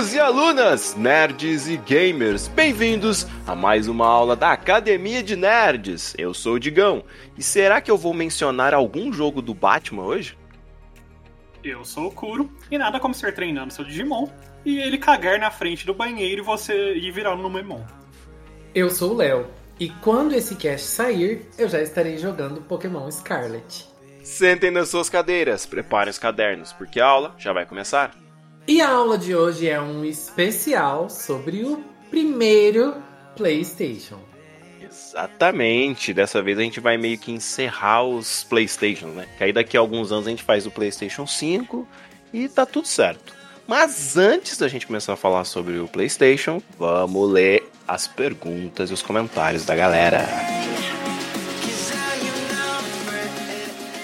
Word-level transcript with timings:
Alunos 0.00 0.14
e 0.14 0.18
alunas, 0.18 0.94
nerds 0.96 1.68
e 1.68 1.76
gamers, 1.76 2.48
bem-vindos 2.48 3.26
a 3.46 3.54
mais 3.54 3.86
uma 3.86 4.06
aula 4.06 4.34
da 4.34 4.50
Academia 4.50 5.22
de 5.22 5.36
Nerds. 5.36 6.14
Eu 6.16 6.32
sou 6.32 6.54
o 6.54 6.58
Digão, 6.58 7.04
e 7.36 7.42
será 7.42 7.82
que 7.82 7.90
eu 7.90 7.98
vou 7.98 8.14
mencionar 8.14 8.72
algum 8.72 9.12
jogo 9.12 9.42
do 9.42 9.52
Batman 9.52 10.04
hoje? 10.04 10.38
Eu 11.62 11.84
sou 11.84 12.06
o 12.06 12.10
Kuro, 12.10 12.50
e 12.70 12.78
nada 12.78 12.98
como 12.98 13.12
ser 13.12 13.34
treinando 13.34 13.74
seu 13.74 13.84
Digimon 13.84 14.26
e 14.64 14.78
ele 14.78 14.96
cagar 14.96 15.38
na 15.38 15.50
frente 15.50 15.84
do 15.84 15.92
banheiro 15.92 16.40
e 16.40 16.44
você 16.44 16.94
ir 16.94 17.12
virar 17.12 17.36
no 17.36 17.50
Memon. 17.50 17.84
Eu 18.74 18.88
sou 18.88 19.12
o 19.12 19.16
Léo, 19.16 19.48
e 19.78 19.90
quando 19.90 20.32
esse 20.32 20.56
cast 20.56 20.86
sair, 20.86 21.46
eu 21.58 21.68
já 21.68 21.82
estarei 21.82 22.16
jogando 22.16 22.62
Pokémon 22.62 23.10
Scarlet. 23.10 23.86
Sentem 24.22 24.70
nas 24.70 24.88
suas 24.88 25.10
cadeiras, 25.10 25.66
preparem 25.66 26.10
os 26.10 26.18
cadernos, 26.18 26.72
porque 26.72 26.98
a 26.98 27.06
aula 27.06 27.34
já 27.36 27.52
vai 27.52 27.66
começar. 27.66 28.29
E 28.66 28.80
a 28.80 28.88
aula 28.88 29.18
de 29.18 29.34
hoje 29.34 29.68
é 29.68 29.80
um 29.80 30.04
especial 30.04 31.08
sobre 31.10 31.64
o 31.64 31.82
primeiro 32.10 32.94
PlayStation. 33.36 34.18
Exatamente. 34.80 36.12
Dessa 36.12 36.42
vez 36.42 36.58
a 36.58 36.62
gente 36.62 36.80
vai 36.80 36.96
meio 36.96 37.18
que 37.18 37.32
encerrar 37.32 38.04
os 38.04 38.44
PlayStation, 38.44 39.06
né? 39.08 39.26
Que 39.38 39.44
aí 39.44 39.52
daqui 39.52 39.76
a 39.76 39.80
alguns 39.80 40.12
anos 40.12 40.26
a 40.26 40.30
gente 40.30 40.42
faz 40.42 40.66
o 40.66 40.70
PlayStation 40.70 41.26
5 41.26 41.86
e 42.32 42.48
tá 42.48 42.66
tudo 42.66 42.86
certo. 42.86 43.34
Mas 43.66 44.16
antes 44.16 44.58
da 44.58 44.68
gente 44.68 44.86
começar 44.86 45.12
a 45.12 45.16
falar 45.16 45.44
sobre 45.44 45.78
o 45.78 45.86
PlayStation, 45.86 46.60
vamos 46.78 47.30
ler 47.30 47.68
as 47.86 48.08
perguntas 48.08 48.90
e 48.90 48.92
os 48.92 49.02
comentários 49.02 49.64
da 49.64 49.76
galera. 49.76 50.26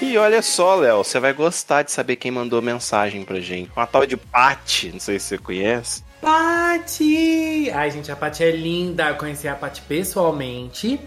E 0.00 0.18
olha 0.18 0.42
só, 0.42 0.74
Léo, 0.74 0.98
você 0.98 1.18
vai 1.18 1.32
gostar 1.32 1.82
de 1.82 1.90
saber 1.90 2.16
quem 2.16 2.30
mandou 2.30 2.60
mensagem 2.60 3.24
pra 3.24 3.40
gente. 3.40 3.70
Uma 3.74 3.86
tal 3.86 4.06
de 4.06 4.16
Paty, 4.16 4.92
não 4.92 5.00
sei 5.00 5.18
se 5.18 5.26
você 5.26 5.38
conhece. 5.38 6.04
Paty! 6.20 7.70
Ai, 7.70 7.90
gente, 7.90 8.12
a 8.12 8.16
Paty 8.16 8.44
é 8.44 8.50
linda. 8.50 9.08
Eu 9.08 9.16
conheci 9.16 9.48
a 9.48 9.54
Paty 9.54 9.80
pessoalmente 9.82 11.00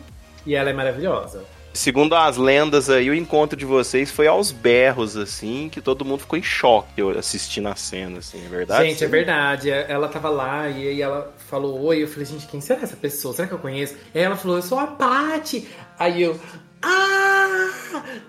e 0.46 0.56
ela 0.56 0.70
é 0.70 0.74
maravilhosa. 0.74 1.44
Segundo 1.72 2.16
as 2.16 2.36
lendas 2.36 2.90
aí, 2.90 3.10
o 3.10 3.14
encontro 3.14 3.56
de 3.56 3.64
vocês 3.64 4.10
foi 4.10 4.28
aos 4.28 4.52
berros, 4.52 5.16
assim, 5.16 5.70
que 5.72 5.80
todo 5.80 6.04
mundo 6.04 6.22
ficou 6.22 6.38
em 6.38 6.44
choque 6.44 7.02
assistindo 7.18 7.68
a 7.68 7.76
cena, 7.76 8.20
assim, 8.20 8.44
é 8.44 8.50
verdade? 8.50 8.90
Gente, 8.90 9.04
é 9.04 9.08
verdade. 9.08 9.70
Ela 9.70 10.08
tava 10.08 10.30
lá 10.30 10.68
e 10.68 10.88
aí 10.88 11.02
ela 11.02 11.32
falou 11.48 11.80
oi. 11.84 12.02
Eu 12.04 12.08
falei, 12.08 12.26
gente, 12.26 12.48
quem 12.48 12.60
será 12.60 12.82
essa 12.82 12.98
pessoa? 12.98 13.36
Será 13.36 13.48
que 13.48 13.54
eu 13.54 13.60
conheço? 13.60 13.96
Aí 14.16 14.22
ela 14.22 14.36
falou, 14.36 14.58
eu 14.58 14.64
sou 14.64 14.80
a 14.80 14.88
Paty. 14.88 15.68
Aí 15.98 16.24
eu, 16.24 16.40
ah! 16.82 17.70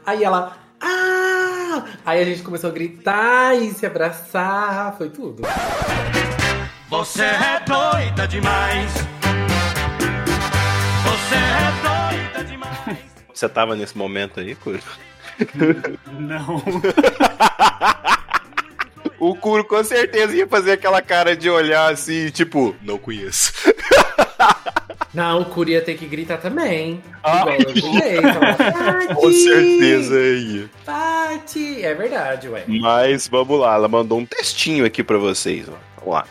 Aí 0.06 0.25
ela, 0.25 0.56
ah! 0.81 1.84
Aí 2.05 2.20
a 2.20 2.25
gente 2.25 2.43
começou 2.43 2.70
a 2.70 2.73
gritar 2.73 3.55
e 3.55 3.70
se 3.73 3.87
abraçar. 3.87 4.97
Foi 4.97 5.11
tudo. 5.11 5.42
Você 6.89 7.23
é 7.23 7.61
doida 7.67 8.27
demais. 8.27 8.92
Você 11.05 11.36
é 11.36 11.70
doida 12.33 12.45
demais. 12.45 12.98
Você 13.33 13.48
tava 13.48 13.77
nesse 13.77 13.97
momento 13.97 14.41
aí, 14.41 14.55
Curo? 14.55 14.80
Não. 16.19 16.61
o 19.19 19.35
Curo 19.36 19.64
com 19.64 19.83
certeza 19.85 20.35
ia 20.35 20.47
fazer 20.47 20.73
aquela 20.73 21.01
cara 21.01 21.35
de 21.36 21.48
olhar 21.48 21.91
assim, 21.92 22.29
tipo, 22.30 22.74
não 22.83 22.98
conheço. 22.98 23.53
Não, 25.13 25.41
o 25.41 25.45
Curi 25.45 25.73
ia 25.73 25.83
ter 25.83 25.97
que 25.97 26.07
gritar 26.07 26.39
também. 26.39 27.03
Ah, 27.23 27.41
igual 27.41 27.57
eu 27.57 27.67
gritei. 27.67 28.21
com 29.15 29.33
certeza 29.33 30.21
ia. 30.21 30.71
Pati! 30.85 31.83
É 31.83 31.95
verdade, 31.95 32.48
ué. 32.48 32.63
Mas 32.67 33.27
vamos 33.27 33.59
lá, 33.59 33.75
ela 33.75 33.89
mandou 33.89 34.19
um 34.19 34.27
textinho 34.27 34.85
aqui 34.85 35.03
pra 35.03 35.19
vocês, 35.19 35.69
ó. 35.69 35.75
Vamos 35.98 36.15
lá. 36.15 36.27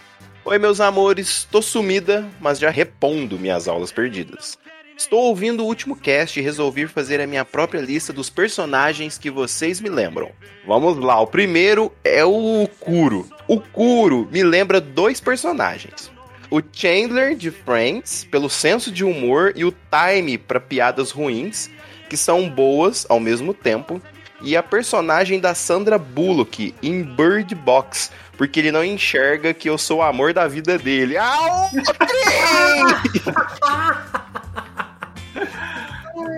Oi, 0.45 0.57
meus 0.57 0.79
amores, 0.79 1.47
tô 1.51 1.61
sumida, 1.61 2.27
mas 2.39 2.57
já 2.57 2.69
repondo 2.69 3.37
minhas 3.37 3.67
aulas 3.67 3.91
perdidas. 3.91 4.57
Estou 4.97 5.23
ouvindo 5.23 5.63
o 5.63 5.65
último 5.65 5.95
cast 5.95 6.39
e 6.39 6.43
resolvi 6.43 6.87
fazer 6.87 7.21
a 7.21 7.27
minha 7.27 7.45
própria 7.45 7.79
lista 7.79 8.11
dos 8.11 8.29
personagens 8.29 9.17
que 9.17 9.29
vocês 9.29 9.79
me 9.79 9.89
lembram. 9.89 10.31
Vamos 10.65 10.97
lá, 10.97 11.19
o 11.21 11.27
primeiro 11.27 11.91
é 12.03 12.23
o 12.25 12.67
Kuro. 12.79 13.27
O 13.47 13.59
Kuro 13.61 14.27
me 14.31 14.43
lembra 14.43 14.81
dois 14.81 15.21
personagens. 15.21 16.11
O 16.51 16.61
Chandler 16.71 17.35
de 17.35 17.51
Friends, 17.51 18.27
pelo 18.29 18.49
senso 18.49 18.91
de 18.91 19.03
humor 19.03 19.53
e 19.55 19.63
o 19.63 19.71
time 19.71 20.37
para 20.37 20.59
piadas 20.59 21.11
ruins, 21.11 21.69
que 22.09 22.17
são 22.17 22.49
boas 22.49 23.05
ao 23.07 23.19
mesmo 23.19 23.53
tempo. 23.53 24.01
E 24.41 24.55
a 24.57 24.63
personagem 24.63 25.39
da 25.39 25.53
Sandra 25.53 25.97
Bullock 25.97 26.73
em 26.81 27.03
Bird 27.03 27.53
Box, 27.53 28.11
porque 28.37 28.59
ele 28.59 28.71
não 28.71 28.83
enxerga 28.83 29.53
que 29.53 29.69
eu 29.69 29.77
sou 29.77 29.99
o 29.99 30.01
amor 30.01 30.33
da 30.33 30.47
vida 30.47 30.77
dele. 30.77 31.17
Ah, 31.17 31.69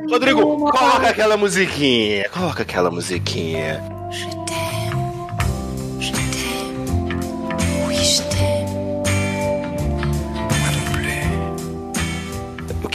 Rodrigo, 0.09 0.71
coloca 0.71 1.09
aquela 1.09 1.37
musiquinha. 1.37 2.27
Coloca 2.29 2.63
aquela 2.63 2.91
musiquinha. 2.91 3.81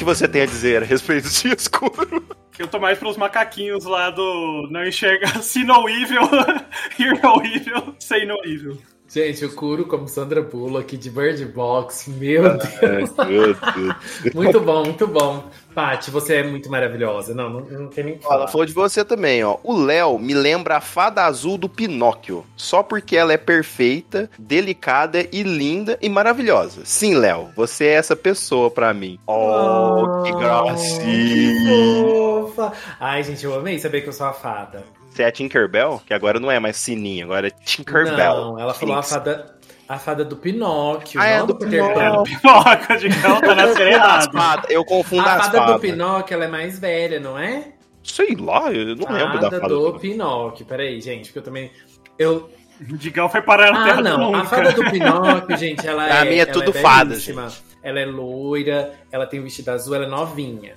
Você 0.06 0.28
tem 0.28 0.42
a 0.42 0.46
dizer 0.46 0.82
a 0.82 0.86
respeito 0.86 1.28
de 1.28 1.48
escuro? 1.48 2.24
Eu 2.56 2.68
tô 2.68 2.78
mais 2.78 2.96
pros 2.96 3.16
macaquinhos 3.16 3.84
lá 3.84 4.08
do 4.08 4.68
não 4.70 4.86
enxerga 4.86 5.26
see 5.42 5.64
no 5.64 5.88
evil, 5.88 6.22
hear 6.98 7.20
no 7.22 7.44
evil, 7.44 7.94
say 7.98 8.24
no 8.24 8.38
evil. 8.44 8.80
Gente, 9.08 9.44
o 9.44 9.54
Kuro 9.54 9.86
como 9.86 10.08
Sandra 10.08 10.42
Bullock 10.42 10.96
de 10.96 11.10
Bird 11.10 11.44
Box, 11.46 12.10
meu 12.10 12.42
Deus. 12.42 13.10
muito 14.34 14.60
bom, 14.60 14.84
muito 14.84 15.06
bom. 15.06 15.44
Paty, 15.74 16.10
você 16.10 16.36
é 16.36 16.42
muito 16.42 16.70
maravilhosa. 16.70 17.34
Não, 17.34 17.48
não, 17.48 17.60
não 17.60 17.86
tem 17.88 18.04
nem 18.04 18.18
falar. 18.18 18.34
Ela 18.34 18.48
falou 18.48 18.66
de 18.66 18.72
você 18.72 19.04
também, 19.04 19.44
ó. 19.44 19.58
O 19.62 19.78
Léo 19.78 20.18
me 20.18 20.34
lembra 20.34 20.78
a 20.78 20.80
fada 20.80 21.24
azul 21.24 21.56
do 21.56 21.68
Pinóquio. 21.68 22.44
Só 22.56 22.82
porque 22.82 23.16
ela 23.16 23.32
é 23.32 23.36
perfeita, 23.36 24.28
delicada 24.38 25.26
e 25.30 25.42
linda 25.42 25.98
e 26.00 26.08
maravilhosa. 26.08 26.80
Sim, 26.84 27.14
Léo, 27.14 27.50
você 27.54 27.84
é 27.84 27.92
essa 27.92 28.16
pessoa 28.16 28.70
pra 28.70 28.92
mim. 28.92 29.20
Oh, 29.26 30.22
que 30.24 30.32
gracinha. 30.32 31.04
Que 31.04 31.66
fofa. 31.66 32.72
Ai, 32.98 33.22
gente, 33.22 33.44
eu 33.44 33.54
amei 33.54 33.78
saber 33.78 34.00
que 34.00 34.08
eu 34.08 34.12
sou 34.12 34.26
a 34.26 34.32
fada. 34.32 34.82
Você 35.16 35.22
é 35.22 35.26
a 35.26 35.32
Tinkerbell? 35.32 36.02
Que 36.06 36.12
agora 36.12 36.38
não 36.38 36.50
é 36.50 36.60
mais 36.60 36.76
sininho, 36.76 37.24
agora 37.24 37.48
é 37.48 37.50
Tinkerbell. 37.50 38.34
Não, 38.36 38.58
ela 38.60 38.74
falou 38.74 38.96
a 38.96 39.02
fada, 39.02 39.56
a 39.88 39.98
fada 39.98 40.22
do 40.26 40.36
Pinóquio, 40.36 41.18
Ah, 41.18 41.26
é 41.26 41.40
do 41.40 41.46
do 41.46 41.56
Peter 41.56 41.82
Pan. 41.82 42.22
Pinóquio. 42.22 42.40
Pinóquio 42.40 42.98
de 42.98 43.22
cão 43.22 43.40
tá 43.40 43.54
na 43.54 44.30
fadas, 44.30 44.70
Eu 44.70 44.84
confundo 44.84 45.22
A 45.26 45.34
as 45.36 45.46
fada 45.46 45.58
do 45.60 45.64
fadas. 45.64 45.80
Pinóquio, 45.80 46.34
ela 46.34 46.44
é 46.44 46.48
mais 46.48 46.78
velha, 46.78 47.18
não 47.18 47.38
é? 47.38 47.72
Sei 48.02 48.36
lá, 48.36 48.70
eu 48.70 48.94
não 48.94 49.10
lembro 49.10 49.38
da 49.40 49.50
Fada 49.50 49.60
fada 49.60 49.68
do 49.74 49.92
do 49.92 49.98
Pinóquio. 49.98 50.66
Peraí, 50.66 51.00
gente, 51.00 51.26
porque 51.28 51.38
eu 51.38 51.42
também... 51.42 51.70
Eu... 52.18 52.50
Digão 52.78 53.26
foi 53.30 53.40
parar 53.40 53.72
na 53.72 53.80
Ah, 53.80 53.84
terra 53.86 54.02
não, 54.02 54.34
a 54.34 54.44
fada 54.44 54.70
do 54.72 54.84
Pinóquio, 54.90 55.56
gente, 55.56 55.86
ela 55.88 56.04
A 56.12 56.26
é 56.26 56.28
minha 56.28 56.42
é 56.42 56.44
ela 56.44 56.52
tudo 56.52 56.76
é 56.76 56.80
fada, 56.82 57.08
belíssima. 57.10 57.48
gente. 57.48 57.62
Ela 57.82 58.00
é 58.00 58.04
loira, 58.04 58.92
ela 59.10 59.24
tem 59.26 59.40
o 59.40 59.44
vestido 59.44 59.70
azul, 59.70 59.94
ela 59.94 60.04
é 60.04 60.08
novinha. 60.08 60.74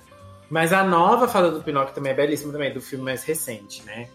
Mas 0.48 0.72
a 0.72 0.82
nova 0.82 1.28
fada 1.28 1.50
do 1.50 1.62
Pinóquio 1.62 1.94
também 1.94 2.12
é 2.12 2.14
belíssima, 2.14 2.52
também, 2.52 2.72
do 2.72 2.80
filme 2.80 3.04
mais 3.04 3.22
recente, 3.22 3.82
né? 3.84 4.08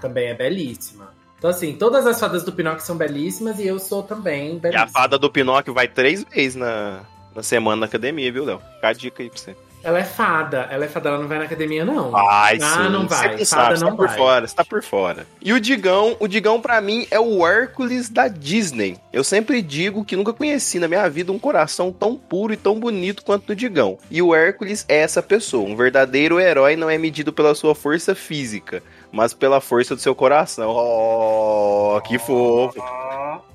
Também 0.00 0.28
é 0.28 0.34
belíssima. 0.34 1.12
Então, 1.38 1.50
assim, 1.50 1.72
todas 1.74 2.06
as 2.06 2.20
fadas 2.20 2.44
do 2.44 2.52
Pinóquio 2.52 2.84
são 2.84 2.96
belíssimas 2.96 3.58
e 3.58 3.66
eu 3.66 3.78
sou 3.78 4.02
também 4.02 4.54
E 4.54 4.56
a 4.56 4.60
belíssima. 4.60 4.88
fada 4.88 5.18
do 5.18 5.28
Pinóquio 5.30 5.74
vai 5.74 5.88
três 5.88 6.24
vezes 6.24 6.54
na, 6.54 7.00
na 7.34 7.42
semana 7.42 7.76
na 7.80 7.86
academia, 7.86 8.30
viu, 8.32 8.44
Léo? 8.44 8.60
Fica 8.76 8.88
a 8.88 8.92
dica 8.92 9.22
aí 9.22 9.28
pra 9.28 9.38
você. 9.38 9.56
Ela 9.84 9.98
é 9.98 10.04
fada, 10.04 10.68
ela 10.70 10.84
é 10.84 10.88
fada, 10.88 11.08
ela 11.08 11.18
não 11.18 11.26
vai 11.26 11.38
na 11.38 11.44
academia, 11.44 11.84
não. 11.84 12.12
Vai, 12.12 12.56
ah, 12.62 12.84
sim. 12.84 12.88
não 12.88 13.08
vai. 13.08 13.36
Você 13.36 13.44
fada 13.44 13.44
sabe, 13.44 13.78
você 13.78 13.84
não 13.84 13.90
tá 13.90 13.96
por 13.96 14.06
vai. 14.06 14.16
fora, 14.16 14.46
você 14.46 14.54
tá 14.54 14.64
por 14.64 14.80
fora. 14.84 15.26
E 15.42 15.52
o 15.52 15.58
Digão, 15.58 16.16
o 16.20 16.28
Digão 16.28 16.60
pra 16.60 16.80
mim 16.80 17.04
é 17.10 17.18
o 17.18 17.44
Hércules 17.44 18.08
da 18.08 18.28
Disney. 18.28 18.96
Eu 19.12 19.24
sempre 19.24 19.60
digo 19.60 20.04
que 20.04 20.14
nunca 20.14 20.32
conheci 20.32 20.78
na 20.78 20.86
minha 20.86 21.10
vida 21.10 21.32
um 21.32 21.38
coração 21.40 21.90
tão 21.92 22.14
puro 22.14 22.52
e 22.52 22.56
tão 22.56 22.78
bonito 22.78 23.24
quanto 23.24 23.50
o 23.50 23.56
Digão. 23.56 23.98
E 24.08 24.22
o 24.22 24.32
Hércules 24.32 24.84
é 24.88 24.98
essa 24.98 25.20
pessoa. 25.20 25.68
Um 25.68 25.74
verdadeiro 25.74 26.38
herói 26.38 26.76
não 26.76 26.88
é 26.88 26.96
medido 26.96 27.32
pela 27.32 27.52
sua 27.52 27.74
força 27.74 28.14
física, 28.14 28.84
mas 29.12 29.34
pela 29.34 29.60
força 29.60 29.94
do 29.94 30.00
seu 30.00 30.14
coração. 30.14 30.70
Oh, 30.70 32.00
que 32.00 32.18
fofo. 32.18 32.82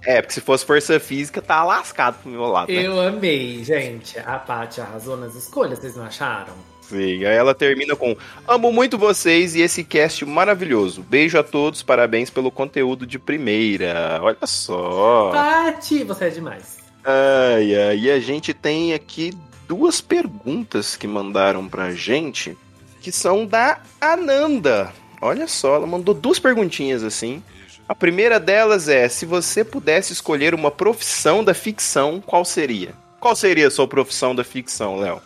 É, 0.06 0.21
porque 0.21 0.33
se 0.36 0.42
fosse 0.42 0.65
força 0.65 1.00
física, 1.00 1.42
tá 1.42 1.63
lascado 1.63 2.21
pro 2.21 2.31
meu 2.31 2.44
lado. 2.45 2.71
né? 2.71 2.81
Eu 2.86 3.00
amei, 3.01 3.63
gente. 3.63 4.18
A 4.19 4.38
Paty 4.38 4.80
arrasou 4.80 5.18
nas 5.18 5.36
escolhas, 5.36 5.80
vocês 5.80 5.95
não 5.95 6.06
acharam? 6.06 6.54
Sim, 6.81 7.25
aí 7.25 7.36
ela 7.36 7.54
termina 7.54 7.95
com: 7.98 8.15
Amo 8.48 8.71
muito 8.71 8.98
vocês 8.98 9.56
e 9.56 9.62
esse 9.62 9.83
cast 9.83 10.24
maravilhoso. 10.25 11.01
Beijo 11.01 11.38
a 11.38 11.44
todos, 11.44 11.83
parabéns 11.83 12.30
pelo 12.30 12.50
conteúdo 12.50 13.06
de 13.06 13.19
primeira. 13.19 14.19
Olha 14.21 14.38
só. 14.45 15.31
Paty, 15.31 16.06
você 16.06 16.25
é 16.25 16.30
demais. 16.30 16.77
Ai, 17.03 17.75
ai, 17.75 17.98
e 17.98 18.12
a 18.12 18.19
gente 18.19 18.53
tem 18.53 18.94
aqui 18.94 19.33
duas 19.68 20.00
perguntas 20.00 20.95
que 20.95 21.07
mandaram 21.07 21.68
pra 21.68 21.92
gente, 21.92 22.57
que 23.01 23.12
são 23.12 23.45
da 23.45 23.80
Ananda. 24.00 24.94
Olha 25.21 25.47
só, 25.47 25.75
ela 25.75 25.87
mandou 25.87 26.13
duas 26.13 26.39
perguntinhas 26.39 27.03
assim. 27.03 27.41
A 27.87 27.95
primeira 27.95 28.39
delas 28.39 28.89
é: 28.89 29.07
se 29.07 29.25
você 29.25 29.63
pudesse 29.63 30.13
escolher 30.13 30.53
uma 30.53 30.69
profissão 30.69 31.43
da 31.43 31.53
ficção, 31.53 32.21
qual 32.25 32.43
seria? 32.43 32.93
Qual 33.19 33.35
seria 33.35 33.67
a 33.67 33.71
sua 33.71 33.87
profissão 33.87 34.35
da 34.35 34.43
ficção, 34.43 34.97
Léo? 34.97 35.21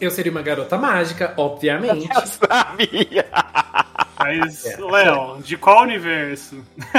Eu 0.00 0.10
seria 0.10 0.32
uma 0.32 0.42
garota 0.42 0.76
mágica, 0.76 1.32
obviamente. 1.36 2.08
Eu 2.12 2.26
sabia! 2.26 3.26
Mas, 4.22 4.64
É. 4.66 4.76
Léo, 4.80 5.38
de 5.42 5.56
qual 5.56 5.82
universo? 5.82 6.62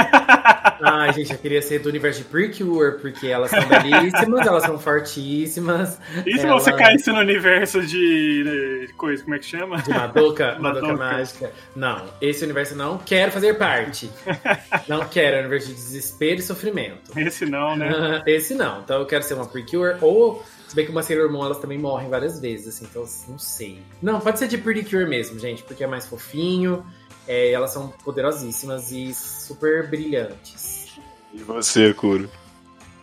Ai, 0.82 1.12
gente, 1.12 1.32
eu 1.32 1.38
queria 1.38 1.62
ser 1.62 1.78
do 1.80 1.88
universo 1.88 2.18
de 2.22 2.24
Precure, 2.28 2.98
porque 3.00 3.26
elas 3.26 3.50
são 3.50 3.60
belíssimas, 3.66 4.46
elas 4.46 4.64
são 4.64 4.78
fortíssimas. 4.78 5.98
E 6.26 6.38
se 6.38 6.46
Ela- 6.46 6.58
você 6.60 6.72
caísse 6.72 7.10
no 7.10 7.18
universo 7.20 7.80
de, 7.82 8.86
de 8.86 8.92
coisa, 8.94 9.22
como 9.22 9.34
é 9.34 9.38
que 9.38 9.46
chama? 9.46 9.78
De 9.82 9.90
Madoka, 9.90 10.56
Madoka 10.60 10.86
Madoka. 10.88 10.94
Mágica. 10.96 11.52
Não, 11.74 12.04
esse 12.20 12.44
universo 12.44 12.74
não 12.76 12.98
quero 12.98 13.30
fazer 13.32 13.54
parte. 13.54 14.10
Não 14.88 15.04
quero, 15.06 15.36
é 15.36 15.38
um 15.38 15.40
universo 15.40 15.68
de 15.68 15.74
desespero 15.74 16.40
e 16.40 16.42
sofrimento. 16.42 17.18
Esse 17.18 17.46
não, 17.46 17.74
né? 17.76 18.22
Esse 18.26 18.54
não. 18.54 18.80
Então 18.80 19.00
eu 19.00 19.06
quero 19.06 19.22
ser 19.24 19.34
uma 19.34 19.46
Precure 19.46 19.96
ou. 20.00 20.44
Se 20.68 20.74
bem 20.74 20.84
que 20.86 20.90
uma 20.90 21.02
Sailor 21.02 21.30
Moon 21.30 21.44
elas 21.44 21.58
também 21.58 21.78
morrem 21.78 22.08
várias 22.08 22.40
vezes, 22.40 22.66
assim, 22.68 22.86
então 22.90 23.04
não 23.28 23.38
sei. 23.38 23.80
Não, 24.02 24.18
pode 24.18 24.38
ser 24.38 24.48
de 24.48 24.58
Precure 24.58 25.06
mesmo, 25.06 25.38
gente, 25.38 25.62
porque 25.62 25.84
é 25.84 25.86
mais 25.86 26.06
fofinho. 26.06 26.84
É, 27.26 27.52
elas 27.52 27.70
são 27.70 27.88
poderosíssimas 27.88 28.90
e 28.92 29.14
super 29.14 29.88
brilhantes. 29.88 30.98
E 31.32 31.38
você, 31.38 31.92
Kuro? 31.94 32.30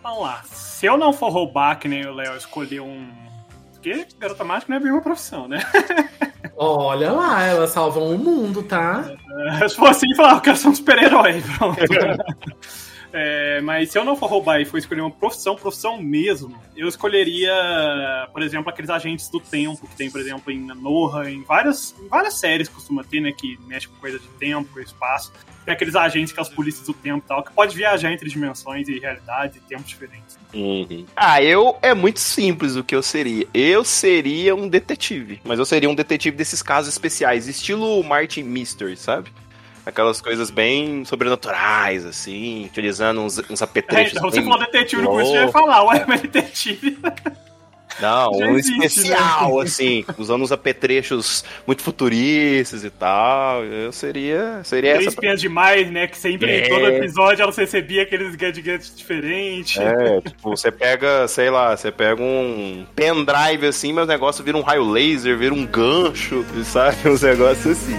Vamos 0.02 0.22
lá. 0.22 0.44
Se 0.46 0.86
eu 0.86 0.98
não 0.98 1.14
for 1.14 1.30
roubar, 1.30 1.80
que 1.80 1.88
nem 1.88 2.06
o 2.06 2.14
Léo, 2.14 2.36
escolher 2.36 2.82
um. 2.82 3.08
Porque 3.74 4.08
garota 4.20 4.44
mágica 4.44 4.72
não 4.72 4.78
é 4.78 4.80
bem 4.80 4.92
uma 4.92 5.02
profissão, 5.02 5.48
né? 5.48 5.60
Olha 6.56 7.12
lá, 7.12 7.44
elas 7.44 7.72
salvam 7.72 8.14
o 8.14 8.18
mundo, 8.18 8.62
tá? 8.62 9.04
Se 9.68 9.76
for 9.76 9.90
assim, 9.90 10.14
falar, 10.16 10.36
eu 10.36 10.42
quero 10.42 10.58
ser 10.58 10.68
um 10.68 10.76
super-herói, 10.76 11.42
pronto. 11.58 11.80
É, 13.14 13.62
mas 13.62 13.92
se 13.92 13.98
eu 13.98 14.04
não 14.04 14.16
for 14.16 14.30
roubar 14.30 14.60
e 14.62 14.66
for 14.66 14.78
escolher 14.78 15.02
uma 15.02 15.12
profissão, 15.12 15.56
profissão 15.56 16.02
mesmo, 16.02 16.56
eu 16.76 16.88
escolheria, 16.88 17.52
por 18.32 18.42
exemplo, 18.42 18.70
aqueles 18.70 18.90
agentes 18.90 19.30
do 19.30 19.40
tempo 19.40 19.88
que 19.88 19.96
tem, 19.96 20.10
por 20.10 20.22
exemplo, 20.22 20.52
em 20.52 20.60
Noha, 20.60 21.30
em 21.30 21.44
várias, 21.44 21.96
em 22.00 22.08
várias 22.08 22.36
séries 22.36 22.70
costuma 22.70 23.04
ter, 23.04 23.20
né, 23.20 23.32
que 23.32 23.58
mexe 23.68 23.88
com 23.88 23.96
coisa 23.96 24.18
de 24.18 24.28
tempo, 24.40 24.80
espaço. 24.80 25.32
Tem 25.66 25.74
aqueles 25.74 25.96
agentes 25.96 26.34
que 26.34 26.40
é 26.40 26.42
os 26.42 26.50
polícias 26.50 26.88
do 26.88 26.94
tempo 26.94 27.24
e 27.24 27.28
tal, 27.28 27.44
que 27.44 27.52
pode 27.52 27.76
viajar 27.76 28.12
entre 28.12 28.28
dimensões 28.28 28.88
e 28.88 28.98
realidades 28.98 29.58
e 29.58 29.60
tempos 29.60 29.88
diferentes. 29.88 30.40
Ah, 31.16 31.42
eu. 31.42 31.78
É 31.84 31.94
muito 31.94 32.20
simples 32.20 32.76
o 32.76 32.84
que 32.84 32.96
eu 32.96 33.04
seria. 33.04 33.48
Eu 33.54 33.84
seria 33.84 34.56
um 34.56 34.68
detetive. 34.68 35.40
Mas 35.44 35.60
eu 35.60 35.66
seria 35.66 35.88
um 35.88 35.94
detetive 35.94 36.36
desses 36.36 36.64
casos 36.64 36.92
especiais, 36.92 37.48
estilo 37.48 38.04
Martin 38.04 38.44
Mystery, 38.44 38.98
sabe? 38.98 39.32
Aquelas 39.92 40.20
coisas 40.22 40.50
bem 40.50 41.06
sobrenaturais, 41.06 42.06
assim, 42.06 42.66
utilizando 42.66 43.22
uns, 43.22 43.38
uns 43.50 43.62
É, 43.62 43.66
apetrechos. 43.66 44.14
então, 44.18 44.30
você 44.32 44.42
falou 44.42 44.60
detetive 44.60 45.02
no 45.02 45.20
eu 45.20 45.26
ia 45.44 45.48
falar, 45.50 45.84
ué, 45.86 46.06
mas 46.08 46.22
detetive. 46.22 46.98
Não, 48.00 48.34
Já 48.34 48.46
um 48.48 48.58
existe, 48.58 48.80
né? 48.80 48.86
especial, 48.86 49.60
assim, 49.60 50.06
usando 50.18 50.42
uns 50.42 50.52
apetrechos 50.52 51.44
muito 51.68 51.84
futuristas 51.84 52.84
e 52.86 52.90
tal. 52.90 53.64
Eu 53.66 53.92
seria. 53.92 54.62
Seria 54.64 54.94
Três 54.96 55.08
essa. 55.08 55.36
demais, 55.36 55.92
né? 55.92 56.08
Que 56.08 56.18
sempre 56.18 56.50
em 56.50 56.62
É. 56.62 56.70
todo 56.70 56.88
episódio 56.88 57.44
elas 57.44 57.56
recebiam 57.58 58.02
aqueles 58.02 58.34
gadgets 58.36 58.96
diferentes. 58.96 59.78
É, 59.78 60.22
tipo, 60.22 60.50
você 60.50 60.72
pega, 60.72 61.28
sei 61.28 61.50
lá, 61.50 61.76
você 61.76 61.92
pega 61.92 62.24
um 62.24 62.86
pendrive 62.96 63.68
assim, 63.68 63.92
mas 63.94 64.06
o 64.06 64.08
negócio 64.08 64.44
vira 64.44 64.58
um 64.58 64.62
raio 64.62 64.90
laser, 64.90 65.38
vira 65.38 65.54
um 65.54 65.66
gancho, 65.66 66.46
sabe? 66.64 66.98
Uns 67.10 67.22
negócios 67.22 67.78
assim. 67.78 67.98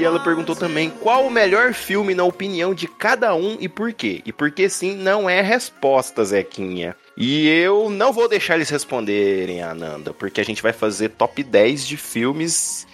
E 0.00 0.04
ela 0.04 0.18
perguntou 0.18 0.56
também 0.56 0.88
qual 0.88 1.26
o 1.26 1.30
melhor 1.30 1.74
filme 1.74 2.14
na 2.14 2.24
opinião 2.24 2.72
de 2.72 2.88
cada 2.88 3.34
um 3.34 3.58
e 3.60 3.68
por 3.68 3.92
quê. 3.92 4.22
E 4.24 4.32
porque 4.32 4.66
sim, 4.66 4.96
não 4.96 5.28
é 5.28 5.42
resposta, 5.42 6.24
Zequinha. 6.24 6.96
E 7.14 7.46
eu 7.46 7.90
não 7.90 8.10
vou 8.10 8.26
deixar 8.26 8.54
eles 8.54 8.70
responderem, 8.70 9.62
Ananda, 9.62 10.14
porque 10.14 10.40
a 10.40 10.44
gente 10.44 10.62
vai 10.62 10.72
fazer 10.72 11.10
top 11.10 11.42
10 11.42 11.86
de 11.86 11.98
filmes 11.98 12.86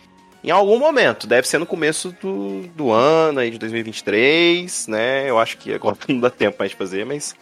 em 0.43 0.51
algum 0.51 0.81
momento. 0.81 1.29
Deve 1.29 1.47
ser 1.47 1.59
no 1.59 1.67
começo 1.67 2.13
do, 2.21 2.63
do 2.75 2.91
ano, 2.91 3.39
aí 3.39 3.53
de 3.53 3.59
2023, 3.59 4.89
né? 4.89 5.31
Eu 5.31 5.39
acho 5.39 5.59
que 5.59 5.73
agora 5.73 5.97
não 6.09 6.19
dá 6.19 6.29
tempo 6.29 6.57
mais 6.59 6.73
de 6.73 6.77
fazer, 6.77 7.07
mas 7.07 7.37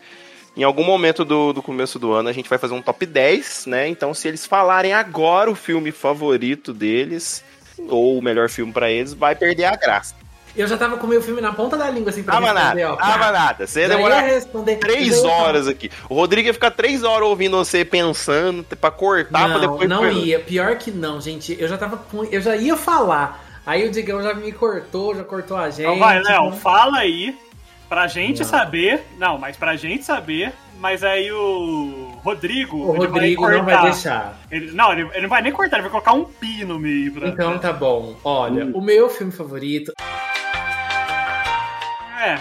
em 0.55 0.63
algum 0.63 0.85
momento 0.85 1.25
do, 1.25 1.55
do 1.55 1.63
começo 1.63 1.99
do 1.99 2.13
ano 2.13 2.29
a 2.29 2.33
gente 2.33 2.51
vai 2.51 2.59
fazer 2.59 2.75
um 2.75 2.83
top 2.83 3.07
10, 3.07 3.65
né? 3.65 3.89
Então, 3.89 4.13
se 4.13 4.29
eles 4.29 4.45
falarem 4.45 4.93
agora 4.93 5.51
o 5.51 5.55
filme 5.55 5.91
favorito 5.91 6.75
deles, 6.75 7.43
ou 7.88 8.19
o 8.19 8.23
melhor 8.23 8.49
filme 8.49 8.73
pra 8.73 8.91
eles, 8.91 9.12
vai 9.15 9.35
perder 9.35 9.65
a 9.65 9.76
graça. 9.76 10.15
Eu 10.56 10.69
já 10.69 10.76
tava 10.76 10.97
com 10.97 11.06
o 11.06 11.11
meu 11.11 11.21
filme 11.21 11.41
na 11.41 11.53
ponta 11.53 11.76
da 11.76 11.91
língua, 11.91 12.11
assim, 12.11 12.23
pra 12.23 12.35
Tava 12.35 12.47
responder, 12.53 12.82
nada, 12.85 12.93
ó. 12.93 12.97
tava 12.97 13.32
nada. 13.32 13.67
Você 13.67 13.81
ia 13.81 13.88
demorar 13.88 14.21
responder. 14.21 14.76
três 14.76 15.25
horas 15.25 15.67
aqui. 15.67 15.91
O 16.09 16.15
Rodrigo 16.15 16.47
ia 16.47 16.55
ficar 16.55 16.71
três 16.71 17.03
horas 17.03 17.26
ouvindo 17.26 17.56
você 17.56 17.85
pensando 17.85 18.62
pra 18.76 18.88
cortar, 18.93 19.49
pra 19.49 19.49
Não, 19.49 19.61
depois... 19.61 19.88
não 19.88 20.09
ia. 20.09 20.38
Pior 20.38 20.76
que 20.76 20.93
não, 20.93 21.21
gente. 21.21 21.56
Eu 21.61 21.67
já 21.67 21.76
tava 21.76 21.97
com... 21.97 22.23
Eu 22.25 22.41
já 22.41 22.55
ia 22.55 22.76
falar. 22.76 23.44
Aí 23.67 23.85
o 23.88 23.91
Digão 23.91 24.23
já 24.23 24.32
me 24.32 24.53
cortou, 24.53 25.17
já 25.17 25.25
cortou 25.25 25.56
a 25.56 25.70
gente. 25.70 25.81
Então 25.82 25.99
vai, 25.99 26.23
Léo, 26.23 26.44
Não- 26.44 26.53
fala 26.53 26.99
aí 26.99 27.37
pra 27.88 28.06
gente 28.06 28.43
Não. 28.43 28.49
saber. 28.49 29.03
Não, 29.19 29.37
mas 29.37 29.56
pra 29.56 29.75
gente 29.75 30.05
saber. 30.05 30.53
Mas 30.79 31.03
aí 31.03 31.32
o 31.32 32.12
Rodrigo. 32.23 32.76
O 32.76 32.97
Rodrigo 32.97 33.43
vai 33.43 33.56
não 33.59 33.65
vai 33.65 33.82
deixar. 33.82 34.37
Ele, 34.50 34.71
não, 34.73 34.93
ele, 34.93 35.03
ele 35.12 35.23
não 35.23 35.29
vai 35.29 35.41
nem 35.41 35.50
cortar, 35.53 35.76
ele 35.76 35.82
vai 35.82 35.91
colocar 35.91 36.12
um 36.12 36.25
pi 36.25 36.65
no 36.65 36.79
meio. 36.79 37.12
Pra, 37.12 37.29
Então 37.29 37.58
tá 37.58 37.72
bom. 37.72 38.15
Olha, 38.22 38.67
o 38.67 38.82
meu 38.82 39.08
filme 39.08 39.32
favorito, 39.32 39.93
É, 42.20 42.39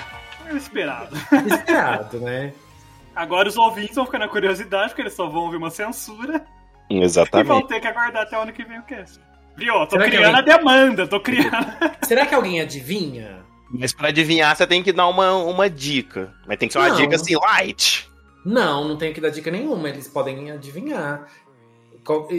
é 0.51 0.55
esperado. 0.55 1.15
esperado, 1.47 2.19
né? 2.19 2.53
Agora 3.15 3.47
os 3.47 3.55
ouvintes 3.57 3.95
vão 3.95 4.05
ficar 4.05 4.19
na 4.19 4.27
curiosidade, 4.27 4.89
porque 4.89 5.01
eles 5.03 5.13
só 5.13 5.27
vão 5.27 5.43
ouvir 5.43 5.57
uma 5.57 5.69
censura 5.69 6.43
e 6.89 6.95
vão 6.95 7.03
Exatamente. 7.03 7.67
ter 7.67 7.79
que 7.79 7.87
aguardar 7.87 8.23
até 8.23 8.37
o 8.37 8.41
ano 8.41 8.51
que 8.53 8.63
vem 8.65 8.79
o 8.79 8.83
cast. 8.83 9.19
Viu? 9.55 9.73
Tô 9.85 9.91
Será 9.91 10.05
criando 10.05 10.35
alguém- 10.35 10.53
a 10.53 10.57
demanda, 10.57 11.07
tô 11.07 11.19
criando. 11.19 11.73
Será 12.03 12.25
que 12.25 12.33
alguém 12.33 12.59
adivinha? 12.59 13.43
Mas 13.69 13.93
pra 13.93 14.07
adivinhar, 14.09 14.55
você 14.55 14.65
tem 14.65 14.81
que 14.83 14.91
dar 14.91 15.07
uma, 15.07 15.33
uma 15.35 15.69
dica. 15.69 16.33
Mas 16.47 16.57
tem 16.57 16.67
que 16.67 16.73
ser 16.73 16.79
uma 16.79 16.89
Não. 16.89 16.95
dica 16.95 17.15
assim, 17.15 17.35
light. 17.35 18.09
Não, 18.45 18.87
não 18.87 18.97
tenho 18.97 19.13
que 19.13 19.21
dar 19.21 19.29
dica 19.29 19.49
nenhuma. 19.49 19.89
Eles 19.89 20.07
podem 20.07 20.51
adivinhar. 20.51 21.27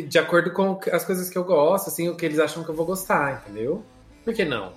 De 0.09 0.19
acordo 0.19 0.53
com 0.53 0.79
as 0.93 1.05
coisas 1.05 1.31
que 1.31 1.39
eu 1.39 1.45
gosto, 1.45 1.89
assim, 1.89 2.09
o 2.09 2.17
que 2.17 2.27
eles 2.27 2.39
acham 2.39 2.63
que 2.63 2.69
eu 2.69 2.75
vou 2.75 2.85
gostar, 2.85 3.43
entendeu? 3.43 3.85
Por 4.25 4.35
que 4.35 4.45
não? 4.45 4.73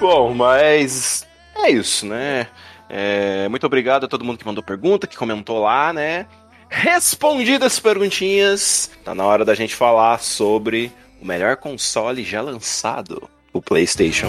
Bom, 0.00 0.34
mas 0.34 1.26
é 1.56 1.70
isso, 1.70 2.06
né? 2.06 2.48
É, 2.88 3.48
muito 3.48 3.66
obrigado 3.66 4.04
a 4.04 4.08
todo 4.08 4.24
mundo 4.24 4.38
que 4.38 4.46
mandou 4.46 4.62
pergunta, 4.62 5.06
que 5.06 5.16
comentou 5.16 5.60
lá, 5.60 5.92
né? 5.92 6.26
Respondidas 6.68 7.74
as 7.74 7.80
perguntinhas, 7.80 8.90
tá 9.04 9.14
na 9.14 9.24
hora 9.24 9.44
da 9.44 9.54
gente 9.54 9.74
falar 9.74 10.20
sobre 10.20 10.92
o 11.20 11.26
melhor 11.26 11.56
console 11.56 12.22
já 12.22 12.40
lançado, 12.40 13.28
o 13.52 13.62
PlayStation 13.62 14.28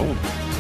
1. 0.52 0.55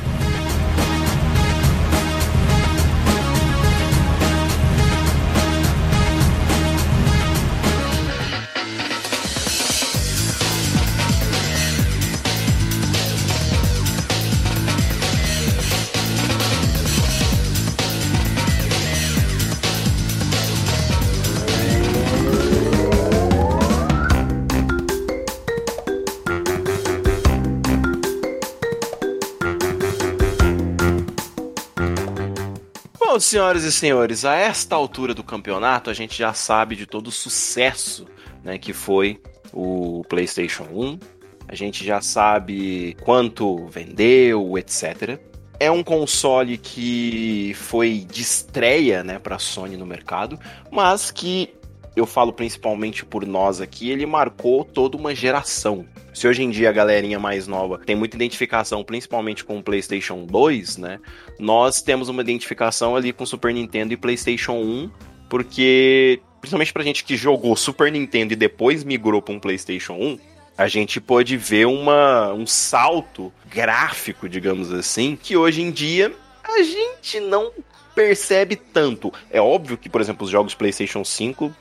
Senhoras 33.26 33.64
e 33.64 33.72
senhores, 33.72 34.24
a 34.24 34.36
esta 34.36 34.76
altura 34.76 35.14
do 35.14 35.24
campeonato, 35.24 35.90
a 35.90 35.94
gente 35.94 36.18
já 36.18 36.34
sabe 36.34 36.76
de 36.76 36.86
todo 36.86 37.08
o 37.08 37.12
sucesso 37.12 38.06
né, 38.44 38.58
que 38.58 38.72
foi 38.72 39.20
o 39.52 40.04
PlayStation 40.08 40.66
1. 40.72 41.00
A 41.48 41.56
gente 41.56 41.84
já 41.84 42.02
sabe 42.02 42.96
quanto 43.02 43.68
vendeu, 43.68 44.58
etc. 44.58 45.20
É 45.60 45.72
um 45.72 45.84
console 45.84 46.58
que 46.58 47.54
foi 47.56 48.06
de 48.10 48.22
estreia 48.22 49.04
né, 49.04 49.18
para 49.18 49.36
a 49.36 49.40
Sony 49.40 49.76
no 49.76 49.86
mercado, 49.86 50.40
mas 50.72 51.10
que 51.12 51.54
eu 51.96 52.06
falo 52.06 52.32
principalmente 52.32 53.06
por 53.06 53.26
nós 53.26 53.62
aqui, 53.62 53.90
ele 53.90 54.06
marcou 54.06 54.64
toda 54.64 54.98
uma 54.98 55.16
geração. 55.16 55.86
Se 56.16 56.30
hoje 56.30 56.44
em 56.44 56.50
dia 56.50 56.70
a 56.70 56.72
galerinha 56.72 57.20
mais 57.20 57.46
nova 57.46 57.78
tem 57.78 57.94
muita 57.94 58.16
identificação, 58.16 58.86
principalmente 58.86 59.44
com 59.44 59.58
o 59.58 59.62
PlayStation 59.62 60.26
2, 60.26 60.78
né? 60.78 61.02
Nós 61.38 61.82
temos 61.82 62.08
uma 62.08 62.22
identificação 62.22 62.96
ali 62.96 63.12
com 63.12 63.26
Super 63.26 63.54
Nintendo 63.54 63.94
e 63.94 63.98
PlayStation 63.98 64.54
1, 64.54 64.90
porque 65.30 66.22
principalmente 66.40 66.72
pra 66.72 66.84
gente 66.84 67.04
que 67.04 67.18
jogou 67.18 67.54
Super 67.58 67.92
Nintendo 67.92 68.32
e 68.32 68.36
depois 68.38 68.86
migrou 68.86 69.22
pra 69.22 69.36
um 69.36 69.40
PlayStation 69.42 69.94
1, 69.96 70.20
a 70.58 70.70
gente 70.70 71.02
pôde 71.02 71.36
ver 71.36 71.68
uma, 71.68 72.32
um 72.32 72.48
salto 72.48 73.34
gráfico, 73.50 74.30
digamos 74.30 74.72
assim, 74.72 75.18
que 75.22 75.36
hoje 75.36 75.62
em 75.62 75.70
dia 75.70 76.14
a 76.42 76.64
gente 76.64 77.20
não 77.20 77.52
percebe 77.94 78.56
tanto. 78.56 79.12
É 79.30 79.42
óbvio 79.42 79.78
que, 79.78 79.90
por 79.90 80.00
exemplo, 80.00 80.24
os 80.24 80.32
jogos 80.32 80.56
PlayStation 80.56 81.04
5, 81.04 81.54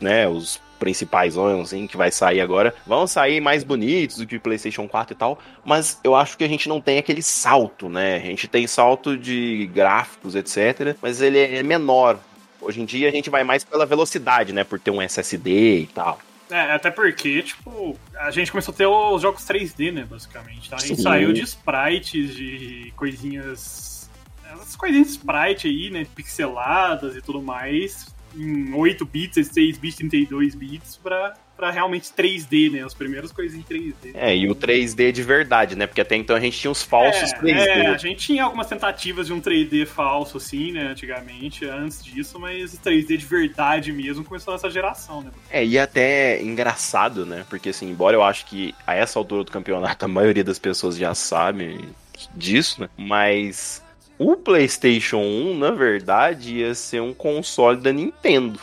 né, 0.00 0.26
os 0.26 0.60
principais 0.80 1.36
assim, 1.36 1.86
que 1.86 1.96
vai 1.96 2.10
sair 2.10 2.40
agora, 2.40 2.74
vão 2.86 3.06
sair 3.06 3.40
mais 3.40 3.62
bonitos 3.62 4.16
do 4.16 4.26
que 4.26 4.36
o 4.36 4.40
PlayStation 4.40 4.88
4 4.88 5.12
e 5.12 5.16
tal, 5.16 5.38
mas 5.64 6.00
eu 6.02 6.16
acho 6.16 6.36
que 6.36 6.42
a 6.42 6.48
gente 6.48 6.68
não 6.68 6.80
tem 6.80 6.98
aquele 6.98 7.22
salto, 7.22 7.88
né? 7.88 8.16
A 8.16 8.20
gente 8.20 8.48
tem 8.48 8.66
salto 8.66 9.16
de 9.16 9.70
gráficos, 9.72 10.34
etc, 10.34 10.96
mas 11.00 11.20
ele 11.20 11.38
é 11.38 11.62
menor. 11.62 12.18
Hoje 12.60 12.80
em 12.80 12.84
dia 12.84 13.08
a 13.08 13.12
gente 13.12 13.30
vai 13.30 13.44
mais 13.44 13.62
pela 13.62 13.86
velocidade, 13.86 14.52
né, 14.52 14.64
por 14.64 14.80
ter 14.80 14.90
um 14.90 15.00
SSD 15.00 15.80
e 15.80 15.86
tal. 15.86 16.18
É, 16.50 16.72
até 16.72 16.90
porque, 16.90 17.42
tipo, 17.42 17.96
a 18.18 18.30
gente 18.32 18.50
começou 18.50 18.74
a 18.74 18.76
ter 18.76 18.86
os 18.86 19.22
jogos 19.22 19.44
3D, 19.44 19.92
né, 19.92 20.04
basicamente. 20.08 20.66
Então 20.66 20.78
a 20.78 20.82
gente 20.82 20.96
Sim. 20.96 21.02
saiu 21.02 21.32
de 21.32 21.42
sprites, 21.42 22.34
de 22.34 22.92
coisinhas. 22.96 24.10
Essas 24.52 24.74
coisinhas 24.74 25.06
de 25.06 25.12
sprite 25.12 25.68
aí, 25.68 25.90
né, 25.90 26.04
pixeladas 26.14 27.14
e 27.14 27.22
tudo 27.22 27.40
mais, 27.40 28.12
em 28.36 28.72
8 28.74 29.04
bits, 29.04 29.48
16 29.48 29.78
bits, 29.78 29.96
32 29.96 30.54
bits, 30.54 30.96
pra, 30.96 31.34
pra 31.56 31.70
realmente 31.70 32.10
3D, 32.16 32.72
né, 32.72 32.84
as 32.84 32.94
primeiras 32.94 33.32
coisinhas 33.32 33.64
em 33.70 33.74
3D. 33.74 34.12
É, 34.14 34.36
e 34.36 34.50
o 34.50 34.54
3D 34.54 35.12
de 35.12 35.22
verdade, 35.22 35.76
né? 35.76 35.86
Porque 35.86 36.00
até 36.00 36.16
então 36.16 36.34
a 36.34 36.40
gente 36.40 36.58
tinha 36.58 36.70
os 36.70 36.82
falsos 36.82 37.32
é, 37.32 37.38
3D. 37.38 37.58
é, 37.58 37.86
a 37.88 37.96
gente 37.96 38.26
tinha 38.26 38.44
algumas 38.44 38.66
tentativas 38.66 39.26
de 39.26 39.32
um 39.32 39.40
3D 39.40 39.86
falso, 39.86 40.36
assim, 40.36 40.72
né, 40.72 40.88
antigamente, 40.88 41.66
antes 41.66 42.02
disso, 42.02 42.38
mas 42.38 42.74
o 42.74 42.78
3D 42.78 43.16
de 43.16 43.26
verdade 43.26 43.92
mesmo 43.92 44.24
começou 44.24 44.54
nessa 44.54 44.70
geração, 44.70 45.22
né? 45.22 45.30
É, 45.50 45.64
e 45.64 45.78
até 45.78 46.42
engraçado, 46.42 47.26
né? 47.26 47.44
Porque, 47.48 47.70
assim, 47.70 47.90
embora 47.90 48.16
eu 48.16 48.22
acho 48.22 48.46
que 48.46 48.74
a 48.86 48.94
essa 48.94 49.18
altura 49.18 49.44
do 49.44 49.52
campeonato 49.52 50.04
a 50.04 50.08
maioria 50.08 50.44
das 50.44 50.58
pessoas 50.58 50.96
já 50.96 51.14
sabe 51.14 51.88
disso, 52.34 52.80
né? 52.82 52.88
Mas 52.96 53.82
o 54.20 54.36
PlayStation 54.36 55.16
1, 55.18 55.58
na 55.58 55.70
verdade, 55.70 56.56
ia 56.58 56.74
ser 56.74 57.00
um 57.00 57.14
console 57.14 57.78
da 57.80 57.90
Nintendo. 57.90 58.60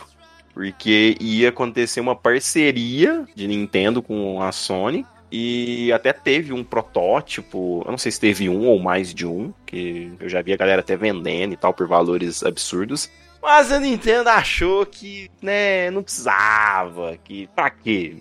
Porque 0.54 1.16
ia 1.20 1.48
acontecer 1.48 1.98
uma 2.00 2.14
parceria 2.14 3.24
de 3.34 3.48
Nintendo 3.48 4.00
com 4.00 4.40
a 4.40 4.52
Sony. 4.52 5.04
E 5.30 5.92
até 5.92 6.12
teve 6.12 6.52
um 6.52 6.62
protótipo, 6.64 7.82
eu 7.84 7.90
não 7.90 7.98
sei 7.98 8.12
se 8.12 8.20
teve 8.20 8.48
um 8.48 8.66
ou 8.66 8.78
mais 8.78 9.12
de 9.12 9.26
um, 9.26 9.52
que 9.66 10.10
eu 10.20 10.28
já 10.28 10.40
vi 10.40 10.52
a 10.52 10.56
galera 10.56 10.80
até 10.80 10.96
vendendo 10.96 11.52
e 11.52 11.56
tal 11.56 11.74
por 11.74 11.86
valores 11.88 12.42
absurdos. 12.44 13.10
Mas 13.42 13.70
a 13.70 13.78
Nintendo 13.80 14.30
achou 14.30 14.86
que, 14.86 15.28
né, 15.42 15.90
não 15.90 16.02
precisava, 16.02 17.18
que 17.22 17.46
pra 17.54 17.68
quê? 17.68 18.16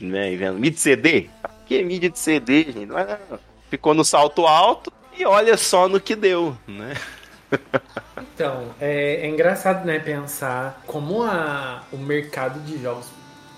Né, 0.00 0.30
mídia 0.52 0.70
de 0.72 0.80
CD? 0.80 1.26
Pra 1.40 1.50
que 1.66 1.82
mídia 1.84 2.10
de 2.10 2.18
CD, 2.18 2.64
gente? 2.64 2.86
Não 2.86 2.98
é- 2.98 3.18
Ficou 3.70 3.92
no 3.94 4.04
salto 4.04 4.46
alto 4.46 4.90
e 5.18 5.24
olha 5.24 5.56
só 5.56 5.88
no 5.88 6.00
que 6.00 6.14
deu, 6.14 6.56
né? 6.66 6.94
Então, 8.34 8.74
é, 8.80 9.26
é 9.26 9.28
engraçado, 9.28 9.84
né, 9.84 9.98
pensar 9.98 10.82
como 10.86 11.22
a, 11.22 11.84
o 11.92 11.96
mercado 11.96 12.60
de 12.60 12.80
jogos 12.80 13.06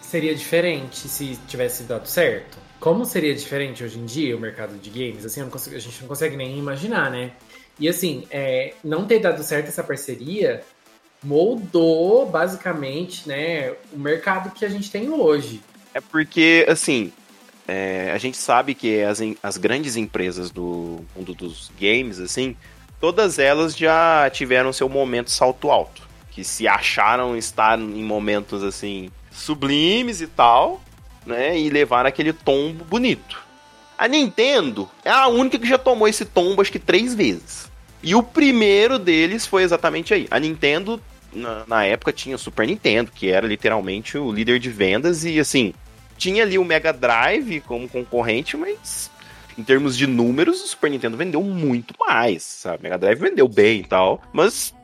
seria 0.00 0.34
diferente 0.34 1.08
se 1.08 1.38
tivesse 1.46 1.84
dado 1.84 2.06
certo. 2.06 2.58
Como 2.78 3.04
seria 3.04 3.34
diferente 3.34 3.84
hoje 3.84 3.98
em 3.98 4.06
dia 4.06 4.36
o 4.36 4.40
mercado 4.40 4.76
de 4.78 4.90
games? 4.90 5.24
Assim, 5.24 5.48
consigo- 5.48 5.76
a 5.76 5.78
gente 5.78 6.00
não 6.00 6.08
consegue 6.08 6.36
nem 6.36 6.58
imaginar, 6.58 7.10
né? 7.10 7.32
E 7.78 7.88
assim, 7.88 8.26
é, 8.30 8.74
não 8.82 9.06
ter 9.06 9.18
dado 9.18 9.42
certo 9.42 9.68
essa 9.68 9.82
parceria 9.84 10.62
moldou 11.22 12.26
basicamente, 12.26 13.28
né, 13.28 13.72
o 13.92 13.98
mercado 13.98 14.50
que 14.54 14.64
a 14.64 14.68
gente 14.68 14.90
tem 14.90 15.10
hoje. 15.10 15.60
É 15.92 16.00
porque, 16.00 16.64
assim, 16.68 17.12
é, 17.70 18.10
a 18.12 18.18
gente 18.18 18.36
sabe 18.36 18.74
que 18.74 19.00
as, 19.00 19.20
as 19.40 19.56
grandes 19.56 19.94
empresas 19.94 20.50
do 20.50 21.04
mundo 21.14 21.32
dos 21.32 21.70
games, 21.80 22.18
assim, 22.18 22.56
todas 23.00 23.38
elas 23.38 23.76
já 23.76 24.28
tiveram 24.28 24.72
seu 24.72 24.88
momento 24.88 25.30
salto 25.30 25.70
alto. 25.70 26.02
Que 26.32 26.42
se 26.42 26.66
acharam 26.66 27.36
estar 27.36 27.78
em 27.78 28.02
momentos, 28.02 28.64
assim, 28.64 29.08
sublimes 29.30 30.20
e 30.20 30.26
tal, 30.26 30.82
né? 31.24 31.56
E 31.56 31.70
levaram 31.70 32.08
aquele 32.08 32.32
tombo 32.32 32.84
bonito. 32.84 33.40
A 33.96 34.08
Nintendo 34.08 34.90
é 35.04 35.10
a 35.10 35.28
única 35.28 35.56
que 35.56 35.68
já 35.68 35.78
tomou 35.78 36.08
esse 36.08 36.24
tombo, 36.24 36.60
acho 36.60 36.72
que 36.72 36.78
três 36.78 37.14
vezes. 37.14 37.70
E 38.02 38.16
o 38.16 38.22
primeiro 38.22 38.98
deles 38.98 39.46
foi 39.46 39.62
exatamente 39.62 40.12
aí. 40.12 40.26
A 40.28 40.40
Nintendo, 40.40 41.00
na, 41.32 41.64
na 41.68 41.84
época, 41.84 42.12
tinha 42.12 42.34
o 42.34 42.38
Super 42.38 42.66
Nintendo, 42.66 43.12
que 43.14 43.30
era 43.30 43.46
literalmente 43.46 44.18
o 44.18 44.32
líder 44.32 44.58
de 44.58 44.70
vendas, 44.70 45.24
e 45.24 45.38
assim, 45.38 45.72
tinha 46.20 46.42
ali 46.42 46.58
o 46.58 46.64
Mega 46.64 46.92
Drive 46.92 47.62
como 47.62 47.88
concorrente, 47.88 48.54
mas 48.54 49.10
em 49.56 49.64
termos 49.64 49.96
de 49.96 50.06
números, 50.06 50.62
o 50.62 50.66
Super 50.66 50.90
Nintendo 50.90 51.16
vendeu 51.16 51.42
muito 51.42 51.94
mais, 51.98 52.42
sabe? 52.42 52.80
O 52.80 52.82
Mega 52.82 52.98
Drive 52.98 53.18
vendeu 53.18 53.48
bem 53.48 53.80
e 53.80 53.84
tal, 53.84 54.20
mas, 54.30 54.74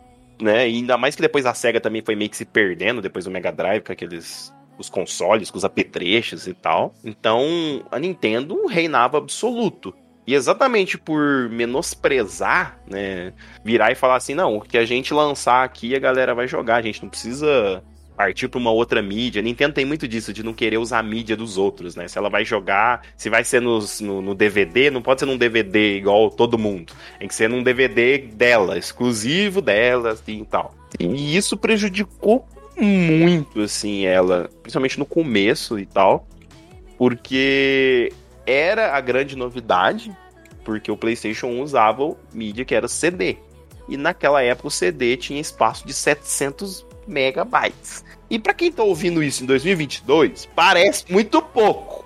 né, 0.40 0.60
ainda 0.60 0.96
mais 0.96 1.14
que 1.14 1.20
depois 1.20 1.44
a 1.44 1.52
SEGA 1.52 1.78
também 1.78 2.02
foi 2.02 2.16
meio 2.16 2.30
que 2.30 2.36
se 2.36 2.46
perdendo 2.46 3.02
depois 3.02 3.26
do 3.26 3.30
Mega 3.30 3.52
Drive 3.52 3.82
com 3.82 3.92
aqueles 3.92 4.52
os 4.78 4.88
consoles, 4.88 5.50
com 5.50 5.58
os 5.58 5.64
apetrechos 5.64 6.46
e 6.46 6.54
tal. 6.54 6.94
Então, 7.04 7.82
a 7.90 7.98
Nintendo 7.98 8.66
reinava 8.66 9.18
absoluto. 9.18 9.94
E 10.26 10.34
exatamente 10.34 10.98
por 10.98 11.48
menosprezar, 11.50 12.80
né, 12.86 13.32
virar 13.62 13.92
e 13.92 13.94
falar 13.94 14.16
assim, 14.16 14.34
não, 14.34 14.56
o 14.56 14.60
que 14.62 14.76
a 14.76 14.84
gente 14.84 15.14
lançar 15.14 15.64
aqui 15.64 15.94
a 15.94 15.98
galera 15.98 16.34
vai 16.34 16.48
jogar, 16.48 16.76
a 16.76 16.82
gente 16.82 17.02
não 17.02 17.10
precisa 17.10 17.82
partir 18.16 18.48
para 18.48 18.58
uma 18.58 18.70
outra 18.70 19.02
mídia. 19.02 19.42
Nintendo 19.42 19.74
tem 19.74 19.84
muito 19.84 20.08
disso, 20.08 20.32
de 20.32 20.42
não 20.42 20.52
querer 20.54 20.78
usar 20.78 20.98
a 21.00 21.02
mídia 21.02 21.36
dos 21.36 21.56
outros, 21.58 21.94
né? 21.94 22.08
Se 22.08 22.16
ela 22.18 22.28
vai 22.30 22.44
jogar, 22.44 23.02
se 23.16 23.28
vai 23.28 23.44
ser 23.44 23.60
nos- 23.60 24.00
no, 24.00 24.22
no 24.22 24.34
DVD, 24.34 24.90
não 24.90 25.02
pode 25.02 25.20
ser 25.20 25.26
num 25.26 25.36
DVD 25.36 25.96
igual 25.98 26.30
todo 26.30 26.56
mundo. 26.58 26.92
Tem 27.18 27.28
que 27.28 27.34
ser 27.34 27.48
num 27.48 27.62
DVD 27.62 28.18
dela, 28.18 28.78
exclusivo 28.78 29.60
dela, 29.60 30.12
assim 30.12 30.40
e 30.40 30.44
tal. 30.46 30.74
E 30.98 31.36
isso 31.36 31.56
prejudicou 31.56 32.46
muito, 32.78 33.60
assim, 33.60 34.04
ela, 34.06 34.50
principalmente 34.62 34.98
no 34.98 35.06
começo 35.06 35.78
e 35.78 35.86
tal, 35.86 36.26
porque 36.98 38.12
era 38.46 38.94
a 38.96 39.00
grande 39.00 39.36
novidade, 39.36 40.14
porque 40.64 40.90
o 40.90 40.96
PlayStation 40.96 41.48
1 41.48 41.60
usava 41.62 42.16
mídia 42.32 42.64
que 42.64 42.74
era 42.74 42.88
CD. 42.88 43.36
E 43.88 43.96
naquela 43.96 44.42
época 44.42 44.68
o 44.68 44.70
CD 44.70 45.16
tinha 45.16 45.40
espaço 45.40 45.86
de 45.86 45.92
700 45.94 46.85
megabytes. 47.06 48.04
E 48.28 48.38
pra 48.38 48.54
quem 48.54 48.72
tá 48.72 48.82
ouvindo 48.82 49.22
isso 49.22 49.42
em 49.42 49.46
2022, 49.46 50.48
parece 50.54 51.04
muito 51.10 51.40
pouco. 51.40 52.04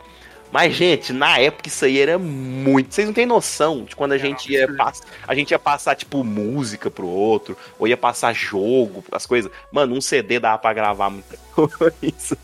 Mas, 0.53 0.75
gente, 0.75 1.13
na 1.13 1.39
época 1.39 1.69
isso 1.69 1.85
aí 1.85 1.99
era 1.99 2.19
muito. 2.19 2.93
Vocês 2.93 3.07
não 3.07 3.15
têm 3.15 3.25
noção 3.25 3.85
de 3.85 3.95
quando 3.95 4.13
a 4.13 4.19
gente 4.19 4.53
ia 4.53 4.73
passar. 4.75 5.07
A 5.27 5.35
gente 5.35 5.53
ia 5.53 5.59
passar, 5.59 5.95
tipo, 5.95 6.25
música 6.25 6.91
pro 6.91 7.07
outro, 7.07 7.57
ou 7.79 7.87
ia 7.87 7.97
passar 7.97 8.33
jogo, 8.33 9.05
as 9.13 9.27
coisas. 9.27 9.51
Mano, 9.71 9.95
um 9.95 10.01
CD 10.01 10.41
dava 10.41 10.59
pra 10.59 10.73
gravar 10.73 11.09
muita 11.09 11.37
coisa. 11.55 12.37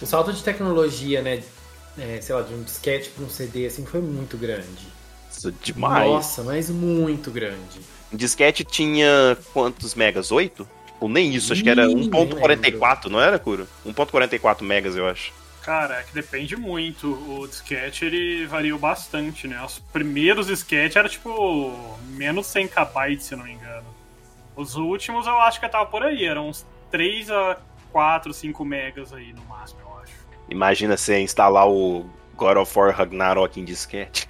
O 0.00 0.06
salto 0.06 0.32
de 0.32 0.42
tecnologia, 0.42 1.22
né, 1.22 1.42
é, 1.98 2.20
sei 2.20 2.34
lá, 2.34 2.42
de 2.42 2.54
um 2.54 2.62
disquete 2.62 3.10
para 3.10 3.24
um 3.24 3.28
CD, 3.28 3.66
assim, 3.66 3.84
foi 3.84 4.00
muito 4.00 4.36
grande. 4.36 4.86
Isso 5.30 5.48
é 5.48 5.52
demais. 5.60 6.08
Nossa, 6.08 6.42
mas 6.44 6.70
muito 6.70 7.30
grande. 7.32 7.80
O 8.12 8.16
disquete 8.16 8.64
tinha 8.64 9.36
quantos 9.52 9.94
megas? 9.94 10.30
8? 10.30 10.68
Ou 11.02 11.08
nem 11.08 11.34
isso, 11.34 11.52
acho 11.52 11.64
que 11.64 11.68
era 11.68 11.82
Ih, 11.82 11.96
nem 11.96 12.08
1.44, 12.08 13.06
não 13.06 13.20
era, 13.20 13.36
Curo? 13.36 13.66
1.44 13.84 14.62
megas, 14.62 14.94
eu 14.94 15.04
acho. 15.08 15.32
Cara, 15.60 15.96
é 15.96 16.02
que 16.04 16.14
depende 16.14 16.56
muito. 16.56 17.08
O 17.28 17.48
disquete 17.48 18.04
ele 18.04 18.46
variou 18.46 18.78
bastante, 18.78 19.48
né? 19.48 19.60
Os 19.64 19.80
primeiros 19.80 20.46
disquetes 20.46 20.94
era 20.94 21.08
tipo 21.08 21.98
menos 22.10 22.46
100 22.46 22.68
KB, 22.68 23.18
se 23.18 23.34
eu 23.34 23.38
não 23.38 23.46
me 23.46 23.52
engano. 23.52 23.86
Os 24.54 24.76
últimos 24.76 25.26
eu 25.26 25.40
acho 25.40 25.58
que 25.58 25.68
tava 25.68 25.86
por 25.86 26.04
aí, 26.04 26.24
eram 26.24 26.50
uns 26.50 26.64
3 26.92 27.32
a 27.32 27.58
4, 27.90 28.32
5 28.32 28.64
megas 28.64 29.12
aí 29.12 29.32
no 29.32 29.44
máximo, 29.46 29.80
eu 29.80 29.98
acho. 30.00 30.12
Imagina 30.48 30.96
você 30.96 31.18
instalar 31.18 31.68
o 31.68 32.08
God 32.36 32.58
of 32.58 32.78
War 32.78 32.94
Ragnarok 32.94 33.58
em 33.58 33.64
disquete. 33.64 34.28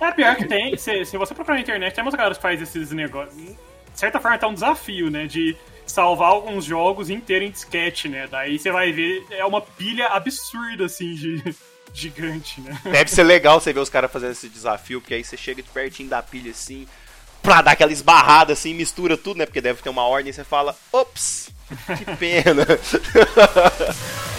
É 0.00 0.10
pior 0.10 0.34
que 0.36 0.46
tem, 0.46 0.76
se, 0.76 1.04
se 1.04 1.16
você 1.16 1.32
procurar 1.32 1.54
na 1.54 1.60
internet, 1.60 1.94
tem 1.94 2.02
umas 2.02 2.14
caras 2.14 2.36
que 2.36 2.42
faz 2.42 2.60
esses 2.60 2.90
negócios. 2.90 3.56
De 3.92 4.00
certa 4.00 4.20
forma, 4.20 4.38
tá 4.38 4.48
um 4.48 4.54
desafio, 4.54 5.10
né? 5.10 5.26
De 5.26 5.56
salvar 5.86 6.30
alguns 6.30 6.64
jogos 6.64 7.10
inteiros 7.10 7.48
em 7.48 7.52
disquete, 7.52 8.08
né? 8.08 8.26
Daí 8.30 8.58
você 8.58 8.70
vai 8.70 8.92
ver, 8.92 9.24
é 9.30 9.44
uma 9.44 9.60
pilha 9.60 10.06
absurda, 10.08 10.86
assim, 10.86 11.14
de 11.14 11.54
gigante, 11.92 12.60
né? 12.60 12.78
Deve 12.84 13.10
ser 13.10 13.22
legal 13.22 13.60
você 13.60 13.72
ver 13.72 13.80
os 13.80 13.90
caras 13.90 14.10
fazendo 14.10 14.32
esse 14.32 14.48
desafio, 14.48 15.00
porque 15.00 15.14
aí 15.14 15.24
você 15.24 15.36
chega 15.36 15.62
de 15.62 15.68
pertinho 15.68 16.08
da 16.08 16.22
pilha 16.22 16.50
assim, 16.50 16.86
pra 17.42 17.60
dar 17.60 17.72
aquela 17.72 17.92
esbarrada 17.92 18.52
assim, 18.52 18.72
mistura 18.72 19.16
tudo, 19.16 19.38
né? 19.38 19.46
Porque 19.46 19.60
deve 19.60 19.82
ter 19.82 19.90
uma 19.90 20.06
ordem 20.06 20.30
e 20.30 20.32
você 20.32 20.44
fala, 20.44 20.76
ops, 20.92 21.50
que 21.98 22.16
pena. 22.16 22.66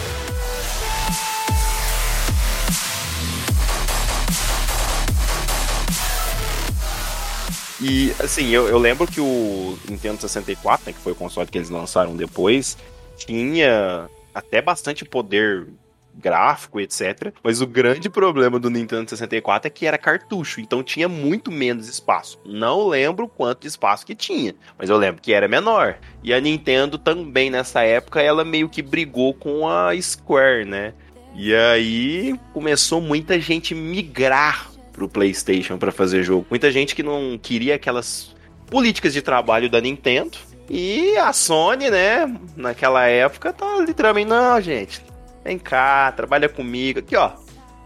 E, 7.84 8.16
assim, 8.24 8.48
eu, 8.48 8.70
eu 8.70 8.78
lembro 8.78 9.06
que 9.06 9.20
o 9.20 9.78
Nintendo 9.90 10.22
64, 10.22 10.86
né, 10.88 10.94
que 10.94 11.00
foi 11.00 11.12
o 11.12 11.16
console 11.16 11.50
que 11.50 11.58
eles 11.58 11.70
lançaram 11.70 12.16
depois, 12.16 12.78
tinha 13.18 14.10
até 14.34 14.62
bastante 14.62 15.04
poder 15.04 15.68
gráfico, 16.16 16.80
etc. 16.80 17.34
Mas 17.44 17.60
o 17.60 17.68
grande 17.68 18.10
problema 18.10 18.58
do 18.58 18.70
Nintendo 18.70 19.10
64 19.10 19.68
é 19.68 19.70
que 19.70 19.86
era 19.86 19.98
cartucho, 19.98 20.62
então 20.62 20.82
tinha 20.82 21.10
muito 21.10 21.52
menos 21.52 21.90
espaço. 21.90 22.40
Não 22.46 22.88
lembro 22.88 23.28
quanto 23.28 23.68
espaço 23.68 24.06
que 24.06 24.16
tinha, 24.16 24.56
mas 24.78 24.90
eu 24.90 24.96
lembro 24.96 25.22
que 25.22 25.34
era 25.34 25.48
menor. 25.50 25.98
E 26.24 26.34
a 26.34 26.40
Nintendo 26.40 26.98
também 26.98 27.50
nessa 27.50 27.82
época 27.82 28.22
ela 28.22 28.46
meio 28.46 28.70
que 28.70 28.82
brigou 28.82 29.34
com 29.34 29.68
a 29.68 29.90
Square, 30.00 30.64
né? 30.66 30.94
E 31.36 31.54
aí 31.54 32.40
começou 32.54 33.02
muita 33.02 33.40
gente 33.42 33.76
migrar 33.76 34.73
pro 34.94 35.10
PlayStation 35.10 35.78
para 35.78 35.92
fazer 35.92 36.24
jogo. 36.24 36.46
Muita 36.50 36.72
gente 36.72 36.96
que 36.96 37.04
não 37.04 37.38
queria 37.42 37.76
aquelas 37.76 38.34
políticas 38.68 39.12
de 39.12 39.22
trabalho 39.22 39.70
da 39.70 39.82
Nintendo. 39.82 40.38
E 40.70 41.18
a 41.18 41.34
Sony, 41.34 41.90
né, 41.90 42.34
naquela 42.56 43.06
época, 43.06 43.52
tá 43.52 43.80
literalmente, 43.86 44.30
não, 44.30 44.62
gente, 44.62 45.02
vem 45.44 45.60
cá, 45.60 46.12
trabalha 46.14 46.48
comigo, 46.48 47.00
aqui 47.00 47.18
ó, 47.18 47.32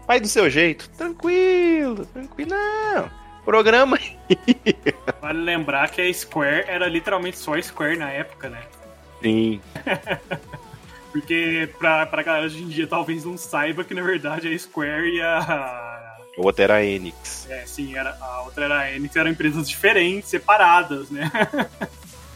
faz 0.06 0.22
do 0.22 0.28
seu 0.28 0.48
jeito, 0.48 0.88
tranquilo, 0.90 2.06
tranquilo, 2.06 2.50
não, 2.50 3.10
programa 3.44 3.98
Vale 5.20 5.40
lembrar 5.40 5.90
que 5.90 6.00
a 6.00 6.14
Square 6.14 6.66
era 6.68 6.86
literalmente 6.86 7.36
só 7.36 7.54
a 7.54 7.62
Square 7.62 7.98
na 7.98 8.10
época, 8.10 8.48
né? 8.48 8.62
Sim, 9.20 9.60
Porque 11.12 11.68
pra, 11.78 12.06
pra 12.06 12.22
galera 12.22 12.46
hoje 12.46 12.62
em 12.62 12.68
dia 12.68 12.86
talvez 12.86 13.24
não 13.24 13.36
saiba 13.36 13.82
que 13.82 13.94
na 13.94 14.02
verdade 14.02 14.48
a 14.48 14.58
Square 14.58 15.16
e 15.16 15.20
a. 15.20 15.97
o 16.38 16.46
outro 16.46 16.62
era 16.62 16.76
a 16.76 16.84
Enix. 16.84 17.46
É, 17.50 17.66
sim, 17.66 17.96
era, 17.96 18.16
a 18.20 18.42
outra 18.42 18.64
era 18.64 18.78
a 18.78 18.92
Enix, 18.94 19.16
eram 19.16 19.30
empresas 19.30 19.68
diferentes, 19.68 20.30
separadas, 20.30 21.10
né? 21.10 21.30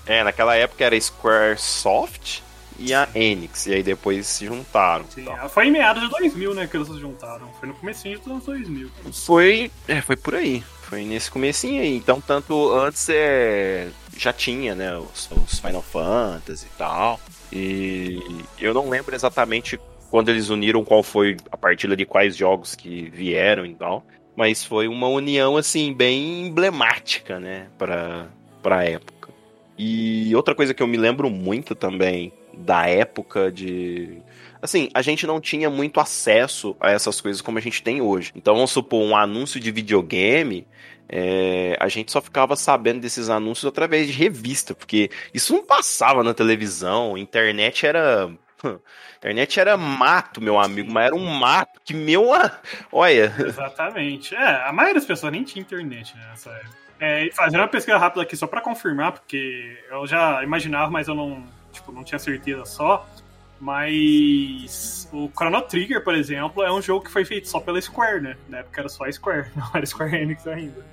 É, 0.04 0.24
naquela 0.24 0.56
época 0.56 0.84
era 0.84 0.96
a 0.96 1.00
Squaresoft 1.00 2.42
e 2.78 2.92
a 2.92 3.08
Enix, 3.14 3.66
e 3.66 3.74
aí 3.74 3.82
depois 3.82 4.26
se 4.26 4.46
juntaram. 4.46 5.04
Sim, 5.08 5.22
Então, 5.22 5.48
foi 5.48 5.68
em 5.68 5.70
meados 5.70 6.02
de 6.02 6.08
2000, 6.10 6.54
né, 6.54 6.66
que 6.66 6.76
eles 6.76 6.88
se 6.88 6.98
juntaram. 6.98 7.48
Foi 7.60 7.68
no 7.68 7.74
comecinho 7.74 8.18
dos 8.18 8.26
anos 8.26 8.44
2000. 8.44 8.90
Foi, 9.12 9.70
é, 9.86 10.00
foi 10.00 10.16
por 10.16 10.34
aí. 10.34 10.64
Foi 10.82 11.04
nesse 11.04 11.30
comecinho 11.30 11.80
aí. 11.80 11.96
Então, 11.96 12.20
tanto 12.20 12.72
antes 12.72 13.08
é, 13.08 13.88
já 14.16 14.32
tinha, 14.32 14.74
né, 14.74 14.96
os, 14.96 15.30
os 15.30 15.60
Final 15.60 15.82
Fantasy 15.82 16.66
e 16.66 16.76
tal. 16.76 17.20
E 17.52 18.44
eu 18.58 18.74
não 18.74 18.88
lembro 18.88 19.14
exatamente 19.14 19.78
quando 20.12 20.28
eles 20.28 20.50
uniram 20.50 20.84
qual 20.84 21.02
foi 21.02 21.38
a 21.50 21.56
partir 21.56 21.96
de 21.96 22.04
quais 22.04 22.36
jogos 22.36 22.74
que 22.74 23.08
vieram 23.08 23.64
e 23.64 23.74
tal. 23.74 24.04
Mas 24.36 24.62
foi 24.62 24.86
uma 24.86 25.08
união, 25.08 25.56
assim, 25.56 25.90
bem 25.90 26.46
emblemática, 26.46 27.40
né, 27.40 27.68
pra, 27.78 28.28
pra 28.62 28.84
época. 28.84 29.30
E 29.78 30.36
outra 30.36 30.54
coisa 30.54 30.74
que 30.74 30.82
eu 30.82 30.86
me 30.86 30.98
lembro 30.98 31.30
muito 31.30 31.74
também 31.74 32.30
da 32.52 32.86
época 32.86 33.50
de. 33.50 34.18
Assim, 34.60 34.90
a 34.92 35.00
gente 35.00 35.26
não 35.26 35.40
tinha 35.40 35.70
muito 35.70 35.98
acesso 35.98 36.76
a 36.78 36.90
essas 36.90 37.18
coisas 37.18 37.40
como 37.40 37.56
a 37.56 37.62
gente 37.62 37.82
tem 37.82 38.02
hoje. 38.02 38.32
Então, 38.36 38.54
vamos 38.54 38.70
supor, 38.70 39.02
um 39.02 39.16
anúncio 39.16 39.58
de 39.58 39.72
videogame, 39.72 40.66
é, 41.08 41.76
a 41.80 41.88
gente 41.88 42.12
só 42.12 42.20
ficava 42.20 42.54
sabendo 42.54 43.00
desses 43.00 43.28
anúncios 43.28 43.66
através 43.66 44.06
de 44.06 44.12
revista, 44.12 44.74
porque 44.74 45.10
isso 45.32 45.52
não 45.52 45.64
passava 45.64 46.22
na 46.22 46.34
televisão, 46.34 47.16
internet 47.16 47.86
era. 47.86 48.30
Internet 49.18 49.60
era 49.60 49.76
mato, 49.76 50.40
meu 50.40 50.58
amigo, 50.58 50.90
mas 50.92 51.06
era 51.06 51.14
um 51.14 51.24
mato 51.26 51.80
que, 51.84 51.94
meu. 51.94 52.30
Olha, 52.90 53.32
Exatamente. 53.38 54.34
É, 54.34 54.66
a 54.66 54.72
maioria 54.72 54.94
das 54.94 55.04
pessoas 55.04 55.32
nem 55.32 55.44
tinha 55.44 55.62
internet 55.62 56.16
nessa 56.16 56.50
época. 56.50 56.82
É, 57.00 57.28
fazendo 57.32 57.60
uma 57.60 57.68
pesquisa 57.68 57.98
rápida 57.98 58.22
aqui 58.22 58.36
só 58.36 58.46
pra 58.46 58.60
confirmar, 58.60 59.12
porque 59.12 59.76
eu 59.90 60.06
já 60.06 60.42
imaginava, 60.44 60.90
mas 60.90 61.08
eu 61.08 61.14
não, 61.14 61.44
tipo, 61.72 61.90
não 61.90 62.04
tinha 62.04 62.18
certeza 62.18 62.64
só. 62.64 63.06
Mas 63.58 65.08
o 65.12 65.30
Chrono 65.36 65.62
Trigger, 65.62 66.02
por 66.02 66.14
exemplo, 66.14 66.62
é 66.64 66.72
um 66.72 66.82
jogo 66.82 67.04
que 67.04 67.10
foi 67.10 67.24
feito 67.24 67.48
só 67.48 67.60
pela 67.60 67.80
Square, 67.80 68.20
né? 68.20 68.36
Na 68.48 68.58
época 68.58 68.80
era 68.80 68.88
só 68.88 69.04
a 69.04 69.12
Square, 69.12 69.50
não 69.54 69.70
era 69.74 69.86
Square 69.86 70.16
Enix 70.16 70.46
ainda. 70.46 70.84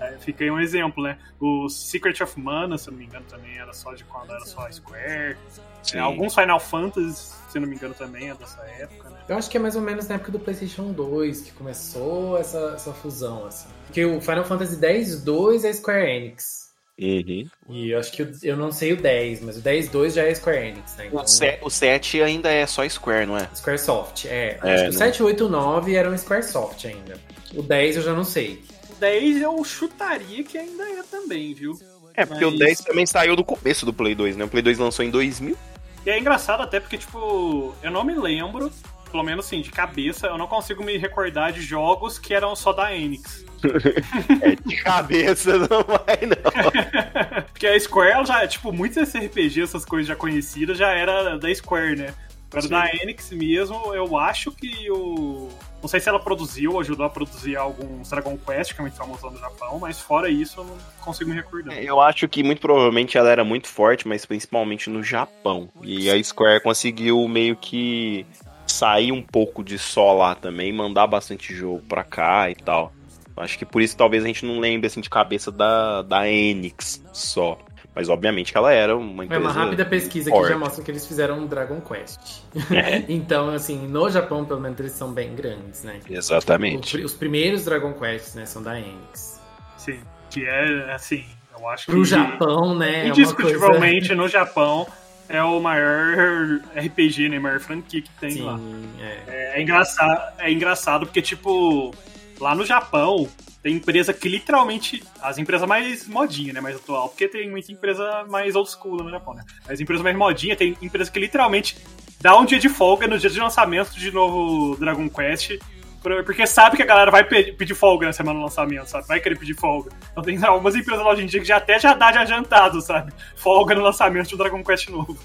É, 0.00 0.16
fica 0.18 0.42
aí 0.44 0.50
um 0.50 0.58
exemplo, 0.58 1.02
né? 1.02 1.18
O 1.38 1.68
Secret 1.68 2.22
of 2.22 2.40
Mana, 2.40 2.78
se 2.78 2.88
eu 2.88 2.92
não 2.92 2.98
me 2.98 3.04
engano, 3.04 3.24
também 3.28 3.58
era 3.58 3.72
só 3.72 3.92
de 3.92 4.02
quando 4.04 4.30
era 4.30 4.44
só 4.46 4.66
a 4.66 4.72
Square. 4.72 5.36
Sim. 5.82 5.98
É, 5.98 6.00
alguns 6.00 6.34
Final 6.34 6.58
Fantasy, 6.60 7.34
se 7.50 7.58
eu 7.58 7.62
não 7.62 7.68
me 7.68 7.76
engano, 7.76 7.94
também 7.94 8.30
é 8.30 8.34
dessa 8.34 8.60
época, 8.78 9.10
né? 9.10 9.18
Eu 9.28 9.36
acho 9.36 9.50
que 9.50 9.56
é 9.56 9.60
mais 9.60 9.76
ou 9.76 9.82
menos 9.82 10.08
na 10.08 10.14
época 10.16 10.32
do 10.32 10.38
PlayStation 10.38 10.92
2 10.92 11.42
que 11.42 11.52
começou 11.52 12.38
essa, 12.38 12.72
essa 12.74 12.92
fusão, 12.92 13.46
assim. 13.46 13.68
Porque 13.86 14.04
o 14.04 14.20
Final 14.20 14.44
Fantasy 14.44 14.76
X-2 14.84 15.64
é 15.64 15.72
Square 15.72 16.10
Enix. 16.10 16.70
Uhum. 16.98 17.48
E 17.70 17.90
eu 17.92 17.98
acho 17.98 18.12
que 18.12 18.22
o- 18.22 18.32
eu 18.42 18.56
não 18.58 18.70
sei 18.70 18.92
o 18.92 18.96
10, 19.00 19.40
mas 19.40 19.56
o 19.56 19.62
10-2 19.62 20.12
já 20.14 20.22
é 20.24 20.34
Square 20.34 20.58
Enix, 20.68 20.96
né? 20.96 21.06
Então, 21.06 21.22
o, 21.22 21.26
se- 21.26 21.58
o 21.62 21.70
7 21.70 22.22
ainda 22.22 22.50
é 22.50 22.66
só 22.66 22.86
Square, 22.86 23.24
não 23.26 23.38
é? 23.38 23.48
Squaresoft, 23.54 24.26
é. 24.26 24.58
É, 24.62 24.74
acho 24.74 24.82
que 24.84 24.90
o 24.90 24.92
né? 24.92 24.98
7, 24.98 25.22
8 25.22 25.48
9 25.48 25.94
eram 25.94 26.16
Squaresoft 26.16 26.84
ainda. 26.86 27.18
O 27.54 27.62
10 27.62 27.96
eu 27.96 28.02
já 28.02 28.12
não 28.12 28.22
sei. 28.24 28.62
10 29.00 29.42
eu 29.42 29.64
chutaria 29.64 30.44
que 30.44 30.58
ainda 30.58 30.84
é 30.84 31.02
também, 31.10 31.54
viu? 31.54 31.72
É, 32.14 32.26
porque 32.26 32.44
Mas- 32.44 32.54
o 32.54 32.58
10 32.58 32.80
também 32.80 33.06
saiu 33.06 33.34
do 33.34 33.42
começo 33.44 33.86
do 33.86 33.92
Play 33.92 34.14
2, 34.14 34.36
né? 34.36 34.44
O 34.44 34.48
Play 34.48 34.62
2 34.62 34.78
lançou 34.78 35.04
em 35.04 35.10
2000. 35.10 35.56
E 36.04 36.10
é 36.10 36.18
engraçado 36.18 36.62
até 36.62 36.78
porque, 36.80 36.96
tipo, 36.98 37.74
eu 37.82 37.90
não 37.90 38.04
me 38.04 38.14
lembro, 38.14 38.70
pelo 39.10 39.22
menos 39.22 39.46
assim, 39.46 39.60
de 39.60 39.70
cabeça, 39.70 40.26
eu 40.28 40.38
não 40.38 40.46
consigo 40.46 40.82
me 40.84 40.96
recordar 40.96 41.52
de 41.52 41.60
jogos 41.60 42.18
que 42.18 42.32
eram 42.34 42.54
só 42.56 42.72
da 42.72 42.94
Enix. 42.94 43.44
De 44.64 44.76
cabeça 44.76 45.58
não 45.58 45.82
vai, 45.82 46.18
não. 46.22 47.42
porque 47.52 47.66
a 47.66 47.78
Square, 47.78 48.26
já, 48.26 48.46
tipo, 48.46 48.72
muitos 48.72 48.96
SRPG, 48.96 49.62
essas 49.62 49.84
coisas 49.84 50.06
já 50.06 50.16
conhecidas, 50.16 50.78
já 50.78 50.90
era 50.90 51.38
da 51.38 51.54
Square, 51.54 51.96
né? 51.96 52.14
Agora 52.50 52.68
da 52.68 52.94
Enix 52.96 53.30
mesmo, 53.30 53.94
eu 53.94 54.16
acho 54.18 54.50
que 54.50 54.90
o. 54.90 55.48
Não 55.80 55.88
sei 55.88 55.98
se 55.98 56.08
ela 56.08 56.20
produziu, 56.20 56.78
ajudou 56.80 57.06
a 57.06 57.10
produzir 57.10 57.56
alguns 57.56 58.10
Dragon 58.10 58.36
Quest, 58.36 58.74
que 58.74 58.80
é 58.80 58.82
muito 58.82 58.96
famoso 58.96 59.30
no 59.30 59.38
Japão, 59.38 59.78
mas 59.78 59.98
fora 59.98 60.28
isso, 60.28 60.60
eu 60.60 60.64
não 60.64 60.76
consigo 61.00 61.30
me 61.30 61.36
recordar. 61.36 61.76
Eu 61.82 62.00
acho 62.00 62.28
que 62.28 62.42
muito 62.42 62.60
provavelmente 62.60 63.16
ela 63.16 63.30
era 63.30 63.44
muito 63.44 63.66
forte, 63.66 64.06
mas 64.06 64.26
principalmente 64.26 64.90
no 64.90 65.02
Japão. 65.02 65.68
E 65.82 66.10
a 66.10 66.22
Square 66.22 66.62
conseguiu 66.62 67.26
meio 67.26 67.56
que 67.56 68.26
sair 68.66 69.10
um 69.10 69.22
pouco 69.22 69.64
de 69.64 69.78
só 69.78 70.12
lá 70.12 70.34
também, 70.34 70.72
mandar 70.72 71.06
bastante 71.06 71.54
jogo 71.54 71.82
pra 71.88 72.04
cá 72.04 72.50
e 72.50 72.54
tal. 72.54 72.92
Acho 73.36 73.58
que 73.58 73.64
por 73.64 73.80
isso 73.80 73.96
talvez 73.96 74.22
a 74.22 74.26
gente 74.26 74.44
não 74.44 74.60
lembre 74.60 74.86
assim 74.86 75.00
de 75.00 75.08
cabeça 75.08 75.50
da, 75.50 76.02
da 76.02 76.28
Enix 76.28 77.02
só. 77.12 77.58
Mas 77.94 78.08
obviamente 78.08 78.52
que 78.52 78.58
ela 78.58 78.72
era 78.72 78.96
uma 78.96 79.22
É 79.22 79.26
empresa. 79.26 79.42
uma 79.42 79.52
rápida 79.52 79.84
pesquisa 79.84 80.30
que 80.30 80.36
forte. 80.36 80.50
já 80.52 80.58
mostra 80.58 80.84
que 80.84 80.90
eles 80.90 81.06
fizeram 81.06 81.38
um 81.40 81.46
Dragon 81.46 81.80
Quest. 81.80 82.42
É. 82.70 83.02
então, 83.12 83.50
assim, 83.50 83.86
no 83.88 84.08
Japão, 84.08 84.44
pelo 84.44 84.60
menos, 84.60 84.78
eles 84.78 84.92
são 84.92 85.12
bem 85.12 85.34
grandes, 85.34 85.82
né? 85.82 85.98
Exatamente. 86.08 86.96
O- 86.98 87.04
Os 87.04 87.14
primeiros 87.14 87.64
Dragon 87.64 87.92
Quests, 87.92 88.34
né, 88.36 88.46
são 88.46 88.62
da 88.62 88.78
Enix. 88.78 89.40
Sim. 89.76 89.98
Que 90.30 90.46
é, 90.46 90.92
assim, 90.94 91.24
eu 91.58 91.68
acho 91.68 91.86
que. 91.86 91.90
Pro 91.92 92.04
Japão, 92.04 92.74
né? 92.78 93.00
é 93.00 93.02
uma 93.04 93.08
Indiscutivelmente, 93.08 94.14
no 94.14 94.28
Japão, 94.28 94.86
é 95.28 95.42
o 95.42 95.58
maior 95.60 96.60
RPG, 96.76 97.28
né? 97.28 97.38
Maior 97.40 97.58
franquia 97.58 98.02
que 98.02 98.10
tem 98.20 98.30
Sim, 98.30 98.42
lá. 98.42 98.58
é. 99.00 99.58
É 99.58 99.62
engraçado, 99.62 100.34
é 100.38 100.52
engraçado 100.52 101.06
porque, 101.06 101.20
tipo, 101.20 101.92
lá 102.38 102.54
no 102.54 102.64
Japão, 102.64 103.28
tem 103.62 103.74
empresa 103.74 104.12
que 104.12 104.28
literalmente. 104.28 105.02
As 105.20 105.38
empresas 105.38 105.66
mais 105.68 106.06
modinha, 106.08 106.52
né? 106.52 106.60
Mais 106.60 106.76
atual. 106.76 107.08
Porque 107.08 107.28
tem 107.28 107.50
muita 107.50 107.70
empresa 107.72 108.24
mais 108.28 108.54
old 108.56 108.70
school 108.70 108.96
no 109.02 109.10
Japão, 109.10 109.34
né? 109.34 109.44
As 109.68 109.80
empresas 109.80 110.02
mais 110.02 110.16
modinha, 110.16 110.56
tem 110.56 110.76
empresa 110.80 111.10
que 111.10 111.18
literalmente 111.20 111.76
dá 112.20 112.36
um 112.38 112.44
dia 112.44 112.58
de 112.58 112.68
folga 112.68 113.06
no 113.06 113.18
dia 113.18 113.30
de 113.30 113.38
lançamento 113.40 113.92
de 113.92 114.10
novo 114.10 114.76
Dragon 114.76 115.08
Quest. 115.08 115.58
por- 116.02 116.24
Porque 116.24 116.46
sabe 116.46 116.76
que 116.76 116.82
a 116.82 116.86
galera 116.86 117.10
vai 117.10 117.22
pe- 117.24 117.52
pedir 117.52 117.74
folga 117.74 118.06
na 118.06 118.12
semana 118.14 118.38
do 118.38 118.42
lançamento, 118.44 118.86
sabe? 118.86 119.06
Vai 119.06 119.20
querer 119.20 119.38
pedir 119.38 119.54
folga. 119.54 119.90
Então 120.12 120.24
tem 120.24 120.42
algumas 120.44 120.74
empresas 120.74 121.04
lá 121.04 121.12
hoje 121.12 121.22
em 121.22 121.26
dia 121.26 121.40
que 121.40 121.46
já 121.46 121.58
até 121.58 121.78
já 121.78 121.92
dá 121.92 122.10
de 122.10 122.16
adiantado, 122.18 122.80
sabe? 122.80 123.12
Folga 123.36 123.74
no 123.74 123.82
lançamento 123.82 124.26
de 124.28 124.34
um 124.34 124.38
Dragon 124.38 124.64
Quest 124.64 124.88
novo. 124.88 125.18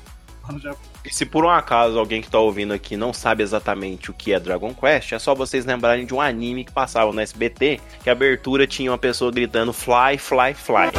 Lá 0.44 0.52
no 0.52 0.60
Japão. 0.60 0.95
E 1.06 1.14
se 1.14 1.26
por 1.26 1.46
um 1.46 1.50
acaso 1.50 2.00
alguém 2.00 2.22
que 2.22 2.30
tá 2.30 2.40
ouvindo 2.40 2.74
aqui 2.74 2.98
não 2.98 3.14
sabe 3.14 3.44
exatamente 3.44 4.10
o 4.10 4.14
que 4.14 4.34
é 4.34 4.40
Dragon 4.40 4.74
Quest, 4.74 5.12
é 5.12 5.20
só 5.20 5.36
vocês 5.36 5.64
lembrarem 5.64 6.06
de 6.06 6.14
um 6.14 6.20
anime 6.20 6.66
que 6.66 6.72
passava 6.72 7.12
no 7.14 7.22
SBT, 7.22 7.80
que 8.04 8.10
a 8.10 8.14
abertura 8.14 8.66
tinha 8.66 8.90
uma 8.90 8.98
pessoa 8.98 9.32
gritando 9.32 9.72
Fly, 9.72 10.18
Fly, 10.18 10.56
Fly. 10.56 10.92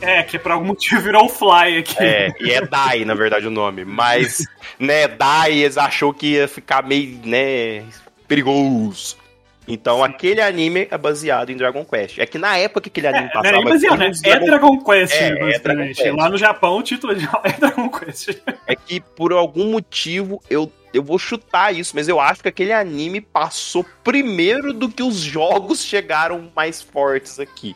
É, 0.00 0.22
que 0.22 0.38
por 0.38 0.52
algum 0.52 0.66
motivo 0.66 1.02
virou 1.02 1.24
o 1.24 1.28
Fly 1.28 1.78
aqui. 1.78 1.96
É, 1.98 2.32
e 2.40 2.52
é 2.52 2.64
Dai, 2.64 3.04
na 3.04 3.12
verdade, 3.12 3.46
o 3.48 3.50
nome. 3.50 3.84
Mas, 3.84 4.46
né, 4.78 5.08
Dai, 5.08 5.52
eles 5.58 5.76
achou 5.76 6.14
que 6.14 6.34
ia 6.34 6.48
ficar 6.48 6.82
meio, 6.82 7.18
né, 7.24 7.84
perigoso. 8.28 9.25
Então 9.68 10.04
aquele 10.04 10.40
anime 10.40 10.86
é 10.90 10.96
baseado 10.96 11.50
em 11.50 11.56
Dragon 11.56 11.84
Quest. 11.84 12.18
É 12.18 12.26
que 12.26 12.38
na 12.38 12.56
época 12.56 12.82
que 12.82 12.88
aquele 12.88 13.08
anime 13.08 13.26
É, 13.26 13.32
passava. 13.32 13.52
não 13.52 13.60
é 13.62 13.64
baseado, 13.64 13.98
né? 13.98 14.04
filmes 14.14 14.22
É 14.24 14.38
Dragon 14.38 14.78
Quest, 14.84 15.12
É, 15.14 15.26
é. 15.54 15.58
Dragon 15.58 15.86
Quest. 15.86 16.06
Lá 16.14 16.28
no 16.28 16.38
Japão, 16.38 16.78
o 16.78 16.82
título 16.82 17.12
original 17.12 17.40
é 17.44 17.52
Dragon 17.52 17.88
Quest. 17.88 18.38
É 18.66 18.76
que 18.76 19.00
por 19.00 19.32
algum 19.32 19.70
motivo 19.72 20.40
eu, 20.48 20.70
eu 20.94 21.02
vou 21.02 21.18
chutar 21.18 21.74
isso, 21.74 21.96
mas 21.96 22.08
eu 22.08 22.20
acho 22.20 22.42
que 22.42 22.48
aquele 22.48 22.72
anime 22.72 23.20
passou 23.20 23.84
primeiro 24.04 24.72
do 24.72 24.88
que 24.88 25.02
os 25.02 25.16
jogos 25.16 25.84
chegaram 25.84 26.50
mais 26.54 26.80
fortes 26.80 27.40
aqui. 27.40 27.74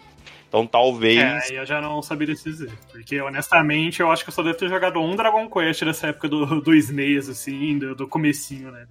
Então 0.49 0.67
talvez. 0.67 1.51
É, 1.51 1.61
eu 1.61 1.67
já 1.67 1.81
não 1.81 2.03
saberia 2.03 2.35
dizer. 2.35 2.71
Porque, 2.91 3.21
honestamente, 3.21 4.01
eu 4.01 4.11
acho 4.11 4.25
que 4.25 4.31
eu 4.31 4.35
só 4.35 4.43
devo 4.43 4.57
ter 4.59 4.69
jogado 4.69 5.01
um 5.01 5.15
Dragon 5.17 5.49
Quest 5.49 5.85
dessa 5.85 6.09
época 6.09 6.29
do, 6.29 6.61
do 6.61 6.75
SNES, 6.75 7.29
assim, 7.29 7.79
do, 7.79 7.95
do 7.95 8.09
comecinho, 8.09 8.71
né? 8.73 8.85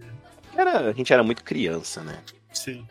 Era, 0.56 0.90
a 0.90 0.94
gente 0.94 1.12
era 1.14 1.22
muito 1.24 1.44
criança, 1.44 2.02
né? 2.02 2.18
Sim. 2.54 2.86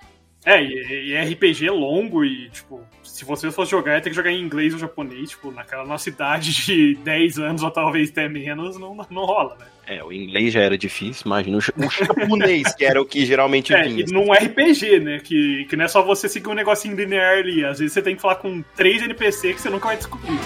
É, 0.44 0.62
e, 0.62 1.08
e 1.08 1.12
é 1.12 1.22
RPG 1.24 1.68
longo 1.68 2.24
e, 2.24 2.48
tipo, 2.48 2.80
se 3.02 3.24
você 3.24 3.50
fosse 3.50 3.72
jogar, 3.72 3.94
ia 3.96 4.00
ter 4.00 4.08
que 4.10 4.16
jogar 4.16 4.30
em 4.30 4.40
inglês 4.40 4.72
ou 4.72 4.78
japonês, 4.78 5.30
tipo, 5.30 5.50
naquela 5.50 5.84
nossa 5.84 6.08
idade 6.08 6.52
de 6.54 6.94
10 7.04 7.38
anos 7.38 7.62
ou 7.62 7.70
talvez 7.70 8.08
até 8.10 8.28
menos, 8.28 8.78
não, 8.78 8.96
não 9.10 9.24
rola, 9.26 9.56
né? 9.58 9.66
É, 9.86 10.04
o 10.04 10.12
inglês 10.12 10.52
já 10.52 10.60
era 10.60 10.78
difícil, 10.78 11.22
imagina 11.26 11.56
o 11.58 11.60
ja- 11.60 11.72
o 11.76 11.90
japonês, 11.90 12.74
que 12.74 12.84
era 12.84 13.00
o 13.00 13.04
que 13.04 13.26
geralmente 13.26 13.72
É, 13.74 13.82
vinha. 13.82 14.04
e 14.08 14.12
num 14.12 14.32
RPG, 14.32 15.00
né? 15.00 15.18
Que, 15.18 15.66
que 15.68 15.76
não 15.76 15.84
é 15.84 15.88
só 15.88 16.02
você 16.02 16.28
seguir 16.28 16.48
um 16.48 16.54
negocinho 16.54 16.94
linear 16.96 17.38
ali. 17.38 17.64
Às 17.64 17.78
vezes 17.80 17.92
você 17.92 18.00
tem 18.02 18.14
que 18.14 18.22
falar 18.22 18.36
com 18.36 18.62
três 18.76 19.02
NPC 19.02 19.54
que 19.54 19.60
você 19.60 19.68
nunca 19.68 19.88
vai 19.88 19.96
descobrir. 19.96 20.38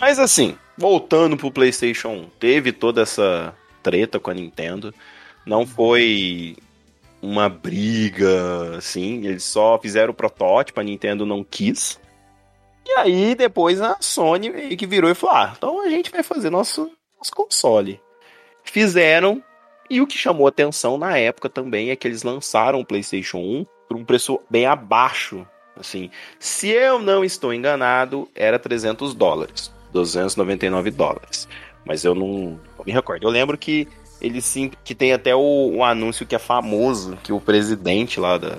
Mas 0.00 0.18
assim, 0.18 0.56
voltando 0.76 1.36
pro 1.36 1.50
PlayStation 1.50 2.08
1, 2.08 2.24
teve 2.38 2.72
toda 2.72 3.02
essa 3.02 3.54
treta 3.82 4.18
com 4.20 4.30
a 4.30 4.34
Nintendo. 4.34 4.94
Não 5.48 5.66
foi 5.66 6.54
uma 7.22 7.48
briga, 7.48 8.76
assim, 8.76 9.24
eles 9.26 9.44
só 9.44 9.78
fizeram 9.78 10.10
o 10.10 10.14
protótipo, 10.14 10.78
a 10.78 10.82
Nintendo 10.84 11.24
não 11.24 11.42
quis. 11.42 11.98
E 12.86 12.90
aí 12.98 13.34
depois 13.34 13.80
a 13.80 13.96
Sony 13.98 14.76
que 14.76 14.86
virou 14.86 15.10
e 15.10 15.14
falou: 15.14 15.36
ah, 15.36 15.54
então 15.56 15.80
a 15.80 15.88
gente 15.88 16.10
vai 16.10 16.22
fazer 16.22 16.50
nosso, 16.50 16.90
nosso 17.16 17.34
console. 17.34 17.98
Fizeram, 18.62 19.42
e 19.88 20.02
o 20.02 20.06
que 20.06 20.18
chamou 20.18 20.46
atenção 20.46 20.98
na 20.98 21.16
época 21.16 21.48
também 21.48 21.88
é 21.88 21.96
que 21.96 22.06
eles 22.06 22.22
lançaram 22.22 22.80
o 22.80 22.84
PlayStation 22.84 23.38
1 23.38 23.66
por 23.88 23.96
um 23.96 24.04
preço 24.04 24.38
bem 24.50 24.66
abaixo. 24.66 25.46
Assim, 25.74 26.10
se 26.38 26.68
eu 26.68 26.98
não 26.98 27.24
estou 27.24 27.54
enganado, 27.54 28.28
era 28.34 28.58
300 28.58 29.14
dólares, 29.14 29.72
299 29.94 30.90
dólares. 30.90 31.48
Mas 31.86 32.04
eu 32.04 32.14
não, 32.14 32.60
não 32.76 32.84
me 32.84 32.92
recordo. 32.92 33.26
Eu 33.26 33.30
lembro 33.30 33.56
que 33.56 33.88
ele 34.20 34.40
sim, 34.40 34.70
que 34.84 34.94
tem 34.94 35.12
até 35.12 35.34
o, 35.34 35.82
anúncio 35.82 36.26
que 36.26 36.34
é 36.34 36.38
famoso, 36.38 37.18
que 37.22 37.32
o 37.32 37.40
presidente 37.40 38.18
lá 38.18 38.38
da, 38.38 38.58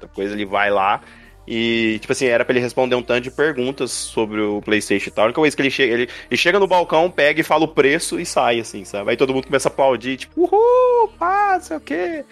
da 0.00 0.08
coisa, 0.08 0.34
ele 0.34 0.46
vai 0.46 0.70
lá 0.70 1.00
e, 1.46 1.98
tipo 2.00 2.12
assim, 2.12 2.26
era 2.26 2.44
pra 2.44 2.54
ele 2.54 2.60
responder 2.60 2.94
um 2.94 3.02
tanto 3.02 3.22
de 3.22 3.30
perguntas 3.30 3.90
sobre 3.90 4.40
o 4.40 4.62
Playstation 4.62 5.10
e 5.10 5.12
tal. 5.12 5.24
A 5.24 5.26
única 5.26 5.40
coisa 5.40 5.54
que 5.54 5.62
ele 5.62 5.70
chega, 5.70 5.92
ele, 5.92 6.08
ele 6.30 6.38
chega 6.38 6.58
no 6.58 6.66
balcão, 6.66 7.10
pega 7.10 7.40
e 7.40 7.44
fala 7.44 7.64
o 7.64 7.68
preço 7.68 8.18
e 8.18 8.24
sai, 8.24 8.60
assim, 8.60 8.84
sabe? 8.84 9.10
Aí 9.10 9.16
todo 9.16 9.34
mundo 9.34 9.46
começa 9.46 9.68
a 9.68 9.72
aplaudir, 9.72 10.16
tipo, 10.16 10.40
uhul, 10.40 11.08
pá, 11.18 11.60
sei 11.60 11.76
o 11.76 11.80
quê. 11.80 12.24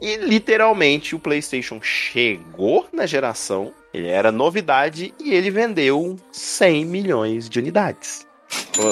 E 0.00 0.16
literalmente 0.16 1.14
o 1.14 1.18
PlayStation 1.18 1.80
chegou 1.82 2.86
na 2.92 3.06
geração, 3.06 3.72
ele 3.92 4.08
era 4.08 4.32
novidade 4.32 5.14
e 5.18 5.34
ele 5.34 5.50
vendeu 5.50 6.16
100 6.32 6.84
milhões 6.84 7.48
de 7.48 7.58
unidades. 7.58 8.26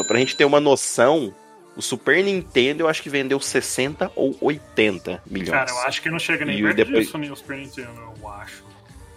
Pra 0.07 0.19
gente 0.19 0.37
ter 0.37 0.45
uma 0.45 0.61
noção, 0.61 1.35
o 1.79 1.83
Super 1.83 2.23
Nintendo 2.25 2.83
eu 2.83 2.89
acho 2.89 3.01
que 3.03 3.09
vendeu 3.09 3.39
60 3.41 4.11
ou 4.17 4.37
80 4.41 5.23
milhões. 5.27 5.51
Cara, 5.51 5.71
eu 5.71 5.79
acho 5.87 6.03
que 6.03 6.11
não 6.11 6.19
chega 6.19 6.45
nem 6.45 6.59
E 6.59 6.63
perto 6.63 6.77
depois- 6.77 7.07
disso 7.07 7.17
nem 7.17 7.31
o 7.31 7.37
Super 7.37 7.57
Nintendo, 7.57 7.93
eu 8.21 8.29
acho. 8.29 8.65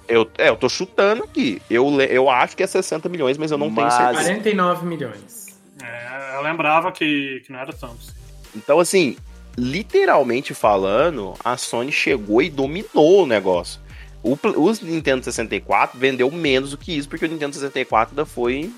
Eu, 0.08 0.30
é, 0.38 0.50
eu 0.50 0.56
tô 0.56 0.70
chutando 0.70 1.24
aqui. 1.24 1.62
Eu, 1.70 2.00
eu 2.02 2.30
acho 2.30 2.56
que 2.56 2.64
é 2.64 2.68
60 2.68 3.10
milhões, 3.10 3.38
mas 3.38 3.50
eu 3.52 3.58
não 3.58 3.74
tenho 3.74 3.88
Mas- 3.88 3.94
certeza. 3.96 4.24
49 4.26 4.86
milhões. 4.86 5.48
É, 5.82 6.36
eu 6.36 6.42
lembrava 6.42 6.92
que, 6.92 7.42
que 7.46 7.52
não 7.52 7.60
era 7.60 7.74
tanto. 7.74 7.96
assim. 8.00 8.12
Então, 8.56 8.80
assim, 8.80 9.16
literalmente 9.58 10.54
falando, 10.54 11.34
a 11.44 11.56
Sony 11.58 11.92
chegou 11.92 12.42
e 12.42 12.50
dominou 12.50 13.24
o 13.24 13.26
negócio. 13.26 13.80
O, 14.22 14.34
o 14.56 14.72
Nintendo 14.84 15.24
64 15.24 15.98
vendeu 16.00 16.30
menos 16.30 16.72
do 16.72 16.78
que 16.78 16.96
isso, 16.96 17.10
porque 17.10 17.26
o 17.26 17.28
Nintendo 17.30 17.56
64 17.56 18.12
ainda 18.12 18.26
foi. 18.26 18.72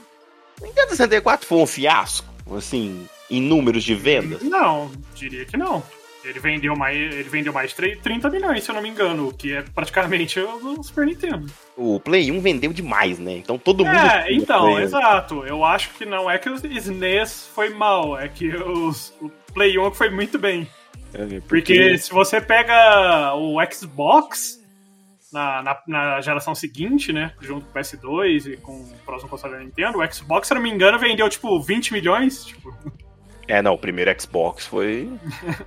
O 0.61 0.65
Nintendo 0.65 0.89
64 0.91 1.45
foi 1.47 1.57
um 1.57 1.65
fiasco, 1.65 2.27
assim, 2.55 3.07
em 3.29 3.41
números 3.41 3.83
de 3.83 3.95
vendas. 3.95 4.41
Não, 4.43 4.91
diria 5.15 5.45
que 5.45 5.57
não. 5.57 5.83
Ele 6.23 6.39
vendeu 6.39 6.73
mais, 6.75 6.95
ele 6.95 7.23
vendeu 7.23 7.51
mais 7.51 7.71
de 7.71 7.75
3 7.75 7.99
30 7.99 8.29
milhões, 8.29 8.63
se 8.63 8.71
eu 8.71 8.75
não 8.75 8.81
me 8.81 8.87
engano, 8.87 9.27
o 9.27 9.33
que 9.33 9.53
é 9.53 9.61
praticamente 9.61 10.39
o 10.39 10.81
Super 10.81 11.05
Nintendo. 11.05 11.51
O 11.75 11.99
Play 11.99 12.31
1 12.31 12.39
vendeu 12.39 12.71
demais, 12.71 13.19
né? 13.19 13.33
Então 13.33 13.57
todo 13.57 13.83
mundo. 13.83 13.97
É, 13.97 14.31
então, 14.31 14.61
Play 14.61 14.75
1. 14.75 14.79
exato. 14.79 15.45
Eu 15.45 15.65
acho 15.65 15.89
que 15.91 16.05
não 16.05 16.31
é 16.31 16.37
que 16.37 16.49
o 16.49 16.55
SNES 16.55 17.49
foi 17.53 17.69
mal, 17.71 18.17
é 18.17 18.29
que 18.29 18.47
os, 18.55 19.13
o 19.21 19.29
Play 19.53 19.77
1 19.77 19.91
foi 19.91 20.09
muito 20.09 20.39
bem. 20.39 20.65
É, 21.13 21.41
Porque 21.41 21.97
se 21.97 22.11
você 22.11 22.39
pega 22.39 23.35
o 23.35 23.57
Xbox 23.69 24.63
na, 25.31 25.61
na, 25.61 25.81
na 25.87 26.21
geração 26.21 26.55
seguinte, 26.55 27.11
né? 27.11 27.33
Junto 27.41 27.65
com 27.65 27.77
o 27.77 27.81
PS2 27.81 28.53
e 28.53 28.57
com 28.57 28.71
o 28.71 28.95
próximo 29.05 29.29
console 29.29 29.55
da 29.55 29.59
Nintendo, 29.59 29.99
o 29.99 30.13
Xbox, 30.13 30.47
se 30.47 30.53
eu 30.53 30.55
não 30.55 30.61
me 30.61 30.69
engano, 30.71 30.97
vendeu 30.97 31.27
tipo 31.27 31.59
20 31.59 31.91
milhões. 31.91 32.45
Tipo, 32.45 32.73
É, 33.47 33.61
não, 33.61 33.73
o 33.73 33.77
primeiro 33.77 34.13
Xbox 34.21 34.65
foi. 34.65 35.09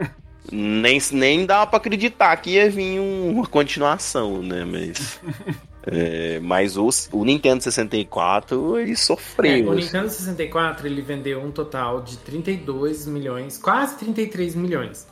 nem, 0.50 0.98
nem 1.12 1.44
dava 1.46 1.66
pra 1.66 1.76
acreditar 1.78 2.36
que 2.36 2.50
ia 2.50 2.70
vir 2.70 3.00
um- 3.00 3.30
uma 3.30 3.46
continuação, 3.46 4.42
né? 4.42 4.64
Mas. 4.64 5.20
é, 5.86 6.38
mas 6.40 6.76
o, 6.76 6.88
o 7.12 7.24
Nintendo 7.24 7.62
64, 7.62 8.78
ele 8.78 8.92
É, 8.92 8.96
sofreu. 8.96 9.66
o 9.66 9.72
assim. 9.72 9.82
Nintendo 9.82 10.08
64 10.08 10.86
ele 10.86 11.02
vendeu 11.02 11.40
um 11.42 11.50
total 11.50 12.00
de 12.02 12.16
32 12.18 13.06
milhões, 13.06 13.58
quase 13.58 13.96
33 13.98 14.54
milhões. 14.54 15.06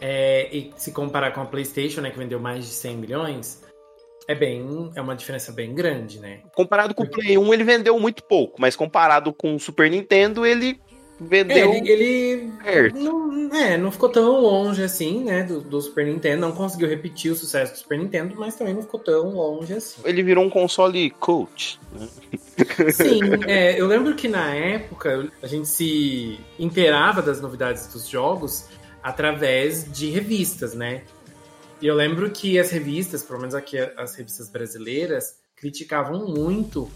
É, 0.00 0.48
e 0.54 0.72
se 0.76 0.92
comparar 0.92 1.30
com 1.32 1.40
a 1.40 1.46
PlayStation, 1.46 2.00
né, 2.00 2.10
que 2.10 2.18
vendeu 2.18 2.40
mais 2.40 2.66
de 2.66 2.72
100 2.72 2.96
milhões, 2.96 3.62
é 4.26 4.34
bem, 4.34 4.90
é 4.94 5.00
uma 5.00 5.14
diferença 5.14 5.52
bem 5.52 5.74
grande, 5.74 6.18
né? 6.18 6.40
Comparado 6.54 6.94
com 6.94 7.04
o 7.04 7.08
Play 7.08 7.38
1, 7.38 7.54
ele 7.54 7.62
vendeu 7.64 7.98
muito 8.00 8.22
pouco, 8.24 8.60
mas 8.60 8.74
comparado 8.74 9.32
com 9.32 9.54
o 9.54 9.60
Super 9.60 9.90
Nintendo, 9.90 10.44
ele 10.44 10.70
É, 10.70 10.83
vendeu. 11.20 11.72
ele, 11.72 11.90
ele 11.90 12.52
perto. 12.62 12.98
não, 12.98 13.54
é, 13.54 13.76
não 13.76 13.90
ficou 13.90 14.08
tão 14.08 14.40
longe 14.40 14.82
assim, 14.82 15.24
né, 15.24 15.42
do, 15.42 15.60
do 15.60 15.80
Super 15.80 16.06
Nintendo, 16.06 16.40
não 16.40 16.52
conseguiu 16.52 16.88
repetir 16.88 17.32
o 17.32 17.36
sucesso 17.36 17.72
do 17.72 17.78
Super 17.78 17.98
Nintendo, 17.98 18.34
mas 18.36 18.56
também 18.56 18.74
não 18.74 18.82
ficou 18.82 19.00
tão 19.00 19.30
longe 19.30 19.74
assim. 19.74 20.02
Ele 20.04 20.22
virou 20.22 20.44
um 20.44 20.50
console 20.50 21.10
cult. 21.10 21.78
né? 21.92 22.08
Sim, 22.92 23.20
é, 23.46 23.80
eu 23.80 23.86
lembro 23.86 24.14
que 24.14 24.28
na 24.28 24.54
época 24.54 25.28
a 25.42 25.46
gente 25.46 25.68
se 25.68 26.38
inteirava 26.58 27.20
das 27.20 27.40
novidades 27.40 27.86
dos 27.88 28.08
jogos 28.08 28.66
através 29.02 29.90
de 29.92 30.10
revistas, 30.10 30.74
né? 30.74 31.02
E 31.80 31.86
eu 31.86 31.94
lembro 31.94 32.30
que 32.30 32.58
as 32.58 32.70
revistas, 32.70 33.22
pelo 33.22 33.40
menos 33.40 33.54
aqui 33.54 33.78
as 33.78 34.14
revistas 34.14 34.48
brasileiras, 34.48 35.40
criticavam 35.56 36.26
muito 36.26 36.90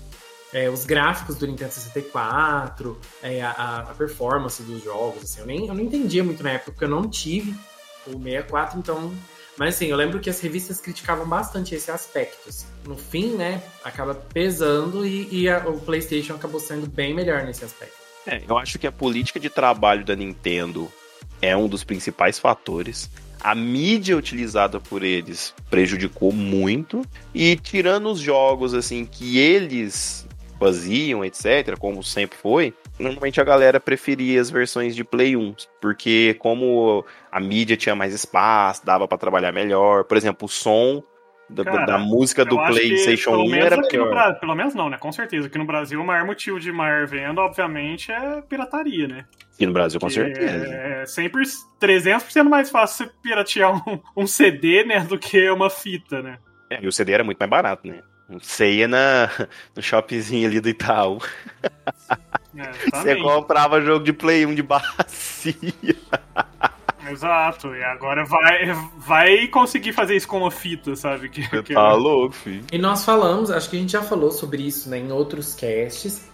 é, 0.52 0.68
os 0.70 0.84
gráficos 0.84 1.36
do 1.36 1.46
Nintendo 1.46 1.72
64, 1.72 2.98
é, 3.22 3.42
a, 3.42 3.50
a 3.90 3.94
performance 3.94 4.62
dos 4.62 4.82
jogos. 4.82 5.24
Assim, 5.24 5.40
eu, 5.40 5.46
nem, 5.46 5.66
eu 5.66 5.74
não 5.74 5.82
entendia 5.82 6.24
muito 6.24 6.42
na 6.42 6.50
época, 6.52 6.72
porque 6.72 6.84
eu 6.84 6.88
não 6.88 7.08
tive 7.08 7.54
o 8.06 8.12
64, 8.22 8.78
então. 8.78 9.12
Mas 9.58 9.74
assim, 9.74 9.86
eu 9.86 9.96
lembro 9.96 10.20
que 10.20 10.30
as 10.30 10.40
revistas 10.40 10.80
criticavam 10.80 11.26
bastante 11.26 11.74
esse 11.74 11.90
aspecto. 11.90 12.48
assim. 12.48 12.66
No 12.86 12.96
fim, 12.96 13.30
né, 13.32 13.60
acaba 13.82 14.14
pesando 14.14 15.04
e, 15.04 15.28
e 15.32 15.48
a- 15.48 15.68
o 15.68 15.80
PlayStation 15.80 16.34
acabou 16.34 16.60
sendo 16.60 16.86
bem 16.86 17.12
melhor 17.12 17.42
nesse 17.44 17.64
aspecto. 17.64 17.96
É, 18.26 18.40
eu 18.48 18.56
acho 18.56 18.78
que 18.78 18.86
a 18.86 18.92
política 18.92 19.40
de 19.40 19.50
trabalho 19.50 20.04
da 20.04 20.14
Nintendo 20.14 20.90
é 21.42 21.56
um 21.56 21.66
dos 21.68 21.82
principais 21.82 22.38
fatores. 22.38 23.10
A 23.40 23.54
mídia 23.54 24.16
utilizada 24.16 24.78
por 24.80 25.02
eles 25.02 25.54
prejudicou 25.70 26.32
muito. 26.32 27.04
E 27.34 27.56
tirando 27.56 28.10
os 28.10 28.20
jogos 28.20 28.74
assim 28.74 29.04
que 29.04 29.38
eles 29.38 30.26
faziam, 30.58 31.24
etc., 31.24 31.76
como 31.78 32.02
sempre 32.02 32.36
foi, 32.36 32.74
normalmente 32.98 33.40
a 33.40 33.44
galera 33.44 33.78
preferia 33.78 34.40
as 34.40 34.50
versões 34.50 34.94
de 34.96 35.04
Play 35.04 35.36
1, 35.36 35.54
porque 35.80 36.34
como 36.38 37.04
a 37.30 37.38
mídia 37.40 37.76
tinha 37.76 37.94
mais 37.94 38.12
espaço, 38.12 38.84
dava 38.84 39.06
pra 39.06 39.16
trabalhar 39.18 39.52
melhor. 39.52 40.04
Por 40.04 40.16
exemplo, 40.16 40.46
o 40.46 40.48
som 40.48 41.02
da, 41.48 41.64
Cara, 41.64 41.86
da 41.86 41.98
música 41.98 42.44
do 42.44 42.56
PlayStation 42.56 43.30
pelo 43.30 43.44
1 43.44 43.48
menos 43.48 43.66
era 43.66 43.76
melhor. 43.80 44.10
Bra- 44.10 44.34
Pelo 44.34 44.54
menos 44.54 44.74
não, 44.74 44.90
né? 44.90 44.98
Com 44.98 45.10
certeza. 45.10 45.46
Aqui 45.46 45.56
no 45.56 45.64
Brasil, 45.64 45.98
o 45.98 46.04
maior 46.04 46.26
motivo 46.26 46.60
de 46.60 46.70
maior 46.70 47.06
venda, 47.06 47.40
obviamente, 47.40 48.12
é 48.12 48.42
pirataria, 48.42 49.08
né? 49.08 49.24
Aqui 49.54 49.64
no 49.64 49.72
Brasil, 49.72 49.98
com 49.98 50.10
certeza. 50.10 50.66
É 50.66 51.06
sempre 51.06 51.42
300% 51.80 52.44
mais 52.50 52.68
fácil 52.70 53.06
você 53.06 53.12
piratear 53.22 53.74
um, 53.88 53.98
um 54.16 54.26
CD, 54.26 54.84
né, 54.84 55.00
do 55.00 55.18
que 55.18 55.48
uma 55.50 55.70
fita, 55.70 56.20
né? 56.22 56.38
É, 56.70 56.80
e 56.82 56.86
o 56.86 56.92
CD 56.92 57.12
era 57.12 57.24
muito 57.24 57.38
mais 57.38 57.50
barato, 57.50 57.88
né? 57.88 58.02
Você 58.28 58.70
ia 58.72 58.88
na, 58.88 59.30
no 59.74 59.82
shoppingzinho 59.82 60.46
ali 60.48 60.60
do 60.60 60.68
Itaú. 60.68 61.18
É, 62.56 62.70
Você 62.92 63.16
comprava 63.16 63.80
jogo 63.80 64.04
de 64.04 64.12
Play 64.12 64.44
1 64.44 64.54
de 64.54 64.62
bacia. 64.62 65.54
Exato, 67.10 67.74
e 67.74 67.82
agora 67.82 68.24
vai, 68.24 68.72
vai 68.98 69.46
conseguir 69.48 69.92
fazer 69.94 70.16
isso 70.16 70.28
com 70.28 70.38
uma 70.38 70.50
fita, 70.50 70.94
sabe? 70.94 71.28
Que, 71.30 71.42
Você 71.42 71.62
que- 71.62 71.72
tá 71.74 71.92
louco, 71.94 72.34
filho. 72.34 72.64
E 72.70 72.76
nós 72.78 73.04
falamos, 73.04 73.50
acho 73.50 73.70
que 73.70 73.76
a 73.76 73.80
gente 73.80 73.92
já 73.92 74.02
falou 74.02 74.30
sobre 74.30 74.62
isso 74.62 74.90
né, 74.90 74.98
em 74.98 75.10
outros 75.10 75.54
casts. 75.54 76.28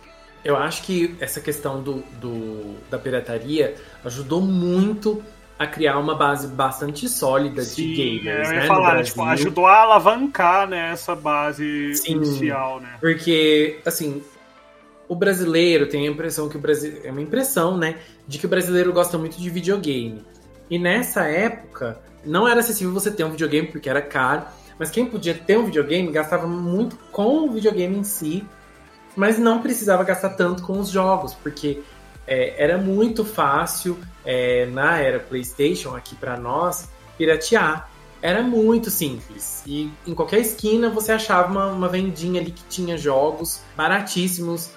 Eu 0.44 0.56
acho 0.56 0.82
que 0.82 1.14
essa 1.20 1.40
questão 1.40 1.80
do, 1.82 2.02
do- 2.20 2.76
da 2.90 2.98
pirataria 2.98 3.76
ajudou 4.04 4.40
muito 4.40 5.22
a 5.58 5.66
criar 5.66 5.98
uma 5.98 6.14
base 6.14 6.48
bastante 6.48 7.08
sólida 7.08 7.62
Sim, 7.62 7.82
de 7.82 7.94
gamers, 7.94 8.48
eu 8.48 8.54
né? 8.54 8.56
ia 8.56 8.60
no 8.62 8.66
falar, 8.66 8.80
né, 8.80 8.94
Brasil. 8.94 9.04
tipo, 9.04 9.22
ajudou 9.22 9.66
a 9.66 9.76
alavancar 9.82 10.68
né, 10.68 10.90
essa 10.92 11.14
base 11.14 11.94
Sim. 11.94 12.12
inicial, 12.12 12.80
né? 12.80 12.96
Porque, 13.00 13.78
assim, 13.86 14.22
o 15.08 15.14
brasileiro 15.14 15.86
tem 15.88 16.06
a 16.06 16.10
impressão 16.10 16.48
que 16.48 16.56
o 16.56 16.60
Brasil. 16.60 17.00
É 17.04 17.10
uma 17.10 17.20
impressão, 17.20 17.76
né? 17.76 17.98
De 18.26 18.38
que 18.38 18.46
o 18.46 18.48
brasileiro 18.48 18.92
gosta 18.92 19.16
muito 19.16 19.40
de 19.40 19.48
videogame. 19.50 20.24
E 20.68 20.78
nessa 20.78 21.24
época, 21.24 22.00
não 22.24 22.48
era 22.48 22.60
acessível 22.60 22.92
você 22.92 23.10
ter 23.10 23.24
um 23.24 23.30
videogame 23.30 23.68
porque 23.68 23.88
era 23.88 24.02
caro. 24.02 24.44
Mas 24.78 24.90
quem 24.90 25.06
podia 25.06 25.34
ter 25.34 25.56
um 25.56 25.66
videogame 25.66 26.10
gastava 26.10 26.48
muito 26.48 26.96
com 27.12 27.46
o 27.46 27.52
videogame 27.52 27.96
em 27.96 28.02
si, 28.02 28.44
mas 29.14 29.38
não 29.38 29.62
precisava 29.62 30.02
gastar 30.02 30.30
tanto 30.30 30.64
com 30.64 30.80
os 30.80 30.88
jogos, 30.88 31.32
porque 31.32 31.80
é, 32.26 32.62
era 32.62 32.78
muito 32.78 33.24
fácil 33.24 33.98
é, 34.24 34.66
na 34.66 34.98
era 34.98 35.18
PlayStation, 35.18 35.94
aqui 35.94 36.14
pra 36.14 36.36
nós, 36.36 36.88
piratear. 37.16 37.90
Era 38.22 38.42
muito 38.42 38.90
simples. 38.90 39.62
E 39.66 39.90
em 40.06 40.14
qualquer 40.14 40.40
esquina 40.40 40.88
você 40.88 41.12
achava 41.12 41.50
uma, 41.50 41.66
uma 41.66 41.88
vendinha 41.88 42.40
ali 42.40 42.52
que 42.52 42.64
tinha 42.70 42.96
jogos 42.96 43.60
baratíssimos. 43.76 44.70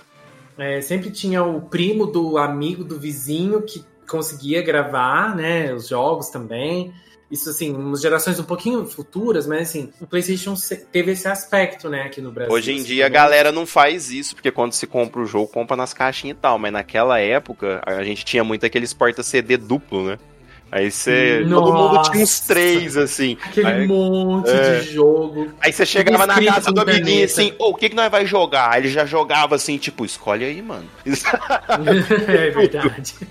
É, 0.57 0.81
sempre 0.81 1.11
tinha 1.11 1.43
o 1.43 1.61
primo 1.61 2.05
do 2.07 2.37
amigo 2.37 2.83
do 2.83 2.99
vizinho 2.99 3.61
que 3.61 3.85
conseguia 4.09 4.61
gravar, 4.61 5.35
né, 5.35 5.73
os 5.73 5.87
jogos 5.87 6.29
também. 6.29 6.93
Isso, 7.29 7.49
assim, 7.49 7.75
umas 7.75 8.01
gerações 8.01 8.39
um 8.39 8.43
pouquinho 8.43 8.85
futuras, 8.85 9.45
mas 9.45 9.69
assim, 9.69 9.89
o 9.99 10.07
PlayStation 10.07 10.55
teve 10.91 11.11
esse 11.11 11.27
aspecto, 11.27 11.89
né, 11.89 12.03
aqui 12.03 12.21
no 12.21 12.31
Brasil. 12.31 12.53
Hoje 12.53 12.71
em 12.71 12.81
dia 12.81 13.05
a 13.05 13.09
galera 13.09 13.51
não 13.51 13.65
faz 13.65 14.09
isso, 14.09 14.33
porque 14.33 14.49
quando 14.49 14.71
se 14.71 14.87
compra 14.87 15.21
o 15.21 15.25
jogo, 15.25 15.47
compra 15.47 15.75
nas 15.75 15.93
caixinhas 15.93 16.37
e 16.37 16.39
tal. 16.39 16.57
Mas 16.57 16.71
naquela 16.71 17.19
época, 17.19 17.81
a 17.85 18.03
gente 18.03 18.23
tinha 18.23 18.43
muito 18.43 18.65
aqueles 18.65 18.93
porta-CD 18.93 19.57
duplo, 19.57 20.05
né? 20.05 20.17
Aí 20.71 20.91
você. 20.91 21.45
Todo 21.49 21.73
mundo 21.73 22.01
tinha 22.03 22.23
uns 22.23 22.39
três, 22.41 22.97
assim. 22.97 23.37
Aquele 23.41 23.67
Aí, 23.67 23.87
monte 23.87 24.49
é. 24.49 24.79
de 24.79 24.93
jogo. 24.93 25.49
aí 25.61 25.71
você 25.71 25.85
chegava 25.85 26.27
na 26.27 26.43
casa 26.43 26.71
do 26.71 26.81
amiguinho 26.81 27.23
assim, 27.23 27.53
ô, 27.57 27.69
o 27.69 27.75
que, 27.75 27.89
que 27.89 27.95
nós 27.95 28.11
vai 28.11 28.25
jogar? 28.25 28.71
Aí 28.71 28.81
ele 28.81 28.89
já 28.89 29.05
jogava 29.05 29.55
assim, 29.55 29.77
tipo, 29.77 30.03
escolhe 30.03 30.43
aí, 30.43 30.61
mano. 30.61 30.85
é 31.05 32.49
verdade. 32.49 33.15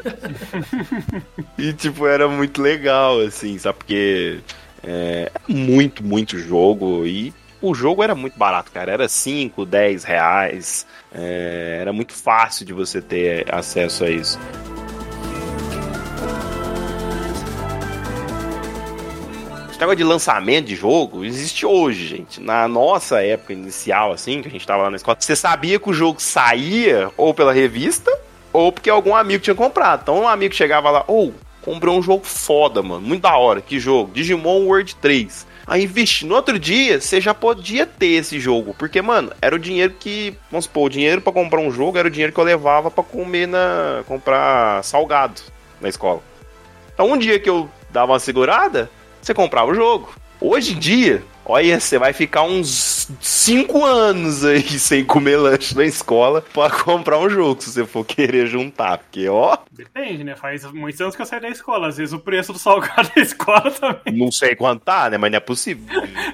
E, 1.59 1.73
tipo, 1.73 2.07
era 2.07 2.29
muito 2.29 2.61
legal, 2.61 3.19
assim, 3.21 3.57
sabe? 3.59 3.79
Porque 3.79 4.41
é, 4.85 5.31
muito, 5.49 6.05
muito 6.05 6.39
jogo. 6.39 7.07
E 7.07 7.33
o 7.61 7.75
jogo 7.75 8.03
era 8.03 8.15
muito 8.15 8.39
barato, 8.39 8.71
cara. 8.71 8.93
Era 8.93 9.09
5, 9.09 9.65
10 9.65 10.05
reais. 10.05 10.87
É, 11.13 11.79
era 11.81 11.93
muito 11.93 12.13
fácil 12.13 12.67
de 12.67 12.73
você 12.73 13.01
ter 13.01 13.53
acesso 13.53 14.05
a 14.05 14.11
isso. 14.11 14.39
Esse 19.77 19.81
negócio 19.83 19.99
de 19.99 20.05
lançamento 20.05 20.65
de 20.69 20.75
jogo 20.75 21.23
existe 21.23 21.67
hoje, 21.67 22.07
gente. 22.07 22.41
Na 22.41 22.67
nossa 22.67 23.23
época 23.23 23.53
inicial, 23.53 24.11
assim, 24.11 24.41
que 24.41 24.49
a 24.49 24.51
gente 24.51 24.67
tava 24.67 24.85
lá 24.85 24.91
na 24.91 24.97
escola, 24.97 25.19
você 25.21 25.37
sabia 25.37 25.79
que 25.79 25.91
o 25.91 25.93
jogo 25.93 26.19
saía 26.19 27.11
ou 27.15 27.35
pela 27.35 27.53
revista 27.53 28.11
ou 28.55 28.73
porque 28.73 28.89
algum 28.89 29.15
amigo 29.15 29.45
tinha 29.45 29.55
comprado. 29.55 30.01
Então 30.01 30.23
um 30.23 30.27
amigo 30.27 30.55
chegava 30.55 30.91
lá, 30.91 31.05
ou 31.07 31.35
comprou 31.61 31.99
um 31.99 32.01
jogo 32.01 32.25
foda, 32.25 32.83
mano, 32.83 33.03
muito 33.03 33.21
da 33.21 33.37
hora. 33.37 33.61
Que 33.61 33.79
jogo? 33.79 34.13
Digimon 34.15 34.65
World 34.65 34.97
3. 34.97 35.47
Aí, 35.67 35.87
vixe, 35.87 36.25
no 36.25 36.37
outro 36.37 36.59
dia 36.59 36.99
você 36.99 37.21
já 37.21 37.35
podia 37.35 37.85
ter 37.85 38.13
esse 38.13 38.41
jogo, 38.41 38.75
porque, 38.79 39.03
mano, 39.03 39.31
era 39.43 39.55
o 39.55 39.59
dinheiro 39.59 39.93
que, 40.01 40.33
vamos 40.51 40.65
supor, 40.65 40.87
o 40.87 40.91
dinheiro 40.91 41.21
pra 41.21 41.35
comprar 41.35 41.61
um 41.61 41.71
jogo 41.71 41.99
era 41.99 42.09
o 42.09 42.11
dinheiro 42.11 42.33
que 42.33 42.41
eu 42.41 42.45
levava 42.45 42.91
pra 42.91 43.05
comer 43.05 43.47
na. 43.47 44.03
comprar 44.09 44.83
salgado 44.83 45.43
na 45.83 45.89
escola. 45.91 46.23
Então, 46.95 47.13
um 47.13 47.19
dia 47.19 47.39
que 47.39 47.51
eu 47.51 47.69
dava 47.91 48.13
uma 48.13 48.19
segurada, 48.19 48.91
você 49.27 49.35
comprava 49.35 49.71
o 49.71 49.75
jogo. 49.75 50.15
Hoje 50.41 50.75
em 50.75 50.79
dia, 50.79 51.23
olha, 51.45 51.81
você 51.81 51.99
vai 51.99 52.13
ficar 52.13 52.43
uns 52.43 53.09
5 53.21 53.85
anos 53.85 54.45
aí 54.45 54.63
sem 54.79 55.05
comer 55.05 55.37
lanche 55.37 55.75
na 55.75 55.85
escola 55.85 56.45
pra 56.53 56.71
comprar 56.71 57.19
um 57.19 57.29
jogo, 57.29 57.61
se 57.63 57.73
você 57.73 57.85
for 57.87 58.05
querer 58.05 58.47
juntar. 58.47 58.99
Porque, 58.99 59.29
ó, 59.29 59.57
Depende, 59.73 60.23
né? 60.23 60.37
Faz 60.37 60.65
muitos 60.73 61.01
anos 61.01 61.17
que 61.17 61.23
eu 61.23 61.27
saí 61.27 61.41
da 61.41 61.49
escola. 61.49 61.89
Às 61.89 61.97
vezes 61.97 62.13
o 62.13 62.19
preço 62.19 62.53
do 62.53 62.59
salgado 62.59 63.11
da 63.17 63.21
escola 63.23 63.71
também. 63.71 64.15
não 64.15 64.31
sei 64.31 64.55
quanto 64.55 64.83
tá, 64.85 65.11
né? 65.11 65.19
Mas 65.19 65.31
não 65.31 65.39
é 65.39 65.41
possível. 65.41 65.85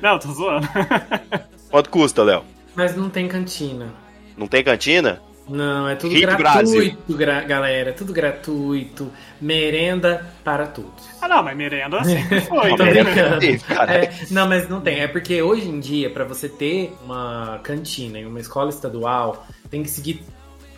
Não, 0.03 0.19
tô 0.19 0.31
zoando. 0.33 0.69
Quanto 1.71 1.89
custa, 1.89 2.23
Léo? 2.23 2.45
Mas 2.75 2.95
não 2.95 3.09
tem 3.09 3.27
cantina. 3.27 3.95
Não 4.37 4.47
tem 4.47 4.63
cantina? 4.63 5.23
Não, 5.49 5.89
é 5.89 5.97
tudo 5.97 6.15
Rico 6.15 6.37
gratuito, 6.37 7.17
gra- 7.17 7.41
galera. 7.43 7.93
Tudo 7.93 8.13
gratuito. 8.13 9.11
Merenda 9.41 10.25
para 10.45 10.67
todos. 10.67 11.05
Ah, 11.21 11.27
não, 11.29 11.43
mas 11.43 11.57
merenda 11.57 12.03
sempre 12.05 12.41
foi, 12.47 12.77
Tô 12.77 12.85
né? 12.85 13.39
Teve, 13.41 13.59
cara. 13.65 14.05
É, 14.05 14.13
não, 14.31 14.49
mas 14.49 14.69
não 14.69 14.81
tem. 14.81 15.01
É 15.01 15.09
porque 15.09 15.43
hoje 15.43 15.69
em 15.69 15.81
dia, 15.81 16.09
pra 16.11 16.25
você 16.25 16.49
ter 16.49 16.95
uma 17.05 17.61
cantina 17.63 18.19
em 18.19 18.25
uma 18.27 18.41
escola 18.41 18.71
estadual, 18.71 19.47
tem 19.69 19.83
que 19.83 19.91
seguir 19.91 20.23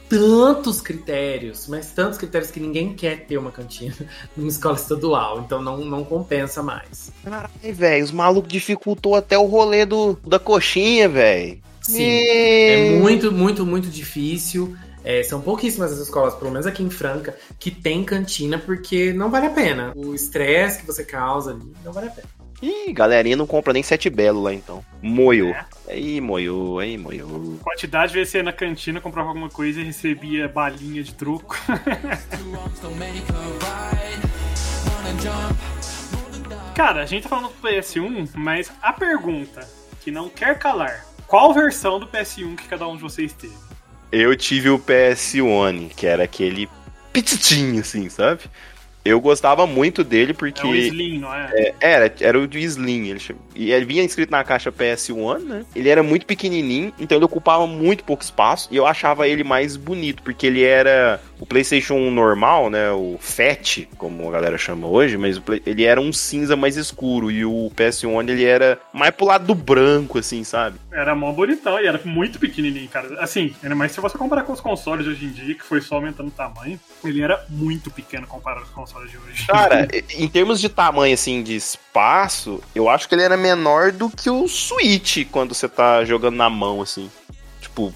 tantos 0.09 0.81
critérios, 0.81 1.67
mas 1.69 1.91
tantos 1.91 2.19
critérios 2.19 2.51
que 2.51 2.61
ninguém 2.61 2.95
quer 2.95 3.25
ter 3.27 3.37
uma 3.39 3.51
cantina 3.51 3.95
numa 4.37 4.49
escola 4.49 4.77
estadual. 4.77 5.41
Então 5.41 5.63
não, 5.63 5.79
não 5.79 6.05
compensa 6.05 6.63
mais. 6.63 7.13
Caralho, 7.23 7.51
velho, 7.63 8.05
os 8.05 8.13
malucos 8.13 8.51
dificultou 8.53 9.15
até 9.15 9.37
o 9.39 9.45
rolê 9.45 9.85
do, 9.85 10.19
da 10.27 10.39
coxinha, 10.39 11.09
velho. 11.09 11.59
Sim. 11.85 12.03
É 12.03 12.99
muito, 12.99 13.31
muito, 13.31 13.65
muito 13.65 13.89
difícil. 13.89 14.77
É, 15.05 15.23
são 15.23 15.41
pouquíssimas 15.41 15.93
as 15.93 15.99
escolas, 15.99 16.35
pelo 16.35 16.51
menos 16.51 16.67
aqui 16.67 16.83
em 16.83 16.89
Franca, 16.89 17.37
que 17.59 17.71
tem 17.71 18.03
cantina, 18.03 18.59
porque 18.59 19.13
não 19.13 19.31
vale 19.31 19.47
a 19.47 19.51
pena. 19.51 19.93
O 19.95 20.15
estresse 20.15 20.81
que 20.81 20.87
você 20.87 21.05
causa 21.05 21.51
ali 21.51 21.73
não 21.85 21.93
vale 21.93 22.09
a 22.09 22.11
pena. 22.11 22.29
Ih, 22.63 22.93
galerinha 22.93 23.37
não 23.37 23.47
compra 23.47 23.75
nem 23.75 23.83
sete 23.83 24.09
belo 24.09 24.43
lá 24.43 24.55
então. 24.55 24.83
Moio. 25.03 25.49
É. 25.49 25.67
Aí, 25.89 26.19
moio, 26.23 26.79
aí, 26.79 26.97
moio. 26.97 27.59
Quantidade 27.63 28.13
de 28.13 28.19
vezes 28.19 28.33
você 28.33 28.39
ia 28.39 28.45
na 28.45 28.53
cantina, 28.53 29.03
comprava 29.03 29.29
alguma 29.29 29.51
coisa 29.51 29.83
e 29.83 29.85
recebia 29.85 30.49
balinha 30.49 31.03
de 31.03 31.13
truco. 31.13 31.55
Cara, 36.75 37.03
a 37.03 37.07
gente 37.07 37.25
tá 37.25 37.29
falando 37.29 37.49
do 37.49 37.69
PS1, 37.69 38.31
mas 38.35 38.73
a 38.81 38.95
pergunta 38.95 39.69
que 40.01 40.11
não 40.11 40.31
quer 40.31 40.59
calar: 40.59 41.05
qual 41.27 41.53
versão 41.53 41.99
do 41.99 42.07
PS1 42.07 42.57
que 42.57 42.69
cada 42.69 42.87
um 42.87 42.97
de 42.97 43.03
vocês 43.03 43.33
teve? 43.33 43.55
Eu 44.13 44.37
tive 44.37 44.71
o 44.71 44.79
PS1, 44.79 45.91
que 45.95 46.07
era 46.07 46.25
aquele 46.25 46.69
petitinho, 47.13 47.81
assim, 47.81 48.09
sabe? 48.09 48.43
Eu 49.05 49.21
gostava 49.21 49.67
muito 49.67 50.03
dele 50.03 50.33
porque. 50.33 50.67
É 50.67 50.71
o 50.71 50.75
Slim, 50.75 51.19
não 51.19 51.35
é? 51.35 51.51
É, 51.53 51.75
era, 51.79 52.15
era 52.21 52.41
o 52.41 52.49
de 52.49 52.59
Slim. 52.61 53.09
Ele, 53.09 53.21
e 53.55 53.71
ele 53.71 53.85
vinha 53.85 54.03
escrito 54.03 54.31
na 54.31 54.43
caixa 54.43 54.73
PS1, 54.73 55.41
né? 55.41 55.67
Ele 55.77 55.91
era 55.91 56.03
muito 56.03 56.25
pequenininho, 56.25 56.91
então 56.99 57.19
ele 57.19 57.25
ocupava 57.25 57.67
muito 57.67 58.03
pouco 58.03 58.23
espaço. 58.23 58.69
E 58.73 58.77
eu 58.77 58.87
achava 58.87 59.29
ele 59.29 59.45
mais 59.45 59.77
bonito, 59.77 60.23
porque 60.23 60.47
ele 60.47 60.63
era 60.63 61.21
o 61.41 61.47
PlayStation 61.47 61.95
1 61.95 62.11
normal, 62.11 62.71
né? 62.71 62.91
O 62.91 63.17
Fat, 63.21 63.87
como 63.99 64.29
a 64.29 64.33
galera 64.33 64.57
chama 64.57 64.87
hoje, 64.87 65.17
mas 65.17 65.39
Play- 65.39 65.63
ele 65.67 65.85
era 65.85 66.01
um 66.01 66.13
cinza 66.13 66.55
mais 66.57 66.77
escuro. 66.77 67.31
E 67.31 67.45
o 67.45 67.71
PS1 67.75 68.29
ele 68.29 68.45
era 68.45 68.79
mais 68.93 69.13
pro 69.15 69.27
lado 69.27 69.47
do 69.47 69.55
branco, 69.55 70.19
assim, 70.19 70.45
sabe? 70.45 70.79
Era 70.93 71.15
mó 71.15 71.33
bonitão 71.33 71.79
e 71.81 71.87
era 71.87 72.01
muito 72.05 72.39
pequenininho, 72.39 72.89
cara. 72.89 73.21
Assim, 73.23 73.55
ainda 73.63 73.75
mais 73.75 73.93
se 73.93 74.01
você 74.01 74.17
comparar 74.17 74.43
com 74.45 74.53
os 74.53 74.61
consoles 74.61 75.05
de 75.05 75.11
hoje 75.11 75.25
em 75.27 75.31
dia, 75.31 75.55
que 75.55 75.65
foi 75.65 75.81
só 75.81 75.97
aumentando 75.97 76.29
o 76.29 76.31
tamanho, 76.31 76.79
ele 77.05 77.21
era 77.21 77.45
muito 77.49 77.91
pequeno 77.91 78.27
comparado 78.27 78.63
com 78.67 78.69
os 78.83 78.91
consoles 78.91 79.11
de 79.11 79.19
hoje. 79.19 79.47
Cara, 79.47 79.89
em 80.17 80.29
termos 80.29 80.61
de 80.61 80.69
tamanho, 80.69 81.15
assim, 81.15 81.43
de 81.43 81.57
espaço, 81.57 82.63
eu 82.75 82.89
acho 82.89 83.09
que 83.09 83.15
ele 83.15 83.23
era 83.23 83.37
menor 83.37 83.93
do 83.93 84.09
que 84.09 84.31
o 84.31 84.47
Switch 84.49 85.27
quando 85.31 85.55
você 85.55 85.69
tá 85.69 86.05
jogando 86.05 86.37
na 86.37 86.49
mão, 86.49 86.81
assim. 86.81 87.11
Tipo, 87.61 87.93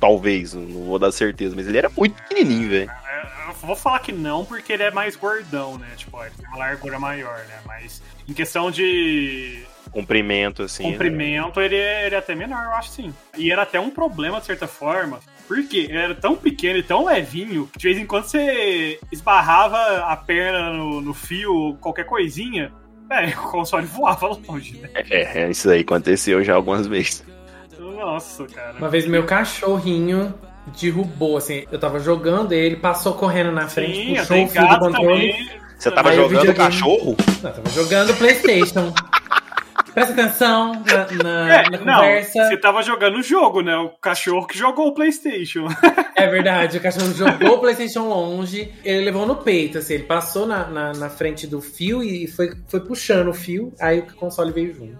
talvez, 0.00 0.54
não 0.54 0.84
vou 0.84 0.98
dar 0.98 1.10
certeza, 1.12 1.54
mas 1.56 1.66
ele 1.66 1.78
era 1.78 1.90
muito 1.96 2.14
pequenininho, 2.22 2.68
velho. 2.70 2.90
É, 2.90 3.48
Eu 3.48 3.54
vou 3.54 3.76
falar 3.76 3.98
que 4.00 4.12
não, 4.12 4.44
porque 4.44 4.72
ele 4.72 4.82
é 4.82 4.90
mais 4.90 5.16
gordão, 5.16 5.78
né? 5.78 5.88
Tipo, 5.96 6.22
ele 6.22 6.32
tem 6.36 6.46
uma 6.48 6.58
largura 6.58 6.98
maior, 6.98 7.38
né? 7.48 7.58
Mas 7.66 8.02
em 8.28 8.32
questão 8.32 8.70
de 8.70 9.62
Comprimento, 9.90 10.62
assim. 10.62 10.82
né? 10.84 10.90
comprimento, 10.92 11.60
ele, 11.60 11.76
é- 11.76 12.06
ele 12.06 12.14
é 12.14 12.18
até 12.18 12.34
menor, 12.34 12.64
eu 12.64 12.72
acho 12.72 12.90
sim. 12.90 13.14
E 13.36 13.50
era 13.50 13.62
até 13.62 13.80
um 13.80 13.88
problema, 13.90 14.40
de 14.40 14.46
certa 14.46 14.66
forma, 14.66 15.20
porque 15.48 15.78
ele 15.78 15.96
era 15.96 16.14
tão 16.14 16.36
pequeno 16.36 16.78
e 16.78 16.82
tão 16.82 17.04
levinho 17.06 17.68
que 17.72 17.78
de 17.78 17.88
vez 17.88 17.98
em 17.98 18.04
quando 18.06 18.24
você 18.24 18.98
esbarrava 19.12 19.78
a 20.04 20.16
perna 20.16 20.72
no, 20.72 21.00
no 21.00 21.14
fio 21.14 21.54
ou 21.54 21.76
qualquer 21.76 22.04
coisinha, 22.04 22.72
é, 23.08 23.26
o 23.38 23.50
console 23.50 23.86
voava 23.86 24.26
longe, 24.26 24.76
né? 24.78 24.90
É, 24.94 25.42
é, 25.44 25.50
isso 25.50 25.70
aí 25.70 25.80
aconteceu 25.80 26.42
já 26.44 26.54
algumas 26.56 26.86
vezes. 26.86 27.24
Nossa, 27.78 28.46
cara. 28.46 28.74
Uma 28.78 28.88
vez 28.88 29.06
meu 29.06 29.24
cachorrinho 29.24 30.34
derrubou, 30.80 31.36
assim, 31.36 31.64
eu 31.70 31.78
tava 31.78 31.98
jogando 32.00 32.52
ele, 32.52 32.76
passou 32.76 33.14
correndo 33.14 33.52
na 33.52 33.68
frente, 33.68 33.94
Sim, 33.96 34.14
puxou 34.16 34.44
o 34.44 34.48
fio 34.48 34.68
do 34.68 34.78
controle. 34.78 35.32
também. 35.32 35.50
Você 35.78 35.90
tava 35.90 36.08
Aí 36.10 36.18
o 36.18 36.22
jogando 36.22 36.40
videogame- 36.40 36.58
cachorro? 36.70 37.16
Não, 37.42 37.52
tava 37.52 37.70
jogando 37.70 38.14
Playstation. 38.16 38.92
Presta 39.92 40.12
atenção 40.12 40.72
na, 40.84 41.22
na- 41.22 41.54
É, 41.54 41.70
na 41.70 41.78
não, 41.78 41.94
conversa. 41.94 42.48
você 42.48 42.56
tava 42.58 42.82
jogando 42.82 43.16
o 43.18 43.22
jogo, 43.22 43.62
né? 43.62 43.76
O 43.76 43.88
cachorro 43.90 44.46
que 44.46 44.58
jogou 44.58 44.88
o 44.88 44.94
PlayStation. 44.94 45.68
É 46.14 46.26
verdade, 46.26 46.76
o 46.76 46.80
cachorro 46.82 47.12
jogou 47.14 47.54
o 47.56 47.58
Playstation 47.60 48.06
longe, 48.08 48.72
ele 48.84 49.04
levou 49.06 49.26
no 49.26 49.36
peito, 49.36 49.78
assim, 49.78 49.94
ele 49.94 50.02
passou 50.02 50.46
na, 50.46 50.66
na, 50.66 50.92
na 50.92 51.08
frente 51.08 51.46
do 51.46 51.62
fio 51.62 52.02
e 52.02 52.26
foi, 52.26 52.50
foi 52.68 52.80
puxando 52.80 53.28
o 53.28 53.34
fio, 53.34 53.72
aí 53.80 54.00
o 54.00 54.06
console 54.16 54.52
veio 54.52 54.74
junto. 54.74 54.98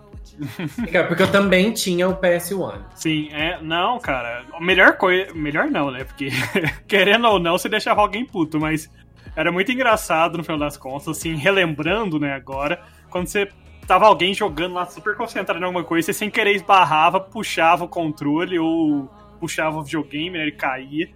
Cara, 0.92 1.06
Porque 1.08 1.22
eu 1.22 1.30
também 1.30 1.72
tinha 1.72 2.08
o 2.08 2.16
PS1. 2.16 2.80
Sim, 2.94 3.28
é. 3.32 3.60
Não, 3.60 3.98
cara. 3.98 4.44
Melhor 4.60 4.96
coisa. 4.96 5.32
Melhor 5.34 5.70
não, 5.70 5.90
né? 5.90 6.04
Porque, 6.04 6.28
querendo 6.86 7.26
ou 7.26 7.38
não, 7.38 7.58
você 7.58 7.68
deixava 7.68 8.00
alguém 8.00 8.24
puto, 8.24 8.60
mas 8.60 8.90
era 9.34 9.52
muito 9.52 9.70
engraçado 9.70 10.38
no 10.38 10.44
final 10.44 10.58
das 10.58 10.76
contas, 10.76 11.08
assim, 11.08 11.34
relembrando, 11.34 12.18
né, 12.18 12.32
agora, 12.32 12.82
quando 13.10 13.26
você 13.26 13.46
tava 13.86 14.06
alguém 14.06 14.32
jogando 14.32 14.74
lá 14.74 14.86
super 14.86 15.14
concentrado 15.14 15.60
em 15.60 15.64
alguma 15.64 15.84
coisa, 15.84 16.06
você 16.06 16.12
sem 16.12 16.30
querer 16.30 16.56
esbarrava, 16.56 17.20
puxava 17.20 17.84
o 17.84 17.88
controle 17.88 18.58
ou 18.58 19.08
puxava 19.38 19.78
o 19.78 19.82
videogame, 19.82 20.38
né? 20.38 20.42
Ele 20.42 20.52
caía. 20.52 21.08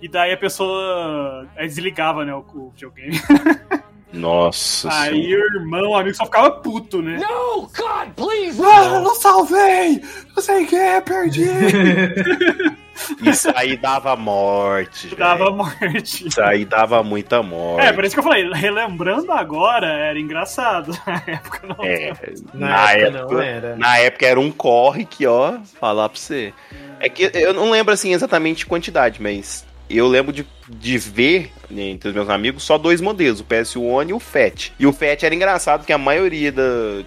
E 0.00 0.08
daí 0.08 0.32
a 0.32 0.36
pessoa 0.36 1.46
desligava, 1.58 2.24
né, 2.24 2.34
o, 2.34 2.38
o 2.38 2.70
videogame. 2.70 3.16
Nossa 4.12 4.88
Aí 4.90 5.22
senhora. 5.24 5.42
o 5.42 5.60
irmão, 5.60 5.90
o 5.90 5.96
amigo 5.96 6.16
só 6.16 6.24
ficava 6.24 6.50
puto, 6.50 7.02
né? 7.02 7.18
No, 7.18 7.62
God, 7.62 8.08
please! 8.16 8.60
Ah, 8.64 9.00
não 9.00 9.14
salvei! 9.14 10.00
Não 10.34 10.42
sei 10.42 10.64
o 10.64 10.66
que, 10.66 11.00
perdi! 11.02 11.44
Isso 13.22 13.48
aí 13.54 13.76
dava 13.76 14.16
morte. 14.16 15.14
Dava 15.14 15.44
velho. 15.44 15.56
morte. 15.56 16.26
Isso 16.26 16.42
aí 16.42 16.64
dava 16.64 17.02
muita 17.02 17.42
morte. 17.42 17.86
É, 17.86 17.92
por 17.92 18.04
isso 18.04 18.14
que 18.14 18.18
eu 18.18 18.24
falei, 18.24 18.50
relembrando 18.52 19.30
agora, 19.30 19.86
era 19.86 20.18
engraçado. 20.18 20.90
Na 21.06 21.22
época 21.26 21.60
não. 21.68 21.84
É, 21.84 22.12
Na, 22.54 22.66
na, 22.68 22.92
época, 22.92 23.18
época, 23.18 23.34
não 23.34 23.40
era. 23.42 23.76
na 23.76 23.98
época 23.98 24.26
era 24.26 24.40
um 24.40 24.50
corre 24.50 25.04
que, 25.04 25.26
ó, 25.26 25.58
falar 25.80 26.08
pra 26.08 26.18
você. 26.18 26.52
É 27.00 27.08
que 27.08 27.30
eu 27.34 27.54
não 27.54 27.70
lembro 27.70 27.94
assim 27.94 28.12
exatamente 28.12 28.66
quantidade, 28.66 29.22
mas 29.22 29.64
eu 29.96 30.06
lembro 30.06 30.32
de, 30.32 30.46
de 30.68 30.98
ver 30.98 31.50
né, 31.70 31.82
entre 31.84 32.08
os 32.08 32.14
meus 32.14 32.28
amigos 32.28 32.62
só 32.62 32.76
dois 32.78 33.00
modelos, 33.00 33.40
o 33.40 33.44
PS1 33.44 34.10
e 34.10 34.12
o 34.12 34.20
FAT. 34.20 34.72
E 34.78 34.86
o 34.86 34.92
FAT 34.92 35.22
era 35.24 35.34
engraçado 35.34 35.80
porque 35.80 35.92
a 35.92 35.98
maioria 35.98 36.52
da, 36.52 36.62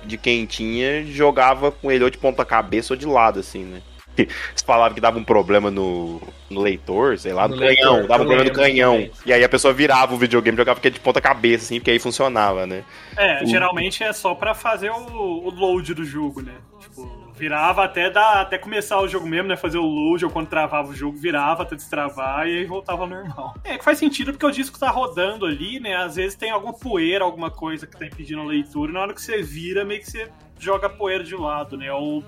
de 0.06 0.18
quem 0.18 0.46
tinha 0.46 1.06
jogava 1.06 1.72
com 1.72 1.92
ele 1.92 2.04
ou 2.04 2.10
de 2.10 2.18
ponta 2.18 2.44
cabeça 2.46 2.94
ou 2.94 2.98
de 2.98 3.06
lado, 3.06 3.40
assim, 3.40 3.64
né? 3.64 3.82
Você 4.56 4.66
falava 4.66 4.94
que 4.94 5.00
dava 5.00 5.18
um 5.18 5.24
problema 5.24 5.72
no, 5.72 6.22
no 6.50 6.62
leitor, 6.62 7.18
sei 7.18 7.32
lá, 7.34 7.48
no, 7.48 7.56
No 7.56 7.62
canhão, 7.62 7.94
leitor, 7.94 8.08
dava 8.08 8.24
um 8.24 8.26
problema 8.26 8.50
no 8.50 8.56
canhão. 8.56 8.94
também. 8.96 9.12
E 9.26 9.32
aí 9.34 9.44
a 9.44 9.50
pessoa 9.50 9.74
virava 9.74 10.14
o 10.14 10.18
videogame 10.18 10.56
e 10.56 10.60
jogava 10.60 10.76
porque 10.76 10.90
de 10.90 11.00
ponta 11.00 11.22
cabeça, 11.22 11.64
assim, 11.66 11.80
porque 11.80 11.92
aí 11.92 12.00
funcionava, 12.00 12.68
né? 12.68 12.84
É, 13.16 13.44
O- 13.44 13.46
geralmente 13.46 14.04
é 14.04 14.12
só 14.14 14.36
pra 14.36 14.54
fazer 14.54 14.90
o, 14.92 14.96
o 14.98 15.50
load 15.50 15.94
do 15.94 16.04
jogo, 16.04 16.42
né? 16.42 16.56
Tipo, 16.80 17.21
virava 17.42 17.84
até 17.84 18.08
dar, 18.08 18.42
até 18.42 18.56
começar 18.56 19.02
o 19.02 19.08
jogo 19.08 19.26
mesmo, 19.26 19.48
né? 19.48 19.58
Fazer 19.58 19.80
o 19.80 19.86
load, 19.86 20.24
ou 20.24 20.30
quando 20.30 20.48
travava 20.48 20.90
o 20.90 20.94
jogo, 20.94 21.18
virava 21.18 21.64
até 21.64 21.76
destravar 21.76 22.48
e 22.48 22.60
aí 22.60 22.66
voltava 22.66 23.02
ao 23.02 23.10
normal. 23.10 23.56
É 23.66 23.80
que 23.80 23.84
faz 23.84 23.98
sentido 23.98 24.32
porque 24.32 24.46
o 24.46 24.52
disco 24.52 24.78
tá 24.78 24.92
rodando 24.92 25.48
ali, 25.48 25.80
né? 25.80 25.96
Às 25.96 26.18
vezes 26.18 26.36
tem 26.36 26.52
alguma 26.52 26.74
poeira, 26.74 27.26
alguma 27.26 27.50
coisa 27.50 27.88
que 27.88 27.98
tá 27.98 28.06
impedindo 28.06 28.42
a 28.42 28.46
leitura, 28.46 28.92
e 28.92 28.94
na 28.94 29.02
hora 29.02 29.14
que 29.14 29.22
você 29.22 29.42
vira, 29.42 29.84
meio 29.84 30.02
que 30.02 30.12
você 30.12 30.30
joga 30.60 30.86
a 30.86 30.90
poeira 30.90 31.24
de 31.24 31.36
lado, 31.36 31.76
né? 31.78 31.92
Ou 31.92 32.24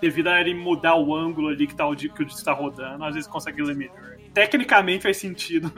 devido 0.00 0.28
a 0.28 0.40
ele 0.40 0.52
mudar 0.52 0.96
o 0.96 1.14
ângulo 1.14 1.48
ali 1.48 1.66
que, 1.68 1.74
tá, 1.74 1.86
o 1.86 1.94
que 1.94 2.22
o 2.22 2.24
disco 2.24 2.44
tá 2.44 2.52
rodando, 2.52 3.04
às 3.04 3.14
vezes 3.14 3.28
consegue 3.28 3.62
ler 3.62 3.76
melhor. 3.76 4.15
Tecnicamente 4.36 5.02
faz 5.04 5.16
sentido. 5.16 5.72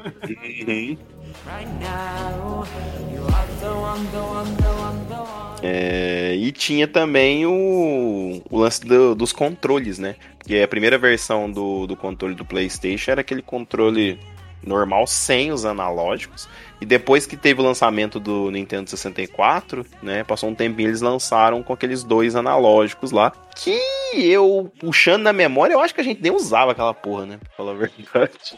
É, 5.62 6.34
e 6.34 6.50
tinha 6.50 6.88
também 6.88 7.46
o, 7.46 8.42
o 8.50 8.58
lance 8.58 8.84
do- 8.84 9.14
dos 9.14 9.32
controles, 9.32 10.00
né? 10.00 10.16
Que 10.44 10.60
a 10.60 10.66
primeira 10.66 10.98
versão 10.98 11.48
do, 11.48 11.86
do 11.86 11.94
controle 11.94 12.34
do 12.34 12.44
PlayStation 12.44 13.12
era 13.12 13.20
aquele 13.20 13.42
controle 13.42 14.18
normal 14.66 15.06
sem 15.06 15.52
os 15.52 15.64
analógicos. 15.64 16.48
E 16.80 16.86
depois 16.86 17.26
que 17.26 17.36
teve 17.36 17.60
o 17.60 17.64
lançamento 17.64 18.20
do 18.20 18.50
Nintendo 18.50 18.88
64, 18.88 19.84
né? 20.02 20.22
Passou 20.22 20.48
um 20.48 20.54
tempinho 20.54 20.88
eles 20.88 21.00
lançaram 21.00 21.62
com 21.62 21.72
aqueles 21.72 22.04
dois 22.04 22.36
analógicos 22.36 23.10
lá. 23.10 23.32
Que 23.56 23.80
eu, 24.14 24.72
puxando 24.78 25.22
na 25.22 25.32
memória, 25.32 25.74
eu 25.74 25.80
acho 25.80 25.94
que 25.94 26.00
a 26.00 26.04
gente 26.04 26.22
nem 26.22 26.32
usava 26.32 26.72
aquela 26.72 26.94
porra, 26.94 27.26
né? 27.26 27.38
Pra 27.38 27.50
falar 27.56 27.72
a 27.72 27.74
verdade. 27.74 28.56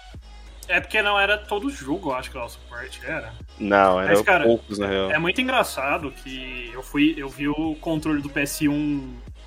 É 0.68 0.80
porque 0.80 1.02
não 1.02 1.18
era 1.18 1.36
todo 1.36 1.68
jogo, 1.68 2.10
eu 2.10 2.14
acho 2.14 2.30
que 2.30 2.36
lá 2.36 2.44
o 2.44 2.48
suporte 2.48 3.00
era. 3.04 3.32
Não, 3.58 4.00
eram 4.00 4.14
Mas, 4.14 4.22
cara, 4.22 4.44
poucos 4.44 4.78
na 4.78 4.86
real. 4.86 5.10
É 5.10 5.18
muito 5.18 5.40
engraçado 5.40 6.12
que 6.12 6.70
eu 6.72 6.80
fui, 6.80 7.14
eu 7.16 7.28
vi 7.28 7.48
o 7.48 7.74
controle 7.80 8.22
do 8.22 8.30
PS1, 8.30 9.02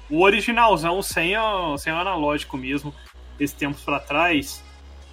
o 0.09 0.21
originalzão, 0.21 1.01
sem 1.01 1.37
o, 1.37 1.77
sem 1.77 1.93
o 1.93 1.95
analógico 1.95 2.57
mesmo, 2.57 2.93
esses 3.39 3.55
tempos 3.55 3.81
pra 3.83 4.01
trás. 4.01 4.61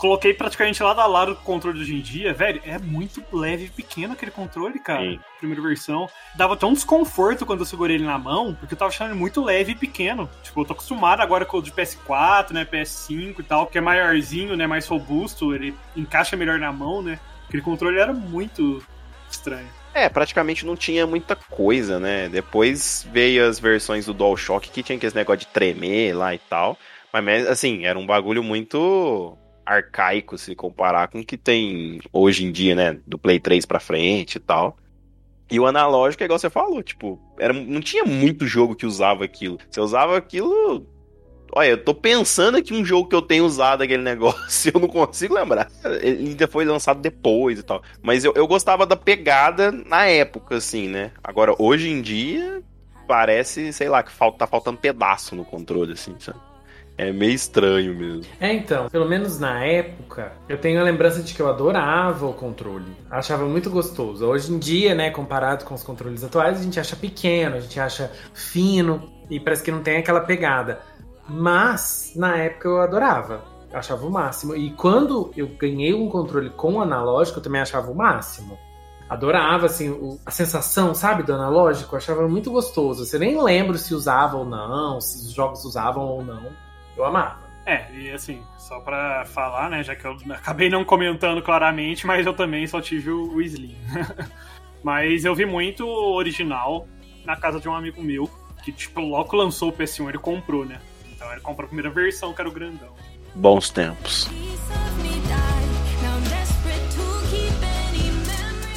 Coloquei 0.00 0.32
praticamente 0.32 0.82
lado 0.82 0.98
a 0.98 1.06
lado 1.06 1.32
o 1.32 1.36
controle 1.36 1.76
de 1.76 1.84
hoje 1.84 1.94
em 1.94 2.00
dia, 2.00 2.32
velho. 2.32 2.62
É 2.64 2.78
muito 2.78 3.22
leve 3.30 3.66
e 3.66 3.68
pequeno 3.68 4.14
aquele 4.14 4.30
controle, 4.30 4.78
cara. 4.78 5.02
Sim. 5.02 5.20
Primeira 5.38 5.60
versão. 5.60 6.08
Dava 6.34 6.56
tão 6.56 6.72
desconforto 6.72 7.44
quando 7.44 7.60
eu 7.60 7.66
segurei 7.66 7.96
ele 7.96 8.06
na 8.06 8.16
mão, 8.16 8.56
porque 8.58 8.72
eu 8.72 8.78
tava 8.78 8.88
achando 8.88 9.10
ele 9.10 9.18
muito 9.18 9.44
leve 9.44 9.72
e 9.72 9.74
pequeno. 9.74 10.26
Tipo, 10.42 10.62
eu 10.62 10.64
tô 10.64 10.72
acostumado 10.72 11.20
agora 11.20 11.44
com 11.44 11.58
o 11.58 11.62
de 11.62 11.70
PS4, 11.70 12.52
né? 12.52 12.64
PS5 12.64 13.40
e 13.40 13.42
tal, 13.42 13.66
que 13.66 13.76
é 13.76 13.80
maiorzinho, 13.82 14.56
né? 14.56 14.66
Mais 14.66 14.86
robusto, 14.86 15.54
ele 15.54 15.76
encaixa 15.94 16.34
melhor 16.34 16.58
na 16.58 16.72
mão, 16.72 17.02
né? 17.02 17.20
Aquele 17.46 17.62
controle 17.62 17.98
era 17.98 18.14
muito 18.14 18.82
estranho. 19.30 19.68
É, 19.92 20.08
praticamente 20.08 20.64
não 20.64 20.76
tinha 20.76 21.06
muita 21.06 21.36
coisa, 21.36 22.00
né? 22.00 22.26
Depois 22.30 23.06
veio 23.12 23.46
as 23.46 23.60
versões 23.60 24.06
do 24.06 24.14
DualShock 24.14 24.70
que 24.70 24.82
tinha 24.82 24.96
aquele 24.96 25.14
negócio 25.14 25.40
de 25.40 25.48
tremer 25.48 26.16
lá 26.16 26.34
e 26.34 26.38
tal. 26.38 26.78
Mas, 27.12 27.46
assim, 27.46 27.84
era 27.84 27.98
um 27.98 28.06
bagulho 28.06 28.42
muito 28.42 29.36
arcaico 29.70 30.36
se 30.36 30.54
comparar 30.54 31.08
com 31.08 31.20
o 31.20 31.24
que 31.24 31.36
tem 31.36 32.00
hoje 32.12 32.44
em 32.44 32.50
dia, 32.50 32.74
né? 32.74 32.98
Do 33.06 33.18
Play 33.18 33.38
3 33.38 33.64
pra 33.64 33.78
frente 33.78 34.36
e 34.36 34.40
tal. 34.40 34.76
E 35.50 35.58
o 35.58 35.66
analógico 35.66 36.22
é 36.22 36.26
igual 36.26 36.38
você 36.38 36.50
falou, 36.50 36.82
tipo, 36.82 37.20
era, 37.38 37.52
não 37.52 37.80
tinha 37.80 38.04
muito 38.04 38.46
jogo 38.46 38.74
que 38.74 38.86
usava 38.86 39.24
aquilo. 39.24 39.58
Você 39.68 39.80
usava 39.80 40.16
aquilo. 40.16 40.86
Olha, 41.52 41.70
eu 41.70 41.84
tô 41.84 41.92
pensando 41.92 42.56
aqui 42.56 42.72
um 42.72 42.84
jogo 42.84 43.08
que 43.08 43.14
eu 43.14 43.22
tenho 43.22 43.44
usado 43.44 43.82
aquele 43.82 44.02
negócio, 44.04 44.70
eu 44.72 44.80
não 44.80 44.88
consigo 44.88 45.34
lembrar. 45.34 45.68
Ele 46.00 46.30
ainda 46.30 46.46
foi 46.46 46.64
lançado 46.64 47.00
depois 47.00 47.58
e 47.58 47.62
tal. 47.62 47.82
Mas 48.02 48.24
eu, 48.24 48.32
eu 48.36 48.46
gostava 48.46 48.86
da 48.86 48.96
pegada 48.96 49.72
na 49.72 50.06
época, 50.06 50.56
assim, 50.56 50.88
né? 50.88 51.10
Agora, 51.22 51.54
hoje 51.58 51.88
em 51.90 52.00
dia, 52.00 52.62
parece, 53.08 53.72
sei 53.72 53.88
lá, 53.88 54.02
que 54.04 54.12
falta, 54.12 54.38
tá 54.38 54.46
faltando 54.46 54.78
pedaço 54.78 55.34
no 55.34 55.44
controle, 55.44 55.94
assim, 55.94 56.14
sabe? 56.20 56.38
É 57.00 57.10
meio 57.10 57.32
estranho 57.32 57.94
mesmo. 57.94 58.30
É, 58.38 58.52
então, 58.52 58.90
pelo 58.90 59.08
menos 59.08 59.38
na 59.38 59.64
época, 59.64 60.32
eu 60.46 60.58
tenho 60.58 60.78
a 60.78 60.82
lembrança 60.84 61.22
de 61.22 61.32
que 61.32 61.40
eu 61.40 61.48
adorava 61.48 62.26
o 62.26 62.34
controle. 62.34 62.94
Achava 63.10 63.46
muito 63.46 63.70
gostoso. 63.70 64.26
Hoje 64.26 64.52
em 64.52 64.58
dia, 64.58 64.94
né, 64.94 65.08
comparado 65.10 65.64
com 65.64 65.74
os 65.74 65.82
controles 65.82 66.22
atuais, 66.22 66.60
a 66.60 66.62
gente 66.62 66.78
acha 66.78 66.94
pequeno, 66.94 67.56
a 67.56 67.60
gente 67.60 67.80
acha 67.80 68.12
fino 68.34 69.10
e 69.30 69.40
parece 69.40 69.62
que 69.62 69.70
não 69.72 69.82
tem 69.82 69.96
aquela 69.96 70.20
pegada. 70.20 70.80
Mas, 71.26 72.12
na 72.14 72.36
época, 72.36 72.68
eu 72.68 72.82
adorava. 72.82 73.44
Achava 73.72 74.06
o 74.06 74.10
máximo. 74.10 74.54
E 74.54 74.70
quando 74.72 75.30
eu 75.34 75.48
ganhei 75.58 75.94
um 75.94 76.06
controle 76.06 76.50
com 76.50 76.82
analógico, 76.82 77.38
eu 77.38 77.42
também 77.42 77.62
achava 77.62 77.90
o 77.90 77.94
máximo. 77.94 78.58
Adorava, 79.08 79.64
assim, 79.66 79.88
o- 79.88 80.18
a 80.26 80.30
sensação, 80.30 80.94
sabe, 80.94 81.22
do 81.22 81.32
analógico. 81.32 81.96
Achava 81.96 82.28
muito 82.28 82.50
gostoso. 82.50 83.06
Você 83.06 83.18
nem 83.18 83.42
lembro 83.42 83.78
se 83.78 83.94
usava 83.94 84.36
ou 84.36 84.44
não, 84.44 85.00
se 85.00 85.16
os 85.26 85.32
jogos 85.32 85.64
usavam 85.64 86.04
ou 86.04 86.22
não. 86.22 86.69
Eu 86.96 87.04
amava. 87.04 87.50
É, 87.66 87.86
e 87.92 88.10
assim, 88.10 88.42
só 88.58 88.80
pra 88.80 89.24
falar, 89.26 89.70
né, 89.70 89.82
já 89.82 89.94
que 89.94 90.04
eu 90.04 90.16
acabei 90.32 90.68
não 90.68 90.84
comentando 90.84 91.42
claramente, 91.42 92.06
mas 92.06 92.26
eu 92.26 92.34
também 92.34 92.66
só 92.66 92.80
tive 92.80 93.10
o, 93.10 93.40
Slim. 93.40 93.76
mas 94.82 95.24
eu 95.24 95.34
vi 95.34 95.44
muito 95.44 95.86
original 95.86 96.86
na 97.24 97.36
casa 97.36 97.60
de 97.60 97.68
um 97.68 97.74
amigo 97.74 98.02
meu, 98.02 98.28
que, 98.64 98.72
tipo, 98.72 99.00
logo 99.00 99.36
lançou 99.36 99.70
o 99.70 99.72
PS1, 99.72 100.08
ele 100.08 100.18
comprou, 100.18 100.64
né? 100.64 100.80
Então 101.10 101.30
ele 101.32 101.40
comprou 101.40 101.66
a 101.66 101.68
primeira 101.68 101.90
versão, 101.90 102.32
que 102.32 102.40
era 102.40 102.48
o 102.48 102.52
grandão. 102.52 102.94
Bons 103.34 103.70
tempos. 103.70 104.28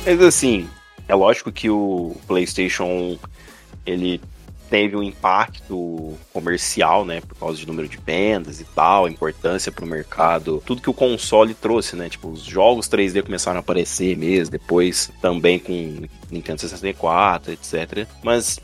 Mas 0.06 0.22
assim, 0.22 0.70
é 1.08 1.16
lógico 1.16 1.52
que 1.52 1.70
o 1.70 2.16
PlayStation 2.28 2.84
1, 2.84 3.20
ele 3.86 4.22
teve 4.74 4.98
um 4.98 5.04
impacto 5.04 6.18
comercial, 6.34 7.06
né, 7.06 7.22
por 7.22 7.36
causa 7.36 7.60
de 7.60 7.68
número 7.68 7.88
de 7.88 8.00
vendas 8.04 8.60
e 8.60 8.64
tal, 8.64 9.08
importância 9.08 9.72
pro 9.72 9.86
mercado, 9.86 10.64
tudo 10.66 10.82
que 10.82 10.90
o 10.90 10.94
console 10.96 11.54
trouxe, 11.54 11.96
né, 11.96 12.10
tipo, 12.10 12.28
os 12.28 12.44
jogos 12.44 12.90
3D 12.90 13.22
começaram 13.22 13.58
a 13.58 13.60
aparecer 13.60 14.18
mesmo, 14.18 14.52
depois 14.52 15.12
também 15.22 15.60
com 15.60 16.08
Nintendo 16.32 16.60
64, 16.60 17.52
etc. 17.52 18.08
Mas 18.24 18.60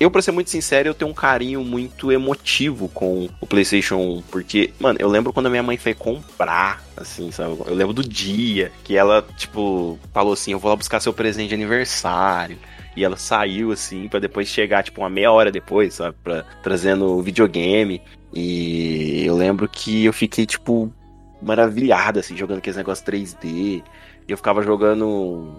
eu, 0.00 0.10
pra 0.10 0.20
ser 0.20 0.32
muito 0.32 0.50
sincero, 0.50 0.88
eu 0.88 0.94
tenho 0.94 1.12
um 1.12 1.14
carinho 1.14 1.62
muito 1.62 2.10
emotivo 2.10 2.88
com 2.88 3.30
o 3.40 3.46
PlayStation 3.46 3.94
1. 3.94 4.22
Porque, 4.22 4.72
mano, 4.80 4.98
eu 5.00 5.08
lembro 5.08 5.32
quando 5.32 5.46
a 5.46 5.50
minha 5.50 5.62
mãe 5.62 5.76
foi 5.76 5.94
comprar, 5.94 6.82
assim, 6.96 7.30
sabe? 7.30 7.56
Eu 7.64 7.74
lembro 7.74 7.94
do 7.94 8.02
dia 8.02 8.72
que 8.82 8.96
ela, 8.96 9.24
tipo, 9.36 10.00
falou 10.12 10.32
assim: 10.32 10.50
eu 10.50 10.58
vou 10.58 10.68
lá 10.68 10.76
buscar 10.76 10.98
seu 10.98 11.12
presente 11.12 11.50
de 11.50 11.54
aniversário. 11.54 12.58
E 12.96 13.04
ela 13.04 13.16
saiu, 13.16 13.72
assim, 13.72 14.08
pra 14.08 14.20
depois 14.20 14.48
chegar, 14.48 14.82
tipo, 14.82 15.00
uma 15.00 15.10
meia 15.10 15.32
hora 15.32 15.50
depois, 15.50 15.94
sabe? 15.94 16.16
Pra, 16.22 16.44
trazendo 16.62 17.20
videogame. 17.22 18.00
E 18.32 19.24
eu 19.24 19.36
lembro 19.36 19.68
que 19.68 20.04
eu 20.04 20.12
fiquei, 20.12 20.46
tipo, 20.46 20.92
maravilhado, 21.42 22.20
assim, 22.20 22.36
jogando 22.36 22.58
aqueles 22.58 22.76
negócios 22.76 23.06
3D. 23.06 23.44
E 23.44 23.82
eu 24.28 24.36
ficava 24.36 24.62
jogando 24.62 25.54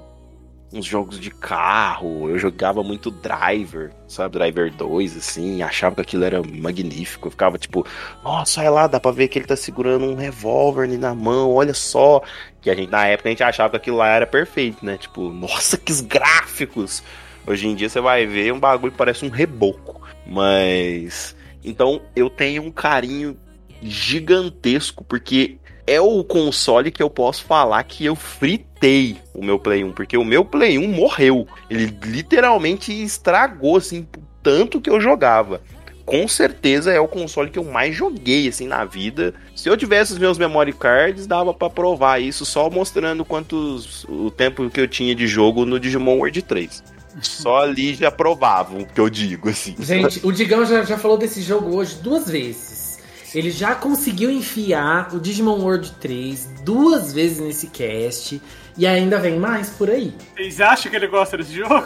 uns 0.73 0.85
jogos 0.85 1.19
de 1.19 1.29
carro, 1.29 2.29
eu 2.29 2.37
jogava 2.37 2.83
muito 2.83 3.09
Driver, 3.09 3.91
sabe? 4.07 4.37
Driver 4.37 4.73
2, 4.73 5.17
assim, 5.17 5.61
achava 5.61 5.95
que 5.95 6.01
aquilo 6.01 6.23
era 6.23 6.41
magnífico. 6.43 7.27
Eu 7.27 7.31
ficava 7.31 7.57
tipo, 7.57 7.85
nossa, 8.23 8.59
olha 8.59 8.69
lá, 8.69 8.87
dá 8.87 8.99
pra 8.99 9.11
ver 9.11 9.27
que 9.27 9.39
ele 9.39 9.45
tá 9.45 9.55
segurando 9.55 10.05
um 10.05 10.15
revólver 10.15 10.83
ali 10.83 10.97
na 10.97 11.15
mão, 11.15 11.53
olha 11.53 11.73
só. 11.73 12.21
Que 12.61 12.69
a 12.69 12.75
gente, 12.75 12.91
na 12.91 13.05
época, 13.07 13.29
a 13.29 13.31
gente 13.31 13.43
achava 13.43 13.71
que 13.71 13.77
aquilo 13.77 13.97
lá 13.97 14.09
era 14.09 14.27
perfeito, 14.27 14.85
né? 14.85 14.97
Tipo, 14.97 15.29
nossa, 15.29 15.77
que 15.77 15.93
gráficos! 16.03 17.03
Hoje 17.47 17.67
em 17.67 17.75
dia 17.75 17.89
você 17.89 18.01
vai 18.01 18.25
ver 18.25 18.51
um 18.51 18.59
bagulho 18.59 18.91
que 18.91 18.97
parece 18.97 19.25
um 19.25 19.29
reboco. 19.29 20.01
Mas. 20.25 21.35
Então 21.63 22.01
eu 22.15 22.29
tenho 22.29 22.63
um 22.63 22.71
carinho 22.71 23.37
gigantesco, 23.81 25.03
porque 25.03 25.57
é 25.87 26.01
o 26.01 26.23
console 26.23 26.91
que 26.91 27.03
eu 27.03 27.09
posso 27.09 27.43
falar 27.43 27.83
que 27.83 28.05
eu 28.05 28.15
fritei 28.15 29.17
o 29.33 29.43
meu 29.43 29.59
Play 29.59 29.83
1, 29.83 29.91
porque 29.91 30.17
o 30.17 30.25
meu 30.25 30.43
Play 30.43 30.77
1 30.77 30.87
morreu. 30.87 31.47
Ele 31.69 31.95
literalmente 32.03 32.91
estragou, 32.91 33.77
assim, 33.77 34.07
tanto 34.41 34.81
que 34.81 34.89
eu 34.89 34.99
jogava. 34.99 35.61
Com 36.05 36.27
certeza 36.27 36.91
é 36.91 36.99
o 36.99 37.07
console 37.07 37.49
que 37.49 37.57
eu 37.57 37.63
mais 37.63 37.95
joguei, 37.95 38.47
assim, 38.47 38.67
na 38.67 38.85
vida. 38.85 39.33
Se 39.55 39.67
eu 39.67 39.75
tivesse 39.75 40.13
os 40.13 40.19
meus 40.19 40.37
memory 40.37 40.73
cards, 40.73 41.25
dava 41.25 41.51
pra 41.51 41.69
provar 41.69 42.21
isso 42.21 42.45
só 42.45 42.69
mostrando 42.69 43.25
quantos... 43.25 44.05
o 44.07 44.29
tempo 44.29 44.69
que 44.69 44.79
eu 44.79 44.87
tinha 44.87 45.15
de 45.15 45.25
jogo 45.25 45.65
no 45.65 45.79
Digimon 45.79 46.17
World 46.17 46.41
3. 46.43 46.94
Só 47.21 47.57
ali 47.57 47.95
já 47.95 48.11
provavam 48.11 48.79
o 48.81 48.85
que 48.85 48.99
eu 48.99 49.09
digo, 49.09 49.49
assim. 49.49 49.75
Gente, 49.79 50.19
o 50.25 50.31
Digão 50.31 50.65
já, 50.65 50.83
já 50.83 50.97
falou 50.97 51.17
desse 51.17 51.41
jogo 51.41 51.75
hoje 51.75 51.95
duas 51.95 52.29
vezes. 52.29 52.99
Ele 53.33 53.51
já 53.51 53.75
conseguiu 53.75 54.31
enfiar 54.31 55.13
o 55.13 55.19
Digimon 55.19 55.59
World 55.59 55.91
3 55.99 56.61
duas 56.63 57.11
vezes 57.11 57.39
nesse 57.39 57.67
cast. 57.67 58.41
E 58.77 58.85
ainda 58.85 59.19
vem 59.19 59.37
mais 59.39 59.69
por 59.69 59.89
aí. 59.89 60.13
Vocês 60.35 60.59
acham 60.61 60.89
que 60.89 60.97
ele 60.97 61.07
gosta 61.07 61.37
desse 61.37 61.53
jogo? 61.53 61.85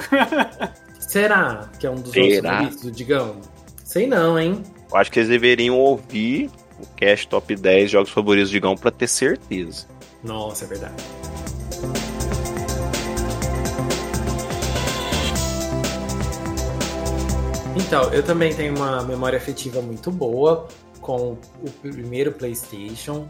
Será 0.99 1.69
que 1.79 1.87
é 1.87 1.89
um 1.89 1.95
dos 1.95 2.13
jogos 2.13 2.33
Será? 2.35 2.51
favoritos 2.51 2.81
do 2.81 2.91
Digão? 2.91 3.37
Sei 3.83 4.07
não, 4.07 4.39
hein? 4.39 4.63
Eu 4.91 4.97
acho 4.97 5.11
que 5.11 5.19
eles 5.19 5.29
deveriam 5.29 5.75
ouvir 5.77 6.49
o 6.79 6.85
cast 6.95 7.27
top 7.27 7.55
10 7.55 7.91
jogos 7.91 8.11
favoritos 8.11 8.49
do 8.49 8.53
Digão 8.53 8.75
pra 8.75 8.91
ter 8.91 9.07
certeza. 9.07 9.87
Nossa, 10.23 10.65
é 10.65 10.67
verdade. 10.67 11.03
Então, 17.79 18.13
eu 18.13 18.21
também 18.21 18.53
tenho 18.53 18.75
uma 18.75 19.03
memória 19.03 19.37
afetiva 19.37 19.81
muito 19.81 20.11
boa 20.11 20.67
com 21.01 21.37
o 21.61 21.69
primeiro 21.81 22.31
PlayStation. 22.33 23.27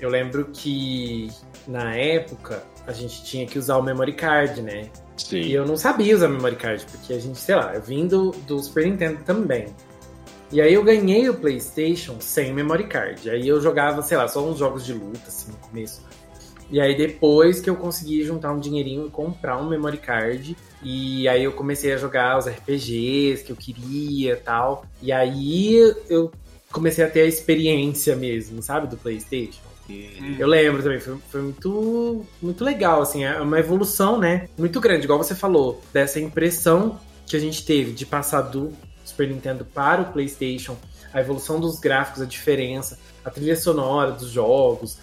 Eu 0.00 0.10
lembro 0.10 0.46
que 0.52 1.28
na 1.66 1.94
época 1.94 2.62
a 2.86 2.92
gente 2.92 3.24
tinha 3.24 3.46
que 3.46 3.58
usar 3.58 3.76
o 3.76 3.82
memory 3.82 4.14
card, 4.14 4.62
né? 4.62 4.90
E 5.16 5.20
Sim. 5.22 5.48
eu 5.48 5.66
não 5.66 5.76
sabia 5.76 6.14
usar 6.14 6.28
memory 6.28 6.56
card, 6.56 6.84
porque 6.90 7.12
a 7.12 7.18
gente, 7.18 7.38
sei 7.38 7.54
lá, 7.54 7.74
eu 7.74 7.82
vim 7.82 8.06
do, 8.06 8.30
do 8.46 8.58
Super 8.58 8.86
Nintendo 8.86 9.22
também. 9.24 9.66
E 10.50 10.60
aí 10.60 10.74
eu 10.74 10.82
ganhei 10.82 11.28
o 11.28 11.34
PlayStation 11.34 12.16
sem 12.20 12.52
memory 12.52 12.86
card. 12.88 13.30
Aí 13.30 13.46
eu 13.46 13.60
jogava, 13.60 14.02
sei 14.02 14.16
lá, 14.16 14.26
só 14.28 14.44
uns 14.44 14.58
jogos 14.58 14.84
de 14.84 14.92
luta, 14.92 15.28
assim, 15.28 15.50
no 15.50 15.58
começo. 15.58 16.04
E 16.70 16.80
aí 16.80 16.96
depois 16.96 17.60
que 17.60 17.70
eu 17.70 17.76
consegui 17.76 18.22
juntar 18.24 18.52
um 18.52 18.58
dinheirinho 18.58 19.06
e 19.06 19.10
comprar 19.10 19.56
um 19.60 19.68
memory 19.68 19.98
card. 19.98 20.56
E 20.82 21.28
aí 21.28 21.44
eu 21.44 21.52
comecei 21.52 21.92
a 21.92 21.96
jogar 21.96 22.38
os 22.38 22.46
RPGs 22.46 23.44
que 23.44 23.52
eu 23.52 23.56
queria 23.56 24.36
tal. 24.36 24.84
E 25.02 25.10
aí 25.10 25.74
eu 26.08 26.30
comecei 26.70 27.04
a 27.04 27.10
ter 27.10 27.22
a 27.22 27.26
experiência 27.26 28.14
mesmo, 28.14 28.62
sabe, 28.62 28.86
do 28.86 28.96
PlayStation. 28.96 29.68
Eu 30.38 30.46
lembro 30.46 30.82
também, 30.82 31.00
foi, 31.00 31.16
foi 31.30 31.40
muito, 31.40 32.26
muito 32.42 32.62
legal, 32.62 33.00
assim, 33.00 33.24
é 33.24 33.40
uma 33.40 33.58
evolução, 33.58 34.18
né? 34.18 34.46
Muito 34.58 34.80
grande, 34.80 35.04
igual 35.04 35.18
você 35.18 35.34
falou, 35.34 35.82
dessa 35.92 36.20
impressão 36.20 37.00
que 37.26 37.34
a 37.34 37.40
gente 37.40 37.64
teve 37.64 37.92
de 37.92 38.04
passar 38.04 38.42
do 38.42 38.72
Super 39.02 39.28
Nintendo 39.28 39.64
para 39.64 40.02
o 40.02 40.12
PlayStation, 40.12 40.76
a 41.12 41.20
evolução 41.20 41.58
dos 41.58 41.80
gráficos, 41.80 42.20
a 42.20 42.26
diferença, 42.26 42.98
a 43.24 43.30
trilha 43.30 43.56
sonora 43.56 44.12
dos 44.12 44.30
jogos, 44.30 44.98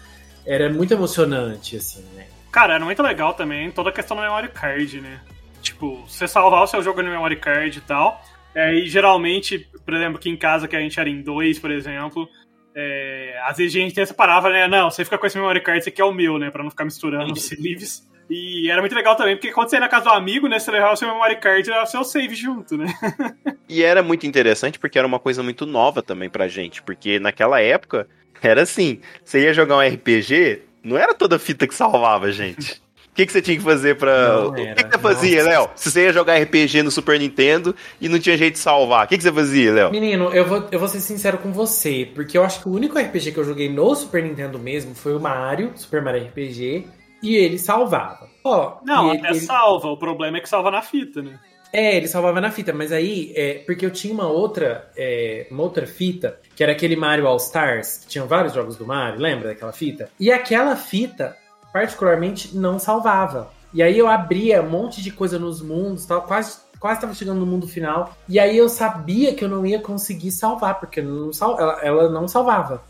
era 0.46 0.72
muito 0.72 0.94
emocionante, 0.94 1.78
assim, 1.78 2.06
né? 2.14 2.28
Cara, 2.52 2.76
era 2.76 2.86
muito 2.86 3.02
legal 3.02 3.34
também 3.34 3.72
toda 3.72 3.90
a 3.90 3.94
questão 3.94 4.16
do 4.16 4.22
memory 4.22 4.50
card, 4.50 5.02
né? 5.02 5.20
Tipo, 5.66 6.06
você 6.08 6.28
salvar 6.28 6.64
o 6.64 6.68
seu 6.68 6.82
jogo 6.84 7.02
no 7.02 7.10
memory 7.10 7.38
card 7.38 7.78
e 7.78 7.82
tal. 7.82 8.24
É, 8.54 8.74
e 8.74 8.88
geralmente, 8.88 9.68
por 9.84 9.94
exemplo, 9.96 10.18
aqui 10.18 10.30
em 10.30 10.38
casa, 10.38 10.68
que 10.68 10.76
a 10.76 10.80
gente 10.80 11.00
era 11.00 11.10
em 11.10 11.22
dois, 11.22 11.58
por 11.58 11.72
exemplo, 11.72 12.30
é, 12.76 13.38
às 13.44 13.58
vezes 13.58 13.76
a 13.76 13.80
gente 13.80 14.06
separava, 14.06 14.50
né? 14.50 14.68
Não, 14.68 14.92
você 14.92 15.04
fica 15.04 15.18
com 15.18 15.26
esse 15.26 15.38
memory 15.38 15.62
card, 15.62 15.80
esse 15.80 15.90
aqui 15.90 16.02
é 16.02 16.06
o 16.06 16.14
meu, 16.14 16.38
né? 16.38 16.52
Pra 16.52 16.64
não 16.64 16.70
ficar 16.70 16.86
misturando 16.86 17.34
os 17.34 17.44
saves. 17.50 18.08
E 18.30 18.70
era 18.70 18.82
muito 18.82 18.96
legal 18.96 19.16
também, 19.16 19.36
porque 19.36 19.52
quando 19.52 19.70
você 19.70 19.76
ia 19.76 19.80
na 19.80 19.90
casa 19.90 20.06
do 20.06 20.12
amigo, 20.12 20.48
né? 20.48 20.60
Você 20.60 20.72
levava 20.72 20.94
o 20.94 20.96
seu 20.98 21.08
memory 21.08 21.40
card 21.40 21.68
e 21.68 21.72
levava 21.72 21.88
o 21.88 21.92
seu 21.92 22.04
save 22.04 22.36
junto, 22.36 22.78
né? 22.78 22.86
E 23.68 23.82
era 23.82 24.04
muito 24.04 24.28
interessante 24.28 24.78
porque 24.78 25.00
era 25.00 25.08
uma 25.08 25.18
coisa 25.18 25.42
muito 25.42 25.66
nova 25.66 26.04
também 26.04 26.30
pra 26.30 26.48
gente. 26.48 26.84
Porque 26.84 27.20
naquela 27.20 27.60
época 27.60 28.08
era 28.42 28.62
assim: 28.62 29.00
você 29.24 29.42
ia 29.42 29.54
jogar 29.56 29.78
um 29.78 29.82
RPG, 29.82 30.62
não 30.84 30.96
era 30.98 31.16
toda 31.16 31.40
fita 31.40 31.68
que 31.68 31.74
salvava, 31.74 32.32
gente. 32.32 32.80
O 33.16 33.18
que, 33.18 33.26
que 33.26 33.32
você 33.32 33.42
tinha 33.42 33.56
que 33.56 33.64
fazer 33.64 33.96
pra. 33.96 34.28
Não 34.42 34.48
o 34.50 34.54
que, 34.54 34.62
era. 34.62 34.76
que 34.84 34.92
você 34.92 35.00
fazia. 35.00 35.44
Léo? 35.44 35.70
Se 35.74 35.90
você 35.90 36.04
ia 36.04 36.12
jogar 36.12 36.38
RPG 36.38 36.84
no 36.84 36.92
Super 36.92 37.18
Nintendo 37.18 37.74
e 38.02 38.10
não 38.10 38.20
tinha 38.20 38.38
jeito 38.38 38.56
de 38.56 38.60
salvar, 38.60 39.06
o 39.06 39.08
que, 39.08 39.16
que 39.16 39.24
você 39.24 39.32
fazia, 39.32 39.72
Léo? 39.72 39.90
Menino, 39.92 40.26
eu 40.34 40.46
vou, 40.46 40.68
eu 40.70 40.78
vou 40.78 40.90
ser 40.90 41.00
sincero 41.00 41.38
com 41.38 41.50
você, 41.54 42.10
porque 42.14 42.38
eu 42.38 42.44
acho 42.44 42.60
que 42.62 42.68
o 42.68 42.74
único 42.74 43.00
RPG 43.00 43.32
que 43.32 43.38
eu 43.38 43.46
joguei 43.46 43.70
no 43.70 43.96
Super 43.96 44.22
Nintendo 44.22 44.60
mesmo 44.60 44.94
foi 44.94 45.16
o 45.16 45.20
Mario, 45.22 45.72
Super 45.76 46.02
Mario 46.02 46.26
RPG, 46.26 46.88
e 47.24 47.38
ele 47.38 47.58
salvava. 47.58 48.28
Ó, 48.44 48.80
Não, 48.84 49.14
e 49.14 49.18
até 49.18 49.30
ele- 49.30 49.40
salva. 49.40 49.88
O 49.88 49.96
problema 49.98 50.38
é 50.38 50.42
que 50.42 50.50
salva 50.50 50.70
na 50.70 50.82
fita, 50.82 51.22
né? 51.22 51.40
É, 51.72 51.96
ele 51.96 52.10
salvava 52.10 52.40
na 52.42 52.52
fita, 52.52 52.74
mas 52.74 52.92
aí, 52.92 53.32
é, 53.36 53.56
porque 53.66 53.86
eu 53.86 53.92
tinha 53.92 54.14
uma 54.14 54.28
outra, 54.28 54.90
é, 54.98 55.48
uma 55.50 55.64
outra 55.64 55.88
fita, 55.88 56.38
que 56.56 56.62
era 56.64 56.72
aquele 56.74 56.96
Mario 56.98 57.28
All 57.28 57.38
Stars, 57.38 57.98
que 58.00 58.08
tinham 58.08 58.28
vários 58.28 58.54
jogos 58.54 58.76
do 58.78 58.86
Mario, 58.86 59.20
lembra 59.22 59.50
daquela 59.50 59.72
fita? 59.74 60.10
E 60.20 60.32
aquela 60.32 60.76
fita, 60.76 61.36
particularmente, 61.76 62.56
não 62.56 62.80
salvava. 62.80 63.52
E 63.74 63.84
aí 63.84 64.00
eu 64.00 64.08
abria 64.08 64.62
um 64.62 64.70
monte 64.70 65.02
de 65.04 65.12
coisa 65.12 65.38
nos 65.38 65.62
mundos, 65.62 66.06
tal, 66.06 66.22
quase 66.22 66.60
quase 66.80 67.02
tava 67.02 67.14
chegando 67.14 67.42
no 67.42 67.46
mundo 67.46 67.68
final. 67.68 68.16
E 68.30 68.40
aí 68.40 68.58
eu 68.58 68.70
sabia 68.70 69.34
que 69.36 69.44
eu 69.44 69.50
não 69.50 69.66
ia 69.66 69.82
conseguir 69.82 70.32
salvar, 70.32 70.80
porque 70.80 71.02
não 71.02 71.34
sal- 71.34 71.60
ela, 71.60 71.82
ela 71.82 72.10
não 72.10 72.30
salvava. 72.30 72.82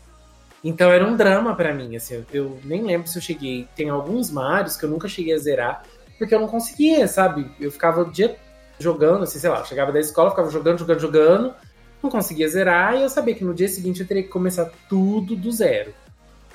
Então 0.62 0.88
era 0.92 1.04
um 1.04 1.16
drama 1.16 1.52
pra 1.56 1.74
mim, 1.74 1.96
assim, 1.96 2.14
eu, 2.14 2.24
eu 2.32 2.58
nem 2.62 2.84
lembro 2.84 3.08
se 3.08 3.18
eu 3.18 3.22
cheguei. 3.22 3.66
Tem 3.74 3.88
alguns 3.88 4.30
Marios 4.30 4.76
que 4.76 4.84
eu 4.84 4.88
nunca 4.88 5.08
cheguei 5.08 5.34
a 5.34 5.38
zerar, 5.38 5.82
porque 6.16 6.32
eu 6.32 6.40
não 6.40 6.46
conseguia, 6.46 7.08
sabe? 7.08 7.50
Eu 7.58 7.72
ficava 7.72 8.02
o 8.02 8.12
dia 8.12 8.36
jogando, 8.78 9.24
assim, 9.24 9.40
sei 9.40 9.50
lá, 9.50 9.64
chegava 9.64 9.90
da 9.90 9.98
escola, 9.98 10.30
ficava 10.30 10.48
jogando, 10.48 10.78
jogando, 10.78 11.00
jogando, 11.00 11.54
não 12.00 12.08
conseguia 12.08 12.48
zerar, 12.48 12.94
e 12.94 13.02
eu 13.02 13.08
sabia 13.08 13.34
que 13.34 13.42
no 13.44 13.52
dia 13.52 13.68
seguinte 13.68 14.00
eu 14.00 14.06
teria 14.06 14.22
que 14.22 14.28
começar 14.28 14.70
tudo 14.88 15.34
do 15.34 15.50
zero. 15.50 15.92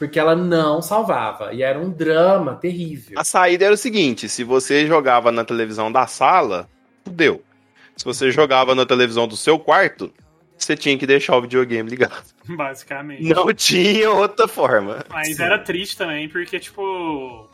Porque 0.01 0.17
ela 0.17 0.35
não 0.35 0.81
salvava. 0.81 1.53
E 1.53 1.61
era 1.61 1.77
um 1.77 1.91
drama 1.91 2.55
terrível. 2.55 3.19
A 3.19 3.23
saída 3.23 3.65
era 3.65 3.73
o 3.75 3.77
seguinte: 3.77 4.27
se 4.27 4.43
você 4.43 4.87
jogava 4.87 5.31
na 5.31 5.45
televisão 5.45 5.91
da 5.91 6.07
sala, 6.07 6.67
fudeu. 7.05 7.43
Se 7.95 8.03
você 8.03 8.31
jogava 8.31 8.73
na 8.73 8.83
televisão 8.83 9.27
do 9.27 9.37
seu 9.37 9.59
quarto, 9.59 10.11
você 10.57 10.75
tinha 10.75 10.97
que 10.97 11.05
deixar 11.05 11.37
o 11.37 11.41
videogame 11.43 11.87
ligado. 11.87 12.23
Basicamente. 12.49 13.21
Não 13.21 13.53
tinha 13.53 14.09
outra 14.09 14.47
forma. 14.47 15.05
Mas 15.07 15.39
era 15.39 15.59
triste 15.59 15.95
também, 15.95 16.27
porque, 16.27 16.59
tipo. 16.59 17.47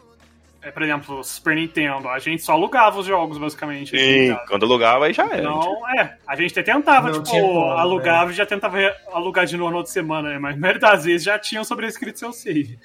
É, 0.68 0.72
por 0.72 0.84
exemplo, 0.84 1.24
Super 1.24 1.56
Nintendo, 1.56 2.10
a 2.10 2.20
gente 2.20 2.44
só 2.44 2.52
alugava 2.52 3.00
os 3.00 3.06
jogos, 3.06 3.38
basicamente. 3.38 3.96
aqui 3.96 4.04
em 4.06 4.28
Sim, 4.28 4.34
casa. 4.36 4.46
quando 4.50 4.66
alugava 4.66 5.06
aí 5.06 5.14
já 5.14 5.24
era. 5.26 5.42
Não, 5.44 5.90
é. 6.00 6.18
A 6.28 6.36
gente 6.36 6.60
até 6.60 6.74
tentava, 6.74 7.08
Não 7.08 7.14
tipo, 7.24 7.30
tinha 7.30 7.42
como, 7.42 7.62
alugava 7.72 8.32
e 8.32 8.34
já 8.34 8.46
tentava 8.46 8.78
alugar 9.14 9.46
de 9.46 9.56
novo 9.56 9.72
na 9.72 9.78
outra 9.78 9.92
semana, 9.94 10.30
né? 10.32 10.40
Mas 10.40 10.56
a 10.56 10.60
maioria 10.60 10.82
das 10.82 11.06
vezes 11.06 11.24
já 11.24 11.40
tinham 11.40 11.64
sobrescrito 11.64 12.20
seu 12.20 12.34
save. 12.34 12.78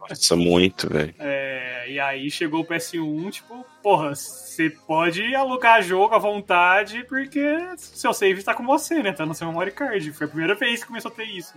Nossa, 0.00 0.34
muito, 0.36 0.88
velho. 0.92 1.14
É, 1.18 1.84
e 1.90 2.00
aí 2.00 2.30
chegou 2.30 2.60
o 2.62 2.64
PS1, 2.66 3.30
tipo, 3.30 3.64
porra, 3.82 4.14
você 4.14 4.70
pode 4.70 5.34
alugar 5.34 5.82
jogo 5.82 6.14
à 6.14 6.18
vontade 6.18 7.04
porque 7.08 7.58
seu 7.76 8.12
save 8.12 8.42
tá 8.42 8.54
com 8.54 8.64
você, 8.64 9.02
né? 9.02 9.12
Tá 9.12 9.24
no 9.26 9.34
seu 9.34 9.46
memory 9.48 9.70
card. 9.72 10.12
Foi 10.12 10.26
a 10.26 10.30
primeira 10.30 10.54
vez 10.54 10.80
que 10.80 10.86
começou 10.88 11.10
a 11.10 11.14
ter 11.14 11.24
isso. 11.24 11.54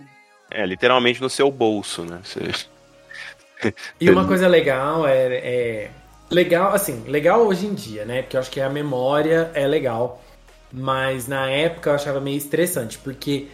É, 0.50 0.66
literalmente 0.66 1.20
no 1.20 1.30
seu 1.30 1.50
bolso, 1.50 2.04
né? 2.04 2.20
Você- 2.22 2.68
E 4.00 4.10
uma 4.10 4.26
coisa 4.26 4.48
legal 4.48 5.06
é, 5.06 5.34
é- 5.34 5.90
Legal, 6.30 6.72
assim, 6.72 7.02
legal 7.08 7.44
hoje 7.44 7.66
em 7.66 7.74
dia, 7.74 8.04
né? 8.04 8.22
Porque 8.22 8.36
eu 8.36 8.40
acho 8.40 8.50
que 8.52 8.60
a 8.60 8.70
memória 8.70 9.50
é 9.52 9.66
legal. 9.66 10.22
Mas 10.72 11.26
na 11.26 11.50
época 11.50 11.90
eu 11.90 11.94
achava 11.94 12.20
meio 12.20 12.36
estressante, 12.36 12.98
porque 12.98 13.48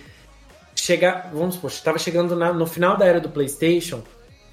chegar, 0.75 1.31
vamos 1.33 1.55
supor, 1.55 1.73
tava 1.83 1.99
chegando 1.99 2.37
na- 2.37 2.53
no 2.53 2.67
final 2.67 2.97
da 2.99 3.07
era 3.07 3.19
do 3.19 3.31
PlayStation, 3.31 4.03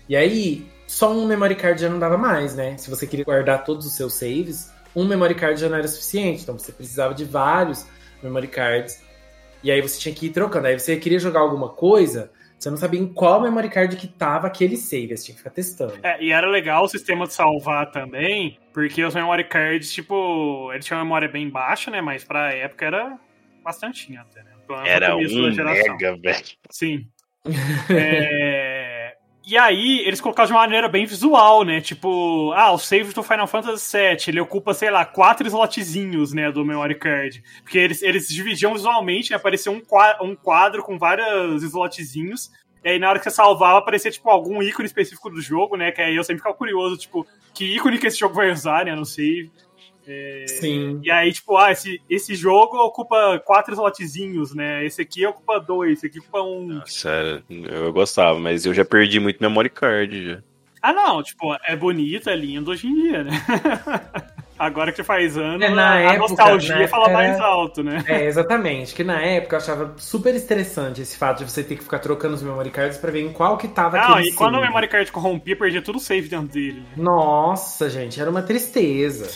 e 0.08 0.16
aí 0.16 0.66
só 0.88 1.12
um 1.12 1.26
memory 1.26 1.56
card 1.56 1.82
já 1.82 1.90
não 1.90 2.00
dava 2.00 2.18
mais, 2.18 2.56
né? 2.56 2.78
Se 2.78 2.90
você 2.90 3.06
queria 3.06 3.26
guardar 3.26 3.66
todos 3.66 3.86
os 3.86 3.94
seus 3.96 4.14
saves, 4.14 4.72
um 4.96 5.04
memory 5.04 5.36
card 5.36 5.60
já 5.60 5.68
não 5.68 5.78
era 5.78 5.88
suficiente, 5.90 6.44
então 6.44 6.58
você 6.58 6.72
precisava 6.72 7.14
de 7.14 7.26
vários 7.26 7.86
memory 8.22 8.48
cards. 8.48 9.02
E 9.62 9.70
aí 9.70 9.82
você 9.82 10.00
tinha 10.00 10.16
que 10.16 10.28
ir 10.28 10.30
trocando. 10.30 10.68
Aí 10.68 10.80
você 10.80 10.96
queria 10.96 11.20
jogar 11.20 11.42
alguma 11.42 11.68
coisa, 11.70 12.32
você 12.64 12.70
não 12.70 12.78
sabia 12.78 13.00
em 13.00 13.08
qual 13.08 13.42
memory 13.42 13.70
card 13.70 13.98
que 13.98 14.08
tava 14.08 14.48
aquele 14.48 14.78
save, 14.78 15.18
você 15.18 15.26
tinha 15.26 15.36
que 15.36 15.40
ficar 15.40 15.50
testando. 15.50 16.00
É, 16.02 16.24
e 16.24 16.32
era 16.32 16.48
legal 16.50 16.86
o 16.86 16.88
sistema 16.88 17.28
de 17.28 17.34
salvar 17.34 17.92
também, 17.92 18.58
porque 18.74 19.04
os 19.04 19.14
memory 19.14 19.44
cards, 19.44 19.92
tipo, 19.92 20.72
eles 20.72 20.86
tinham 20.86 21.00
uma 21.00 21.04
memória 21.04 21.28
bem 21.28 21.50
baixa, 21.50 21.92
né? 21.92 22.00
Mas 22.00 22.24
pra 22.24 22.54
época 22.54 22.86
era 22.86 23.20
bastante 23.62 24.16
até, 24.16 24.44
né? 24.44 24.52
Era 24.86 25.16
um 25.16 25.20
mega, 25.20 26.18
velho. 26.18 26.46
Sim. 26.70 27.08
É, 27.90 28.63
E 29.46 29.58
aí, 29.58 30.00
eles 30.06 30.22
colocaram 30.22 30.48
de 30.48 30.54
uma 30.54 30.62
maneira 30.62 30.88
bem 30.88 31.06
visual, 31.06 31.66
né? 31.66 31.82
Tipo, 31.82 32.54
ah, 32.54 32.72
o 32.72 32.78
save 32.78 33.14
do 33.14 33.22
Final 33.22 33.46
Fantasy 33.46 33.98
VII, 33.98 34.18
ele 34.30 34.40
ocupa, 34.40 34.74
sei 34.74 34.90
lá, 34.90 35.04
quatro 35.06 35.46
slotzinhos, 35.46 36.32
né, 36.32 36.50
do 36.50 36.64
memory 36.64 36.96
card. 36.96 37.44
Porque 37.62 37.78
eles, 37.78 38.02
eles 38.02 38.30
dividiam 38.30 38.74
visualmente, 38.74 39.32
né? 39.32 39.36
Aparecia 39.36 39.70
um 39.70 39.82
qua- 39.82 40.18
um 40.22 40.34
quadro 40.34 40.82
com 40.82 40.98
vários 40.98 41.62
slotzinhos. 41.62 42.52
E 42.86 42.90
aí, 42.92 43.00
na 43.00 43.10
hora 43.10 43.20
que 43.20 43.26
você 43.26 43.32
salvava, 43.32 43.80
aparecia, 43.80 44.12
tipo, 44.12 44.30
algum 44.30 44.64
ícone 44.64 44.86
específico 44.86 45.30
do 45.30 45.42
jogo, 45.42 45.76
né? 45.76 45.92
Que 45.92 46.02
aí 46.02 46.16
eu 46.16 46.24
sempre 46.24 46.40
ficava 46.40 46.56
curioso, 46.56 46.96
tipo, 46.98 47.28
que 47.54 47.66
ícone 47.76 47.98
que 47.98 48.08
esse 48.08 48.18
jogo 48.20 48.34
vai 48.36 48.50
usar, 48.50 48.86
né, 48.86 48.96
no 48.96 49.06
save. 50.06 50.48
Sim. 50.48 51.02
E 51.04 51.12
aí, 51.12 51.32
tipo, 51.32 51.58
ah, 51.58 51.72
esse, 51.72 52.02
esse 52.10 52.36
jogo 52.36 52.78
ocupa 52.78 53.40
quatro 53.46 53.74
slotzinhos, 53.74 54.54
né? 54.54 54.86
Esse 54.86 55.02
aqui 55.02 55.26
ocupa 55.26 55.60
dois, 55.60 56.00
esse 56.00 56.08
aqui 56.08 56.20
ocupa 56.20 56.42
um. 56.42 56.68
Nossa, 56.68 57.44
eu 57.50 57.92
gostava, 57.94 58.40
mas 58.40 58.66
eu 58.66 58.74
já 58.74 58.84
perdi 58.84 59.20
muito 59.20 59.42
memory 59.42 59.70
card 59.70 60.26
já. 60.26 60.44
Ah, 60.82 60.92
não, 60.92 61.24
tipo, 61.24 61.56
é 61.66 61.76
bonito, 61.76 62.30
é 62.30 62.36
lindo 62.36 62.72
hoje 62.72 62.88
em 62.88 62.94
dia, 62.94 63.24
né? 63.24 63.32
Agora 64.66 64.92
que 64.92 65.04
faz 65.04 65.38
ano, 65.38 65.64
É, 65.64 65.70
na 65.70 65.92
a, 65.94 66.00
época- 66.02 66.18
nostalgia 66.20 66.76
na 66.80 66.88
fala 66.88 67.04
época 67.06 67.18
mais 67.18 67.40
alto, 67.40 67.84
né? 67.84 68.04
É, 68.08 68.26
exatamente. 68.26 68.94
Que 68.96 69.04
na 69.04 69.22
época 69.22 69.56
eu 69.56 69.60
achava 69.60 69.94
super 69.98 70.34
estressante 70.36 71.02
esse 71.02 71.18
fato 71.18 71.40
de 71.44 71.52
você 71.52 71.64
ter 71.64 71.76
que 71.76 71.84
ficar 71.84 72.00
trocando 72.00 72.36
os 72.36 72.42
memory 72.44 72.70
cards 72.72 72.98
pra 72.98 73.12
ver 73.12 73.22
em 73.22 73.32
qual 73.34 73.58
que 73.58 73.68
tava 73.68 73.98
Não, 73.98 74.20
e 74.22 74.32
quando 74.34 74.56
o 74.58 74.62
memory 74.62 74.88
card 74.88 75.12
corrompia, 75.12 75.56
perdia 75.56 75.82
tudo 75.82 75.98
o 75.98 76.02
save 76.02 76.28
dentro 76.28 76.48
dele. 76.48 76.80
né? 76.80 76.86
Nossa, 76.98 77.90
gente, 77.90 78.20
era 78.20 78.30
uma 78.30 78.42
tristeza. 78.42 79.30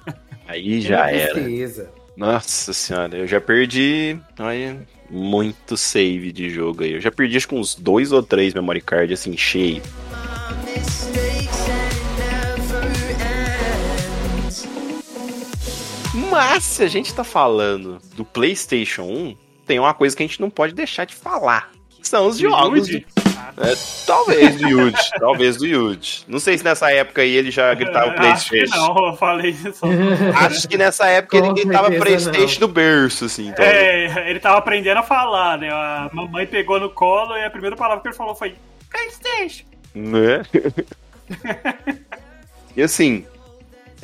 Aí 0.46 0.78
Era 0.78 0.86
já 0.88 1.10
era. 1.10 1.32
tristeza. 1.32 1.90
Nossa 2.16 2.72
senhora, 2.72 3.16
eu 3.16 3.26
já 3.26 3.40
perdi. 3.40 4.16
Olha, 4.38 4.76
muito 5.10 5.76
save 5.76 6.30
de 6.32 6.48
jogo 6.50 6.84
aí. 6.84 6.92
Eu 6.92 7.00
já 7.00 7.10
perdi 7.10 7.36
acho 7.38 7.48
que 7.48 7.54
uns 7.54 7.74
dois 7.74 8.12
ou 8.12 8.22
três 8.22 8.52
memory 8.54 8.80
card 8.80 9.12
assim, 9.14 9.36
cheio. 9.36 9.82
Mas 16.30 16.62
se 16.64 16.82
a 16.82 16.88
gente 16.88 17.12
tá 17.14 17.24
falando 17.24 17.98
do 18.14 18.24
PlayStation 18.24 19.02
1, 19.02 19.36
tem 19.66 19.78
uma 19.78 19.92
coisa 19.94 20.16
que 20.16 20.22
a 20.22 20.26
gente 20.26 20.40
não 20.40 20.50
pode 20.50 20.72
deixar 20.74 21.04
de 21.04 21.14
falar. 21.14 21.70
São 22.02 22.26
os 22.26 22.38
jogos. 22.38 22.86
Do- 22.88 23.04
É, 23.56 23.74
talvez 24.06 24.56
do 24.56 24.68
Yuji, 24.68 24.96
talvez 25.18 25.56
do 25.56 25.66
Yuji. 25.66 26.24
Não 26.28 26.38
sei 26.38 26.58
se 26.58 26.64
nessa 26.64 26.90
época 26.90 27.22
aí 27.22 27.30
ele 27.34 27.50
já 27.50 27.72
gritava 27.74 28.06
Acho 28.10 28.14
que 28.50 28.56
PlayStation. 28.58 28.76
não, 28.94 29.06
eu 29.10 29.16
falei 29.16 29.54
só. 29.54 29.86
Acho 30.44 30.68
que 30.68 30.76
nessa 30.76 31.06
época 31.06 31.36
ele 31.38 31.52
gritava 31.52 31.90
PlayStation 31.90 32.60
do 32.60 32.68
berço, 32.68 33.24
assim. 33.26 33.48
Então, 33.48 33.64
É, 33.64 34.28
ele 34.30 34.40
tava 34.40 34.58
aprendendo 34.58 34.98
a 34.98 35.02
falar, 35.02 35.58
né? 35.58 35.68
A 35.70 36.10
mamãe 36.12 36.46
pegou 36.46 36.78
no 36.80 36.90
colo 36.90 37.36
e 37.36 37.44
a 37.44 37.50
primeira 37.50 37.76
palavra 37.76 38.02
que 38.02 38.08
ele 38.08 38.16
falou 38.16 38.34
foi 38.34 38.54
PlayStation. 38.90 39.64
Né? 39.94 40.42
e 42.76 42.82
assim, 42.82 43.24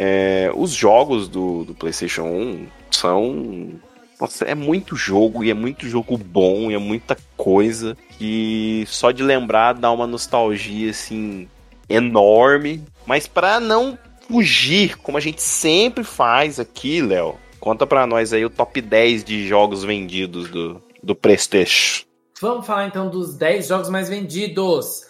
é, 0.02 0.50
os 0.54 0.70
jogos 0.70 1.28
do, 1.28 1.62
do 1.62 1.74
PlayStation 1.74 2.22
1 2.22 2.66
são. 2.90 3.68
Nossa, 4.18 4.46
é 4.46 4.54
muito 4.54 4.96
jogo 4.96 5.44
e 5.44 5.50
é 5.50 5.54
muito 5.54 5.86
jogo 5.86 6.16
bom 6.16 6.70
e 6.70 6.74
é 6.74 6.78
muita 6.78 7.18
coisa 7.36 7.94
que 8.16 8.84
só 8.86 9.10
de 9.10 9.22
lembrar 9.22 9.74
dá 9.74 9.92
uma 9.92 10.06
nostalgia 10.06 10.90
assim 10.90 11.46
enorme. 11.86 12.82
Mas 13.04 13.26
pra 13.26 13.60
não 13.60 13.98
fugir, 14.26 14.96
como 14.96 15.18
a 15.18 15.20
gente 15.20 15.42
sempre 15.42 16.02
faz 16.02 16.58
aqui, 16.58 17.02
Léo, 17.02 17.36
conta 17.58 17.86
pra 17.86 18.06
nós 18.06 18.32
aí 18.32 18.42
o 18.42 18.48
top 18.48 18.80
10 18.80 19.22
de 19.22 19.46
jogos 19.46 19.84
vendidos 19.84 20.48
do, 20.48 20.82
do 21.02 21.14
PlayStation. 21.14 22.04
Vamos 22.40 22.66
falar 22.66 22.86
então 22.86 23.10
dos 23.10 23.36
10 23.36 23.68
jogos 23.68 23.90
mais 23.90 24.08
vendidos. 24.08 25.02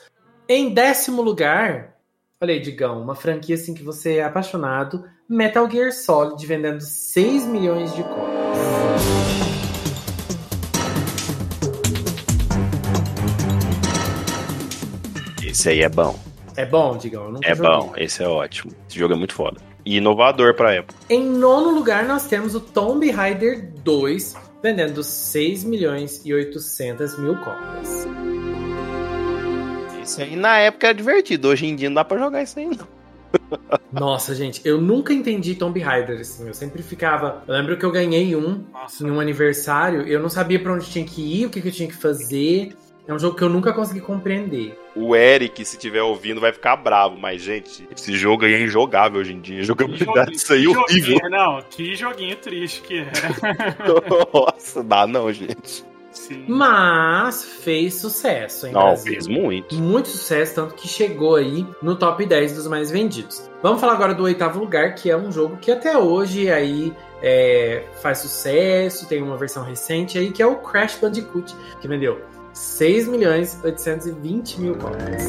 Em 0.49 0.75
décimo 0.75 1.23
lugar, 1.23 1.95
olha 2.43 2.55
aí, 2.55 2.61
Digão, 2.61 3.03
uma 3.03 3.15
franquia 3.15 3.55
assim 3.55 3.75
que 3.75 3.83
você 3.83 4.17
é 4.17 4.25
apaixonado, 4.25 5.05
Metal 5.29 5.71
Gear 5.71 5.93
Solid 5.93 6.45
vendendo 6.47 6.81
6 6.81 7.45
milhões 7.47 7.95
de 7.95 8.03
cópias. 8.03 8.41
Esse 15.45 15.69
aí 15.69 15.83
é 15.83 15.89
bom. 15.89 16.19
É 16.57 16.65
bom, 16.65 16.97
Digão? 16.97 17.39
É 17.43 17.55
joguei. 17.55 17.71
bom, 17.71 17.93
esse 17.99 18.23
é 18.23 18.27
ótimo. 18.27 18.73
Esse 18.89 18.99
jogo 18.99 19.13
é 19.13 19.17
muito 19.17 19.35
foda. 19.35 19.61
E 19.85 19.99
inovador 19.99 20.55
pra 20.55 20.73
época. 20.73 20.99
Em 21.11 21.23
nono 21.23 21.71
lugar, 21.71 22.07
nós 22.07 22.27
temos 22.27 22.55
o 22.55 22.61
Tomb 22.61 23.11
Raider 23.11 23.71
2, 23.85 24.35
vendendo 24.63 25.03
6 25.03 25.65
milhões 25.65 26.23
e 26.25 26.33
800 26.33 27.19
mil 27.19 27.37
cópias. 27.37 28.07
Isso 30.11 30.23
aí 30.23 30.37
na 30.37 30.59
época 30.59 30.89
era 30.89 30.95
divertido. 30.95 31.49
Hoje 31.49 31.67
em 31.67 31.77
dia 31.77 31.89
não 31.89 31.95
dá 31.95 32.05
pra 32.05 32.19
jogar 32.19 32.43
isso 32.43 32.59
aí, 32.59 32.67
não. 32.67 33.01
Nossa, 33.93 34.35
gente, 34.35 34.61
eu 34.65 34.81
nunca 34.81 35.13
entendi 35.13 35.55
Tomb 35.55 35.79
Raider, 35.81 36.21
assim. 36.21 36.47
Eu 36.49 36.55
sempre 36.55 36.83
ficava. 36.83 37.43
Eu 37.47 37.55
lembro 37.55 37.77
que 37.77 37.85
eu 37.85 37.93
ganhei 37.93 38.35
um 38.35 38.65
Nossa. 38.73 39.07
em 39.07 39.11
um 39.11 39.21
aniversário, 39.21 40.03
eu 40.07 40.21
não 40.21 40.29
sabia 40.29 40.59
pra 40.59 40.73
onde 40.73 40.87
tinha 40.91 41.05
que 41.05 41.21
ir, 41.43 41.47
o 41.47 41.51
que, 41.51 41.61
que 41.61 41.69
eu 41.69 41.73
tinha 41.73 41.89
que 41.89 41.95
fazer. 41.97 42.73
É 43.07 43.15
um 43.15 43.19
jogo 43.19 43.35
que 43.37 43.43
eu 43.43 43.49
nunca 43.49 43.73
consegui 43.73 44.01
compreender. 44.01 44.79
O 44.95 45.17
Eric, 45.17 45.65
se 45.65 45.77
tiver 45.77 46.03
ouvindo, 46.03 46.41
vai 46.41 46.53
ficar 46.53 46.77
bravo. 46.77 47.17
Mas, 47.19 47.43
gente, 47.43 47.89
esse 47.97 48.17
jogo 48.17 48.45
aí 48.45 48.55
é 48.55 48.63
injogável 48.63 49.21
hoje 49.21 49.33
em 49.33 49.41
dia. 49.41 49.63
Jogabilidade 49.65 50.31
disso 50.33 50.53
aí 50.53 50.61
é 50.61 50.67
que 50.71 50.77
horrível. 50.77 51.13
joguinho- 51.15 51.31
Não, 51.31 51.63
que 51.71 51.97
joguinho 51.97 52.37
triste 52.37 52.83
que 52.83 52.99
era. 52.99 53.11
Nossa, 54.33 54.83
dá 54.85 55.07
não, 55.09 55.33
gente. 55.33 55.85
Sim. 56.13 56.45
Mas 56.49 57.45
fez 57.45 57.95
sucesso, 57.95 58.67
hein, 58.67 58.73
Não, 58.73 58.81
Brasil? 58.83 59.13
fez 59.13 59.27
muito. 59.29 59.75
Muito 59.77 60.09
sucesso, 60.09 60.55
tanto 60.57 60.75
que 60.75 60.89
chegou 60.89 61.37
aí 61.37 61.67
no 61.81 61.95
top 61.97 62.27
10 62.27 62.55
dos 62.55 62.67
mais 62.67 62.91
vendidos. 62.91 63.49
Vamos 63.63 63.81
falar 63.81 63.93
agora 63.93 64.15
do 64.15 64.25
oitavo 64.25 64.59
lugar, 64.59 64.95
que 64.95 65.11
é 65.11 65.17
um 65.17 65.31
jogo 65.31 65.57
que 65.59 65.71
até 65.71 65.97
hoje 65.97 66.51
aí 66.51 66.93
é, 67.23 67.85
faz 68.03 68.19
sucesso, 68.19 69.07
tem 69.09 69.23
uma 69.23 69.37
versão 69.37 69.63
recente 69.63 70.19
aí, 70.19 70.31
que 70.33 70.43
é 70.43 70.47
o 70.47 70.57
Crash 70.57 70.99
Bandicoot, 71.01 71.55
que 71.81 71.87
vendeu 71.87 72.21
6 72.53 73.07
milhões 73.07 73.59
820 73.63 74.61
mil 74.61 74.75
cópias. 74.77 75.25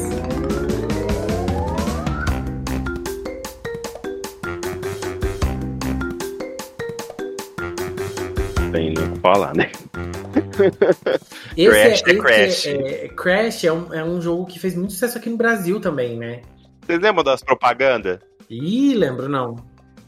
Tem 8.72 8.94
que 8.94 9.20
falar, 9.20 9.54
né? 9.54 9.70
Crash 11.56 11.56
é 11.56 11.92
esse 11.92 12.18
Crash. 12.18 12.66
É, 12.66 13.08
Crash 13.08 13.64
é 13.64 13.72
um, 13.72 13.94
é 13.94 14.04
um 14.04 14.20
jogo 14.20 14.46
que 14.46 14.58
fez 14.58 14.74
muito 14.74 14.92
sucesso 14.92 15.18
aqui 15.18 15.28
no 15.30 15.36
Brasil 15.36 15.80
também, 15.80 16.16
né? 16.16 16.42
Vocês 16.84 17.00
lembram 17.00 17.24
das 17.24 17.42
propagandas? 17.42 18.18
Ih, 18.50 18.94
lembro 18.94 19.28
não. 19.28 19.56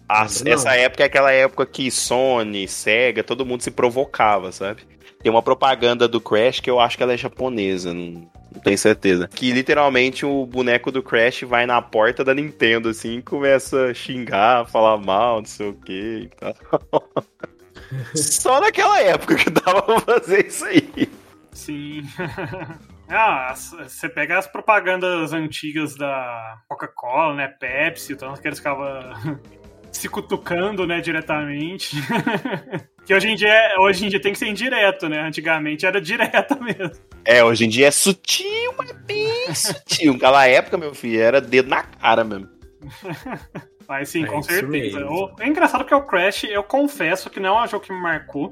As- 0.09 0.43
Não. 0.43 0.53
essa 0.53 0.75
época 0.77 1.03
é 1.03 1.07
aquela 1.07 1.33
época 1.33 1.65
que 1.65 1.91
Sony, 1.91 2.69
Sega, 2.69 3.23
todo 3.25 3.47
mundo 3.47 3.63
se 3.63 3.71
provocava, 3.71 4.53
sabe? 4.53 4.83
Tem 5.23 5.31
uma 5.33 5.43
propaganda 5.43 6.07
do 6.07 6.21
Crash 6.21 6.61
que 6.61 6.71
eu 6.71 6.79
acho 6.79 6.97
que 6.99 7.03
ela 7.03 7.15
é 7.15 7.17
japonesa, 7.17 7.95
não, 7.95 8.29
não 8.53 8.61
tenho 8.63 8.77
certeza. 8.77 9.27
Que 9.29 9.51
literalmente 9.53 10.27
o 10.27 10.45
boneco 10.45 10.93
do 10.93 11.03
Crash 11.03 11.43
vai 11.45 11.65
na 11.65 11.81
porta 11.81 12.23
da 12.23 12.35
Nintendo, 12.35 12.91
assim, 12.91 13.17
e 13.19 13.23
começa 13.23 13.87
a 13.87 13.95
xingar, 13.95 14.67
falar 14.69 14.99
mal, 14.99 15.39
não 15.39 15.47
sei 15.47 15.69
o 15.71 15.73
que 15.73 16.29
e 16.31 16.31
tal. 16.37 16.55
Só 18.15 18.61
naquela 18.61 19.01
época 19.01 19.37
que 19.37 19.51
dava 19.51 19.83
pra 19.83 20.01
fazer 20.01 20.47
isso 20.47 20.65
aí. 20.65 21.09
Sim. 21.53 22.03
Ah, 23.09 23.55
você 23.55 24.09
pega 24.09 24.39
as 24.39 24.47
propagandas 24.47 25.33
antigas 25.33 25.95
da 25.95 26.57
Coca-Cola, 26.67 27.35
né? 27.35 27.49
Pepsi, 27.49 28.15
então 28.15 28.33
que 28.35 28.49
eles 28.49 28.59
ficavam 28.59 29.39
se 29.93 30.09
cutucando, 30.09 30.87
né, 30.87 31.01
diretamente. 31.01 31.97
que 33.05 33.15
hoje 33.15 33.29
em, 33.29 33.37
dia, 33.37 33.77
hoje 33.79 34.07
em 34.07 34.09
dia 34.09 34.21
tem 34.21 34.33
que 34.33 34.39
ser 34.39 34.49
indireto, 34.49 35.09
né? 35.09 35.21
Antigamente 35.21 35.85
era 35.85 36.01
direta 36.01 36.57
mesmo. 36.57 36.99
É, 37.25 37.45
hoje 37.45 37.67
em 37.67 37.69
dia 37.69 37.89
é 37.89 37.91
sutil, 37.91 38.75
mas 38.77 38.93
bem 38.93 39.55
sutil. 39.55 40.15
Naquela 40.15 40.47
época, 40.47 40.79
meu 40.79 40.95
filho, 40.95 41.21
era 41.21 41.41
dedo 41.41 41.69
na 41.69 41.83
cara 41.83 42.25
mesmo. 42.25 42.49
Mas 43.89 44.09
sim, 44.09 44.25
É 44.25 44.27
com 44.27 44.43
certeza. 44.43 45.07
É 45.41 45.47
engraçado 45.47 45.81
porque 45.81 45.95
o 45.95 46.03
Crash, 46.03 46.45
eu 46.45 46.63
confesso 46.63 47.29
que 47.31 47.39
não 47.41 47.59
é 47.59 47.65
um 47.65 47.69
jogo 47.69 47.85
que 47.85 47.93
me 47.93 48.01
marcou. 48.01 48.51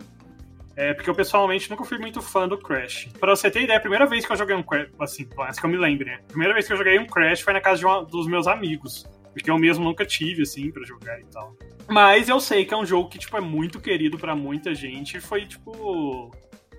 É, 0.74 0.94
porque 0.94 1.10
eu 1.10 1.14
pessoalmente 1.14 1.70
nunca 1.70 1.84
fui 1.84 1.98
muito 1.98 2.22
fã 2.22 2.48
do 2.48 2.56
Crash. 2.56 3.08
Pra 3.20 3.36
você 3.36 3.50
ter 3.50 3.62
ideia, 3.62 3.76
a 3.78 3.80
primeira 3.80 4.06
vez 4.06 4.24
que 4.24 4.32
eu 4.32 4.36
joguei 4.36 4.56
um 4.56 4.62
Crash, 4.62 4.88
assim, 4.98 5.28
menos 5.36 5.58
que 5.58 5.66
eu 5.66 5.70
me 5.70 5.76
lembre, 5.76 6.06
né? 6.06 6.20
A 6.24 6.28
primeira 6.28 6.54
vez 6.54 6.66
que 6.66 6.72
eu 6.72 6.76
joguei 6.78 6.98
um 6.98 7.06
Crash 7.06 7.42
foi 7.42 7.52
na 7.52 7.60
casa 7.60 7.78
de 7.80 7.84
uma- 7.86 8.02
dos 8.04 8.26
meus 8.26 8.46
amigos. 8.46 9.04
Porque 9.34 9.50
eu 9.50 9.58
mesmo 9.58 9.84
nunca 9.84 10.04
tive, 10.04 10.42
assim, 10.42 10.70
pra 10.70 10.82
jogar 10.84 11.18
e 11.20 11.24
tal. 11.24 11.54
Mas 11.88 12.28
eu 12.28 12.38
sei 12.40 12.64
que 12.64 12.72
é 12.72 12.76
um 12.76 12.84
jogo 12.86 13.08
que, 13.08 13.18
tipo, 13.18 13.36
é 13.36 13.40
muito 13.40 13.80
querido 13.80 14.18
pra 14.18 14.34
muita 14.36 14.74
gente. 14.74 15.16
E 15.16 15.20
foi, 15.20 15.46
tipo, 15.46 16.30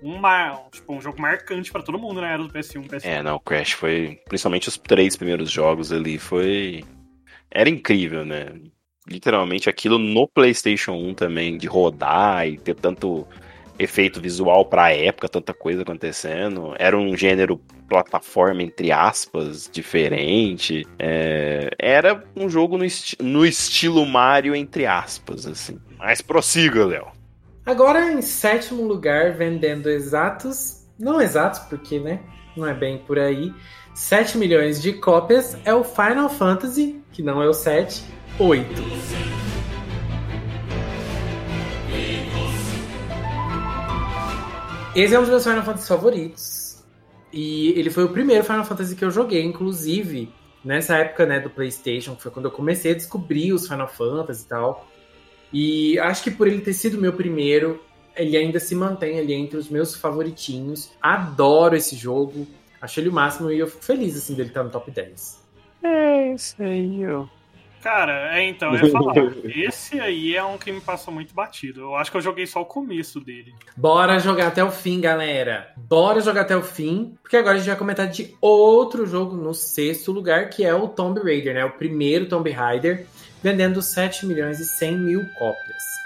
um, 0.02 0.18
mar... 0.18 0.60
tipo, 0.72 0.92
um 0.94 1.00
jogo 1.00 1.20
marcante 1.20 1.70
pra 1.72 1.82
todo 1.82 1.98
mundo 1.98 2.20
na 2.20 2.28
era 2.30 2.42
do 2.42 2.48
PS1, 2.48 2.82
PS2. 2.88 3.04
É, 3.04 3.22
não, 3.22 3.36
o 3.36 3.40
Crash 3.40 3.72
foi. 3.72 4.20
Principalmente 4.28 4.68
os 4.68 4.76
três 4.78 5.16
primeiros 5.16 5.50
jogos 5.50 5.92
ali, 5.92 6.18
foi. 6.18 6.84
Era 7.54 7.68
incrível, 7.70 8.24
né? 8.24 8.48
Literalmente 9.08 9.68
aquilo 9.70 9.98
no 9.98 10.26
PlayStation 10.26 10.92
1 10.92 11.14
também, 11.14 11.56
de 11.56 11.66
rodar 11.66 12.48
e 12.48 12.58
ter 12.58 12.74
tanto 12.74 13.26
efeito 13.78 14.20
visual 14.20 14.64
pra 14.64 14.92
época, 14.92 15.28
tanta 15.28 15.52
coisa 15.52 15.82
acontecendo. 15.82 16.74
Era 16.78 16.96
um 16.96 17.16
gênero 17.16 17.60
plataforma, 17.88 18.62
entre 18.62 18.90
aspas, 18.92 19.68
diferente. 19.72 20.86
É, 20.98 21.70
Era 21.78 22.24
um 22.36 22.48
jogo 22.48 22.78
no, 22.78 22.84
esti- 22.84 23.16
no 23.20 23.44
estilo 23.44 24.04
Mario, 24.06 24.54
entre 24.54 24.86
aspas, 24.86 25.46
assim. 25.46 25.78
Mas 25.98 26.20
prossiga, 26.20 26.84
Léo. 26.86 27.08
Agora, 27.66 28.12
em 28.12 28.22
sétimo 28.22 28.82
lugar, 28.82 29.32
vendendo 29.36 29.88
exatos, 29.90 30.86
não 30.98 31.20
exatos, 31.20 31.60
porque, 31.60 31.98
né, 31.98 32.20
não 32.56 32.66
é 32.66 32.74
bem 32.74 32.98
por 32.98 33.18
aí, 33.18 33.52
7 33.94 34.36
milhões 34.38 34.82
de 34.82 34.92
cópias 34.92 35.56
é 35.64 35.72
o 35.72 35.84
Final 35.84 36.28
Fantasy, 36.28 37.00
que 37.12 37.22
não 37.22 37.40
é 37.40 37.48
o 37.48 37.54
7, 37.54 38.02
8. 38.40 38.82
Esse 44.96 45.14
é 45.14 45.18
um 45.18 45.22
dos 45.22 45.30
meus 45.30 45.44
Final 45.44 45.62
Fantasy 45.62 45.86
favoritos. 45.86 46.84
E 47.32 47.68
ele 47.78 47.88
foi 47.88 48.02
o 48.02 48.08
primeiro 48.08 48.42
Final 48.42 48.64
Fantasy 48.64 48.96
que 48.96 49.04
eu 49.04 49.12
joguei, 49.12 49.44
inclusive, 49.44 50.28
nessa 50.64 50.96
época, 50.96 51.24
né, 51.24 51.38
do 51.38 51.48
PlayStation, 51.48 52.16
que 52.16 52.22
foi 52.22 52.32
quando 52.32 52.46
eu 52.46 52.50
comecei 52.50 52.90
a 52.90 52.96
descobrir 52.96 53.52
os 53.52 53.68
Final 53.68 53.88
Fantasy 53.88 54.44
e 54.44 54.48
tal. 54.48 54.88
E 55.52 55.98
acho 56.00 56.24
que 56.24 56.32
por 56.32 56.48
ele 56.48 56.62
ter 56.62 56.72
sido 56.72 57.00
meu 57.00 57.12
primeiro, 57.12 57.80
ele 58.16 58.36
ainda 58.36 58.58
se 58.58 58.74
mantém 58.74 59.20
ali 59.20 59.34
entre 59.34 59.56
os 59.56 59.68
meus 59.68 59.94
favoritinhos. 59.94 60.90
Adoro 61.00 61.76
esse 61.76 61.94
jogo. 61.94 62.44
Achei 62.84 63.02
ele 63.02 63.08
o 63.08 63.12
máximo 63.14 63.50
e 63.50 63.58
eu 63.58 63.66
fico 63.66 63.82
feliz 63.82 64.14
assim 64.14 64.34
dele 64.34 64.50
estar 64.50 64.62
no 64.62 64.68
top 64.68 64.90
10. 64.90 65.42
É, 65.82 66.32
isso 66.34 66.62
aí, 66.62 67.06
ó. 67.06 67.24
Cara, 67.82 68.38
é 68.38 68.46
então, 68.46 68.74
eu 68.74 68.86
ia 68.86 68.92
falar. 68.92 69.14
esse 69.44 69.98
aí 69.98 70.36
é 70.36 70.44
um 70.44 70.58
que 70.58 70.70
me 70.70 70.82
passou 70.82 71.12
muito 71.12 71.34
batido. 71.34 71.80
Eu 71.80 71.96
acho 71.96 72.10
que 72.10 72.16
eu 72.18 72.20
joguei 72.20 72.46
só 72.46 72.60
o 72.60 72.66
começo 72.66 73.20
dele. 73.20 73.54
Bora 73.74 74.18
jogar 74.18 74.48
até 74.48 74.62
o 74.62 74.70
fim, 74.70 75.00
galera. 75.00 75.72
Bora 75.78 76.20
jogar 76.20 76.42
até 76.42 76.54
o 76.54 76.62
fim, 76.62 77.16
porque 77.22 77.38
agora 77.38 77.54
a 77.54 77.58
gente 77.58 77.68
vai 77.68 77.76
comentar 77.76 78.06
de 78.06 78.36
outro 78.38 79.06
jogo 79.06 79.34
no 79.34 79.54
sexto 79.54 80.12
lugar, 80.12 80.50
que 80.50 80.62
é 80.62 80.74
o 80.74 80.88
Tomb 80.88 81.20
Raider, 81.20 81.54
né? 81.54 81.64
O 81.64 81.72
primeiro 81.72 82.28
Tomb 82.28 82.50
Raider, 82.50 83.06
vendendo 83.42 83.80
7 83.80 84.26
milhões 84.26 84.60
e 84.60 84.66
100 84.66 84.98
mil 84.98 85.26
cópias. 85.38 86.03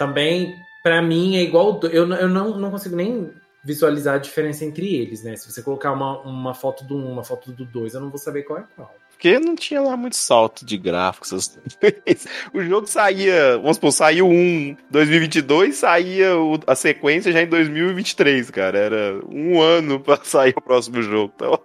Também, 0.00 0.56
pra 0.82 1.02
mim, 1.02 1.36
é 1.36 1.42
igual. 1.42 1.78
Eu, 1.84 2.10
eu 2.14 2.26
não, 2.26 2.56
não 2.58 2.70
consigo 2.70 2.96
nem 2.96 3.30
visualizar 3.62 4.14
a 4.14 4.18
diferença 4.18 4.64
entre 4.64 4.94
eles, 4.94 5.22
né? 5.22 5.36
Se 5.36 5.52
você 5.52 5.62
colocar 5.62 5.92
uma, 5.92 6.20
uma 6.22 6.54
foto 6.54 6.84
do 6.84 6.96
1, 6.96 7.12
uma 7.12 7.22
foto 7.22 7.52
do 7.52 7.66
2, 7.66 7.92
eu 7.92 8.00
não 8.00 8.08
vou 8.08 8.16
saber 8.18 8.44
qual 8.44 8.60
é 8.60 8.64
qual. 8.74 8.94
Porque 9.10 9.38
não 9.38 9.54
tinha 9.54 9.82
lá 9.82 9.94
muito 9.98 10.16
salto 10.16 10.64
de 10.64 10.78
gráficos. 10.78 11.58
o 12.54 12.62
jogo 12.62 12.86
saía, 12.86 13.58
vamos 13.58 13.76
supor, 13.76 13.92
saiu 13.92 14.26
um 14.26 14.74
2022, 14.90 15.76
saía 15.76 16.34
o- 16.38 16.58
a 16.66 16.74
sequência 16.74 17.30
já 17.30 17.42
em 17.42 17.46
2023, 17.46 18.50
cara. 18.50 18.78
Era 18.78 19.20
um 19.28 19.60
ano 19.60 20.00
pra 20.00 20.16
sair 20.24 20.54
o 20.56 20.62
próximo 20.62 21.02
jogo. 21.02 21.30
Então, 21.36 21.62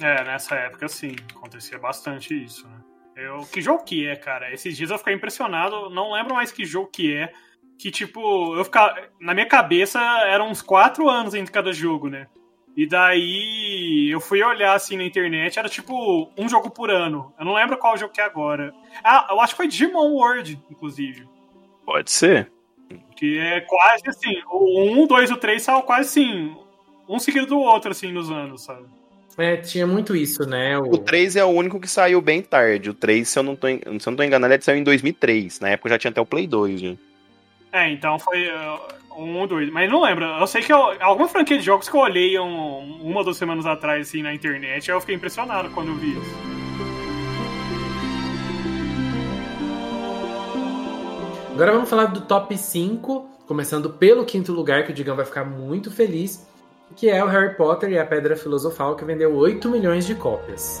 É, 0.00 0.22
nessa 0.22 0.54
época, 0.54 0.86
sim, 0.88 1.16
acontecia 1.34 1.76
bastante 1.80 2.32
isso, 2.44 2.68
né? 2.68 2.76
Eu, 3.16 3.38
que 3.52 3.60
jogo 3.60 3.82
que 3.82 4.06
é, 4.06 4.14
cara? 4.14 4.52
Esses 4.54 4.76
dias 4.76 4.90
eu 4.90 4.98
fiquei 4.98 5.14
impressionado, 5.14 5.90
não 5.90 6.12
lembro 6.12 6.34
mais 6.34 6.52
que 6.52 6.64
jogo 6.64 6.88
que 6.92 7.12
é. 7.16 7.32
Que, 7.78 7.90
tipo, 7.90 8.56
eu 8.56 8.64
ficava. 8.64 8.94
Na 9.20 9.34
minha 9.34 9.46
cabeça 9.46 10.00
eram 10.26 10.48
uns 10.48 10.62
quatro 10.62 11.08
anos 11.08 11.34
entre 11.34 11.52
cada 11.52 11.72
jogo, 11.72 12.08
né? 12.08 12.26
E 12.76 12.86
daí 12.88 14.08
eu 14.10 14.20
fui 14.20 14.42
olhar 14.42 14.74
assim 14.74 14.96
na 14.96 15.04
internet, 15.04 15.58
era 15.58 15.68
tipo 15.68 16.28
um 16.36 16.48
jogo 16.48 16.70
por 16.70 16.90
ano. 16.90 17.32
Eu 17.38 17.44
não 17.44 17.54
lembro 17.54 17.76
qual 17.78 17.96
jogo 17.96 18.12
que 18.12 18.20
é 18.20 18.24
agora. 18.24 18.72
Ah, 19.04 19.28
eu 19.30 19.40
acho 19.40 19.52
que 19.52 19.58
foi 19.58 19.68
Digimon 19.68 20.12
World, 20.12 20.60
inclusive. 20.70 21.26
pode 21.86 22.10
ser. 22.10 22.50
Que 23.16 23.38
é 23.38 23.60
quase 23.60 24.02
assim. 24.08 24.40
O 24.50 24.90
1, 24.96 25.02
o 25.02 25.06
2 25.06 25.30
e 25.30 25.32
o 25.32 25.36
3 25.36 25.62
são 25.62 25.80
quase 25.82 26.08
assim. 26.08 26.56
Um 27.08 27.18
seguido 27.18 27.46
do 27.46 27.58
outro, 27.58 27.90
assim, 27.90 28.10
nos 28.10 28.30
anos, 28.30 28.62
sabe? 28.64 28.86
É, 29.36 29.56
tinha 29.56 29.86
muito 29.86 30.16
isso, 30.16 30.44
né? 30.48 30.78
O 30.78 30.96
3 30.98 31.36
é 31.36 31.44
o 31.44 31.48
único 31.48 31.78
que 31.80 31.88
saiu 31.88 32.20
bem 32.20 32.40
tarde. 32.40 32.90
O 32.90 32.94
3, 32.94 33.28
se 33.28 33.38
eu 33.38 33.42
não 33.42 33.54
tô, 33.54 33.68
en- 33.68 33.80
se 34.00 34.08
eu 34.08 34.10
não 34.12 34.16
tô 34.16 34.22
enganado, 34.22 34.52
ele 34.54 34.62
saiu 34.62 34.78
em 34.78 34.82
2003. 34.84 35.60
Na 35.60 35.70
época 35.70 35.90
já 35.90 35.98
tinha 35.98 36.10
até 36.10 36.20
o 36.20 36.26
Play 36.26 36.46
2, 36.46 36.82
né? 36.82 36.96
É, 37.74 37.90
então 37.90 38.20
foi 38.20 38.46
uh, 38.48 38.78
um 39.20 39.44
dois. 39.48 39.68
Mas 39.68 39.90
não 39.90 40.00
lembro. 40.00 40.24
Eu 40.24 40.46
sei 40.46 40.62
que 40.62 40.72
eu, 40.72 40.78
alguma 41.00 41.26
franquia 41.28 41.58
de 41.58 41.64
jogos 41.64 41.88
que 41.88 41.96
eu 41.96 42.00
olhei 42.00 42.38
um- 42.38 43.00
uma 43.02 43.18
ou 43.18 43.24
duas 43.24 43.36
semanas 43.36 43.66
atrás, 43.66 44.08
assim, 44.08 44.22
na 44.22 44.32
internet, 44.32 44.88
eu 44.88 45.00
fiquei 45.00 45.16
impressionado 45.16 45.68
quando 45.70 45.88
eu 45.88 45.94
vi 45.96 46.12
isso. 46.12 46.54
Agora 51.52 51.72
vamos 51.72 51.88
falar 51.90 52.06
do 52.06 52.20
top 52.22 52.56
5, 52.56 53.28
começando 53.46 53.90
pelo 53.90 54.24
quinto 54.24 54.52
lugar, 54.52 54.84
que 54.84 54.90
o 54.90 54.94
Digão 54.94 55.14
vai 55.16 55.24
ficar 55.24 55.44
muito 55.44 55.90
feliz, 55.90 56.46
que 56.96 57.08
é 57.08 57.22
o 57.24 57.28
Harry 57.28 57.56
Potter 57.56 57.90
e 57.90 57.98
a 57.98 58.04
Pedra 58.06 58.36
Filosofal, 58.36 58.94
que 58.96 59.04
vendeu 59.04 59.34
8 59.34 59.68
milhões 59.68 60.06
de 60.06 60.14
cópias. 60.14 60.80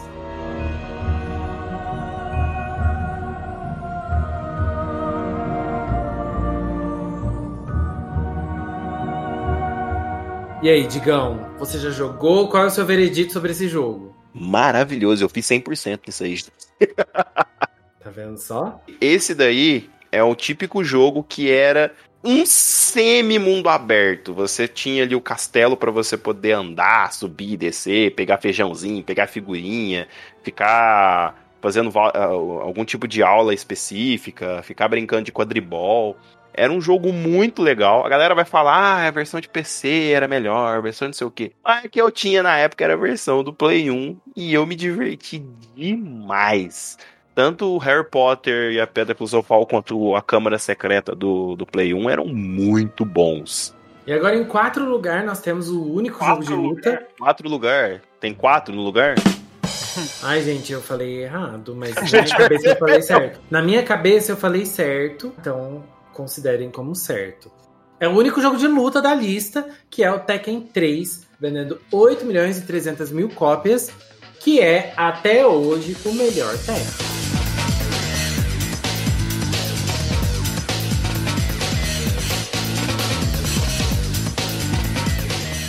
E 10.64 10.70
aí, 10.70 10.86
Digão, 10.86 11.46
você 11.58 11.78
já 11.78 11.90
jogou? 11.90 12.48
Qual 12.48 12.62
é 12.62 12.66
o 12.68 12.70
seu 12.70 12.86
veredito 12.86 13.34
sobre 13.34 13.52
esse 13.52 13.68
jogo? 13.68 14.16
Maravilhoso, 14.32 15.22
eu 15.22 15.28
fiz 15.28 15.46
100% 15.46 16.00
nisso 16.06 16.24
aí. 16.24 16.38
Tá 18.00 18.10
vendo 18.10 18.38
só? 18.38 18.82
Esse 18.98 19.34
daí 19.34 19.90
é 20.10 20.22
o 20.22 20.34
típico 20.34 20.82
jogo 20.82 21.22
que 21.22 21.50
era 21.50 21.94
um 22.24 22.46
semi-mundo 22.46 23.68
aberto. 23.68 24.32
Você 24.32 24.66
tinha 24.66 25.02
ali 25.02 25.14
o 25.14 25.20
castelo 25.20 25.76
pra 25.76 25.90
você 25.90 26.16
poder 26.16 26.52
andar, 26.52 27.12
subir, 27.12 27.58
descer, 27.58 28.14
pegar 28.14 28.38
feijãozinho, 28.38 29.04
pegar 29.04 29.26
figurinha, 29.26 30.08
ficar 30.42 31.44
fazendo 31.60 31.90
ah, 31.98 32.24
algum 32.24 32.86
tipo 32.86 33.08
de 33.08 33.22
aula 33.22 33.52
específica, 33.52 34.62
ficar 34.62 34.88
brincando 34.88 35.24
de 35.24 35.32
quadribol. 35.32 36.16
Era 36.54 36.72
um 36.72 36.80
jogo 36.80 37.12
muito 37.12 37.62
legal. 37.62 38.06
A 38.06 38.08
galera 38.08 38.34
vai 38.34 38.44
falar, 38.44 38.76
ah, 38.76 39.08
a 39.08 39.10
versão 39.10 39.40
de 39.40 39.48
PC 39.48 40.12
era 40.12 40.28
melhor, 40.28 40.76
a 40.76 40.80
versão 40.80 41.08
não 41.08 41.12
sei 41.12 41.26
o 41.26 41.30
quê. 41.30 41.52
A 41.64 41.88
que 41.88 42.00
eu 42.00 42.10
tinha 42.10 42.42
na 42.42 42.56
época 42.56 42.84
era 42.84 42.94
a 42.94 42.96
versão 42.96 43.42
do 43.42 43.52
Play 43.52 43.90
1 43.90 44.16
e 44.36 44.54
eu 44.54 44.64
me 44.66 44.74
diverti 44.74 45.44
demais 45.74 46.96
tanto 47.34 47.66
o 47.66 47.78
Harry 47.78 48.08
Potter 48.08 48.72
e 48.72 48.80
a 48.80 48.86
Pedra 48.86 49.14
Filosofal 49.14 49.66
quanto 49.66 50.14
a 50.14 50.22
Câmara 50.22 50.58
Secreta 50.58 51.14
do, 51.14 51.56
do 51.56 51.66
Play 51.66 51.92
1 51.92 52.08
eram 52.08 52.26
muito 52.26 53.04
bons. 53.04 53.74
E 54.06 54.12
agora 54.12 54.36
em 54.36 54.44
quarto 54.44 54.80
lugar 54.80 55.24
nós 55.24 55.40
temos 55.40 55.68
o 55.68 55.82
único 55.82 56.24
jogo 56.24 56.40
de 56.42 56.46
Quatro 56.46 56.60
luta. 56.60 57.06
Quatro 57.18 57.48
lugar? 57.48 58.02
Tem 58.20 58.34
quatro 58.34 58.74
no 58.74 58.82
lugar? 58.82 59.16
Ai, 60.22 60.42
gente, 60.42 60.72
eu 60.72 60.80
falei 60.80 61.24
errado, 61.24 61.74
mas 61.74 61.94
na 61.94 62.02
minha 62.02 62.36
cabeça 62.36 62.68
eu 62.68 62.76
falei 62.76 63.02
certo. 63.02 63.40
Na 63.50 63.62
minha 63.62 63.82
cabeça 63.82 64.32
eu 64.32 64.36
falei 64.36 64.66
certo, 64.66 65.32
então 65.38 65.82
considerem 66.14 66.70
como 66.70 66.94
certo. 66.94 67.50
É 68.00 68.08
o 68.08 68.12
único 68.12 68.40
jogo 68.40 68.56
de 68.56 68.66
luta 68.66 69.02
da 69.02 69.14
lista, 69.14 69.68
que 69.90 70.02
é 70.02 70.10
o 70.10 70.20
Tekken 70.20 70.60
3, 70.62 71.26
vendendo 71.38 71.80
8 71.92 72.24
milhões 72.24 72.58
e 72.58 72.62
300 72.62 73.10
mil 73.10 73.28
cópias, 73.28 73.90
que 74.40 74.60
é, 74.60 74.94
até 74.96 75.46
hoje, 75.46 75.96
o 76.04 76.12
melhor 76.12 76.56
Tekken. 76.58 77.04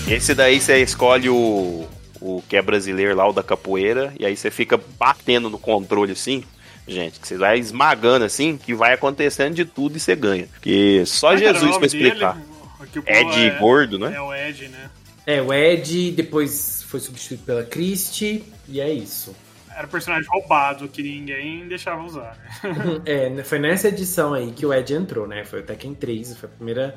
Esse 0.07 0.35
daí 0.35 0.61
você 0.61 0.83
escolhe 0.83 1.29
o, 1.29 1.87
o 2.21 2.43
que 2.47 2.55
é 2.55 2.61
brasileiro 2.61 3.15
lá, 3.15 3.27
o 3.27 3.33
da 3.33 3.41
capoeira, 3.41 4.13
e 4.19 4.25
aí 4.25 4.37
você 4.37 4.51
fica 4.51 4.79
batendo 4.99 5.49
no 5.49 5.57
controle 5.57 6.11
assim. 6.11 6.43
Gente, 6.87 7.19
que 7.19 7.27
você 7.27 7.37
vai 7.37 7.57
esmagando 7.57 8.25
assim, 8.25 8.57
que 8.57 8.73
vai 8.75 8.93
acontecendo 8.93 9.55
de 9.55 9.65
tudo 9.65 9.97
e 9.97 9.99
você 9.99 10.15
ganha. 10.15 10.47
Porque 10.53 11.03
só 11.05 11.31
é 11.31 11.35
o 11.35 11.37
Jesus 11.37 11.77
pra 11.77 11.85
explicar. 11.87 12.33
dele? 12.35 12.45
Povo 12.93 13.03
Ed 13.07 13.47
é- 13.47 13.59
Gordo, 13.59 13.99
né? 13.99 14.13
É 14.15 14.21
o 14.21 14.33
Ed, 14.33 14.67
né? 14.67 14.89
É, 15.25 15.41
o 15.41 15.51
Ed, 15.51 16.11
depois 16.11 16.83
foi 16.83 16.99
substituído 16.99 17.43
pela 17.43 17.63
Christie, 17.63 18.43
e 18.67 18.79
é 18.79 18.91
isso. 18.91 19.35
Era 19.75 19.87
personagem 19.87 20.29
roubado 20.29 20.87
que 20.87 21.01
ninguém 21.01 21.67
deixava 21.67 22.03
usar, 22.03 22.37
né? 22.37 23.01
É, 23.05 23.43
foi 23.43 23.59
nessa 23.59 23.87
edição 23.89 24.33
aí 24.33 24.51
que 24.51 24.65
o 24.65 24.73
Ed 24.73 24.93
entrou, 24.93 25.27
né? 25.27 25.43
Foi 25.43 25.61
o 25.61 25.63
Tekken 25.63 25.95
3, 25.95 26.37
foi 26.37 26.47
a 26.47 26.51
primeira, 26.51 26.95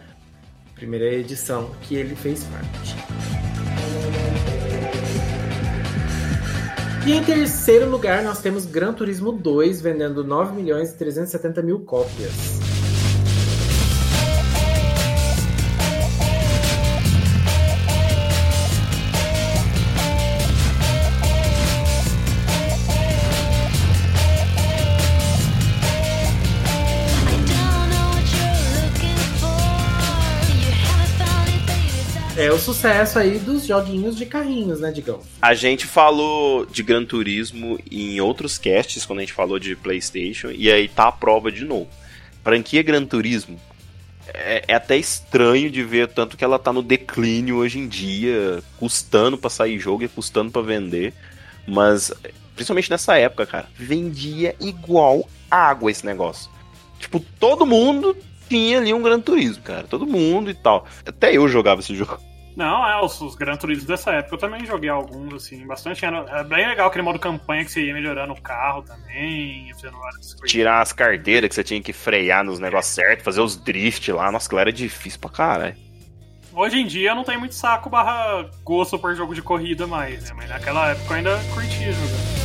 primeira 0.75 1.07
edição 1.07 1.75
que 1.83 1.95
ele 1.97 2.15
fez 2.15 2.45
parte. 2.45 2.95
E 7.07 7.13
em 7.13 7.25
terceiro 7.25 7.89
lugar, 7.89 8.23
nós 8.23 8.41
temos 8.41 8.67
Gran 8.67 8.93
Turismo 8.93 9.33
2, 9.33 9.81
vendendo 9.81 10.23
9 10.23 10.55
milhões 10.55 10.91
e 10.91 10.97
370 10.97 11.63
mil 11.63 11.81
cópias. 11.81 12.68
É 32.49 32.51
o 32.51 32.59
sucesso 32.59 33.19
aí 33.19 33.39
dos 33.39 33.67
joguinhos 33.67 34.17
de 34.17 34.25
carrinhos, 34.25 34.81
né, 34.81 34.91
Digão? 34.91 35.21
A 35.43 35.53
gente 35.53 35.85
falou 35.85 36.65
de 36.65 36.83
Gran 36.83 37.05
Turismo 37.05 37.79
em 37.91 38.23
outros 38.23 38.57
casts, 38.57 39.05
quando 39.05 39.19
a 39.19 39.21
gente 39.21 39.35
falou 39.35 39.59
de 39.59 39.77
PlayStation, 39.77 40.51
e 40.51 40.73
aí 40.73 40.89
tá 40.89 41.09
a 41.09 41.13
prova 41.13 41.53
de 41.53 41.67
novo. 41.67 41.91
Franquia 42.43 42.83
Gran 42.83 43.05
Turismo 43.05 43.61
é, 44.29 44.65
é 44.67 44.75
até 44.75 44.97
estranho 44.97 45.71
de 45.71 45.83
ver 45.83 46.09
tanto 46.09 46.39
que 46.39 46.43
ela 46.43 46.59
tá 46.59 46.73
no 46.73 46.83
declínio 46.83 47.57
hoje 47.57 47.81
em 47.81 47.87
dia, 47.87 48.63
custando 48.79 49.37
pra 49.37 49.51
sair 49.51 49.79
jogo 49.79 50.05
e 50.05 50.09
custando 50.09 50.51
pra 50.51 50.63
vender. 50.63 51.13
Mas, 51.67 52.11
principalmente 52.57 52.91
nessa 52.91 53.15
época, 53.19 53.45
cara, 53.45 53.69
vendia 53.77 54.57
igual 54.59 55.29
água 55.51 55.91
esse 55.91 56.07
negócio. 56.07 56.51
Tipo, 56.99 57.21
todo 57.39 57.67
mundo 57.67 58.17
tinha 58.49 58.79
ali 58.79 58.95
um 58.95 59.03
Gran 59.03 59.21
Turismo, 59.21 59.63
cara. 59.63 59.87
Todo 59.87 60.07
mundo 60.07 60.49
e 60.49 60.55
tal. 60.55 60.87
Até 61.05 61.37
eu 61.37 61.47
jogava 61.47 61.83
esse 61.83 61.95
jogo. 61.95 62.27
Não, 62.59 62.85
é, 62.85 63.01
os, 63.01 63.21
os 63.21 63.37
Gran 63.37 63.57
Turismo 63.57 63.87
dessa 63.87 64.11
época 64.11 64.35
eu 64.35 64.39
também 64.41 64.67
joguei 64.67 64.91
alguns, 64.91 65.33
assim, 65.33 65.65
bastante. 65.65 66.05
Era, 66.05 66.27
era 66.29 66.43
bem 66.43 66.67
legal 66.67 66.89
aquele 66.89 67.05
modo 67.05 67.17
campanha 67.17 67.65
que 67.65 67.71
você 67.71 67.85
ia 67.85 67.95
melhorando 67.95 68.33
o 68.33 68.43
carro 68.43 68.83
também, 68.83 69.69
ia 69.69 69.75
fazendo 69.77 69.97
várias 69.97 70.35
coisas. 70.35 70.51
tirar 70.51 70.81
as 70.81 70.93
carteiras 70.93 71.49
que 71.49 71.55
você 71.55 71.63
tinha 71.63 71.81
que 71.81 71.93
frear 71.93 72.43
nos 72.43 72.59
negócios 72.59 72.93
certos, 72.93 73.25
fazer 73.25 73.41
os 73.41 73.55
drift 73.55 74.11
lá. 74.11 74.33
Nossa, 74.33 74.47
aquilo 74.47 74.61
era 74.61 74.73
difícil 74.73 75.21
pra 75.21 75.31
caralho. 75.31 75.77
Hoje 76.53 76.81
em 76.81 76.87
dia 76.89 77.11
eu 77.11 77.15
não 77.15 77.23
tenho 77.23 77.39
muito 77.39 77.55
saco 77.55 77.89
barra 77.89 78.51
gosto 78.65 78.99
por 78.99 79.15
jogo 79.15 79.37
de 79.37 79.41
corrida 79.41 79.87
mais, 79.87 80.25
né? 80.25 80.35
Mas 80.37 80.49
naquela 80.49 80.91
época 80.91 81.13
eu 81.13 81.17
ainda 81.17 81.39
curtia 81.55 81.93
jogar. 81.93 82.39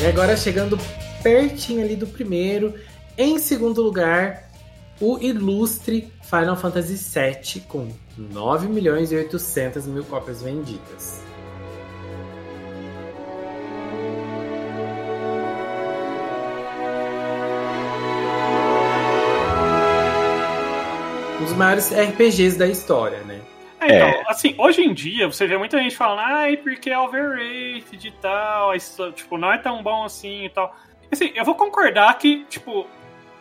E 0.00 0.06
agora 0.06 0.36
chegando 0.36 0.78
pertinho 1.20 1.82
ali 1.82 1.96
do 1.96 2.06
primeiro, 2.06 2.72
em 3.16 3.40
segundo 3.40 3.82
lugar, 3.82 4.47
o 5.00 5.18
ilustre 5.18 6.12
Final 6.22 6.56
Fantasy 6.56 6.96
VII 6.96 7.62
com 7.68 7.88
9 8.16 8.68
milhões 8.68 9.12
e 9.12 9.16
800 9.16 9.86
mil 9.86 10.04
cópias 10.04 10.42
vendidas. 10.42 11.22
Um 21.40 21.44
dos 21.44 21.52
maiores 21.54 21.92
RPGs 21.92 22.58
da 22.58 22.66
história, 22.66 23.20
né? 23.20 23.40
É, 23.80 24.10
então, 24.10 24.22
assim, 24.28 24.56
hoje 24.58 24.82
em 24.82 24.92
dia 24.92 25.28
você 25.28 25.46
vê 25.46 25.56
muita 25.56 25.78
gente 25.78 25.96
falando, 25.96 26.18
ai, 26.20 26.56
porque 26.56 26.90
é 26.90 26.98
overrated 26.98 28.08
e 28.08 28.10
tal, 28.20 28.74
isso, 28.74 29.12
tipo, 29.12 29.38
não 29.38 29.52
é 29.52 29.58
tão 29.58 29.82
bom 29.82 30.04
assim 30.04 30.46
e 30.46 30.48
tal. 30.48 30.74
Assim, 31.10 31.30
eu 31.34 31.44
vou 31.44 31.54
concordar 31.54 32.18
que, 32.18 32.44
tipo, 32.46 32.86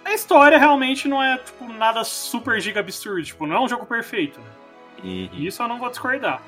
a 0.08 0.14
história 0.14 0.58
realmente 0.58 1.08
não 1.08 1.22
é, 1.22 1.38
tipo, 1.38 1.68
nada 1.68 2.04
super 2.04 2.60
giga 2.62 2.80
absurdo, 2.80 3.24
tipo, 3.24 3.46
não 3.46 3.58
é 3.58 3.60
um 3.62 3.68
jogo 3.68 3.86
perfeito, 3.86 4.40
né? 4.40 4.48
Isso 5.34 5.62
eu 5.62 5.68
não 5.68 5.78
vou 5.78 5.90
discordar. 5.90 6.42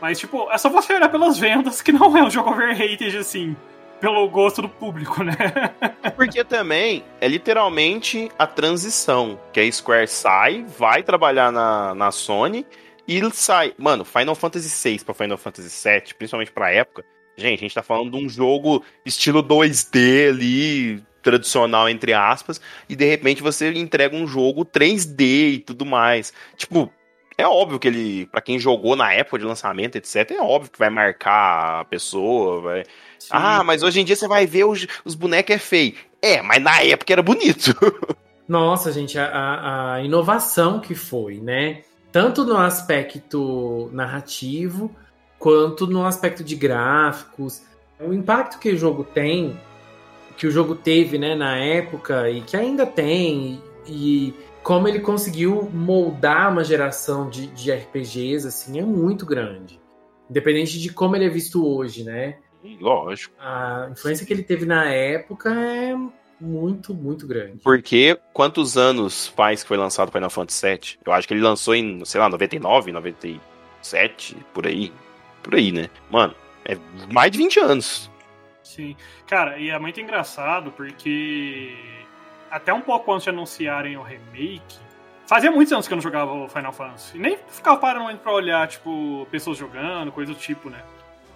Mas, 0.00 0.18
tipo, 0.18 0.50
é 0.50 0.56
só 0.56 0.70
você 0.70 0.94
olhar 0.94 1.08
pelas 1.08 1.38
vendas 1.38 1.82
que 1.82 1.92
não 1.92 2.16
é 2.16 2.22
um 2.22 2.30
jogo 2.30 2.50
overrated, 2.50 3.16
assim, 3.18 3.54
pelo 4.00 4.26
gosto 4.28 4.62
do 4.62 4.68
público, 4.68 5.22
né? 5.22 5.34
Porque 6.16 6.42
também 6.42 7.04
é 7.20 7.28
literalmente 7.28 8.30
a 8.38 8.46
transição. 8.46 9.38
Que 9.52 9.60
a 9.60 9.70
Square 9.70 10.08
sai, 10.08 10.64
vai 10.78 11.02
trabalhar 11.02 11.52
na, 11.52 11.94
na 11.94 12.10
Sony 12.10 12.64
e 13.06 13.20
sai. 13.32 13.74
Mano, 13.76 14.04
Final 14.04 14.34
Fantasy 14.34 14.88
VI 14.88 15.04
pra 15.04 15.12
Final 15.12 15.36
Fantasy 15.36 15.88
VII, 15.88 16.14
principalmente 16.14 16.52
pra 16.52 16.72
época. 16.72 17.04
Gente, 17.36 17.58
a 17.58 17.62
gente 17.62 17.74
tá 17.74 17.82
falando 17.82 18.10
de 18.10 18.24
um 18.24 18.28
jogo 18.28 18.84
estilo 19.04 19.42
2D 19.42 20.28
ali, 20.30 21.02
tradicional, 21.22 21.88
entre 21.88 22.12
aspas, 22.12 22.60
e 22.88 22.96
de 22.96 23.04
repente 23.04 23.42
você 23.42 23.72
entrega 23.72 24.16
um 24.16 24.26
jogo 24.26 24.64
3D 24.64 25.20
e 25.54 25.58
tudo 25.58 25.84
mais. 25.84 26.32
Tipo, 26.56 26.90
é 27.40 27.46
óbvio 27.46 27.78
que 27.78 27.88
ele, 27.88 28.26
pra 28.26 28.40
quem 28.40 28.58
jogou 28.58 28.94
na 28.94 29.12
época 29.12 29.38
de 29.38 29.44
lançamento, 29.44 29.96
etc., 29.96 30.30
é 30.32 30.42
óbvio 30.42 30.70
que 30.70 30.78
vai 30.78 30.90
marcar 30.90 31.80
a 31.80 31.84
pessoa, 31.84 32.60
vai. 32.60 32.82
Ah, 33.30 33.64
mas 33.64 33.82
hoje 33.82 34.00
em 34.00 34.04
dia 34.04 34.16
você 34.16 34.28
vai 34.28 34.46
ver 34.46 34.64
os, 34.64 34.86
os 35.04 35.14
bonecos 35.14 35.54
é 35.54 35.58
feio. 35.58 35.94
É, 36.20 36.42
mas 36.42 36.62
na 36.62 36.82
época 36.82 37.12
era 37.12 37.22
bonito. 37.22 37.74
Nossa, 38.46 38.92
gente, 38.92 39.18
a, 39.18 39.94
a 39.94 40.02
inovação 40.02 40.80
que 40.80 40.94
foi, 40.94 41.36
né? 41.40 41.82
Tanto 42.12 42.44
no 42.44 42.56
aspecto 42.56 43.88
narrativo, 43.92 44.94
quanto 45.38 45.86
no 45.86 46.04
aspecto 46.04 46.42
de 46.42 46.56
gráficos. 46.56 47.62
O 47.98 48.12
impacto 48.12 48.58
que 48.58 48.70
o 48.70 48.76
jogo 48.76 49.04
tem, 49.04 49.58
que 50.40 50.46
o 50.46 50.50
jogo 50.50 50.74
teve, 50.74 51.18
né, 51.18 51.34
na 51.34 51.58
época, 51.58 52.30
e 52.30 52.40
que 52.40 52.56
ainda 52.56 52.86
tem, 52.86 53.62
e 53.86 54.32
como 54.62 54.88
ele 54.88 55.00
conseguiu 55.00 55.68
moldar 55.70 56.50
uma 56.50 56.64
geração 56.64 57.28
de, 57.28 57.48
de 57.48 57.70
RPGs, 57.70 58.48
assim, 58.48 58.78
é 58.78 58.82
muito 58.82 59.26
grande. 59.26 59.78
Independente 60.30 60.80
de 60.80 60.90
como 60.94 61.14
ele 61.14 61.26
é 61.26 61.28
visto 61.28 61.66
hoje, 61.66 62.04
né? 62.04 62.38
Lógico. 62.80 63.34
A 63.38 63.88
influência 63.92 64.24
que 64.24 64.32
ele 64.32 64.42
teve 64.42 64.64
na 64.64 64.86
época 64.86 65.50
é 65.52 65.94
muito, 66.40 66.94
muito 66.94 67.26
grande. 67.26 67.58
Porque 67.62 68.18
quantos 68.32 68.78
anos 68.78 69.26
faz 69.26 69.62
que 69.62 69.68
foi 69.68 69.76
lançado 69.76 70.10
Final 70.10 70.30
Fantasy 70.30 70.66
VII? 70.66 70.80
Eu 71.04 71.12
acho 71.12 71.28
que 71.28 71.34
ele 71.34 71.42
lançou 71.42 71.74
em, 71.74 72.02
sei 72.06 72.18
lá, 72.18 72.30
99, 72.30 72.92
97, 72.92 74.38
por 74.54 74.66
aí. 74.66 74.90
Por 75.42 75.54
aí, 75.54 75.70
né? 75.70 75.90
Mano, 76.10 76.34
é 76.64 76.78
mais 77.12 77.30
de 77.30 77.36
20 77.36 77.60
anos. 77.60 78.09
Sim. 78.74 78.96
Cara, 79.26 79.58
e 79.58 79.68
é 79.68 79.78
muito 79.78 80.00
engraçado 80.00 80.70
porque 80.70 81.76
até 82.50 82.72
um 82.72 82.80
pouco 82.80 83.12
antes 83.12 83.24
de 83.24 83.30
anunciarem 83.30 83.96
o 83.96 84.02
remake, 84.02 84.78
fazia 85.26 85.50
muitos 85.50 85.72
anos 85.72 85.88
que 85.88 85.92
eu 85.92 85.96
não 85.96 86.02
jogava 86.02 86.32
o 86.32 86.48
Final 86.48 86.72
Fantasy. 86.72 87.18
Nem 87.18 87.36
ficava 87.48 87.76
parando 87.78 88.16
pra 88.18 88.32
olhar, 88.32 88.66
tipo, 88.68 89.26
pessoas 89.30 89.58
jogando, 89.58 90.12
coisa 90.12 90.32
do 90.32 90.38
tipo, 90.38 90.70
né? 90.70 90.82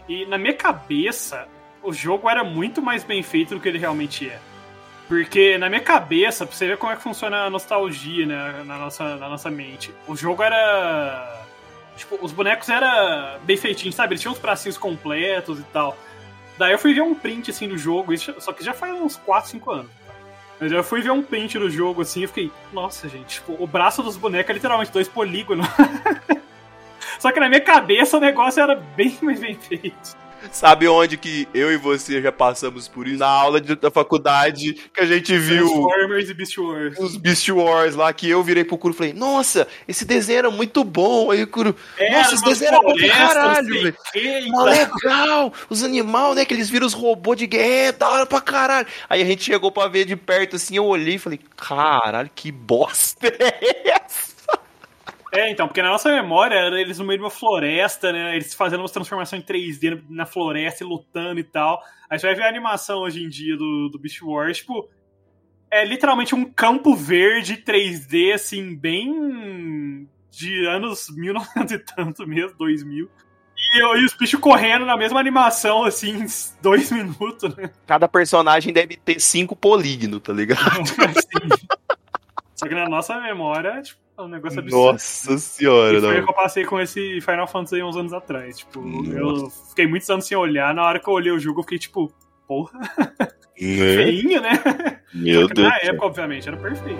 E 0.08 0.26
na 0.26 0.38
minha 0.38 0.54
cabeça, 0.54 1.48
o 1.82 1.92
jogo 1.92 2.28
era 2.28 2.44
muito 2.44 2.80
mais 2.80 3.02
bem 3.02 3.22
feito 3.22 3.54
do 3.54 3.60
que 3.60 3.68
ele 3.68 3.78
realmente 3.78 4.28
é. 4.28 4.38
Porque 5.08 5.58
na 5.58 5.68
minha 5.68 5.82
cabeça, 5.82 6.46
pra 6.46 6.54
você 6.54 6.66
ver 6.66 6.78
como 6.78 6.92
é 6.92 6.96
que 6.96 7.02
funciona 7.02 7.44
a 7.44 7.50
nostalgia, 7.50 8.26
né, 8.26 8.62
na 8.64 8.78
nossa, 8.78 9.16
na 9.16 9.28
nossa 9.28 9.50
mente, 9.50 9.92
o 10.06 10.16
jogo 10.16 10.42
era. 10.42 11.42
Tipo, 11.96 12.18
os 12.22 12.32
bonecos 12.32 12.68
eram 12.68 13.38
bem 13.42 13.56
feitinhos, 13.56 13.94
sabe? 13.94 14.14
Eles 14.14 14.20
tinham 14.20 14.32
os 14.32 14.40
bracinhos 14.40 14.78
completos 14.78 15.60
e 15.60 15.62
tal. 15.64 15.96
Daí 16.58 16.72
eu 16.72 16.78
fui 16.78 16.94
ver 16.94 17.02
um 17.02 17.14
print 17.14 17.50
assim 17.50 17.68
do 17.68 17.76
jogo, 17.76 18.12
só 18.16 18.52
que 18.52 18.64
já 18.64 18.72
faz 18.72 18.94
uns 18.94 19.16
4, 19.16 19.50
5 19.50 19.70
anos. 19.70 19.90
Mas 20.60 20.70
eu 20.70 20.84
fui 20.84 21.02
ver 21.02 21.10
um 21.10 21.22
print 21.22 21.58
do 21.58 21.68
jogo 21.68 22.02
assim 22.02 22.22
e 22.22 22.26
fiquei, 22.26 22.52
nossa, 22.72 23.08
gente, 23.08 23.34
tipo, 23.34 23.56
o 23.58 23.66
braço 23.66 24.02
dos 24.02 24.16
bonecos 24.16 24.50
é 24.50 24.52
literalmente 24.54 24.92
dois 24.92 25.08
polígonos. 25.08 25.66
só 27.18 27.32
que 27.32 27.40
na 27.40 27.48
minha 27.48 27.60
cabeça 27.60 28.16
o 28.16 28.20
negócio 28.20 28.62
era 28.62 28.76
bem 28.76 29.18
mais 29.20 29.40
bem 29.40 29.54
feito. 29.56 30.16
Sabe 30.52 30.86
onde 30.88 31.16
que 31.16 31.48
eu 31.54 31.72
e 31.72 31.76
você 31.76 32.20
já 32.22 32.30
passamos 32.32 32.86
por 32.88 33.06
isso? 33.08 33.18
Na 33.18 33.26
aula 33.26 33.60
de- 33.60 33.74
da 33.76 33.90
faculdade 33.90 34.74
que 34.92 35.00
a 35.00 35.06
gente 35.06 35.36
viu 35.38 35.66
Transformers 35.66 36.30
e 36.30 36.34
Beast 36.34 36.58
Wars. 36.58 36.98
os 36.98 37.16
Beast 37.16 37.48
Wars 37.48 37.94
lá, 37.94 38.12
que 38.12 38.28
eu 38.28 38.42
virei 38.42 38.64
pro 38.64 38.78
Kuro 38.78 38.94
e 38.94 38.96
falei, 38.96 39.12
nossa, 39.12 39.66
esse 39.88 40.04
desenho 40.04 40.38
era 40.38 40.50
muito 40.50 40.84
bom. 40.84 41.30
Aí 41.30 41.42
o 41.42 41.46
Kuro, 41.46 41.74
nossa, 42.12 42.34
esse 42.34 42.44
desenho 42.44 42.68
era 42.68 42.80
bom 42.82 42.94
pra 42.94 43.08
caralho, 43.08 43.68
velho. 43.68 43.96
Mó 44.50 44.64
legal! 44.64 45.52
Os 45.68 45.82
animais, 45.82 46.36
né? 46.36 46.44
Que 46.44 46.54
eles 46.54 46.70
viram 46.70 46.86
os 46.86 46.92
robôs 46.92 47.38
de 47.38 47.46
guerra, 47.46 47.88
é 47.88 47.92
da 47.92 48.08
hora 48.08 48.26
pra 48.26 48.40
caralho. 48.40 48.86
Aí 49.08 49.22
a 49.22 49.24
gente 49.24 49.42
chegou 49.44 49.72
pra 49.72 49.88
ver 49.88 50.04
de 50.04 50.16
perto 50.16 50.56
assim, 50.56 50.76
eu 50.76 50.84
olhei 50.84 51.14
e 51.14 51.18
falei, 51.18 51.40
caralho, 51.56 52.30
que 52.34 52.52
bosta 52.52 53.26
é 53.28 53.90
essa? 53.90 54.33
É, 55.34 55.50
então, 55.50 55.66
porque 55.66 55.82
na 55.82 55.88
nossa 55.90 56.10
memória 56.12 56.54
era 56.54 56.80
eles 56.80 56.98
no 56.98 57.04
meio 57.04 57.18
de 57.18 57.24
uma 57.24 57.30
floresta, 57.30 58.12
né? 58.12 58.36
Eles 58.36 58.54
fazendo 58.54 58.80
umas 58.80 58.92
transformações 58.92 59.42
em 59.42 59.44
3D 59.44 60.02
na 60.08 60.24
floresta 60.24 60.84
e 60.84 60.86
lutando 60.86 61.40
e 61.40 61.44
tal. 61.44 61.82
Aí 62.08 62.18
você 62.18 62.26
vai 62.26 62.36
ver 62.36 62.42
a 62.44 62.48
animação 62.48 63.00
hoje 63.00 63.22
em 63.24 63.28
dia 63.28 63.56
do, 63.56 63.88
do 63.88 63.98
Beast 63.98 64.22
Wars, 64.22 64.58
tipo. 64.58 64.88
É 65.70 65.84
literalmente 65.84 66.36
um 66.36 66.44
campo 66.44 66.94
verde 66.94 67.56
3D, 67.56 68.32
assim, 68.32 68.76
bem. 68.76 70.08
de 70.30 70.66
anos 70.66 71.08
1900 71.16 71.72
e 71.72 71.78
tanto 71.80 72.26
mesmo, 72.26 72.56
2000. 72.56 73.08
E, 73.56 73.82
eu- 73.82 73.96
e 73.96 74.04
os 74.04 74.14
bichos 74.14 74.38
correndo 74.38 74.84
na 74.86 74.96
mesma 74.96 75.18
animação, 75.18 75.82
assim, 75.84 76.10
em 76.22 76.26
dois 76.62 76.92
minutos, 76.92 77.54
né? 77.56 77.70
Cada 77.86 78.06
personagem 78.06 78.72
deve 78.72 78.96
ter 78.96 79.20
cinco 79.20 79.56
polígonos, 79.56 80.20
tá 80.20 80.32
ligado? 80.32 80.60
Assim. 81.08 81.64
Só 82.54 82.68
que 82.68 82.74
na 82.74 82.88
nossa 82.88 83.18
memória, 83.20 83.80
tipo, 83.82 84.00
é 84.16 84.22
um 84.22 84.28
negócio 84.28 84.60
absurdo. 84.60 84.92
Nossa 84.92 85.38
senhora, 85.38 85.98
E 85.98 86.00
foi 86.00 86.20
o 86.20 86.24
que 86.24 86.30
eu 86.30 86.34
passei 86.34 86.64
com 86.64 86.80
esse 86.80 87.20
Final 87.20 87.46
Fantasy 87.48 87.82
uns 87.82 87.96
anos 87.96 88.12
atrás. 88.12 88.58
Tipo, 88.58 88.80
eu 89.12 89.26
Nossa. 89.32 89.68
fiquei 89.70 89.86
muitos 89.86 90.08
anos 90.10 90.26
sem 90.26 90.36
olhar. 90.36 90.74
Na 90.74 90.84
hora 90.84 91.00
que 91.00 91.08
eu 91.08 91.14
olhei 91.14 91.32
o 91.32 91.38
jogo, 91.38 91.60
eu 91.60 91.64
fiquei 91.64 91.78
tipo, 91.78 92.12
porra, 92.46 92.78
Né? 92.78 92.88
feinho, 93.58 94.40
né? 94.40 95.00
Meu 95.12 95.48
Deus. 95.48 95.68
na 95.68 95.76
época, 95.78 96.06
obviamente, 96.06 96.48
era 96.48 96.56
perfeito. 96.56 96.98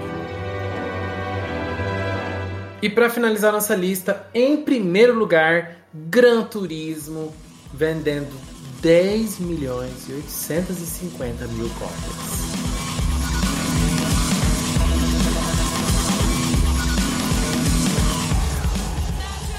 E 2.82 2.90
pra 2.90 3.08
finalizar 3.08 3.52
nossa 3.52 3.74
lista, 3.74 4.26
em 4.34 4.58
primeiro 4.62 5.14
lugar, 5.18 5.76
Gran 5.92 6.42
Turismo, 6.44 7.34
vendendo 7.72 8.36
10 8.82 9.38
milhões 9.40 10.06
e 10.08 10.12
850 10.12 11.46
mil 11.48 11.68
cópias. 11.70 12.63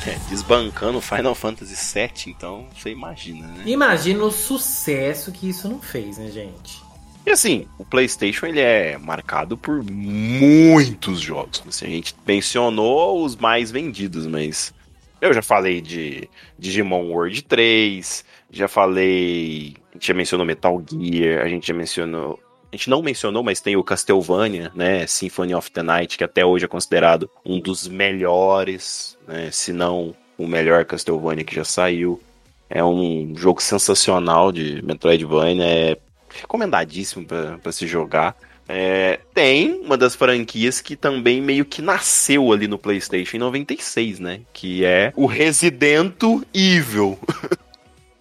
É, 0.07 0.19
desbancando 0.29 1.01
Final 1.01 1.33
Fantasy 1.33 1.75
VII, 1.75 2.33
então 2.35 2.67
você 2.75 2.91
imagina, 2.91 3.47
né? 3.47 3.63
Imagina 3.65 4.23
o 4.23 4.31
sucesso 4.31 5.31
que 5.31 5.49
isso 5.49 5.67
não 5.67 5.81
fez, 5.81 6.17
né, 6.17 6.29
gente? 6.29 6.83
E 7.25 7.31
assim, 7.31 7.67
o 7.79 7.83
PlayStation 7.83 8.45
ele 8.45 8.59
é 8.59 8.99
marcado 8.99 9.57
por 9.57 9.83
muitos 9.83 11.19
jogos. 11.19 11.63
Assim, 11.67 11.85
a 11.85 11.89
gente 11.89 12.15
mencionou 12.25 13.23
os 13.25 13.35
mais 13.35 13.71
vendidos, 13.71 14.27
mas 14.27 14.71
eu 15.19 15.33
já 15.33 15.41
falei 15.41 15.81
de 15.81 16.29
Digimon 16.59 17.09
World 17.09 17.41
3, 17.41 18.23
já 18.51 18.67
falei, 18.67 19.73
a 19.89 19.93
gente 19.95 20.07
já 20.07 20.13
mencionou 20.13 20.45
Metal 20.45 20.83
Gear, 20.87 21.43
a 21.43 21.49
gente 21.49 21.67
já 21.67 21.73
mencionou, 21.73 22.39
a 22.71 22.75
gente 22.75 22.91
não 22.91 23.01
mencionou, 23.01 23.41
mas 23.41 23.59
tem 23.59 23.75
o 23.75 23.83
Castlevania, 23.83 24.71
né, 24.75 25.07
Symphony 25.07 25.55
of 25.55 25.71
the 25.71 25.81
Night, 25.81 26.19
que 26.19 26.23
até 26.23 26.45
hoje 26.45 26.65
é 26.65 26.67
considerado 26.67 27.27
um 27.43 27.59
dos 27.59 27.87
melhores, 27.87 29.14
né, 29.27 29.49
se 29.51 29.71
não 29.73 30.15
o 30.37 30.47
melhor 30.47 30.85
Castlevania 30.85 31.43
que 31.43 31.55
já 31.55 31.63
saiu. 31.63 32.21
É 32.69 32.83
um 32.83 33.33
jogo 33.37 33.61
sensacional 33.61 34.51
de 34.51 34.81
Metroidvania, 34.83 35.65
é 35.65 35.97
recomendadíssimo 36.33 37.25
pra 37.25 37.71
se 37.71 37.85
jogar. 37.87 38.35
É, 38.67 39.19
tem 39.33 39.79
uma 39.81 39.95
das 39.95 40.15
franquias 40.15 40.81
que 40.81 40.95
também 40.95 41.39
meio 41.41 41.63
que 41.65 41.81
nasceu 41.81 42.51
ali 42.51 42.67
no 42.67 42.79
PlayStation 42.79 43.37
em 43.37 43.39
96, 43.39 44.19
né? 44.19 44.41
Que 44.51 44.83
é 44.83 45.13
o 45.15 45.25
Resident 45.25 46.15
Evil. 46.53 47.19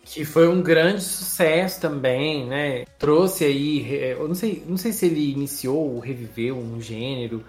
Que 0.07 0.24
foi 0.24 0.46
um 0.46 0.62
grande 0.62 1.02
sucesso 1.02 1.80
também, 1.80 2.46
né? 2.46 2.84
Trouxe 3.00 3.44
aí, 3.46 3.80
re- 3.80 4.12
eu 4.12 4.28
não 4.28 4.34
sei, 4.34 4.62
não 4.64 4.76
sei 4.76 4.92
se 4.92 5.07
ele 5.07 5.32
iniciou 5.32 5.94
ou 5.94 5.98
reviveu 5.98 6.57
um 6.57 6.80
gênero, 6.80 7.42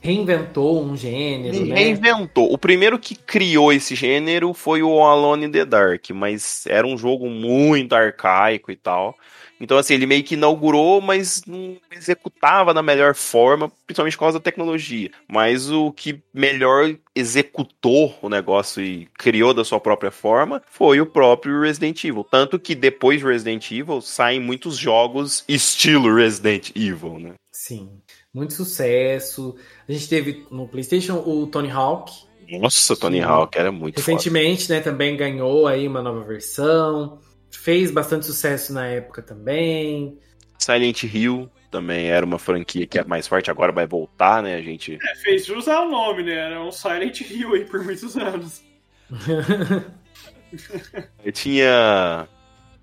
reinventou 0.00 0.82
um 0.82 0.96
gênero, 0.96 1.56
Ele 1.56 1.70
né? 1.70 1.74
reinventou. 1.76 2.52
O 2.52 2.58
primeiro 2.58 2.98
que 2.98 3.14
criou 3.14 3.72
esse 3.72 3.94
gênero 3.94 4.52
foi 4.54 4.82
o 4.82 5.02
Alone 5.02 5.46
in 5.46 5.50
the 5.50 5.64
Dark, 5.64 6.10
mas 6.10 6.64
era 6.66 6.86
um 6.86 6.96
jogo 6.96 7.28
muito 7.28 7.94
arcaico 7.94 8.70
e 8.70 8.76
tal. 8.76 9.16
Então, 9.60 9.76
assim, 9.76 9.94
ele 9.94 10.06
meio 10.06 10.22
que 10.22 10.34
inaugurou, 10.34 11.00
mas 11.00 11.42
não 11.46 11.76
executava 11.90 12.72
da 12.72 12.82
melhor 12.82 13.14
forma, 13.14 13.70
principalmente 13.86 14.16
por 14.16 14.20
causa 14.20 14.38
da 14.38 14.42
tecnologia. 14.42 15.10
Mas 15.26 15.70
o 15.70 15.90
que 15.90 16.22
melhor 16.32 16.94
executou 17.14 18.16
o 18.22 18.28
negócio 18.28 18.82
e 18.82 19.08
criou 19.18 19.52
da 19.52 19.64
sua 19.64 19.80
própria 19.80 20.10
forma 20.10 20.62
foi 20.70 21.00
o 21.00 21.06
próprio 21.06 21.60
Resident 21.60 22.04
Evil. 22.04 22.24
Tanto 22.24 22.58
que 22.58 22.74
depois 22.74 23.18
de 23.20 23.26
Resident 23.26 23.70
Evil 23.72 24.00
saem 24.00 24.38
muitos 24.38 24.76
jogos 24.76 25.44
estilo 25.48 26.14
Resident 26.14 26.70
Evil, 26.76 27.18
né? 27.18 27.32
Sim, 27.50 27.90
muito 28.32 28.54
sucesso. 28.54 29.56
A 29.88 29.92
gente 29.92 30.08
teve 30.08 30.46
no 30.50 30.68
PlayStation 30.68 31.22
o 31.24 31.46
Tony 31.46 31.70
Hawk. 31.70 32.12
Nossa, 32.50 32.96
Tony. 32.96 33.20
Hawk 33.20 33.58
era 33.58 33.70
muito 33.70 34.00
foda. 34.00 34.12
Recentemente, 34.12 34.70
né, 34.70 34.80
também 34.80 35.16
ganhou 35.16 35.66
aí 35.66 35.86
uma 35.86 36.00
nova 36.02 36.22
versão. 36.22 37.18
Fez 37.50 37.90
bastante 37.90 38.24
sucesso 38.26 38.72
na 38.72 38.86
época 38.86 39.20
também. 39.20 40.18
Silent 40.58 41.02
Hill 41.02 41.50
também 41.70 42.06
era 42.06 42.24
uma 42.24 42.38
franquia 42.38 42.86
que 42.86 42.98
era 42.98 43.06
mais 43.06 43.26
forte, 43.26 43.50
agora 43.50 43.72
vai 43.72 43.86
voltar, 43.86 44.42
né? 44.42 44.54
A 44.54 44.62
gente. 44.62 44.98
É, 45.02 45.14
fez 45.16 45.44
jus 45.44 45.68
ao 45.68 45.88
nome, 45.88 46.22
né? 46.22 46.32
Era 46.32 46.62
um 46.62 46.72
Silent 46.72 47.20
Hill 47.20 47.54
aí 47.54 47.64
por 47.64 47.84
muitos 47.84 48.16
anos. 48.16 48.62
Eu 51.24 51.32
tinha. 51.32 52.26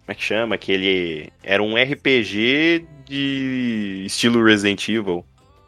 Como 0.02 0.12
é 0.12 0.16
que 0.16 0.24
chama? 0.24 0.56
Aquele. 0.56 1.32
Era 1.44 1.64
um 1.64 1.76
RPG 1.76 2.86
de 3.06 4.04
estilo 4.06 4.44
Resident 4.44 4.88
Evil. 4.88 5.26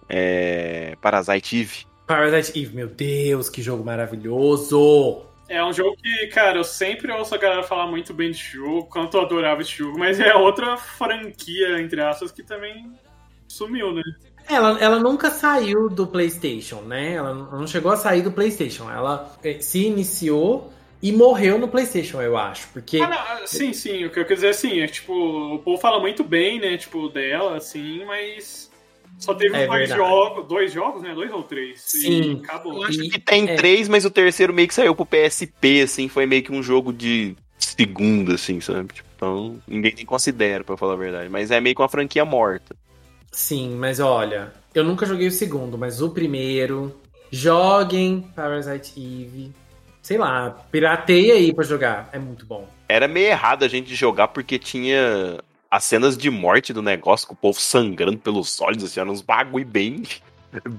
É. 0.09 0.95
Parasite 1.01 1.61
Eve. 1.61 1.85
Parasite 2.05 2.59
Eve, 2.59 2.75
meu 2.75 2.87
Deus, 2.87 3.49
que 3.49 3.61
jogo 3.61 3.83
maravilhoso! 3.83 5.23
É 5.49 5.63
um 5.63 5.71
jogo 5.71 5.95
que, 5.95 6.27
cara, 6.27 6.57
eu 6.57 6.63
sempre 6.63 7.11
ouço 7.11 7.33
a 7.33 7.37
galera 7.37 7.63
falar 7.63 7.87
muito 7.87 8.13
bem 8.13 8.29
desse 8.29 8.43
jogo, 8.43 8.85
quanto 8.87 9.15
eu 9.15 9.21
adorava 9.21 9.61
esse 9.61 9.71
jogo, 9.71 9.97
mas 9.97 10.19
é 10.19 10.35
outra 10.35 10.75
franquia, 10.75 11.79
entre 11.81 12.01
aspas, 12.01 12.31
que 12.31 12.43
também 12.43 12.91
sumiu, 13.47 13.93
né? 13.93 14.03
Ela, 14.49 14.77
ela 14.79 14.99
nunca 14.99 15.29
saiu 15.29 15.89
do 15.89 16.05
PlayStation, 16.07 16.81
né? 16.81 17.13
Ela 17.13 17.33
não 17.33 17.67
chegou 17.67 17.91
a 17.91 17.97
sair 17.97 18.21
do 18.21 18.31
PlayStation. 18.31 18.89
Ela 18.89 19.33
eh, 19.43 19.59
se 19.59 19.85
iniciou 19.85 20.71
e 21.01 21.11
morreu 21.11 21.57
no 21.57 21.67
PlayStation, 21.67 22.21
eu 22.21 22.37
acho. 22.37 22.67
Porque. 22.69 22.97
Ah, 22.97 23.07
não, 23.07 23.17
ah, 23.17 23.41
sim, 23.45 23.73
sim, 23.73 24.05
o 24.05 24.09
que 24.09 24.19
eu 24.19 24.23
quero 24.23 24.35
dizer 24.35 24.49
assim, 24.49 24.79
é 24.79 24.87
tipo, 24.87 25.13
o 25.13 25.59
povo 25.59 25.81
fala 25.81 25.99
muito 25.99 26.23
bem, 26.23 26.59
né, 26.59 26.77
tipo, 26.77 27.09
dela, 27.09 27.57
assim, 27.57 28.05
mas 28.05 28.66
só 29.18 29.34
teve 29.34 29.55
É 29.55 29.65
dois 29.68 29.80
verdade. 29.89 29.99
jogos, 29.99 30.47
dois 30.47 30.72
jogos, 30.72 31.01
né, 31.01 31.13
dois 31.13 31.32
ou 31.32 31.43
três, 31.43 31.82
Sim. 31.82 32.22
e 32.22 32.43
acabou. 32.43 32.76
Eu 32.76 32.84
acho 32.84 32.99
que 32.99 33.20
tem 33.20 33.49
é. 33.49 33.55
três, 33.55 33.88
mas 33.88 34.05
o 34.05 34.11
terceiro 34.11 34.53
meio 34.53 34.68
que 34.68 34.74
saiu 34.74 34.95
pro 34.95 35.05
PSP, 35.05 35.82
assim. 35.82 36.07
Foi 36.07 36.26
meio 36.26 36.43
que 36.43 36.51
um 36.51 36.61
jogo 36.61 36.93
de 36.93 37.36
segunda, 37.57 38.36
assim, 38.36 38.61
sabe? 38.61 38.93
Tipo, 38.93 39.07
então, 39.15 39.57
ninguém 39.68 39.93
nem 39.95 40.05
considera, 40.05 40.63
pra 40.63 40.78
falar 40.78 40.93
a 40.93 40.97
verdade. 40.97 41.30
Mas 41.30 41.49
é 41.51 41.59
meio 41.59 41.76
que 41.76 41.82
uma 41.82 41.89
franquia 41.89 42.24
morta. 42.24 42.76
Sim, 43.32 43.76
mas 43.76 43.99
olha, 43.99 44.53
eu 44.74 44.84
nunca 44.84 45.05
joguei 45.05 45.28
o 45.28 45.32
segundo, 45.32 45.78
mas 45.78 46.01
o 46.01 46.09
primeiro. 46.11 46.95
Joguem 47.30 48.22
Parasite 48.36 48.93
Eve. 48.97 49.51
Sei 50.01 50.18
lá, 50.18 50.51
pirateia 50.72 51.34
aí 51.34 51.53
pra 51.53 51.65
jogar. 51.65 52.09
É 52.13 52.18
muito 52.20 52.45
bom. 52.45 52.65
Era 52.88 53.07
meio 53.07 53.28
errado 53.28 53.65
a 53.65 53.68
gente 53.68 53.93
jogar 53.93 54.30
porque 54.30 54.57
tinha 54.57 55.39
as 55.70 55.84
cenas 55.84 56.18
de 56.18 56.30
morte 56.30 56.74
do 56.74 56.82
negócio, 56.82 57.28
com 57.28 57.34
o 57.34 57.38
povo 57.38 57.59
sangrando 57.59 58.18
pelos 58.18 58.59
olhos, 58.61 58.84
assim, 58.84 58.99
eram 58.99 59.11
uns 59.11 59.22
bagulho 59.22 59.65
bem, 59.65 60.03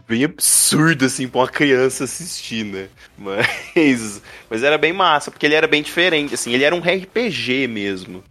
bem 0.06 0.24
absurdo, 0.24 1.04
assim, 1.04 1.28
pra 1.28 1.40
uma 1.40 1.48
criança 1.48 2.04
assistir, 2.04 2.64
né? 2.64 2.88
Mas, 3.16 4.22
mas 4.48 4.62
era 4.62 4.78
bem 4.78 4.92
massa, 4.92 5.30
porque 5.30 5.46
ele 5.46 5.54
era 5.54 5.66
bem 5.66 5.82
diferente, 5.82 6.34
assim, 6.34 6.52
ele 6.52 6.64
era 6.64 6.74
um 6.74 6.80
RPG 6.80 7.66
mesmo. 7.66 8.22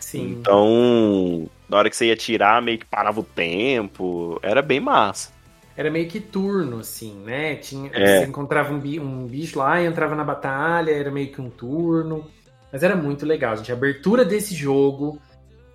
Sim. 0.00 0.38
Então, 0.40 1.48
na 1.68 1.76
hora 1.76 1.90
que 1.90 1.96
você 1.96 2.06
ia 2.06 2.16
tirar, 2.16 2.62
meio 2.62 2.78
que 2.78 2.86
parava 2.86 3.20
o 3.20 3.24
tempo, 3.24 4.38
era 4.42 4.62
bem 4.62 4.80
massa. 4.80 5.30
Era 5.76 5.90
meio 5.90 6.08
que 6.08 6.18
turno, 6.18 6.80
assim, 6.80 7.14
né? 7.24 7.54
Tinha, 7.56 7.90
É. 7.92 8.20
Você 8.20 8.26
encontrava 8.26 8.72
um, 8.72 8.78
um 8.78 9.26
bicho 9.26 9.58
lá 9.58 9.80
e 9.80 9.86
entrava 9.86 10.16
na 10.16 10.24
batalha, 10.24 10.90
era 10.90 11.10
meio 11.10 11.30
que 11.30 11.40
um 11.40 11.50
turno. 11.50 12.26
Mas 12.72 12.82
era 12.82 12.96
muito 12.96 13.24
legal, 13.24 13.56
gente. 13.56 13.70
A 13.70 13.74
abertura 13.74 14.24
desse 14.24 14.54
jogo, 14.54 15.20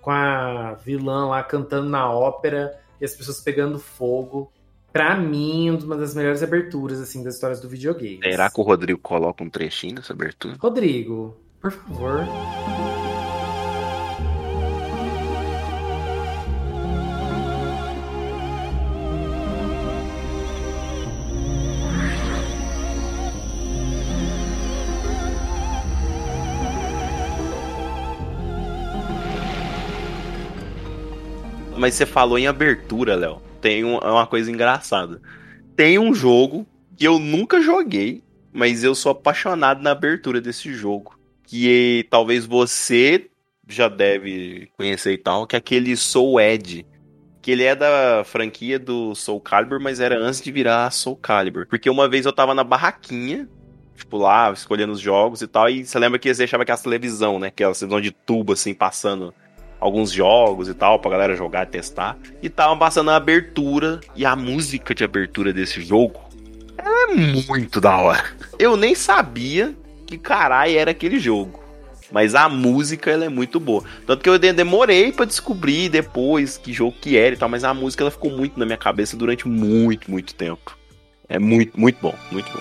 com 0.04 0.10
a 0.10 0.74
vilã 0.74 1.28
lá 1.28 1.42
cantando 1.42 1.88
na 1.88 2.10
ópera 2.10 2.78
e 3.00 3.04
as 3.06 3.14
pessoas 3.16 3.40
pegando 3.40 3.78
fogo. 3.78 4.52
Pra 4.92 5.16
mim, 5.16 5.70
uma 5.70 5.96
das 5.96 6.14
melhores 6.14 6.42
aberturas, 6.42 7.00
assim, 7.00 7.24
das 7.24 7.34
histórias 7.34 7.58
do 7.58 7.68
videogame. 7.68 8.20
Será 8.22 8.50
que 8.50 8.60
o 8.60 8.62
Rodrigo 8.62 9.00
coloca 9.00 9.42
um 9.42 9.48
trechinho 9.48 9.96
dessa 9.96 10.12
abertura? 10.12 10.56
Rodrigo, 10.60 11.36
por 11.58 11.72
favor. 11.72 12.20
Mas 31.84 31.96
você 31.96 32.06
falou 32.06 32.38
em 32.38 32.46
abertura, 32.46 33.14
Léo. 33.14 33.42
Tem 33.60 33.84
um- 33.84 33.98
é 33.98 34.10
uma 34.10 34.26
coisa 34.26 34.50
engraçada. 34.50 35.20
Tem 35.76 35.98
um 35.98 36.14
jogo 36.14 36.66
que 36.96 37.06
eu 37.06 37.18
nunca 37.18 37.60
joguei, 37.60 38.22
mas 38.50 38.82
eu 38.82 38.94
sou 38.94 39.12
apaixonado 39.12 39.82
na 39.82 39.90
abertura 39.90 40.40
desse 40.40 40.72
jogo. 40.72 41.14
Que 41.46 42.06
talvez 42.08 42.46
você 42.46 43.26
já 43.68 43.86
deve 43.86 44.70
conhecer 44.78 45.12
e 45.12 45.18
tal, 45.18 45.46
que 45.46 45.56
é 45.56 45.58
aquele 45.58 45.94
Soul 45.94 46.40
Edge. 46.40 46.86
Que 47.42 47.50
ele 47.50 47.64
é 47.64 47.74
da 47.76 48.22
franquia 48.24 48.78
do 48.78 49.14
Soul 49.14 49.38
Calibur, 49.42 49.78
mas 49.78 50.00
era 50.00 50.18
antes 50.18 50.40
de 50.40 50.50
virar 50.50 50.90
Soul 50.90 51.16
Calibur. 51.16 51.66
Porque 51.68 51.90
uma 51.90 52.08
vez 52.08 52.24
eu 52.24 52.32
tava 52.32 52.54
na 52.54 52.64
barraquinha 52.64 53.46
tipo, 53.94 54.16
lá, 54.16 54.50
escolhendo 54.50 54.94
os 54.94 55.00
jogos 55.00 55.42
e 55.42 55.46
tal. 55.46 55.68
E 55.68 55.84
você 55.84 55.98
lembra 55.98 56.18
que 56.18 56.28
eles 56.28 56.38
deixavam 56.38 56.62
aquela 56.62 56.78
televisão, 56.78 57.38
né? 57.38 57.48
Aquela 57.48 57.74
televisão 57.74 58.00
de 58.00 58.10
tubo, 58.10 58.54
assim, 58.54 58.72
passando 58.72 59.34
alguns 59.84 60.10
jogos 60.10 60.66
e 60.68 60.74
tal, 60.74 60.98
pra 60.98 61.10
galera 61.10 61.36
jogar 61.36 61.64
e 61.66 61.70
testar. 61.70 62.16
E 62.42 62.48
tava 62.48 62.74
passando 62.76 63.10
a 63.10 63.16
abertura. 63.16 64.00
E 64.16 64.24
a 64.24 64.34
música 64.34 64.94
de 64.94 65.04
abertura 65.04 65.52
desse 65.52 65.82
jogo 65.82 66.18
ela 66.78 67.12
é 67.12 67.14
muito 67.46 67.80
da 67.80 67.96
hora. 67.98 68.24
Eu 68.58 68.76
nem 68.76 68.94
sabia 68.94 69.74
que 70.06 70.16
caralho 70.16 70.78
era 70.78 70.90
aquele 70.90 71.18
jogo. 71.18 71.62
Mas 72.10 72.34
a 72.34 72.48
música 72.48 73.10
ela 73.10 73.24
é 73.24 73.28
muito 73.28 73.58
boa. 73.60 73.82
Tanto 74.06 74.22
que 74.22 74.28
eu 74.28 74.38
de- 74.38 74.52
demorei 74.52 75.10
pra 75.12 75.24
descobrir 75.24 75.88
depois 75.88 76.56
que 76.56 76.72
jogo 76.72 76.94
que 77.00 77.16
era 77.16 77.34
e 77.34 77.38
tal, 77.38 77.48
mas 77.48 77.64
a 77.64 77.74
música 77.74 78.04
ela 78.04 78.10
ficou 78.10 78.30
muito 78.30 78.58
na 78.58 78.64
minha 78.64 78.78
cabeça 78.78 79.16
durante 79.16 79.46
muito, 79.48 80.10
muito 80.10 80.34
tempo. 80.34 80.76
É 81.28 81.38
muito, 81.38 81.78
muito 81.78 81.98
bom, 82.00 82.14
muito 82.30 82.50
bom. 82.52 82.60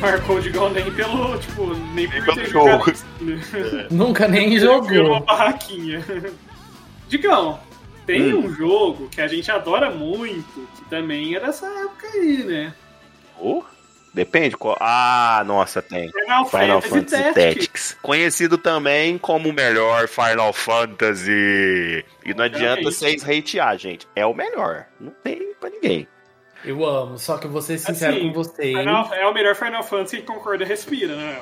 Marcou 0.00 0.36
o 0.36 0.40
Digão 0.40 0.70
nem 0.70 0.90
pelo, 0.92 1.38
tipo, 1.38 1.66
nem, 1.94 2.08
por 2.08 2.24
pelo 2.24 2.44
jogo. 2.46 2.84
jogado- 2.92 3.88
Nunca 3.90 4.26
nem 4.28 4.50
Virou 4.50 4.80
uma 4.80 4.94
jogou. 4.94 5.20
barraquinha. 5.20 6.04
Digão, 7.08 7.60
tem 8.06 8.32
Hum. 8.34 8.46
um 8.46 8.54
jogo 8.54 9.08
que 9.08 9.20
a 9.20 9.26
gente 9.28 9.50
adora 9.50 9.90
muito, 9.90 10.68
que 10.76 10.84
também 10.88 11.34
é 11.34 11.40
dessa 11.40 11.66
época 11.66 12.06
aí, 12.08 12.44
né? 12.44 12.74
Oh, 13.38 13.62
depende 14.14 14.56
qual. 14.56 14.76
Ah, 14.80 15.42
nossa, 15.46 15.80
tem. 15.82 16.10
Final, 16.10 16.44
Final 16.48 16.80
Fantasy 16.82 16.88
Fantasy 17.16 17.22
Tactics. 17.34 17.44
Tactics. 17.44 17.96
Conhecido 18.02 18.58
também 18.58 19.16
como 19.18 19.48
o 19.48 19.52
melhor 19.52 20.06
Final 20.08 20.52
Fantasy. 20.52 22.04
E 22.24 22.34
não 22.34 22.44
adianta 22.44 22.64
Realmente. 22.80 22.84
vocês 22.84 23.22
hatear, 23.28 23.76
gente. 23.78 24.06
É 24.14 24.24
o 24.26 24.34
melhor. 24.34 24.86
Não 25.00 25.12
tem 25.24 25.54
pra 25.60 25.70
ninguém. 25.70 26.06
Eu 26.64 26.84
amo, 26.84 27.18
só 27.18 27.38
que 27.38 27.46
eu 27.46 27.50
vou 27.50 27.62
ser 27.62 27.78
sincero 27.78 28.16
Assim, 28.16 28.28
com 28.28 28.32
vocês. 28.34 28.76
Final- 28.76 29.12
é 29.14 29.26
o 29.26 29.32
melhor 29.34 29.54
Final 29.54 29.82
Fantasy 29.82 30.18
que 30.18 30.22
concorda 30.24 30.64
e 30.64 30.66
respira, 30.66 31.16
né? 31.16 31.40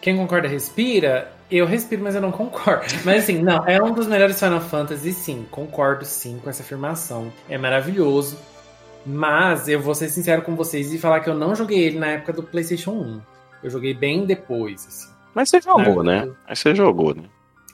Quem 0.00 0.16
concorda 0.16 0.46
respira? 0.46 1.32
Eu 1.50 1.66
respiro, 1.66 2.02
mas 2.02 2.14
eu 2.14 2.20
não 2.20 2.30
concordo. 2.30 2.84
Mas 3.04 3.24
assim, 3.24 3.42
não, 3.42 3.66
é 3.66 3.82
um 3.82 3.92
dos 3.92 4.06
melhores 4.06 4.38
Final 4.38 4.60
Fantasy, 4.60 5.12
sim. 5.12 5.46
Concordo 5.50 6.04
sim 6.04 6.38
com 6.42 6.50
essa 6.50 6.62
afirmação. 6.62 7.32
É 7.48 7.56
maravilhoso. 7.56 8.38
Mas 9.06 9.68
eu 9.68 9.80
vou 9.80 9.94
ser 9.94 10.08
sincero 10.10 10.42
com 10.42 10.54
vocês 10.54 10.92
e 10.92 10.98
falar 10.98 11.20
que 11.20 11.30
eu 11.30 11.34
não 11.34 11.54
joguei 11.54 11.78
ele 11.84 11.98
na 11.98 12.08
época 12.08 12.32
do 12.34 12.42
PlayStation 12.42 12.90
1. 12.92 13.20
Eu 13.62 13.70
joguei 13.70 13.94
bem 13.94 14.26
depois, 14.26 14.86
assim. 14.86 15.08
Mas 15.34 15.48
você 15.48 15.60
jogou, 15.60 16.02
né? 16.02 16.28
Mas 16.46 16.58
você 16.58 16.74
jogou, 16.74 17.14
né? 17.14 17.24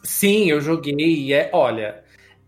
Sim, 0.03 0.51
eu 0.51 0.61
joguei 0.61 0.95
e 0.95 1.33
é, 1.33 1.51
olha, 1.53 2.03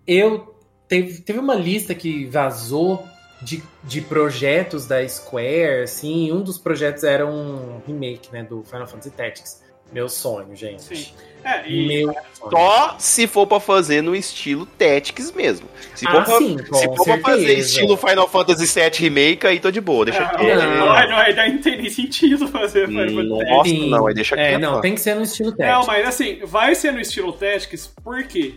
eu 0.07 0.55
teve, 0.87 1.21
teve 1.23 1.39
uma 1.39 1.55
lista 1.55 1.95
que 1.95 2.27
vazou 2.27 3.05
de, 3.43 3.63
de 3.85 4.01
projetos 4.01 4.87
da 4.87 5.07
Square, 5.09 5.83
assim, 5.85 6.33
um 6.33 6.43
dos 6.43 6.59
projetos 6.59 7.05
era 7.05 7.27
um 7.27 7.81
remake, 7.87 8.29
né, 8.33 8.43
do 8.43 8.63
Final 8.65 8.87
Fantasy 8.87 9.11
Tactics. 9.11 9.65
Meu 9.93 10.09
sonho, 10.09 10.57
gente. 10.57 10.83
Sim. 10.83 11.13
É, 11.45 11.65
e 11.69 11.87
Meu 11.87 12.13
sonho. 12.35 12.51
Só 12.51 12.97
se 12.99 13.29
for 13.29 13.47
pra 13.47 13.61
fazer 13.61 14.03
no 14.03 14.17
estilo 14.17 14.67
Tactics 14.67 15.31
mesmo. 15.31 15.69
Se 15.95 16.05
for, 16.07 16.17
Ah, 16.17 16.23
pra, 16.25 16.39
sim, 16.39 16.57
se 16.59 16.85
for 16.97 17.05
pra 17.05 17.19
fazer 17.21 17.53
estilo 17.59 17.97
Final 17.97 18.29
Fantasy 18.29 18.67
VII 18.81 18.91
Remake, 19.09 19.47
aí 19.47 19.61
tô 19.61 19.71
de 19.71 19.81
boa, 19.81 20.05
deixa 20.05 20.27
quieto. 20.31 20.59
não. 20.59 20.87
não, 20.87 20.87
não, 20.87 21.49
não 21.55 21.59
tem 21.63 21.77
nem 21.77 21.89
sentido 21.89 22.49
fazer 22.49 22.89
Final 22.89 23.05
Fantasy 23.07 23.29
Tactics. 23.29 23.49
Nossa, 23.57 23.69
Sim. 23.71 23.91
não, 23.91 24.07
aí 24.09 24.15
deixa 24.15 24.35
É, 24.35 24.49
quieto. 24.49 24.61
não, 24.61 24.81
tem 24.81 24.95
que 24.97 25.01
ser 25.01 25.15
no 25.15 25.23
estilo 25.23 25.51
Não, 25.51 25.57
Tactics. 25.57 25.87
mas 25.87 26.09
assim, 26.09 26.41
vai 26.45 26.75
ser 26.75 26.91
no 26.93 26.99
estilo 27.01 27.33
Tactics, 27.33 27.87
por 28.03 28.25
quê? 28.25 28.55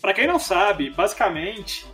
Pra 0.00 0.12
quem 0.14 0.28
não 0.28 0.38
sabe, 0.38 0.90
basicamente, 0.90 1.84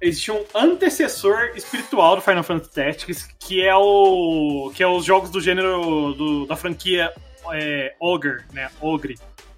existe 0.00 0.30
um 0.32 0.44
antecessor 0.54 1.52
espiritual 1.54 2.16
do 2.16 2.22
Final 2.22 2.42
Fantasy 2.42 2.70
Tactics, 2.74 3.28
que 3.38 3.64
é 3.64 3.74
o. 3.74 4.70
que 4.74 4.82
é 4.82 4.86
os 4.86 5.04
jogos 5.04 5.30
do 5.30 5.40
gênero 5.40 6.14
do- 6.14 6.46
da 6.46 6.56
franquia 6.56 7.12
é, 7.52 7.94
Ogre, 8.00 8.42
né? 8.52 8.70
Ogre. 8.80 9.16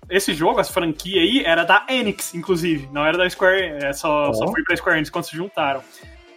Esse 0.08 0.34
jogo, 0.34 0.58
essa 0.60 0.72
franquia 0.72 1.20
aí, 1.22 1.44
era 1.44 1.62
da 1.64 1.86
Enix, 1.88 2.34
inclusive. 2.34 2.88
Não 2.92 3.04
era 3.06 3.16
da 3.16 3.28
Square, 3.30 3.84
é, 3.84 3.92
só, 3.92 4.30
Ó. 4.30 4.32
só 4.32 4.48
foi 4.50 4.62
pra 4.64 4.76
Square 4.76 4.98
Enix 4.98 5.10
quando 5.10 5.24
se 5.24 5.36
juntaram. 5.36 5.82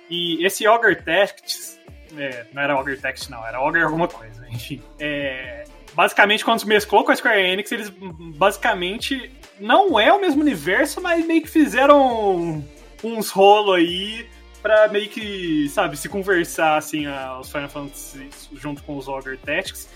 E 0.10 0.45
esse 0.45 0.68
Ogre 0.68 0.95
Tactics, 0.95 1.80
é, 2.16 2.45
não 2.54 2.62
era 2.62 2.78
Ogre 2.78 2.97
Tactics, 2.97 3.30
não, 3.30 3.45
era 3.45 3.60
Ogre 3.60 3.82
alguma 3.82 4.08
coisa, 4.08 4.45
enfim. 4.49 4.80
É, 4.99 5.64
basicamente, 5.95 6.45
quando 6.45 6.60
se 6.60 6.68
mesclou 6.68 7.04
com 7.04 7.12
a 7.12 7.16
Square 7.16 7.41
Enix, 7.41 7.72
eles 7.72 7.91
basicamente 8.38 9.32
não 9.60 9.99
é 9.99 10.12
o 10.14 10.20
mesmo 10.22 10.41
universo, 10.41 11.01
mas 11.01 11.26
meio 11.26 11.41
que 11.41 11.49
fizeram 11.49 12.64
uns 13.04 13.30
rolos 13.30 13.76
aí 13.76 14.28
pra 14.62 14.88
meio 14.88 15.10
que, 15.10 15.68
sabe, 15.70 15.97
se 15.97 16.08
conversar 16.08 16.78
assim 16.78 17.06
a- 17.06 17.39
os 17.39 17.51
Final 17.51 17.70
Fantasy 17.70 18.30
junto 18.54 18.82
com 18.84 18.97
os 18.97 19.08
Ogre 19.08 19.38
Tactics. 19.38 19.89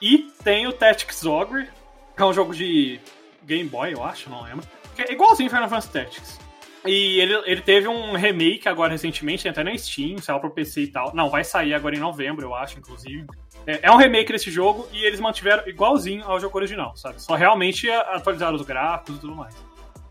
E 0.00 0.30
tem 0.42 0.66
o 0.66 0.72
Tactics 0.72 1.24
Ogre, 1.24 1.68
que 2.16 2.22
é 2.22 2.26
um 2.26 2.32
jogo 2.32 2.54
de 2.54 3.00
Game 3.44 3.68
Boy, 3.68 3.94
eu 3.94 4.04
acho, 4.04 4.28
não 4.28 4.42
lembro. 4.42 4.66
É 4.98 5.12
igualzinho 5.12 5.48
Final 5.48 5.68
Fantasy 5.68 5.90
Tactics. 5.92 6.38
E 6.86 7.18
ele, 7.18 7.32
ele 7.46 7.62
teve 7.62 7.88
um 7.88 8.12
remake 8.14 8.68
agora 8.68 8.92
recentemente, 8.92 9.48
até 9.48 9.64
na 9.64 9.74
Steam, 9.78 10.18
saiu 10.18 10.38
pro 10.38 10.50
PC 10.50 10.82
e 10.82 10.86
tal. 10.88 11.14
Não, 11.14 11.30
vai 11.30 11.42
sair 11.42 11.72
agora 11.72 11.96
em 11.96 11.98
novembro, 11.98 12.44
eu 12.46 12.54
acho, 12.54 12.78
inclusive. 12.78 13.24
É, 13.66 13.80
é 13.84 13.90
um 13.90 13.96
remake 13.96 14.30
desse 14.30 14.50
jogo 14.50 14.86
e 14.92 15.02
eles 15.02 15.18
mantiveram 15.18 15.66
igualzinho 15.66 16.22
ao 16.26 16.38
jogo 16.38 16.58
original, 16.58 16.94
sabe? 16.94 17.22
Só 17.22 17.34
realmente 17.36 17.88
atualizaram 17.90 18.54
os 18.54 18.60
gráficos 18.62 19.16
e 19.16 19.18
tudo 19.20 19.34
mais. 19.34 19.54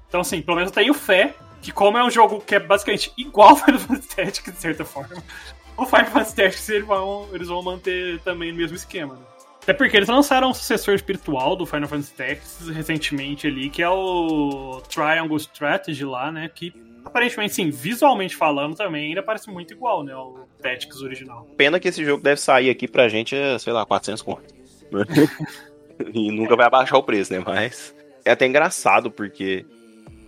Então, 0.10 0.22
assim, 0.22 0.42
pelo 0.42 0.58
menos 0.58 0.72
eu 0.72 0.76
tenho 0.76 0.94
fé 0.96 1.36
que, 1.64 1.72
como 1.72 1.98
é 1.98 2.04
um 2.04 2.12
jogo 2.12 2.42
que 2.42 2.56
é 2.56 2.60
basicamente 2.60 3.12
igual 3.18 3.50
ao 3.50 3.56
Final 3.56 3.80
Fantasy 3.80 4.16
Tactics, 4.16 4.54
de 4.54 4.60
certa 4.60 4.86
forma, 4.86 5.24
o 5.78 5.86
Final 5.86 6.06
Fantasy 6.08 6.36
Tactics 6.36 6.70
eles 6.70 6.86
vão, 6.86 7.30
eles 7.34 7.48
vão 7.48 7.64
manter 7.64 8.20
também 8.20 8.52
o 8.52 8.56
mesmo 8.56 8.76
esquema. 8.76 9.16
Né? 9.16 9.22
Até 9.64 9.74
porque 9.74 9.96
eles 9.96 10.10
lançaram 10.10 10.50
um 10.50 10.54
sucessor 10.54 10.94
espiritual 10.94 11.56
do 11.56 11.66
Final 11.66 11.88
Fantasy 11.88 12.14
Tactics 12.14 12.68
recentemente 12.68 13.48
ali, 13.48 13.70
que 13.70 13.82
é 13.82 13.90
o 13.90 14.82
Triangle 14.90 15.38
Strategy 15.38 16.04
lá, 16.04 16.30
né? 16.34 16.52
Que 16.54 16.74
aparentemente, 17.06 17.54
sim, 17.54 17.70
visualmente 17.70 18.36
falando 18.36 18.76
também 18.76 19.10
ainda 19.10 19.24
parece 19.24 19.50
muito 19.50 19.74
igual, 19.74 20.04
né? 20.04 20.12
Ao 20.12 20.48
Tactics 20.62 21.02
original. 21.02 21.48
Pena 21.56 21.80
que 21.80 21.88
esse 21.88 22.04
jogo 22.04 22.22
deve 22.22 22.42
sair 22.42 22.70
aqui 22.70 22.90
pra 22.90 23.08
gente, 23.08 23.38
sei 23.60 23.72
lá, 23.72 23.86
400 23.86 24.22
conto. 24.22 24.54
e 26.14 26.30
nunca 26.30 26.58
vai 26.58 26.66
abaixar 26.66 27.00
o 27.00 27.04
preço, 27.04 27.32
né? 27.32 27.42
Mas 27.46 27.96
é 28.26 28.32
até 28.32 28.46
engraçado, 28.46 29.10
porque 29.10 29.66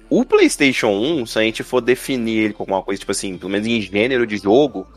o 0.10 0.24
PlayStation 0.24 0.90
1, 0.90 1.26
se 1.26 1.40
a 1.40 1.42
gente 1.42 1.64
for 1.64 1.82
definir 1.82 2.46
ele 2.46 2.54
como 2.54 2.74
uma 2.74 2.84
coisa, 2.84 3.00
tipo 3.00 3.12
assim, 3.12 3.38
pelo 3.38 3.52
menos 3.52 3.68
em 3.68 3.82
gênero 3.82 4.28
de 4.28 4.38
jogo, 4.38 4.88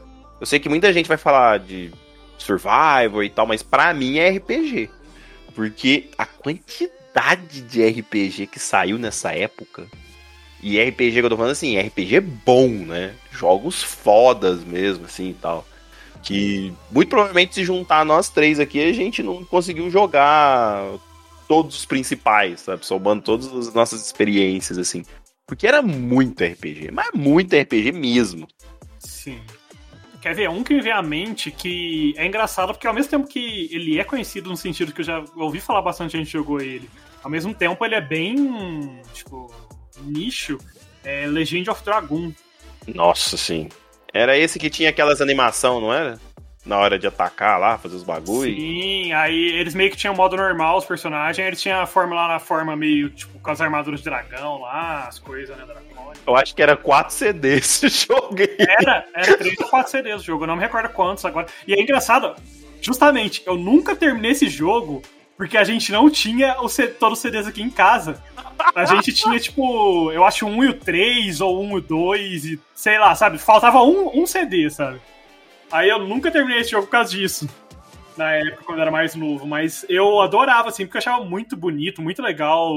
eu 0.41 0.47
sei 0.47 0.59
que 0.59 0.69
muita 0.69 0.93
gente 0.93 1.09
vai 1.09 1.17
falar 1.17 1.59
de 1.59 1.91
Survivor 2.37 3.25
e 3.25 3.31
tal, 3.31 3.47
mas 3.47 3.63
pra 3.63 3.93
mim 3.93 4.19
é 4.19 4.31
RPG. 4.31 4.91
Porque 5.55 6.11
a 6.17 6.25
quantidade 6.25 7.63
de 7.63 7.85
RPG 7.85 8.47
que 8.47 8.61
saiu 8.61 8.99
nessa 8.99 9.33
época. 9.33 9.87
E 10.63 10.81
RPG 10.81 11.13
que 11.13 11.21
eu 11.21 11.31
tô 11.31 11.37
falando 11.37 11.53
assim, 11.53 11.79
RPG 11.79 12.21
bom, 12.21 12.69
né? 12.69 13.15
Jogos 13.31 13.83
fodas 13.83 14.63
mesmo, 14.65 15.07
assim 15.07 15.31
e 15.31 15.35
tal. 15.35 15.67
Que 16.23 16.73
muito 16.91 17.09
provavelmente 17.09 17.55
se 17.55 17.65
juntar 17.65 18.05
nós 18.05 18.29
três 18.29 18.61
aqui, 18.61 18.83
a 18.83 18.93
gente 18.93 19.23
não 19.23 19.45
conseguiu 19.45 19.91
jogar 19.91 20.85
todos 21.49 21.78
os 21.78 21.86
principais, 21.86 22.61
sabe? 22.61 22.86
Somando 22.86 23.22
todas 23.22 23.53
as 23.53 23.74
nossas 23.74 24.05
experiências, 24.05 24.78
assim. 24.78 25.05
Porque 25.46 25.66
era 25.66 25.80
muito 25.80 26.44
RPG, 26.44 26.90
mas 26.92 27.11
muito 27.14 27.57
RPG 27.57 27.90
mesmo. 27.92 28.46
Sim. 28.99 29.40
Quer 30.20 30.34
ver? 30.34 30.51
Um 30.51 30.62
que 30.62 30.74
me 30.74 30.82
vem 30.82 30.92
à 30.92 31.01
mente 31.01 31.51
que 31.51 32.12
é 32.16 32.26
engraçado, 32.26 32.72
porque 32.72 32.86
ao 32.86 32.92
mesmo 32.92 33.11
tempo 33.11 33.26
que 33.26 33.68
ele 33.72 33.99
é 33.99 34.05
conhecido 34.05 34.51
no 34.51 34.57
sentido 34.57 34.92
que 34.92 35.01
eu 35.01 35.05
já 35.05 35.24
ouvi 35.36 35.59
falar 35.59 35.80
bastante 35.80 36.18
gente 36.18 36.30
jogou 36.30 36.61
ele, 36.61 36.90
ao 37.22 37.30
mesmo 37.30 37.55
tempo 37.55 37.82
ele 37.84 37.94
é 37.94 38.01
bem, 38.01 39.01
tipo, 39.14 39.51
nicho, 40.03 40.59
é 41.03 41.26
Legend 41.26 41.70
of 41.70 41.82
Dragoon. 41.82 42.32
Nossa, 42.86 43.36
sim. 43.36 43.68
Era 44.12 44.36
esse 44.36 44.59
que 44.59 44.68
tinha 44.68 44.90
aquelas 44.90 45.20
animação, 45.20 45.80
não 45.80 45.92
era? 45.92 46.18
Na 46.69 46.77
hora 46.79 46.99
de 46.99 47.07
atacar 47.07 47.59
lá, 47.59 47.79
fazer 47.79 47.97
os 47.97 48.05
bagulho. 48.05 48.55
Sim, 48.55 49.11
aí 49.14 49.59
eles 49.59 49.75
meio 49.75 49.91
que 49.91 49.97
tinham 49.97 50.14
modo 50.14 50.37
normal, 50.37 50.77
os 50.77 50.85
personagens, 50.85 51.39
aí 51.39 51.47
eles 51.47 51.62
tinham 51.62 51.81
a 51.81 51.87
forma 51.87 52.14
lá 52.14 52.29
na 52.29 52.39
forma 52.39 52.77
meio, 52.77 53.09
tipo, 53.09 53.39
com 53.39 53.51
as 53.51 53.59
armaduras 53.61 54.01
de 54.01 54.05
dragão 54.05 54.61
lá, 54.61 55.07
as 55.09 55.19
coisas, 55.19 55.57
né, 55.57 55.64
dracônicas. 55.64 56.21
Eu 56.27 56.37
acho 56.37 56.55
que 56.55 56.62
era 56.62 56.77
4 56.77 57.14
CDs 57.14 57.83
esse 57.83 57.89
jogo 58.07 58.37
aí. 58.39 58.55
Era, 58.59 59.07
era 59.14 59.37
3 59.39 59.59
ou 59.61 59.69
4 59.69 59.91
CDs 59.91 60.21
o 60.21 60.25
jogo, 60.25 60.45
eu 60.45 60.47
não 60.49 60.57
me 60.57 60.62
recordo 60.62 60.91
quantos 60.91 61.25
agora. 61.25 61.47
E 61.66 61.73
é 61.73 61.81
engraçado, 61.81 62.35
justamente, 62.83 63.43
eu 63.47 63.57
nunca 63.57 63.97
terminei 63.97 64.33
esse 64.33 64.47
jogo 64.49 65.03
porque 65.39 65.57
a 65.57 65.64
gente 65.64 65.91
não 65.91 66.11
tinha 66.11 66.61
o 66.61 66.69
C- 66.69 66.89
todos 66.89 67.19
os 67.19 67.23
CDs 67.23 67.47
aqui 67.47 67.62
em 67.62 67.71
casa. 67.71 68.23
A 68.75 68.85
gente 68.85 69.12
tinha, 69.14 69.39
tipo, 69.39 70.11
eu 70.12 70.25
acho 70.25 70.45
um 70.45 70.64
e 70.64 70.69
o 70.69 70.75
3, 70.75 71.41
ou 71.41 71.62
um 71.64 71.77
e 71.77 71.79
o 71.79 71.81
2, 71.81 72.45
e 72.45 72.61
sei 72.75 72.99
lá, 72.99 73.14
sabe? 73.14 73.39
Faltava 73.39 73.81
um, 73.83 74.21
um 74.21 74.27
CD, 74.27 74.69
sabe? 74.69 75.01
Aí 75.71 75.89
eu 75.89 75.99
nunca 75.99 76.31
terminei 76.31 76.61
esse 76.61 76.71
jogo 76.71 76.87
por 76.87 76.93
causa 76.93 77.11
disso. 77.11 77.49
Na 78.16 78.33
época, 78.33 78.64
quando 78.64 78.79
eu 78.79 78.83
era 78.83 78.91
mais 78.91 79.14
novo. 79.14 79.47
Mas 79.47 79.87
eu 79.89 80.21
adorava, 80.21 80.69
assim, 80.69 80.85
porque 80.85 80.97
eu 80.97 81.01
achava 81.01 81.25
muito 81.25 81.57
bonito, 81.57 82.03
muito 82.03 82.21
legal. 82.21 82.73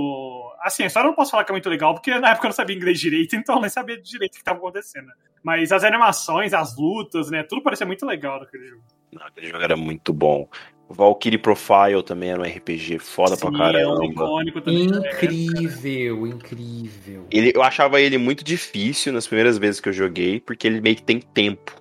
Assim, 0.61 0.83
a 0.83 0.87
história 0.87 1.07
eu 1.07 1.09
não 1.09 1.15
posso 1.15 1.31
falar 1.31 1.43
que 1.43 1.51
é 1.51 1.53
muito 1.53 1.69
legal, 1.69 1.93
porque 1.95 2.11
na 2.19 2.29
época 2.29 2.45
eu 2.45 2.49
não 2.49 2.55
sabia 2.55 2.75
inglês 2.75 2.99
direito, 2.99 3.35
então 3.37 3.55
eu 3.55 3.61
nem 3.61 3.69
sabia 3.69 3.99
direito 3.99 4.33
o 4.33 4.35
que 4.35 4.41
estava 4.41 4.59
acontecendo. 4.59 5.07
Mas 5.41 5.71
as 5.71 5.83
animações, 5.83 6.53
as 6.53 6.77
lutas, 6.77 7.31
né? 7.31 7.41
Tudo 7.41 7.63
parecia 7.63 7.87
muito 7.87 8.05
legal 8.05 8.39
naquele 8.39 8.67
jogo. 8.67 8.83
Não, 9.11 9.25
aquele 9.25 9.47
jogo 9.47 9.63
era 9.63 9.75
muito 9.75 10.13
bom. 10.13 10.47
O 10.87 10.93
Valkyrie 10.93 11.37
Profile 11.37 12.03
também 12.05 12.31
era 12.31 12.39
um 12.39 12.43
RPG 12.43 12.99
foda 12.99 13.35
pra 13.35 13.49
Sim, 13.49 13.57
caramba. 13.57 13.79
É 13.79 13.87
um 13.87 14.03
icônico 14.03 14.61
também. 14.61 14.85
Incrível, 14.85 16.27
incrível. 16.27 17.25
Ele, 17.31 17.51
eu 17.55 17.63
achava 17.63 17.99
ele 17.99 18.17
muito 18.17 18.43
difícil 18.43 19.11
nas 19.11 19.25
primeiras 19.25 19.57
vezes 19.57 19.79
que 19.79 19.89
eu 19.89 19.93
joguei, 19.93 20.39
porque 20.39 20.67
ele 20.67 20.81
meio 20.81 20.97
que 20.97 21.03
tem 21.03 21.19
tempo 21.19 21.80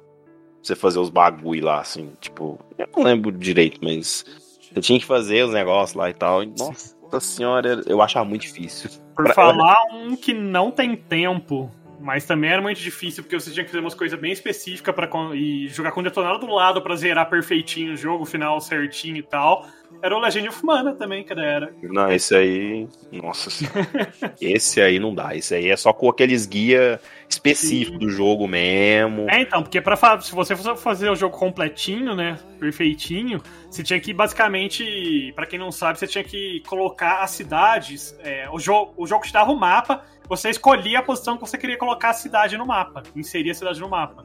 você 0.62 0.74
fazer 0.76 0.98
os 0.98 1.10
bagulho 1.10 1.64
lá, 1.64 1.80
assim, 1.80 2.12
tipo, 2.20 2.58
eu 2.78 2.88
não 2.96 3.04
lembro 3.04 3.32
direito, 3.32 3.78
mas 3.82 4.24
você 4.72 4.80
tinha 4.80 4.98
que 4.98 5.06
fazer 5.06 5.44
os 5.44 5.52
negócios 5.52 5.94
lá 5.96 6.10
e 6.10 6.14
tal. 6.14 6.42
e, 6.42 6.46
nossa 6.46 6.94
senhora, 7.20 7.82
eu 7.86 8.00
achava 8.02 8.24
muito 8.24 8.42
difícil. 8.42 8.90
Por 9.16 9.24
Pra- 9.24 9.34
falar 9.34 9.76
um 9.92 10.14
que 10.16 10.32
não 10.32 10.70
tem 10.70 10.94
tempo, 10.96 11.70
mas 12.00 12.24
também 12.24 12.50
era 12.50 12.62
muito 12.62 12.80
difícil, 12.80 13.22
porque 13.22 13.38
você 13.38 13.50
tinha 13.50 13.64
que 13.64 13.70
fazer 13.70 13.80
umas 13.82 13.94
coisas 13.94 14.18
bem 14.18 14.32
específicas 14.32 14.94
para 14.94 15.08
e 15.34 15.68
jogar 15.68 15.92
com 15.92 16.00
o 16.00 16.04
detonado 16.04 16.38
do 16.38 16.52
lado 16.52 16.80
pra 16.80 16.94
zerar 16.96 17.28
perfeitinho 17.28 17.92
o 17.94 17.96
jogo, 17.96 18.22
o 18.22 18.26
final 18.26 18.60
certinho 18.60 19.16
e 19.16 19.22
tal. 19.22 19.66
Era 20.02 20.16
o 20.16 20.20
Legend 20.20 20.48
of 20.48 20.64
Mana 20.64 20.94
também, 20.94 21.22
que 21.24 21.32
era. 21.32 21.72
Não, 21.82 22.10
esse 22.10 22.34
aí. 22.34 22.88
Nossa 23.12 23.50
senhora. 23.50 24.12
esse 24.40 24.80
aí 24.80 24.98
não 24.98 25.14
dá. 25.14 25.34
Esse 25.36 25.54
aí 25.54 25.68
é 25.70 25.76
só 25.76 25.92
com 25.92 26.08
aqueles 26.08 26.46
guia 26.46 27.00
específicos 27.28 27.98
do 27.98 28.08
jogo 28.08 28.48
mesmo. 28.48 29.26
É, 29.30 29.40
então, 29.42 29.62
porque 29.62 29.80
pra, 29.80 29.96
fa- 29.96 30.20
se 30.20 30.34
você 30.34 30.56
fosse 30.56 30.82
fazer 30.82 31.10
o 31.10 31.14
jogo 31.14 31.36
completinho, 31.36 32.14
né, 32.16 32.38
perfeitinho, 32.58 33.40
você 33.70 33.82
tinha 33.82 34.00
que 34.00 34.12
basicamente, 34.12 35.32
pra 35.36 35.46
quem 35.46 35.58
não 35.58 35.70
sabe, 35.70 35.98
você 35.98 36.06
tinha 36.06 36.24
que 36.24 36.62
colocar 36.66 37.22
as 37.22 37.30
cidades. 37.32 38.16
é, 38.22 38.48
o, 38.50 38.58
jogo, 38.58 38.92
o 38.96 39.06
jogo 39.06 39.24
te 39.24 39.32
dava 39.32 39.52
o 39.52 39.56
mapa, 39.58 40.02
você 40.28 40.50
escolhia 40.50 41.00
a 41.00 41.02
posição 41.02 41.36
que 41.36 41.40
você 41.42 41.58
queria 41.58 41.76
colocar 41.76 42.10
a 42.10 42.14
cidade 42.14 42.56
no 42.56 42.66
mapa, 42.66 43.02
inserir 43.14 43.50
a 43.50 43.54
cidade 43.54 43.80
no 43.80 43.88
mapa. 43.88 44.24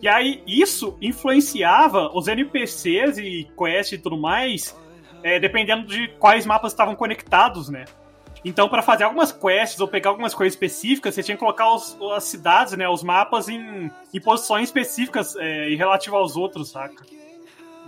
E 0.00 0.08
aí 0.08 0.42
isso 0.46 0.96
influenciava 1.02 2.10
os 2.14 2.28
NPCs 2.28 3.18
e 3.18 3.48
quests 3.56 3.92
e 3.92 3.98
tudo 3.98 4.16
mais, 4.16 4.76
é, 5.22 5.38
dependendo 5.40 5.86
de 5.86 6.08
quais 6.18 6.44
mapas 6.46 6.72
estavam 6.72 6.94
conectados, 6.94 7.68
né? 7.68 7.84
Então, 8.44 8.68
para 8.68 8.82
fazer 8.82 9.04
algumas 9.04 9.30
quests 9.30 9.78
ou 9.80 9.86
pegar 9.86 10.10
algumas 10.10 10.34
coisas 10.34 10.54
específicas, 10.54 11.14
você 11.14 11.22
tinha 11.22 11.36
que 11.36 11.40
colocar 11.40 11.72
os- 11.72 11.96
as 12.16 12.24
cidades, 12.24 12.76
né, 12.76 12.88
os 12.88 13.02
mapas 13.02 13.48
em, 13.48 13.88
em 14.12 14.20
posições 14.20 14.64
específicas 14.64 15.36
é, 15.36 15.70
em 15.70 15.76
relativo 15.76 16.16
aos 16.16 16.36
outros, 16.36 16.70
saca? 16.70 17.04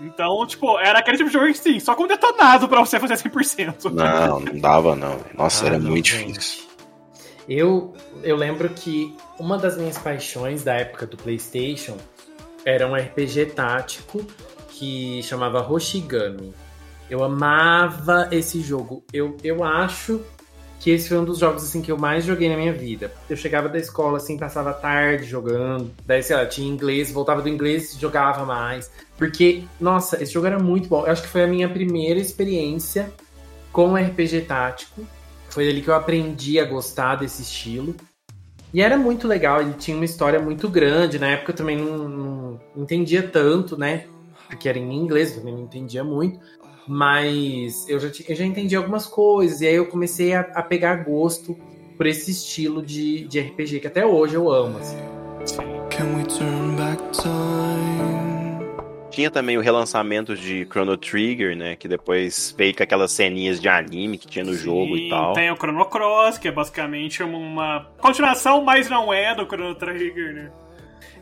Então, 0.01 0.45
tipo, 0.47 0.79
era 0.79 0.99
aquele 0.99 1.17
tipo 1.17 1.29
de 1.29 1.33
jogo 1.35 1.47
que, 1.47 1.55
sim, 1.59 1.79
só 1.81 1.95
com 1.95 2.07
detonado 2.07 2.69
pra 2.69 2.81
você 2.81 2.99
fazer 3.01 3.15
100%. 3.17 3.91
Não, 3.93 4.41
não 4.41 4.59
dava 4.61 4.95
não. 4.97 5.19
Nossa, 5.35 5.65
Ah, 5.65 5.69
era 5.69 5.79
não, 5.79 5.91
muito 5.91 6.07
gente. 6.09 6.33
difícil. 6.33 6.65
Eu, 7.49 7.95
eu 8.23 8.37
lembro 8.37 8.69
que 8.71 9.15
uma 9.39 9.59
das 9.59 9.77
minhas 9.77 9.99
paixões 9.99 10.65
da 10.65 10.75
época 10.75 11.07
do 11.07 11.17
PlayStation 11.17 11.97
era 12.65 12.87
um 12.89 12.95
RPG 12.97 13.47
tático 13.55 14.25
que 14.71 15.23
chamava 15.23 15.61
Hoshigami. 15.61 16.55
Eu 17.15 17.23
amava 17.23 18.29
esse 18.33 18.61
jogo. 18.61 19.05
Eu, 19.13 19.37
eu 19.45 19.63
acho 19.63 20.21
que 20.81 20.91
esse 20.91 21.09
foi 21.09 21.17
um 21.17 21.25
dos 21.25 21.39
jogos 21.39 21.63
assim 21.63 21.81
que 21.81 21.93
eu 21.93 21.97
mais 21.97 22.25
joguei 22.25 22.49
na 22.49 22.57
minha 22.57 22.73
vida. 22.73 23.13
Eu 23.31 23.37
chegava 23.37 23.69
da 23.69 23.79
escola 23.79 24.17
assim, 24.17 24.37
passava 24.37 24.71
a 24.71 24.75
tarde 24.75 25.25
jogando, 25.25 25.93
daí 26.05 26.25
sei 26.25 26.35
lá, 26.35 26.45
tinha 26.45 26.69
inglês, 26.69 27.13
voltava 27.13 27.41
do 27.41 27.49
inglês, 27.49 27.97
jogava 28.01 28.45
mais. 28.45 28.91
Porque, 29.17 29.63
nossa, 29.81 30.21
esse 30.21 30.33
jogo 30.33 30.49
era 30.49 30.59
muito 30.59 30.89
bom. 30.89 31.07
Eu 31.07 31.13
acho 31.13 31.23
que 31.23 31.29
foi 31.29 31.45
a 31.45 31.47
minha 31.47 31.69
primeira 31.69 32.19
experiência 32.19 33.13
com 33.71 33.95
RPG 33.95 34.41
tático. 34.41 35.07
Foi 35.51 35.69
ali 35.69 35.83
que 35.83 35.91
eu 35.91 35.95
aprendi 35.95 36.59
a 36.59 36.65
gostar 36.65 37.15
desse 37.15 37.43
estilo. 37.43 37.95
E 38.73 38.83
era 38.83 38.99
muito 38.99 39.29
legal, 39.29 39.61
ele 39.61 39.75
tinha 39.75 39.97
uma 39.97 40.05
história 40.05 40.41
muito 40.41 40.69
grande. 40.69 41.17
Na 41.17 41.29
época 41.29 41.53
eu 41.53 41.57
também 41.57 41.77
não, 41.77 42.09
não 42.09 42.61
entendia 42.77 43.23
tanto, 43.23 43.79
né? 43.79 44.07
Porque 44.49 44.69
era 44.69 44.79
em 44.81 44.93
inglês, 44.93 45.31
eu 45.31 45.39
também 45.39 45.55
não 45.55 45.63
entendia 45.63 46.03
muito. 46.03 46.41
Mas 46.87 47.89
eu 47.89 47.99
já, 47.99 48.09
eu 48.29 48.37
já 48.37 48.45
entendi 48.45 48.77
algumas 48.77 49.07
coisas. 49.07 49.61
E 49.61 49.67
aí 49.67 49.75
eu 49.75 49.87
comecei 49.87 50.35
a, 50.35 50.41
a 50.41 50.63
pegar 50.63 50.97
gosto 50.97 51.57
por 51.97 52.07
esse 52.07 52.31
estilo 52.31 52.83
de, 52.83 53.25
de 53.27 53.41
RPG, 53.41 53.81
que 53.81 53.87
até 53.87 54.05
hoje 54.05 54.35
eu 54.35 54.51
amo. 54.51 54.79
assim. 54.79 54.97
Can 55.91 56.17
we 56.17 56.25
turn 56.25 56.77
back 56.77 57.03
time? 57.13 58.45
Tinha 59.11 59.31
também 59.31 59.57
o 59.57 59.61
relançamento 59.61 60.35
de 60.35 60.67
Chrono 60.69 60.97
Trigger, 60.97 61.57
né? 61.57 61.77
Que 61.77 61.87
depois 61.87 62.53
veio 62.59 62.75
com 62.75 62.83
aquelas 62.83 63.13
ceninhas 63.13 63.61
de 63.61 63.69
anime 63.69 64.19
que 64.19 64.27
tinha 64.27 64.45
no 64.45 64.55
jogo 64.55 64.97
Sim, 64.97 65.07
e 65.07 65.09
tal. 65.09 65.33
Tem 65.35 65.53
o 65.53 65.57
Chrono 65.57 65.85
Cross, 65.85 66.39
que 66.39 66.49
é 66.49 66.53
basicamente 66.53 67.23
uma 67.23 67.93
continuação, 67.99 68.65
mas 68.65 68.91
não 68.91 69.15
é 69.15 69.33
do 69.33 69.47
Chrono 69.47 69.77
Trigger, 69.77 70.35
né? 70.35 70.53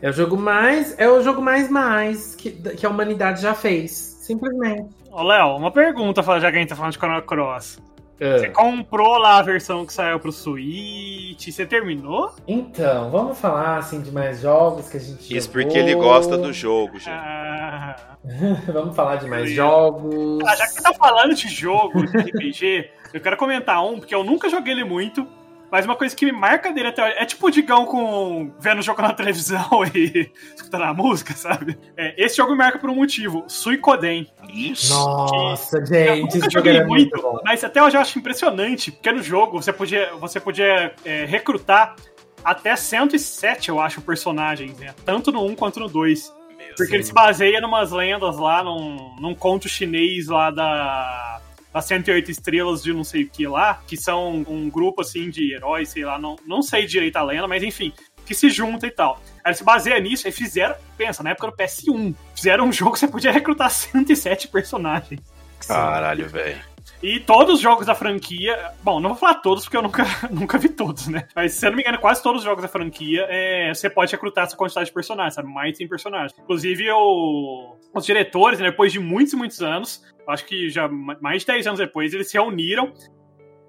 É 0.01 0.09
o 0.09 0.13
jogo 0.13 0.35
mais. 0.35 0.97
É 0.97 1.07
o 1.07 1.21
jogo 1.21 1.39
mais 1.39 1.69
mais 1.69 2.33
que, 2.33 2.51
que 2.51 2.83
a 2.83 2.89
humanidade 2.89 3.43
já 3.43 3.53
fez. 3.53 3.91
Simplesmente. 3.91 5.02
Ô, 5.13 5.21
Léo, 5.21 5.55
uma 5.55 5.69
pergunta, 5.71 6.23
já 6.39 6.49
que 6.51 6.57
a 6.57 6.59
gente 6.59 6.69
tá 6.69 6.75
falando 6.75 6.91
de 6.93 6.97
Chrono 6.97 7.21
Cross. 7.21 7.79
Você 8.19 8.45
Ah. 8.45 8.51
comprou 8.51 9.17
lá 9.17 9.39
a 9.39 9.41
versão 9.41 9.85
que 9.85 9.91
saiu 9.93 10.19
pro 10.19 10.31
Switch, 10.31 11.49
você 11.49 11.65
terminou? 11.65 12.31
Então, 12.47 13.09
vamos 13.11 13.37
falar 13.39 13.77
assim 13.77 14.01
de 14.01 14.11
mais 14.11 14.39
jogos 14.41 14.87
que 14.89 14.97
a 14.97 14.99
gente 14.99 15.35
Isso 15.35 15.47
jogou. 15.51 15.63
porque 15.63 15.77
ele 15.77 15.93
gosta 15.95 16.37
do 16.37 16.53
jogo, 16.53 16.93
gente. 16.99 17.09
Ah, 17.09 17.95
Vamos 18.71 18.95
falar 18.95 19.17
de 19.17 19.27
mais 19.27 19.51
jogos. 19.51 20.39
Ah, 20.47 20.55
já 20.55 20.65
que 20.67 20.73
você 20.73 20.81
tá 20.81 20.93
falando 20.93 21.35
de 21.35 21.47
jogo, 21.49 22.05
de 22.07 22.17
RPG, 22.17 22.89
eu 23.13 23.19
quero 23.19 23.35
comentar 23.35 23.83
um, 23.85 23.99
porque 23.99 24.15
eu 24.15 24.23
nunca 24.23 24.47
joguei 24.49 24.73
ele 24.73 24.85
muito, 24.85 25.27
mas 25.73 25.85
uma 25.85 25.95
coisa 25.95 26.15
que 26.15 26.23
me 26.23 26.31
marca 26.31 26.71
dele 26.71 26.89
até 26.89 27.03
hoje 27.03 27.15
é 27.17 27.25
tipo 27.25 27.47
o 27.47 27.49
Digão 27.49 27.87
com 27.87 28.53
vendo 28.59 28.77
o 28.77 28.81
jogo 28.83 29.01
na 29.01 29.11
televisão 29.11 29.67
e 29.95 30.29
escutando 30.55 30.83
a 30.83 30.93
música, 30.93 31.33
sabe? 31.33 31.79
É, 31.97 32.13
esse 32.23 32.37
jogo 32.37 32.51
me 32.51 32.59
marca 32.59 32.77
por 32.77 32.91
um 32.91 32.95
motivo, 32.95 33.43
Suicoden. 33.47 34.31
Isso. 34.53 34.93
Nossa, 34.93 35.79
Eu 35.79 35.85
gente, 35.87 36.21
nunca 36.21 36.37
esse 36.37 36.39
jogo 36.41 36.51
joguei 36.51 36.73
muito 36.83 36.89
muito, 37.15 37.21
bom. 37.23 37.39
mas 37.43 37.63
até 37.63 37.81
hoje 37.81 37.97
eu 37.97 38.01
acho 38.01 38.19
impressionante, 38.19 38.91
porque 38.91 39.11
no 39.11 39.23
jogo 39.23 39.59
você 39.59 39.73
podia, 39.73 40.13
você 40.17 40.39
podia 40.39 40.93
é, 41.03 41.25
recrutar 41.25 41.95
até 42.45 42.75
107, 42.75 43.69
eu 43.69 43.79
acho, 43.79 43.99
personagens, 44.01 44.77
né? 44.77 44.93
Tanto 45.03 45.31
no 45.31 45.43
1 45.43 45.55
quanto 45.55 45.79
no 45.79 45.89
2. 45.89 46.31
Porque 46.77 46.93
ele 46.93 47.03
se 47.03 47.13
baseia 47.13 47.59
numas 47.59 47.91
lendas 47.91 48.37
lá, 48.37 48.63
num, 48.63 49.15
num 49.19 49.33
conto 49.33 49.67
chinês 49.67 50.27
lá 50.27 50.51
da. 50.51 51.41
Das 51.73 51.85
108 51.85 52.29
estrelas 52.29 52.83
de 52.83 52.93
não 52.93 53.03
sei 53.03 53.23
o 53.23 53.29
que 53.29 53.47
lá, 53.47 53.81
que 53.87 53.97
são 53.97 54.45
um 54.47 54.69
grupo 54.69 55.01
assim 55.01 55.29
de 55.29 55.53
heróis, 55.55 55.89
sei 55.89 56.05
lá, 56.05 56.19
não, 56.19 56.35
não 56.45 56.61
sei 56.61 56.85
direito 56.85 57.17
a 57.17 57.23
lenda, 57.23 57.47
mas 57.47 57.63
enfim, 57.63 57.91
que 58.25 58.35
se 58.35 58.49
junta 58.49 58.85
e 58.85 58.91
tal. 58.91 59.19
Aí 59.43 59.53
se 59.55 59.63
baseia 59.63 59.99
nisso 59.99 60.27
e 60.27 60.31
fizeram, 60.31 60.75
pensa, 60.95 61.23
na 61.23 61.31
época 61.31 61.47
do 61.47 61.57
PS1, 61.57 62.13
fizeram 62.35 62.65
um 62.65 62.71
jogo 62.71 62.91
que 62.93 62.99
você 62.99 63.07
podia 63.07 63.31
recrutar 63.31 63.69
107 63.71 64.47
personagens. 64.49 65.19
Caralho, 65.67 66.27
velho. 66.29 66.61
E 67.01 67.19
todos 67.19 67.55
os 67.55 67.61
jogos 67.61 67.85
da 67.85 67.95
franquia. 67.95 68.57
Bom, 68.81 68.99
não 68.99 69.09
vou 69.11 69.17
falar 69.17 69.35
todos 69.35 69.63
porque 69.63 69.75
eu 69.77 69.81
nunca, 69.81 70.03
nunca 70.31 70.57
vi 70.57 70.69
todos, 70.69 71.07
né? 71.07 71.27
Mas 71.35 71.53
se 71.53 71.65
eu 71.65 71.69
não 71.71 71.77
me 71.77 71.81
engano, 71.83 71.97
quase 71.97 72.21
todos 72.21 72.39
os 72.41 72.45
jogos 72.45 72.61
da 72.61 72.67
franquia 72.67 73.25
é, 73.29 73.73
você 73.73 73.89
pode 73.89 74.11
recrutar 74.11 74.45
essa 74.45 74.55
quantidade 74.55 74.87
de 74.87 74.93
personagens, 74.93 75.33
sabe? 75.33 75.47
Mais 75.51 75.75
100 75.77 75.87
personagens. 75.87 76.33
Inclusive, 76.37 76.89
o- 76.91 77.75
os 77.93 78.05
diretores, 78.05 78.59
né, 78.59 78.69
depois 78.69 78.91
de 78.91 78.99
muitos 78.99 79.33
e 79.33 79.35
muitos 79.35 79.61
anos, 79.61 80.01
acho 80.27 80.45
que 80.45 80.69
já 80.69 80.87
ma- 80.87 81.17
mais 81.21 81.41
de 81.41 81.47
10 81.47 81.67
anos 81.67 81.79
depois, 81.79 82.13
eles 82.13 82.29
se 82.29 82.37
reuniram 82.37 82.93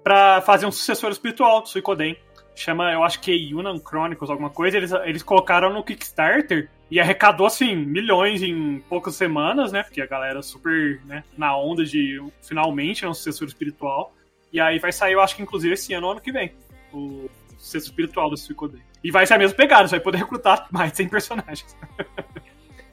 pra 0.03 0.41
fazer 0.41 0.65
um 0.65 0.71
sucessor 0.71 1.11
espiritual 1.11 1.61
do 1.61 1.69
Suicoden. 1.69 2.17
Chama, 2.55 2.93
eu 2.93 3.03
acho 3.03 3.19
que 3.19 3.31
é 3.31 3.35
Yunnan 3.35 3.79
Chronicles, 3.79 4.29
alguma 4.29 4.49
coisa. 4.49 4.77
Eles, 4.77 4.91
eles 5.03 5.23
colocaram 5.23 5.73
no 5.73 5.83
Kickstarter 5.83 6.69
e 6.89 6.99
arrecadou, 6.99 7.47
assim, 7.47 7.75
milhões 7.75 8.41
em 8.41 8.79
poucas 8.81 9.15
semanas, 9.15 9.71
né? 9.71 9.83
Porque 9.83 10.01
a 10.01 10.05
galera 10.05 10.41
super 10.41 11.01
né, 11.05 11.23
na 11.37 11.57
onda 11.57 11.83
de 11.83 12.21
finalmente 12.41 13.03
é 13.03 13.09
um 13.09 13.13
sucessor 13.13 13.47
espiritual. 13.47 14.13
E 14.53 14.59
aí 14.59 14.79
vai 14.79 14.91
sair, 14.93 15.13
eu 15.13 15.21
acho 15.21 15.35
que 15.35 15.41
inclusive 15.41 15.73
esse 15.73 15.93
ano 15.93 16.07
ou 16.07 16.11
ano 16.13 16.21
que 16.21 16.31
vem. 16.31 16.53
O 16.93 17.29
sucessor 17.57 17.89
espiritual 17.89 18.29
do 18.29 18.37
Suicoden. 18.37 18.81
E 19.03 19.11
vai 19.11 19.25
ser 19.25 19.33
a 19.33 19.37
mesma 19.37 19.57
pegada, 19.57 19.87
você 19.87 19.95
vai 19.95 20.03
poder 20.03 20.19
recrutar 20.19 20.67
mais 20.71 20.91
de 20.91 20.97
100 20.97 21.09
personagens. 21.09 21.77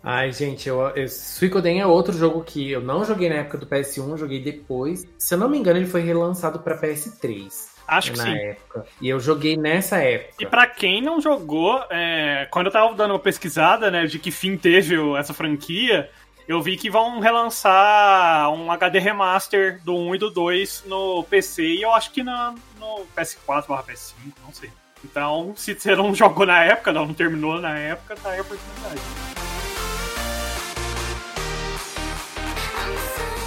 Ai, 0.02 0.32
gente, 0.32 0.68
eu, 0.68 0.80
eu, 0.96 1.08
Suicoden 1.08 1.80
é 1.80 1.86
outro 1.86 2.12
jogo 2.12 2.42
que 2.42 2.70
eu 2.72 2.80
não 2.80 3.04
joguei 3.04 3.28
na 3.28 3.36
época 3.36 3.58
do 3.58 3.66
PS1, 3.66 4.10
eu 4.10 4.18
joguei 4.18 4.42
depois. 4.42 5.06
Se 5.16 5.34
eu 5.34 5.38
não 5.38 5.48
me 5.48 5.56
engano, 5.56 5.78
ele 5.78 5.86
foi 5.86 6.02
relançado 6.02 6.58
pra 6.58 6.76
PS3. 6.76 7.72
Acho 7.86 8.12
que 8.12 8.18
na 8.18 8.24
sim. 8.24 8.36
época. 8.36 8.86
E 9.00 9.08
eu 9.08 9.20
joguei 9.20 9.56
nessa 9.56 9.98
época. 9.98 10.34
E 10.40 10.46
pra 10.46 10.66
quem 10.66 11.00
não 11.00 11.20
jogou, 11.20 11.84
é, 11.90 12.48
quando 12.50 12.66
eu 12.66 12.72
tava 12.72 12.94
dando 12.94 13.12
uma 13.12 13.18
pesquisada, 13.18 13.90
né, 13.90 14.06
de 14.06 14.18
que 14.18 14.30
fim 14.30 14.56
teve 14.56 14.96
essa 15.16 15.32
franquia, 15.32 16.10
eu 16.48 16.60
vi 16.60 16.76
que 16.76 16.90
vão 16.90 17.20
relançar 17.20 18.50
um 18.50 18.72
HD 18.72 18.98
remaster 18.98 19.80
do 19.84 19.94
1 19.94 20.14
e 20.16 20.18
do 20.18 20.30
2 20.30 20.84
no 20.86 21.22
PC 21.24 21.62
e 21.62 21.82
eu 21.82 21.92
acho 21.92 22.10
que 22.10 22.22
na, 22.22 22.54
no 22.78 23.06
PS4 23.16 23.68
barra 23.68 23.84
PS5, 23.84 24.14
não 24.44 24.52
sei. 24.52 24.70
Então, 25.04 25.52
se 25.56 25.74
você 25.74 25.94
não 25.94 26.14
jogou 26.14 26.46
na 26.46 26.64
época, 26.64 26.92
não, 26.92 27.06
não 27.06 27.14
terminou 27.14 27.60
na 27.60 27.76
época, 27.78 28.16
tá 28.16 28.30
aí 28.30 28.38
a 28.38 28.42
oportunidade. 28.42 29.00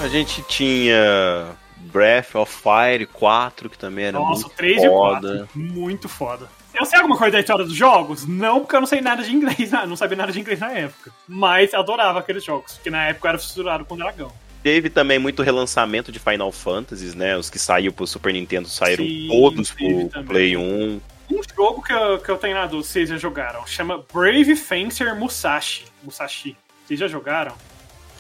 A 0.02 0.08
gente 0.08 0.42
tinha 0.44 1.56
Breath 1.78 2.36
of 2.36 2.52
Fire 2.54 3.06
4, 3.08 3.70
que 3.70 3.78
também 3.78 4.06
era 4.06 4.20
Nossa, 4.20 4.42
muito 4.42 4.56
3 4.56 4.84
e 4.84 4.88
foda. 4.88 5.38
4. 5.38 5.50
Muito 5.56 6.10
foda. 6.10 6.50
Eu 6.74 6.86
sei 6.86 7.00
alguma 7.00 7.18
coisa 7.18 7.32
da 7.34 7.40
história 7.40 7.64
dos 7.64 7.76
jogos? 7.76 8.28
Não, 8.28 8.60
porque 8.60 8.76
eu 8.76 8.82
não 8.82 8.88
sei 8.88 9.00
nada 9.02 9.24
de 9.24 9.34
inglês, 9.34 9.72
não 9.88 9.96
sabia 9.96 10.18
nada 10.18 10.32
de 10.32 10.40
inglês 10.40 10.60
na 10.60 10.72
época. 10.72 11.12
Mas 11.28 11.74
adorava 11.74 12.20
aqueles 12.20 12.44
jogos, 12.44 12.74
porque 12.74 12.90
na 12.90 13.08
época 13.08 13.30
era 13.30 13.38
fissurado 13.38 13.86
com 13.86 13.96
dragão. 13.96 14.32
Teve 14.62 14.90
também 14.90 15.18
muito 15.18 15.42
relançamento 15.42 16.12
de 16.12 16.20
Final 16.20 16.52
Fantasies, 16.52 17.16
né? 17.16 17.38
Os 17.38 17.50
que 17.50 17.58
saíram 17.58 17.94
pro 17.94 18.06
Super 18.06 18.34
Nintendo 18.34 18.68
saíram 18.68 19.06
Sim, 19.06 19.28
todos 19.30 19.72
pro 19.72 20.10
também. 20.10 20.28
Play 20.28 20.58
1. 20.58 21.02
Um 21.32 21.42
jogo 21.56 21.82
que 21.82 21.94
eu, 21.94 22.20
que 22.20 22.30
eu 22.30 22.38
tenho 22.38 22.56
na 22.56 22.66
dúvida, 22.66 22.88
vocês 22.88 23.10
já 23.10 23.18
jogaram, 23.18 23.66
chama 23.66 24.04
Brave 24.14 24.56
Fencer 24.56 25.16
Musashi. 25.16 25.86
Musashi. 26.04 26.58
Vocês 26.86 27.00
já 27.00 27.08
jogaram? 27.08 27.56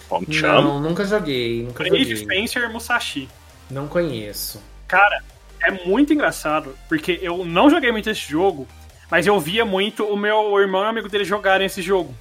Como 0.07 0.25
que 0.25 0.33
chama? 0.33 0.61
Não, 0.61 0.79
nunca 0.79 1.05
joguei, 1.05 1.63
nunca 1.63 1.83
Brave 1.83 2.15
joguei. 2.15 2.25
Fencer 2.25 2.71
Musashi. 2.71 3.29
Não 3.69 3.87
conheço. 3.87 4.61
Cara, 4.87 5.23
é 5.61 5.71
muito 5.71 6.13
engraçado, 6.13 6.75
porque 6.87 7.19
eu 7.21 7.43
não 7.43 7.69
joguei 7.69 7.91
muito 7.91 8.09
esse 8.09 8.29
jogo, 8.29 8.67
mas 9.09 9.25
eu 9.25 9.39
via 9.39 9.65
muito 9.65 10.05
o 10.05 10.15
meu 10.15 10.59
irmão 10.59 10.83
e 10.83 10.87
amigo 10.87 11.09
dele 11.09 11.23
jogarem 11.23 11.65
esse 11.65 11.81
jogo. 11.81 12.13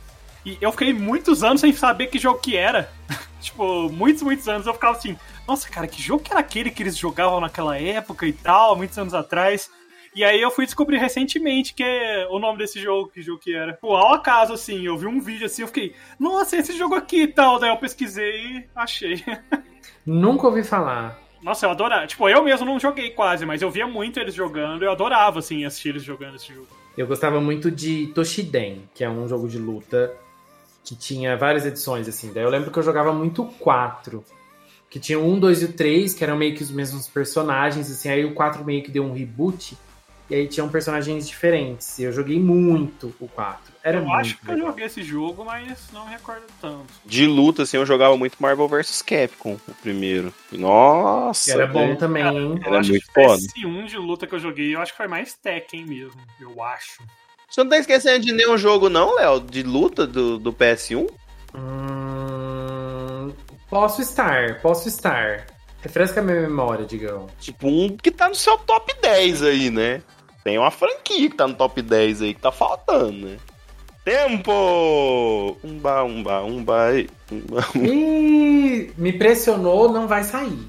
E 0.45 0.59
eu 0.61 0.71
fiquei 0.73 0.93
muitos 0.93 1.43
anos 1.43 1.61
sem 1.61 1.73
saber 1.73 2.09
que 2.09 2.19
jogo 2.19 2.39
que 2.39 2.57
era. 2.57 2.91
tipo, 3.41 3.91
muitos, 3.91 4.23
muitos 4.23 4.49
anos 4.49 4.67
eu 4.67 4.75
ficava 4.75 4.97
assim, 4.97 5.17
nossa, 5.47 5.69
cara, 5.69 5.87
que 5.87 6.01
jogo 6.01 6.23
que 6.23 6.33
era 6.33 6.41
aquele 6.41 6.71
que 6.71 6.83
eles 6.83 6.97
jogavam 6.97 7.41
naquela 7.41 7.79
época 7.79 8.27
e 8.27 8.33
tal, 8.33 8.77
muitos 8.77 8.97
anos 8.99 9.15
atrás. 9.15 9.71
E 10.15 10.23
aí 10.23 10.41
eu 10.41 10.51
fui 10.51 10.65
descobrir 10.65 10.99
recentemente 10.99 11.75
que 11.75 11.83
é 11.83 12.27
o 12.31 12.39
nome 12.39 12.59
desse 12.59 12.81
jogo, 12.81 13.11
que 13.11 13.21
jogo 13.21 13.41
que 13.41 13.55
era. 13.55 13.73
Por 13.75 13.97
ao 13.97 14.15
acaso, 14.15 14.53
assim, 14.53 14.87
eu 14.87 14.97
vi 14.97 15.07
um 15.07 15.21
vídeo 15.21 15.47
assim, 15.47 15.63
eu 15.63 15.69
fiquei, 15.69 15.95
nossa, 16.19 16.57
esse 16.57 16.73
jogo 16.77 16.95
aqui 16.95 17.23
e 17.23 17.29
tal. 17.29 17.59
Daí 17.59 17.71
eu 17.71 17.77
pesquisei 17.77 18.37
e 18.37 18.65
achei. 18.77 19.23
Nunca 20.07 20.47
ouvi 20.47 20.63
falar. 20.63 21.19
Nossa, 21.43 21.67
eu 21.67 21.71
adorava. 21.71 22.07
Tipo, 22.07 22.29
eu 22.29 22.43
mesmo 22.43 22.65
não 22.65 22.79
joguei 22.79 23.11
quase, 23.11 23.45
mas 23.45 23.61
eu 23.61 23.71
via 23.71 23.87
muito 23.87 24.19
eles 24.19 24.35
jogando. 24.35 24.83
Eu 24.83 24.93
adorava, 24.93 25.41
assim, 25.41 25.65
assistir 25.65 25.91
eles 25.91 26.03
jogando 26.03 26.37
esse 26.37 26.55
jogo. 26.55 26.69
Eu 26.97 27.07
gostava 27.07 27.41
muito 27.41 27.71
de 27.71 28.07
Toshiden, 28.15 28.89
que 28.95 29.03
é 29.03 29.11
um 29.11 29.27
jogo 29.29 29.49
de 29.49 29.59
luta 29.59 30.15
que 30.85 30.95
tinha 30.95 31.37
várias 31.37 31.67
edições, 31.67 32.09
assim. 32.09 32.33
Daí 32.33 32.45
eu 32.45 32.51
lembro 32.51 32.71
que 32.71 32.79
eu 32.79 32.83
jogava 32.83 33.13
muito 33.13 33.43
o 33.43 33.47
4. 33.47 34.25
Que 34.89 35.01
tinha 35.01 35.19
1, 35.19 35.41
2 35.41 35.63
e 35.63 35.65
o 35.65 35.73
3, 35.73 36.15
que 36.15 36.23
eram 36.23 36.37
meio 36.37 36.55
que 36.55 36.63
os 36.63 36.71
mesmos 36.71 37.09
personagens, 37.09 37.91
assim. 37.91 38.09
Aí 38.09 38.25
o 38.25 38.33
4 38.33 38.65
meio 38.65 38.83
que 38.83 38.91
deu 38.91 39.05
um 39.05 39.13
reboot. 39.13 39.77
E 40.31 40.35
aí 40.35 40.49
tinham 40.49 40.69
personagens 40.71 41.29
diferentes. 41.29 41.99
E 41.99 42.05
eu 42.05 42.13
joguei 42.13 42.41
muito 42.41 43.15
o 43.21 43.29
4. 43.29 43.75
Era 43.83 43.99
eu 43.99 44.03
muito 44.05 44.17
acho 44.17 44.39
que 44.39 44.49
eu 44.49 44.55
legal. 44.55 44.69
joguei 44.71 44.87
esse 44.87 45.03
jogo, 45.03 45.45
mas 45.45 45.79
não 45.93 46.07
me 46.07 46.13
recordo 46.13 46.45
tanto. 46.61 46.87
De 47.05 47.27
luta, 47.27 47.63
assim, 47.65 47.77
eu 47.77 47.85
jogava 47.85 48.17
muito 48.17 48.37
Marvel 48.41 48.67
vs 48.67 49.03
Capcom, 49.03 49.59
o 49.69 49.75
primeiro. 49.83 50.33
Nossa! 50.51 51.53
Era 51.53 51.67
bom 51.67 51.95
também, 51.97 52.25
hein? 52.27 52.59
Eu 52.63 52.69
Era 52.69 52.81
acho 52.81 52.91
muito 52.91 53.07
que 53.07 53.13
foda. 53.13 53.35
esse 53.37 53.67
1 53.67 53.85
de 53.87 53.97
luta 53.99 54.27
que 54.27 54.35
eu 54.35 54.39
joguei, 54.41 54.75
eu 54.75 54.81
acho 54.81 54.93
que 54.93 54.97
foi 54.97 55.09
mais 55.09 55.35
Tekken 55.35 55.85
mesmo. 55.85 56.21
Eu 56.41 56.63
acho. 56.63 57.03
Você 57.51 57.63
não 57.63 57.69
tá 57.71 57.77
esquecendo 57.79 58.25
de 58.25 58.33
nenhum 58.33 58.57
jogo, 58.57 58.89
não, 58.89 59.15
Léo? 59.17 59.41
De 59.41 59.63
luta 59.63 60.07
do, 60.07 60.39
do 60.39 60.53
PS1? 60.55 61.07
Hum, 61.55 63.33
posso 63.69 64.01
estar, 64.03 64.61
posso 64.61 64.89
estar. 64.89 65.47
Refresca 65.83 66.21
a 66.21 66.23
minha 66.23 66.41
memória, 66.41 66.87
digão. 66.87 67.27
Tipo, 67.39 67.69
um 67.69 67.95
que 67.97 68.11
tá 68.11 68.29
no 68.29 68.35
seu 68.35 68.57
top 68.57 68.95
10 69.03 69.43
aí, 69.43 69.71
né? 69.71 70.01
Tem 70.45 70.59
uma 70.59 70.71
franquia 70.71 71.31
que 71.31 71.37
tá 71.37 71.49
no 71.49 71.55
top 71.55 71.81
10 71.81 72.23
aí 72.23 72.35
que 72.35 72.41
tá 72.41 72.53
faltando, 72.53 73.27
né? 73.27 73.39
Tempo! 74.05 75.57
Umba, 75.65 76.05
umba, 76.05 76.43
umba, 76.43 76.93
umba, 77.31 77.67
umba. 77.75 77.89
Ih, 77.89 78.93
me 78.99 79.13
pressionou, 79.15 79.91
não 79.91 80.07
vai 80.07 80.23
sair. 80.23 80.67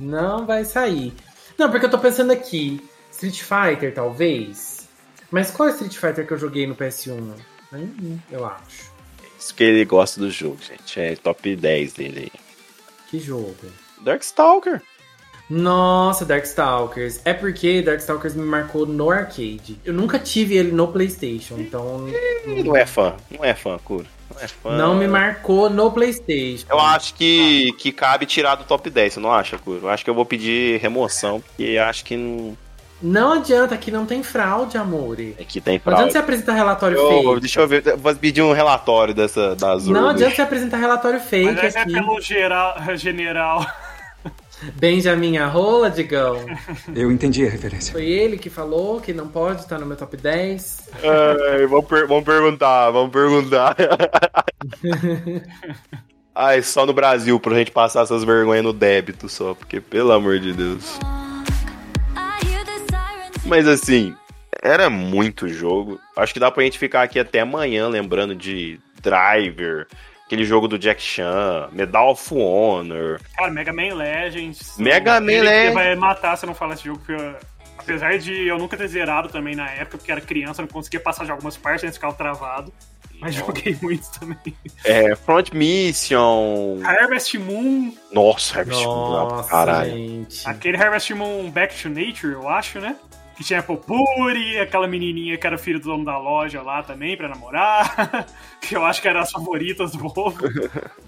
Não 0.00 0.46
vai 0.46 0.64
sair. 0.64 1.12
Não, 1.58 1.68
porque 1.70 1.86
eu 1.86 1.90
tô 1.90 1.98
pensando 1.98 2.32
aqui. 2.32 2.80
Street 3.10 3.42
Fighter, 3.42 3.92
talvez. 3.92 4.88
Mas 5.30 5.50
qual 5.50 5.68
é 5.68 5.72
o 5.72 5.74
Street 5.74 5.96
Fighter 5.96 6.26
que 6.26 6.32
eu 6.32 6.38
joguei 6.38 6.64
no 6.66 6.76
PS1? 6.76 7.34
Hum, 7.72 8.18
Eu 8.30 8.46
acho. 8.46 8.92
Isso 9.36 9.52
que 9.54 9.64
ele 9.64 9.84
gosta 9.84 10.20
do 10.20 10.30
jogo, 10.30 10.58
gente. 10.62 11.00
É 11.00 11.16
top 11.16 11.56
10 11.56 11.92
dele 11.94 12.30
aí. 12.32 12.40
Que 13.10 13.18
jogo? 13.18 13.56
Darkstalker. 14.00 14.80
Nossa, 15.48 16.24
Darkstalkers. 16.24 17.20
É 17.24 17.34
porque 17.34 17.82
Darkstalkers 17.82 18.34
me 18.34 18.44
marcou 18.44 18.86
no 18.86 19.10
arcade. 19.10 19.78
Eu 19.84 19.92
nunca 19.92 20.18
tive 20.18 20.56
ele 20.56 20.72
no 20.72 20.88
PlayStation, 20.88 21.56
então 21.58 22.06
Não 22.64 22.76
é 22.76 22.86
fã, 22.86 23.14
não 23.30 23.44
é 23.44 23.54
fã, 23.54 23.78
Cura. 23.84 24.06
Não 24.34 24.40
é 24.40 24.48
fã. 24.48 24.76
não 24.76 24.94
me 24.96 25.06
marcou 25.06 25.68
no 25.68 25.90
PlayStation. 25.92 26.66
Eu 26.70 26.80
acho 26.80 27.14
que, 27.14 27.72
que 27.78 27.92
cabe 27.92 28.24
tirar 28.26 28.54
do 28.56 28.64
top 28.64 28.88
10, 28.88 29.14
você 29.14 29.20
não 29.20 29.30
acha, 29.32 29.58
Cura? 29.58 29.80
Eu 29.82 29.88
acho 29.90 30.02
que 30.02 30.08
eu 30.10 30.14
vou 30.14 30.24
pedir 30.24 30.80
remoção, 30.80 31.40
porque 31.40 31.76
acho 31.78 32.04
que 32.04 32.16
não. 32.16 32.56
Não 33.02 33.32
adianta, 33.34 33.74
aqui 33.74 33.90
não 33.90 34.06
tem 34.06 34.22
fraude, 34.22 34.78
amore. 34.78 35.36
Aqui 35.38 35.60
tem 35.60 35.78
Não 35.84 35.92
adianta 35.92 36.06
você 36.10 36.12
fraude. 36.12 36.18
apresentar 36.18 36.54
relatório 36.54 36.96
Eu- 36.96 37.22
fake. 37.22 37.40
deixa 37.40 37.60
eu 37.60 37.68
ver, 37.68 37.86
eu 37.86 37.98
vou 37.98 38.14
pedir 38.16 38.40
um 38.40 38.52
relatório 38.52 39.12
dessa 39.12 39.54
das 39.54 39.86
Não 39.86 40.00
urnas. 40.00 40.14
adianta 40.14 40.34
você 40.36 40.42
apresentar 40.42 40.78
relatório 40.78 41.18
Mas 41.18 41.28
fake 41.28 41.66
esse 41.66 41.76
é 41.76 41.82
aqui. 41.82 41.92
pelo 41.92 42.18
geral, 42.20 42.74
general. 42.96 43.66
Benjamin 44.76 45.38
Arrola, 45.38 45.90
digão. 45.90 46.44
Eu 46.94 47.10
entendi 47.10 47.46
a 47.46 47.50
referência. 47.50 47.92
Foi 47.92 48.04
ele 48.04 48.36
que 48.38 48.50
falou 48.50 49.00
que 49.00 49.12
não 49.12 49.28
pode 49.28 49.62
estar 49.62 49.78
no 49.78 49.86
meu 49.86 49.96
top 49.96 50.16
10. 50.16 50.88
Ai, 51.52 51.66
vamos, 51.66 51.86
per- 51.86 52.06
vamos 52.06 52.24
perguntar, 52.24 52.90
vamos 52.90 53.10
perguntar. 53.12 53.76
Ai, 56.34 56.62
só 56.62 56.84
no 56.84 56.92
Brasil 56.92 57.38
pra 57.38 57.54
gente 57.54 57.70
passar 57.70 58.02
essas 58.02 58.24
vergonhas 58.24 58.64
no 58.64 58.72
débito 58.72 59.28
só, 59.28 59.54
porque 59.54 59.80
pelo 59.80 60.12
amor 60.12 60.38
de 60.40 60.52
Deus. 60.52 60.98
Mas 63.46 63.68
assim, 63.68 64.14
era 64.62 64.90
muito 64.90 65.46
jogo. 65.48 66.00
Acho 66.16 66.32
que 66.32 66.40
dá 66.40 66.50
pra 66.50 66.64
gente 66.64 66.78
ficar 66.78 67.02
aqui 67.02 67.18
até 67.20 67.40
amanhã 67.40 67.88
lembrando 67.88 68.34
de 68.34 68.80
Driver, 69.00 69.86
aquele 70.34 70.44
jogo 70.44 70.66
do 70.68 70.78
Jack 70.78 71.00
Chan, 71.00 71.68
Medal 71.72 72.10
of 72.10 72.34
Honor. 72.34 73.20
Cara, 73.36 73.50
Mega 73.52 73.72
Man 73.72 73.94
Legends. 73.94 74.76
Mega 74.78 75.20
Man 75.20 75.26
Legends. 75.42 75.74
vai 75.74 75.94
matar 75.94 76.36
se 76.36 76.44
eu 76.44 76.48
não 76.48 76.54
falar 76.54 76.74
esse 76.74 76.84
jogo, 76.84 76.98
porque 76.98 77.12
eu- 77.22 77.36
apesar 77.78 78.18
de 78.18 78.46
eu 78.48 78.58
nunca 78.58 78.76
ter 78.76 78.88
zerado 78.88 79.28
também 79.28 79.54
na 79.54 79.70
época, 79.70 79.96
porque 79.98 80.10
era 80.10 80.20
criança, 80.20 80.60
eu 80.60 80.66
não 80.66 80.72
conseguia 80.72 80.98
passar 81.00 81.24
de 81.24 81.30
algumas 81.30 81.56
partes 81.56 81.84
antes 81.84 81.94
de 81.98 82.00
ficar 82.04 82.12
travado. 82.14 82.72
Mas 83.20 83.34
joguei 83.36 83.78
muito 83.80 84.10
também. 84.18 84.54
É, 84.84 85.14
Front 85.14 85.52
Mission. 85.52 86.80
Harvest 86.84 87.38
Moon, 87.38 87.94
Nossa, 88.12 88.58
Harvest 88.58 88.84
Moon, 88.84 89.10
Nossa, 89.10 89.48
caralho. 89.50 89.90
gente. 89.92 90.48
aquele 90.48 90.76
Harvest 90.76 91.10
Moon 91.14 91.48
Back 91.50 91.80
to 91.80 91.88
Nature, 91.88 92.32
eu 92.32 92.48
acho, 92.48 92.80
né? 92.80 92.96
Que 93.36 93.42
tinha 93.42 93.58
a 93.58 93.62
Popuri, 93.62 94.58
aquela 94.60 94.86
menininha 94.86 95.36
que 95.36 95.46
era 95.46 95.58
filha 95.58 95.78
do 95.78 95.84
dono 95.86 96.04
da 96.04 96.16
loja 96.18 96.62
lá 96.62 96.82
também 96.82 97.16
pra 97.16 97.28
namorar. 97.28 98.26
que 98.60 98.76
eu 98.76 98.84
acho 98.84 99.02
que 99.02 99.08
eram 99.08 99.20
as 99.20 99.30
favoritas 99.30 99.92
do 99.92 99.98
povo. 99.98 100.38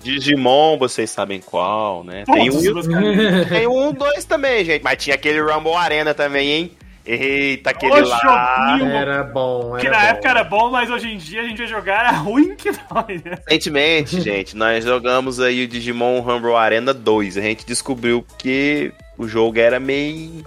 Digimon, 0.02 0.76
vocês 0.76 1.08
sabem 1.10 1.40
qual, 1.40 2.02
né? 2.02 2.24
Tem 2.24 2.50
um, 2.50 2.58
tem 3.48 3.66
um, 3.66 3.92
dois 3.92 4.24
também, 4.24 4.64
gente. 4.64 4.82
Mas 4.82 5.02
tinha 5.02 5.14
aquele 5.14 5.40
Rumble 5.40 5.74
Arena 5.74 6.14
também, 6.14 6.50
hein? 6.50 6.70
Eita, 7.06 7.70
aquele 7.70 7.92
Ô, 7.92 8.08
lá. 8.08 8.76
joguinho 8.76 8.90
Era 8.90 9.22
bom, 9.22 9.76
era 9.76 9.80
Que 9.80 9.88
na 9.88 10.00
bom. 10.00 10.06
época 10.06 10.28
era 10.28 10.44
bom, 10.44 10.70
mas 10.72 10.90
hoje 10.90 11.08
em 11.12 11.16
dia 11.16 11.42
a 11.42 11.44
gente 11.44 11.58
vai 11.58 11.66
jogar 11.68 12.00
era 12.00 12.10
ruim 12.10 12.56
que 12.56 12.72
dói, 12.72 13.22
né? 13.24 13.38
Recentemente, 13.46 14.18
gente, 14.20 14.56
nós 14.56 14.84
jogamos 14.84 15.38
aí 15.38 15.62
o 15.64 15.68
Digimon 15.68 16.18
Rumble 16.20 16.56
Arena 16.56 16.92
2. 16.92 17.36
A 17.36 17.40
gente 17.40 17.64
descobriu 17.64 18.26
que 18.36 18.92
o 19.16 19.28
jogo 19.28 19.58
era 19.60 19.78
meio. 19.78 20.44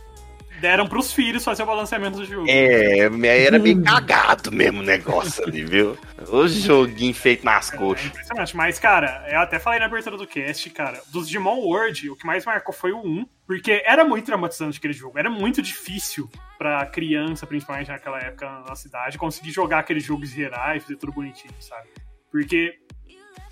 Deram 0.60 0.88
pros 0.88 1.14
filhos 1.14 1.44
fazer 1.44 1.64
o 1.64 1.66
balanceamento 1.66 2.18
do 2.18 2.26
jogo. 2.26 2.46
É, 2.50 3.00
era 3.00 3.58
meio 3.60 3.82
cagado 3.84 4.52
mesmo 4.52 4.82
o 4.82 4.84
negócio 4.84 5.44
ali, 5.46 5.64
viu? 5.64 5.98
O 6.28 6.48
joguinho 6.48 7.14
feito 7.14 7.46
nas 7.46 7.72
É 7.74 7.78
coxas. 7.78 8.08
impressionante. 8.08 8.56
Mas, 8.58 8.78
cara, 8.78 9.26
eu 9.30 9.40
até 9.40 9.58
falei 9.58 9.80
na 9.80 9.86
abertura 9.86 10.18
do 10.18 10.28
cast, 10.28 10.70
cara, 10.72 11.02
dos 11.12 11.28
Digimon 11.28 11.60
World, 11.60 12.10
o 12.10 12.16
que 12.16 12.26
mais 12.26 12.46
marcou 12.46 12.74
foi 12.74 12.92
o 12.92 13.00
1, 13.00 13.26
porque 13.48 13.82
era 13.86 14.04
muito 14.04 14.26
traumatizante 14.26 14.78
aquele 14.78 14.94
jogo. 14.94 15.18
Era 15.18 15.30
muito 15.30 15.62
difícil 15.62 16.30
pra 16.58 16.86
criança, 16.86 17.48
principalmente 17.48 17.90
naquela 17.90 18.20
época 18.20 18.50
na 18.68 18.76
cidade, 18.76 19.18
conseguir 19.18 19.52
jogar 19.52 19.80
aquele 19.80 20.00
jogo 20.02 20.24
e 20.24 20.28
zerar 20.28 20.76
e 20.76 20.80
fazer 20.82 20.98
tudo 20.98 21.14
bonitinho, 21.14 21.54
sabe? 21.60 21.88
Porque 22.32 22.74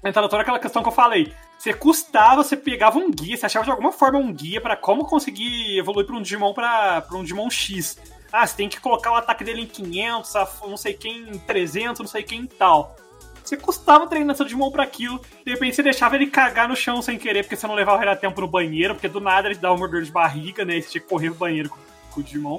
entrava 0.04 0.28
toda 0.30 0.42
aquela 0.42 0.60
questão 0.60 0.82
que 0.84 0.90
eu 0.90 0.94
falei. 0.94 1.34
Você 1.58 1.74
custava, 1.74 2.44
você 2.44 2.56
pegava 2.56 3.00
um 3.00 3.10
guia, 3.12 3.36
você 3.36 3.46
achava 3.46 3.66
de 3.66 3.72
alguma 3.72 3.92
forma 3.92 4.20
um 4.20 4.32
guia 4.32 4.62
pra 4.62 4.76
como 4.76 5.06
conseguir 5.06 5.78
evoluir 5.78 6.06
pra 6.06 6.16
um 6.16 6.22
Digimon 6.22 6.54
pra 6.54 7.04
um 7.14 7.24
Digimon 7.24 7.50
X. 7.50 7.98
Ah, 8.32 8.46
você 8.46 8.56
tem 8.56 8.70
que 8.70 8.80
colocar 8.80 9.12
o 9.12 9.16
ataque 9.16 9.44
dele 9.44 9.62
em 9.64 9.66
500, 9.66 10.36
a- 10.36 10.48
não 10.68 10.78
sei 10.78 10.94
quem 10.94 11.30
em 11.30 11.40
300, 11.40 12.00
não 12.00 12.08
sei 12.08 12.24
quem 12.24 12.42
em 12.42 12.46
tal. 12.46 12.96
Você 13.44 13.56
custava 13.58 14.06
treinar 14.08 14.36
seu 14.36 14.46
Digimon 14.46 14.70
pra 14.70 14.84
aquilo, 14.84 15.20
de 15.46 15.52
repente 15.52 15.76
você 15.76 15.82
deixava 15.82 16.16
ele 16.16 16.28
cagar 16.28 16.68
no 16.68 16.76
chão 16.76 17.02
sem 17.02 17.18
querer, 17.18 17.44
porque 17.44 17.56
você 17.56 17.66
não 17.66 17.76
levava 17.76 18.02
ele 18.04 18.12
a 18.12 18.16
tempo 18.16 18.40
no 18.42 18.48
banheiro, 18.48 18.94
porque 18.94 19.08
do 19.08 19.22
nada 19.22 19.48
ele 19.48 19.56
dava 19.58 19.74
um 19.74 19.78
mordor 19.80 20.02
de 20.04 20.12
barriga, 20.12 20.64
né? 20.66 20.78
E 20.78 20.82
você 20.82 20.90
tinha 20.90 21.02
que 21.02 21.08
correr 21.08 21.30
pro 21.30 21.40
banheiro 21.40 21.70
com, 21.70 21.78
com 22.12 22.20
o 22.20 22.24
Digimon. 22.24 22.58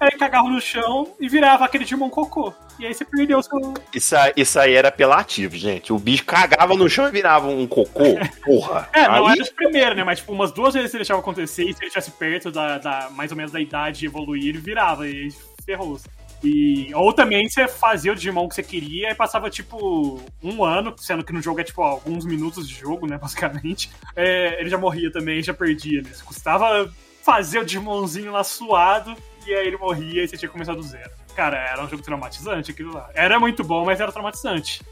Aí 0.00 0.10
cagava 0.12 0.48
no 0.48 0.60
chão 0.60 1.14
e 1.20 1.28
virava 1.28 1.64
aquele 1.66 1.84
Digimon 1.84 2.08
cocô. 2.08 2.54
E 2.78 2.86
aí 2.86 2.94
você 2.94 3.04
perdeu 3.04 3.38
o 3.38 3.42
seu. 3.42 3.74
Isso, 3.94 4.16
aí- 4.16 4.32
isso 4.34 4.58
aí 4.58 4.72
era 4.74 4.88
apelativo, 4.88 5.54
gente. 5.56 5.92
O 5.92 5.98
bicho 5.98 6.24
cagava 6.24 6.74
no 6.74 6.88
chão 6.88 7.06
e 7.06 7.10
virava 7.10 7.46
um 7.48 7.66
cocô. 7.66 8.04
Porra. 8.42 8.88
É, 8.94 9.06
não 9.06 9.26
Aí- 9.26 9.32
era 9.34 9.42
os 9.42 9.50
primeiros, 9.50 9.96
né? 9.96 10.02
Mas 10.02 10.20
tipo, 10.20 10.32
umas 10.32 10.52
duas 10.52 10.72
vezes 10.72 10.90
você 10.90 10.96
deixava 10.96 11.20
acontecer 11.20 11.64
e 11.64 11.74
se 11.74 11.80
ele 11.80 11.88
estivesse 11.88 12.12
perto 12.12 12.50
da, 12.50 12.78
da- 12.78 13.10
mais 13.10 13.30
ou 13.30 13.36
menos 13.36 13.52
da 13.52 13.60
idade 13.60 14.00
de 14.00 14.06
evoluir, 14.06 14.46
ele 14.48 14.58
virava 14.58 15.06
e 15.06 15.10
aí 15.12 15.28
ferrou. 15.66 16.00
E, 16.42 16.90
ou 16.94 17.12
também 17.12 17.46
você 17.50 17.68
fazia 17.68 18.12
o 18.12 18.14
Digimon 18.14 18.48
que 18.48 18.54
você 18.54 18.62
queria 18.62 19.10
e 19.10 19.14
passava 19.14 19.50
tipo 19.50 20.18
um 20.42 20.64
ano, 20.64 20.94
sendo 20.96 21.22
que 21.22 21.34
no 21.34 21.42
jogo 21.42 21.60
é 21.60 21.64
tipo 21.64 21.82
alguns 21.82 22.24
minutos 22.24 22.66
de 22.66 22.74
jogo, 22.74 23.06
né? 23.06 23.18
Basicamente. 23.20 23.90
É, 24.16 24.58
ele 24.58 24.70
já 24.70 24.78
morria 24.78 25.12
também, 25.12 25.42
já 25.42 25.52
perdia, 25.52 26.00
né? 26.00 26.08
Custava 26.24 26.90
fazer 27.22 27.58
o 27.58 27.64
Digimonzinho 27.66 28.32
lá 28.32 28.42
suado 28.42 29.14
e 29.50 29.54
aí 29.54 29.66
ele 29.66 29.76
morria 29.76 30.22
e 30.22 30.28
você 30.28 30.36
tinha 30.36 30.48
que 30.48 30.52
começar 30.52 30.74
do 30.74 30.82
zero. 30.82 31.10
Cara, 31.34 31.56
era 31.56 31.84
um 31.84 31.88
jogo 31.88 32.02
traumatizante 32.02 32.70
aquilo 32.70 32.92
lá. 32.92 33.10
Era 33.14 33.38
muito 33.40 33.64
bom, 33.64 33.84
mas 33.84 34.00
era 34.00 34.12
traumatizante. 34.12 34.82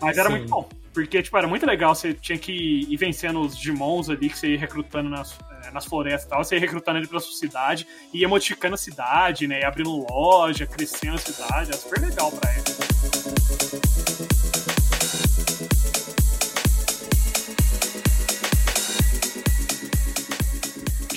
Mas 0.00 0.16
era 0.16 0.30
Sim. 0.30 0.36
muito 0.36 0.50
bom. 0.50 0.68
Porque, 0.92 1.22
tipo, 1.22 1.36
era 1.36 1.46
muito 1.46 1.64
legal. 1.66 1.94
Você 1.94 2.14
tinha 2.14 2.38
que 2.38 2.52
ir 2.88 2.96
vencendo 2.96 3.40
os 3.40 3.56
Digimons 3.56 4.08
ali, 4.08 4.28
que 4.28 4.38
você 4.38 4.48
ia 4.48 4.58
recrutando 4.58 5.08
nas, 5.08 5.38
eh, 5.64 5.70
nas 5.70 5.84
florestas 5.84 6.24
e 6.24 6.28
tal. 6.28 6.42
Você 6.42 6.54
ia 6.56 6.60
recrutando 6.60 6.98
ele 6.98 7.06
pra 7.06 7.20
sua 7.20 7.36
cidade. 7.36 7.86
E 8.12 8.20
ia 8.20 8.28
modificando 8.28 8.74
a 8.74 8.78
cidade, 8.78 9.46
né? 9.46 9.60
E 9.60 9.64
abrindo 9.64 10.06
loja, 10.10 10.66
crescendo 10.66 11.14
a 11.14 11.18
cidade. 11.18 11.70
Era 11.70 11.78
super 11.78 12.00
legal 12.00 12.32
pra 12.32 12.50
época. 12.50 12.99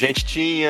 Gente 0.07 0.25
tinha 0.25 0.69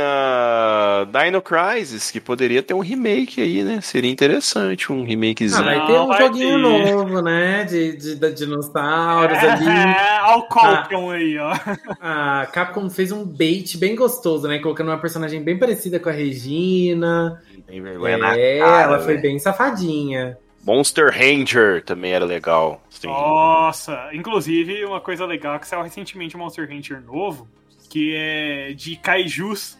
Dino 1.11 1.41
Crisis, 1.41 2.11
que 2.11 2.19
poderia 2.19 2.61
ter 2.63 2.73
um 2.73 2.79
remake 2.79 3.41
aí, 3.41 3.63
né? 3.63 3.81
Seria 3.81 4.11
interessante 4.11 4.91
um 4.91 5.03
Ah, 5.03 5.05
remakezinho. 5.05 5.63
vai 5.63 5.79
Não, 5.79 5.85
ter 5.85 5.99
um 5.99 6.07
vai 6.07 6.17
joguinho 6.17 6.57
ter. 6.57 6.57
novo, 6.57 7.21
né? 7.21 7.63
De, 7.65 7.95
de, 7.97 8.15
de 8.15 8.31
dinossauros 8.33 9.43
ali. 9.43 9.65
É, 9.67 10.21
olha 10.23 10.37
o 10.37 10.47
Colton 10.47 11.11
aí, 11.11 11.37
ó. 11.37 11.51
A 11.99 12.47
Capcom 12.51 12.89
fez 12.89 13.11
um 13.11 13.25
bait 13.25 13.77
bem 13.77 13.95
gostoso, 13.95 14.47
né? 14.47 14.59
Colocando 14.59 14.89
uma 14.89 14.97
personagem 14.99 15.43
bem 15.43 15.57
parecida 15.57 15.99
com 15.99 16.09
a 16.09 16.11
Regina. 16.11 17.41
Tem 17.67 17.81
vergonha 17.81 18.17
na 18.17 18.37
É, 18.37 18.59
cara, 18.59 18.81
ela 18.83 18.99
foi 18.99 19.17
velho. 19.17 19.21
bem 19.21 19.39
safadinha. 19.39 20.37
Monster 20.65 21.11
Ranger 21.11 21.83
também 21.83 22.13
era 22.13 22.25
legal. 22.25 22.81
Sim. 22.89 23.07
Nossa, 23.07 24.09
inclusive 24.13 24.85
uma 24.85 25.01
coisa 25.01 25.25
legal 25.25 25.55
é 25.55 25.59
que 25.59 25.67
saiu 25.67 25.83
recentemente 25.83 26.35
um 26.37 26.39
Monster 26.39 26.69
Hunter 26.71 27.01
novo, 27.01 27.47
que 27.93 28.15
é 28.15 28.73
de 28.73 28.95
kaijus. 28.95 29.77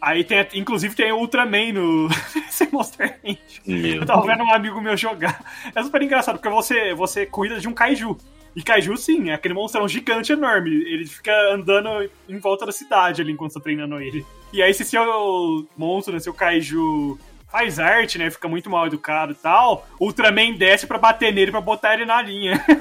Aí 0.00 0.22
tem, 0.22 0.46
inclusive 0.54 0.94
tem 0.94 1.10
o 1.10 1.16
Ultraman 1.16 1.72
no 1.72 2.08
esse 2.48 2.72
Monster. 2.72 3.18
Meu 3.66 3.96
Eu 3.96 4.06
tava 4.06 4.24
vendo 4.24 4.44
um 4.44 4.54
amigo 4.54 4.80
meu 4.80 4.96
jogar. 4.96 5.44
É 5.74 5.82
super 5.82 6.00
engraçado, 6.00 6.36
porque 6.36 6.48
você, 6.48 6.94
você 6.94 7.26
cuida 7.26 7.58
de 7.58 7.66
um 7.66 7.74
kaiju. 7.74 8.16
E 8.54 8.62
kaiju, 8.62 8.96
sim, 8.96 9.30
é 9.30 9.34
aquele 9.34 9.54
monstrão 9.54 9.88
gigante 9.88 10.30
enorme. 10.30 10.70
Ele 10.70 11.04
fica 11.04 11.32
andando 11.52 12.08
em 12.28 12.38
volta 12.38 12.64
da 12.64 12.70
cidade 12.70 13.20
ali 13.20 13.32
enquanto 13.32 13.54
você 13.54 13.58
tá 13.58 13.64
treinando 13.64 14.00
ele. 14.00 14.24
E 14.52 14.62
aí, 14.62 14.72
se 14.72 14.84
seu 14.84 15.66
monstro, 15.76 16.14
né, 16.14 16.20
seu 16.20 16.32
kaiju 16.32 17.18
faz 17.50 17.80
arte, 17.80 18.18
né, 18.18 18.30
fica 18.30 18.46
muito 18.46 18.70
mal 18.70 18.86
educado 18.86 19.32
e 19.32 19.36
tal, 19.36 19.84
o 19.98 20.06
Ultraman 20.06 20.56
desce 20.56 20.86
pra 20.86 20.96
bater 20.96 21.34
nele, 21.34 21.50
pra 21.50 21.60
botar 21.60 21.94
ele 21.94 22.04
na 22.04 22.22
linha. 22.22 22.64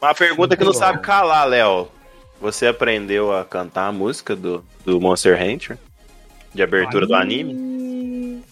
Uma 0.00 0.14
pergunta 0.14 0.56
que 0.56 0.64
não 0.64 0.72
sabe 0.72 1.00
calar, 1.00 1.46
Léo. 1.46 1.90
Você 2.40 2.66
aprendeu 2.66 3.34
a 3.36 3.44
cantar 3.44 3.88
a 3.88 3.92
música 3.92 4.36
do, 4.36 4.64
do 4.84 5.00
Monster 5.00 5.40
Hunter? 5.40 5.78
De 6.54 6.62
abertura 6.62 7.06
do 7.06 7.14
anime? 7.14 8.42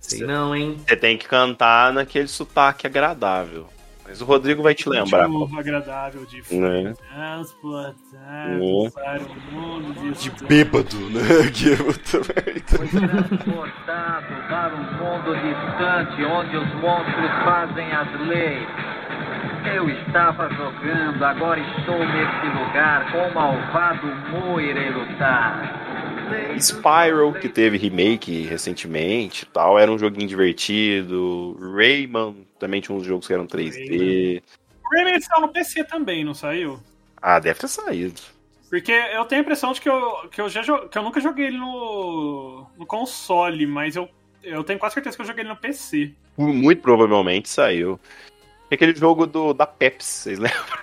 Sei 0.00 0.26
não, 0.26 0.54
hein? 0.56 0.76
Você 0.86 0.96
tem 0.96 1.16
que 1.16 1.28
cantar 1.28 1.92
naquele 1.92 2.28
sotaque 2.28 2.86
agradável. 2.86 3.66
Mas 4.06 4.20
o 4.20 4.24
Rodrigo 4.24 4.60
vai 4.62 4.74
te 4.74 4.88
lembrar. 4.88 5.28
Muito 5.28 5.56
agradável 5.56 6.26
de 6.26 6.38
Né? 6.56 6.94
transportar 7.14 8.48
Né? 8.48 8.90
para 8.92 9.20
o 9.22 9.52
mundo 9.52 10.12
de, 10.12 10.30
Bêbado, 10.46 10.96
né? 11.10 11.20
Que 11.54 11.76
puta 11.76 12.18
merda. 12.18 13.38
transportado 13.38 14.26
para 14.48 14.74
um 14.74 14.82
mundo 14.98 15.34
distante 15.36 16.24
onde 16.24 16.56
os 16.56 16.74
monstros 16.80 17.30
fazem 17.44 17.92
as 17.92 18.20
leis. 18.26 18.66
Eu 19.64 19.88
estava 19.90 20.48
jogando, 20.54 21.22
agora 21.22 21.60
estou 21.60 21.98
nesse 21.98 22.46
lugar. 22.46 23.12
Com 23.12 23.28
o 23.28 23.34
malvado 23.34 24.06
Mu 24.06 24.60
irei 24.60 24.90
lutar. 24.90 26.58
Spyro, 26.58 27.32
que 27.34 27.48
teve 27.48 27.76
remake 27.76 28.42
recentemente 28.42 29.44
e 29.44 29.46
tal, 29.46 29.78
era 29.78 29.90
um 29.90 29.98
joguinho 29.98 30.28
divertido. 30.28 31.58
Rayman 31.74 32.46
também 32.58 32.80
tinha 32.80 32.96
uns 32.96 33.04
jogos 33.04 33.26
que 33.26 33.32
eram 33.32 33.46
3D. 33.46 34.42
O 34.84 34.96
Rayman 34.96 35.20
saiu 35.20 35.42
no 35.42 35.48
PC 35.48 35.84
também, 35.84 36.24
não 36.24 36.34
saiu? 36.34 36.80
Ah, 37.20 37.38
deve 37.38 37.60
ter 37.60 37.68
saído. 37.68 38.20
Porque 38.70 38.92
eu 38.92 39.24
tenho 39.24 39.40
a 39.40 39.44
impressão 39.44 39.72
de 39.72 39.80
que 39.80 39.88
eu, 39.88 40.28
que 40.30 40.40
eu, 40.40 40.48
já, 40.48 40.62
que 40.62 40.96
eu 40.96 41.02
nunca 41.02 41.20
joguei 41.20 41.46
ele 41.46 41.58
no, 41.58 42.66
no 42.78 42.86
console, 42.86 43.66
mas 43.66 43.96
eu, 43.96 44.08
eu 44.42 44.62
tenho 44.62 44.78
quase 44.78 44.94
certeza 44.94 45.16
que 45.16 45.22
eu 45.22 45.26
joguei 45.26 45.42
ele 45.42 45.50
no 45.50 45.56
PC. 45.56 46.14
Muito 46.38 46.80
provavelmente 46.80 47.48
saiu. 47.48 47.98
E 48.70 48.74
Aquele 48.74 48.94
jogo 48.94 49.26
do, 49.26 49.52
da 49.52 49.66
Pepsi, 49.66 50.08
vocês 50.12 50.38
lembram? 50.38 50.78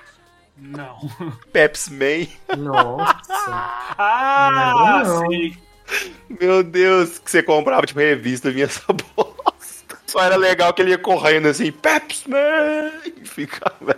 Não. 0.57 0.97
Pepsi 1.53 1.93
Man. 1.93 2.55
Nossa. 2.57 3.18
Ah, 3.99 5.01
Não, 5.05 5.14
não. 5.22 5.27
sei. 5.30 5.57
Meu 6.39 6.61
Deus, 6.64 7.18
que 7.19 7.31
você 7.31 7.41
comprava, 7.41 7.85
tipo, 7.85 7.99
revista, 7.99 8.51
vinha 8.51 8.65
essa 8.65 8.81
bosta. 9.15 9.97
Só 10.05 10.22
era 10.23 10.35
legal 10.35 10.73
que 10.73 10.81
ele 10.81 10.91
ia 10.91 10.97
correndo 10.97 11.47
assim, 11.47 11.72
Pepsi 11.72 12.30
Man! 12.30 12.91
E 13.05 13.26
ficava... 13.26 13.97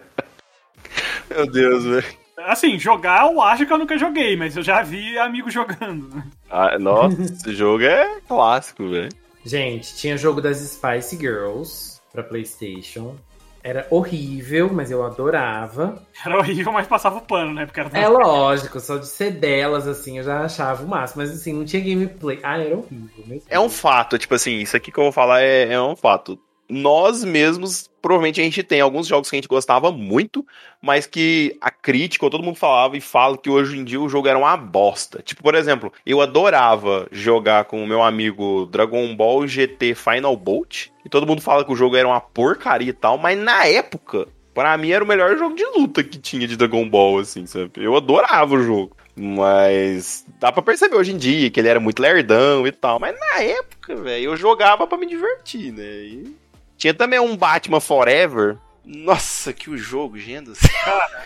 Meu 1.30 1.46
Deus, 1.52 1.84
velho. 1.84 2.06
Assim, 2.46 2.80
jogar 2.80 3.26
eu 3.30 3.42
acho 3.42 3.66
que 3.66 3.74
eu 3.74 3.78
nunca 3.78 3.98
joguei, 3.98 4.36
mas 4.38 4.56
eu 4.56 4.64
já 4.64 4.82
vi 4.82 5.18
amigo 5.18 5.50
jogando. 5.52 6.16
né? 6.16 6.24
Ah, 6.50 6.80
nossa, 6.80 7.22
esse 7.22 7.54
jogo 7.54 7.84
é 7.84 8.20
clássico, 8.28 8.88
velho. 8.90 9.10
Gente, 9.44 9.96
tinha 9.96 10.18
jogo 10.18 10.42
das 10.42 10.58
Spice 10.60 11.18
Girls 11.18 12.00
pra 12.12 12.24
PlayStation. 12.24 13.16
Era 13.64 13.86
horrível, 13.90 14.70
mas 14.72 14.90
eu 14.90 15.04
adorava. 15.04 16.02
Era 16.26 16.38
horrível, 16.38 16.72
mas 16.72 16.88
passava 16.88 17.18
o 17.18 17.22
pano, 17.22 17.54
né? 17.54 17.66
Porque 17.66 17.80
era 17.80 17.90
É 17.98 18.08
lógico, 18.08 18.80
só 18.80 18.98
de 18.98 19.08
ser 19.08 19.32
delas, 19.32 19.88
assim, 19.88 20.18
eu 20.18 20.24
já 20.24 20.42
achava 20.42 20.84
o 20.84 20.88
máximo. 20.88 21.22
Mas 21.22 21.32
assim, 21.32 21.54
não 21.54 21.66
tinha 21.66 21.82
gameplay. 21.82 22.40
Ah, 22.42 22.58
era 22.58 22.78
horrível. 22.78 23.10
meu 23.26 23.42
É 23.50 23.60
um 23.60 23.70
fato, 23.70 24.18
tipo 24.18 24.34
assim, 24.34 24.58
isso 24.60 24.78
aqui 24.78 24.92
que 24.92 25.00
eu 25.00 25.04
vou 25.04 25.12
falar 25.12 25.42
é, 25.42 25.74
é 25.74 25.82
um 25.82 25.96
fato. 25.96 26.40
Nós 26.70 27.24
mesmos, 27.24 27.90
provavelmente 28.00 28.40
a 28.40 28.44
gente 28.44 28.62
tem 28.62 28.80
alguns 28.80 29.08
jogos 29.08 29.28
que 29.28 29.36
a 29.36 29.38
gente 29.38 29.48
gostava 29.48 29.92
muito, 29.92 30.46
mas 30.80 31.08
que 31.08 31.58
a 31.60 31.72
crítica, 31.72 32.24
ou 32.24 32.30
todo 32.30 32.44
mundo 32.44 32.58
falava 32.58 32.96
e 32.96 33.02
fala 33.02 33.38
que 33.38 33.50
hoje 33.50 33.76
em 33.76 33.84
dia 33.84 34.00
o 34.00 34.08
jogo 34.08 34.28
era 34.28 34.38
uma 34.38 34.56
bosta. 34.56 35.22
Tipo, 35.24 35.42
por 35.42 35.56
exemplo, 35.56 35.92
eu 36.06 36.22
adorava 36.22 37.08
jogar 37.12 37.66
com 37.66 37.84
o 37.84 37.88
meu 37.88 38.04
amigo 38.04 38.68
Dragon 38.68 39.16
Ball 39.16 39.48
GT 39.48 39.96
Final 39.96 40.38
Bolt, 40.38 40.90
e 41.04 41.10
todo 41.10 41.26
mundo 41.26 41.42
fala 41.42 41.66
que 41.66 41.72
o 41.72 41.76
jogo 41.76 41.96
era 41.96 42.08
uma 42.08 42.22
porcaria 42.22 42.90
e 42.90 42.94
tal, 42.94 43.18
mas 43.18 43.36
na 43.38 43.66
época, 43.66 44.28
pra 44.54 44.78
mim 44.78 44.92
era 44.92 45.04
o 45.04 45.08
melhor 45.08 45.36
jogo 45.38 45.56
de 45.56 45.66
luta 45.66 46.04
que 46.04 46.20
tinha 46.20 46.48
de 46.48 46.56
Dragon 46.56 46.88
Ball, 46.88 47.18
assim, 47.18 47.48
sabe? 47.48 47.72
Eu 47.78 47.96
adorava 47.98 48.54
o 48.54 48.62
jogo. 48.62 48.96
Mas 49.16 50.24
dá 50.40 50.50
pra 50.50 50.62
perceber 50.62 50.96
hoje 50.96 51.12
em 51.12 51.18
dia 51.18 51.50
que 51.50 51.60
ele 51.60 51.68
era 51.68 51.80
muito 51.80 52.02
lerdão 52.02 52.66
e 52.66 52.72
tal. 52.72 53.00
Mas 53.00 53.20
na 53.20 53.42
época, 53.42 53.96
velho, 53.96 54.26
eu 54.26 54.38
jogava 54.38 54.88
pra 54.88 54.98
me 54.98 55.06
divertir, 55.06 55.74
né? 55.74 55.84
E 55.84 56.36
tinha 56.80 56.94
também 56.96 57.20
um 57.20 57.38
Batman 57.38 57.80
Forever. 57.80 58.58
Nossa, 58.84 59.54
que 59.54 59.70
o 59.70 59.78
jogo, 59.78 60.18
gente. 60.18 60.50
céu. 60.56 60.70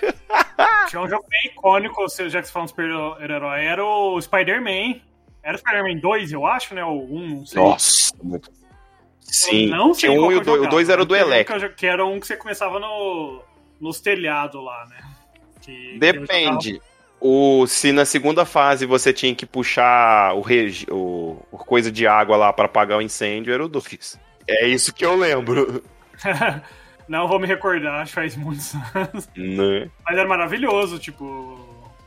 Tinha 0.89 1.01
um 1.01 1.07
jogo 1.07 1.25
bem 1.29 1.45
icônico, 1.51 2.05
já 2.29 2.41
que 2.41 2.47
você 2.47 2.51
falando 2.51 2.67
de 2.67 2.71
super-herói, 2.71 3.63
era 3.65 3.83
o 3.85 4.19
Spider-Man. 4.21 4.99
Era 5.41 5.55
o 5.55 5.59
Spider-Man 5.59 5.99
2, 6.01 6.31
eu 6.33 6.45
acho, 6.45 6.75
né? 6.75 6.83
Ou 6.83 7.03
1, 7.05 7.27
não 7.29 7.45
sei. 7.45 7.61
Nossa, 7.63 8.13
muito. 8.21 8.51
Sim, 9.21 9.71
Eu 9.71 9.77
não 9.77 9.93
sei 9.93 10.09
tinha 10.09 10.21
um 10.21 10.25
e 10.25 10.27
que 10.29 10.35
o 10.35 10.37
eu 10.39 10.43
dois. 10.43 10.47
O 10.47 10.57
jogava. 10.57 10.69
dois 10.71 10.89
era 10.89 11.01
o 11.01 11.05
do 11.05 11.13
um 11.13 11.17
que 11.17 11.23
Electro. 11.23 11.59
jo- 11.59 11.69
Que 11.75 11.85
era 11.87 12.05
um 12.05 12.19
que 12.19 12.27
você 12.27 12.35
começava 12.35 12.79
no, 12.79 13.41
nos 13.79 13.99
telhados 14.01 14.61
lá, 14.63 14.85
né? 14.89 14.97
Que- 15.61 15.93
que 15.93 15.97
Depende. 15.99 16.81
O, 17.19 17.65
se 17.67 17.91
na 17.93 18.03
segunda 18.05 18.43
fase 18.45 18.85
você 18.85 19.13
tinha 19.13 19.33
que 19.33 19.45
puxar 19.45 20.33
o, 20.35 20.41
regi- 20.41 20.85
o, 20.91 21.37
o 21.51 21.57
coisa 21.57 21.89
de 21.91 22.05
água 22.05 22.35
lá 22.35 22.51
pra 22.51 22.65
apagar 22.65 22.97
o 22.97 23.01
incêndio, 23.01 23.53
era 23.53 23.63
o 23.63 23.69
2. 23.69 24.19
É 24.47 24.67
isso 24.67 24.93
que 24.93 25.05
eu 25.05 25.15
lembro. 25.15 25.83
Não 27.07 27.27
vou 27.27 27.39
me 27.39 27.47
recordar, 27.47 28.01
acho 28.01 28.11
que 28.11 28.15
faz 28.15 28.35
muitos 28.35 28.73
anos. 28.95 29.29
Né? 29.35 29.89
Mas 30.05 30.17
era 30.17 30.27
maravilhoso, 30.27 30.97
tipo, 30.97 31.59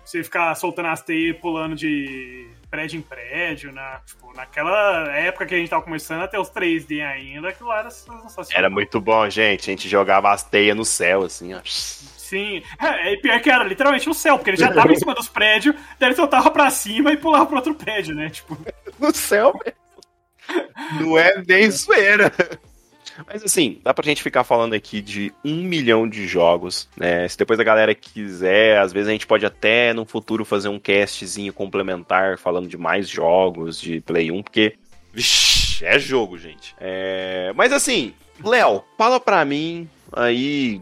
você 0.05 0.23
ficar 0.25 0.55
soltando 0.55 0.89
as 0.89 1.03
teias 1.03 1.37
e 1.37 1.39
pulando 1.39 1.75
de 1.75 2.49
prédio 2.71 2.99
em 2.99 3.03
prédio, 3.03 3.73
né? 3.73 4.01
Tipo, 4.07 4.33
naquela 4.35 5.09
época 5.17 5.47
que 5.47 5.55
a 5.55 5.59
gente 5.59 5.69
tava 5.69 5.83
começando 5.83 6.23
a 6.23 6.29
ter 6.29 6.39
os 6.39 6.51
3D 6.51 7.05
ainda, 7.05 7.49
aquilo 7.49 7.69
lá 7.69 7.81
era 7.81 7.91
sensacional. 7.91 8.47
Era 8.53 8.71
muito 8.71 9.01
bom, 9.01 9.29
gente. 9.29 9.71
A 9.71 9.73
gente 9.73 9.89
jogava 9.89 10.33
as 10.33 10.43
teias 10.43 10.77
no 10.77 10.85
céu, 10.85 11.25
assim, 11.25 11.55
ó. 11.55 11.61
Sim, 11.65 12.63
é, 12.81 13.13
e 13.13 13.21
pior 13.21 13.41
que 13.41 13.51
era 13.51 13.63
literalmente 13.63 14.09
no 14.09 14.15
céu, 14.15 14.37
porque 14.37 14.51
ele 14.51 14.57
já 14.57 14.73
tava 14.73 14.93
em 14.93 14.97
cima 14.97 15.15
dos 15.15 15.29
prédios, 15.29 15.77
daí 15.99 16.09
ele 16.09 16.17
soltava 16.17 16.51
pra 16.51 16.71
cima 16.71 17.13
e 17.13 17.17
pulava 17.17 17.47
pro 17.47 17.57
outro 17.57 17.75
prédio, 17.75 18.15
né? 18.15 18.31
Tipo, 18.31 18.59
No 18.99 19.15
céu 19.15 19.53
mesmo. 19.65 19.86
Não 21.01 21.19
é 21.19 21.43
nem 21.47 21.71
zoeira. 21.71 22.33
Mas 23.27 23.43
assim, 23.43 23.81
dá 23.83 23.95
pra 23.95 24.05
gente 24.05 24.23
ficar 24.23 24.45
falando 24.45 24.75
aqui 24.75 25.01
de 25.01 25.33
um 25.45 25.63
milhão 25.63 26.09
de 26.09 26.27
jogos, 26.27 26.89
né? 26.97 27.27
Se 27.29 27.39
depois 27.39 27.59
a 27.59 27.65
galera 27.65 27.95
quiser, 27.95 28.79
às 28.79 28.93
vezes 28.93 29.09
a 29.09 29.13
gente 29.13 29.27
pode 29.27 29.47
até 29.47 29.93
no 29.93 30.05
futuro 30.05 30.45
fazer 30.45 30.69
um 30.69 30.79
castzinho 30.79 31.53
complementar 31.53 32.39
falando 32.39 32.69
de 32.69 32.77
mais 32.77 33.09
jogos 33.09 33.81
de 33.81 34.01
Play 34.01 34.31
1, 34.31 34.43
porque, 34.43 34.75
vixi, 35.13 35.85
é 35.85 35.99
jogo, 35.99 36.37
gente. 36.37 36.75
É... 36.79 37.53
Mas 37.55 37.73
assim, 37.73 38.13
Léo, 38.45 38.83
fala 38.99 39.19
pra 39.19 39.45
mim 39.45 39.89
aí 40.13 40.81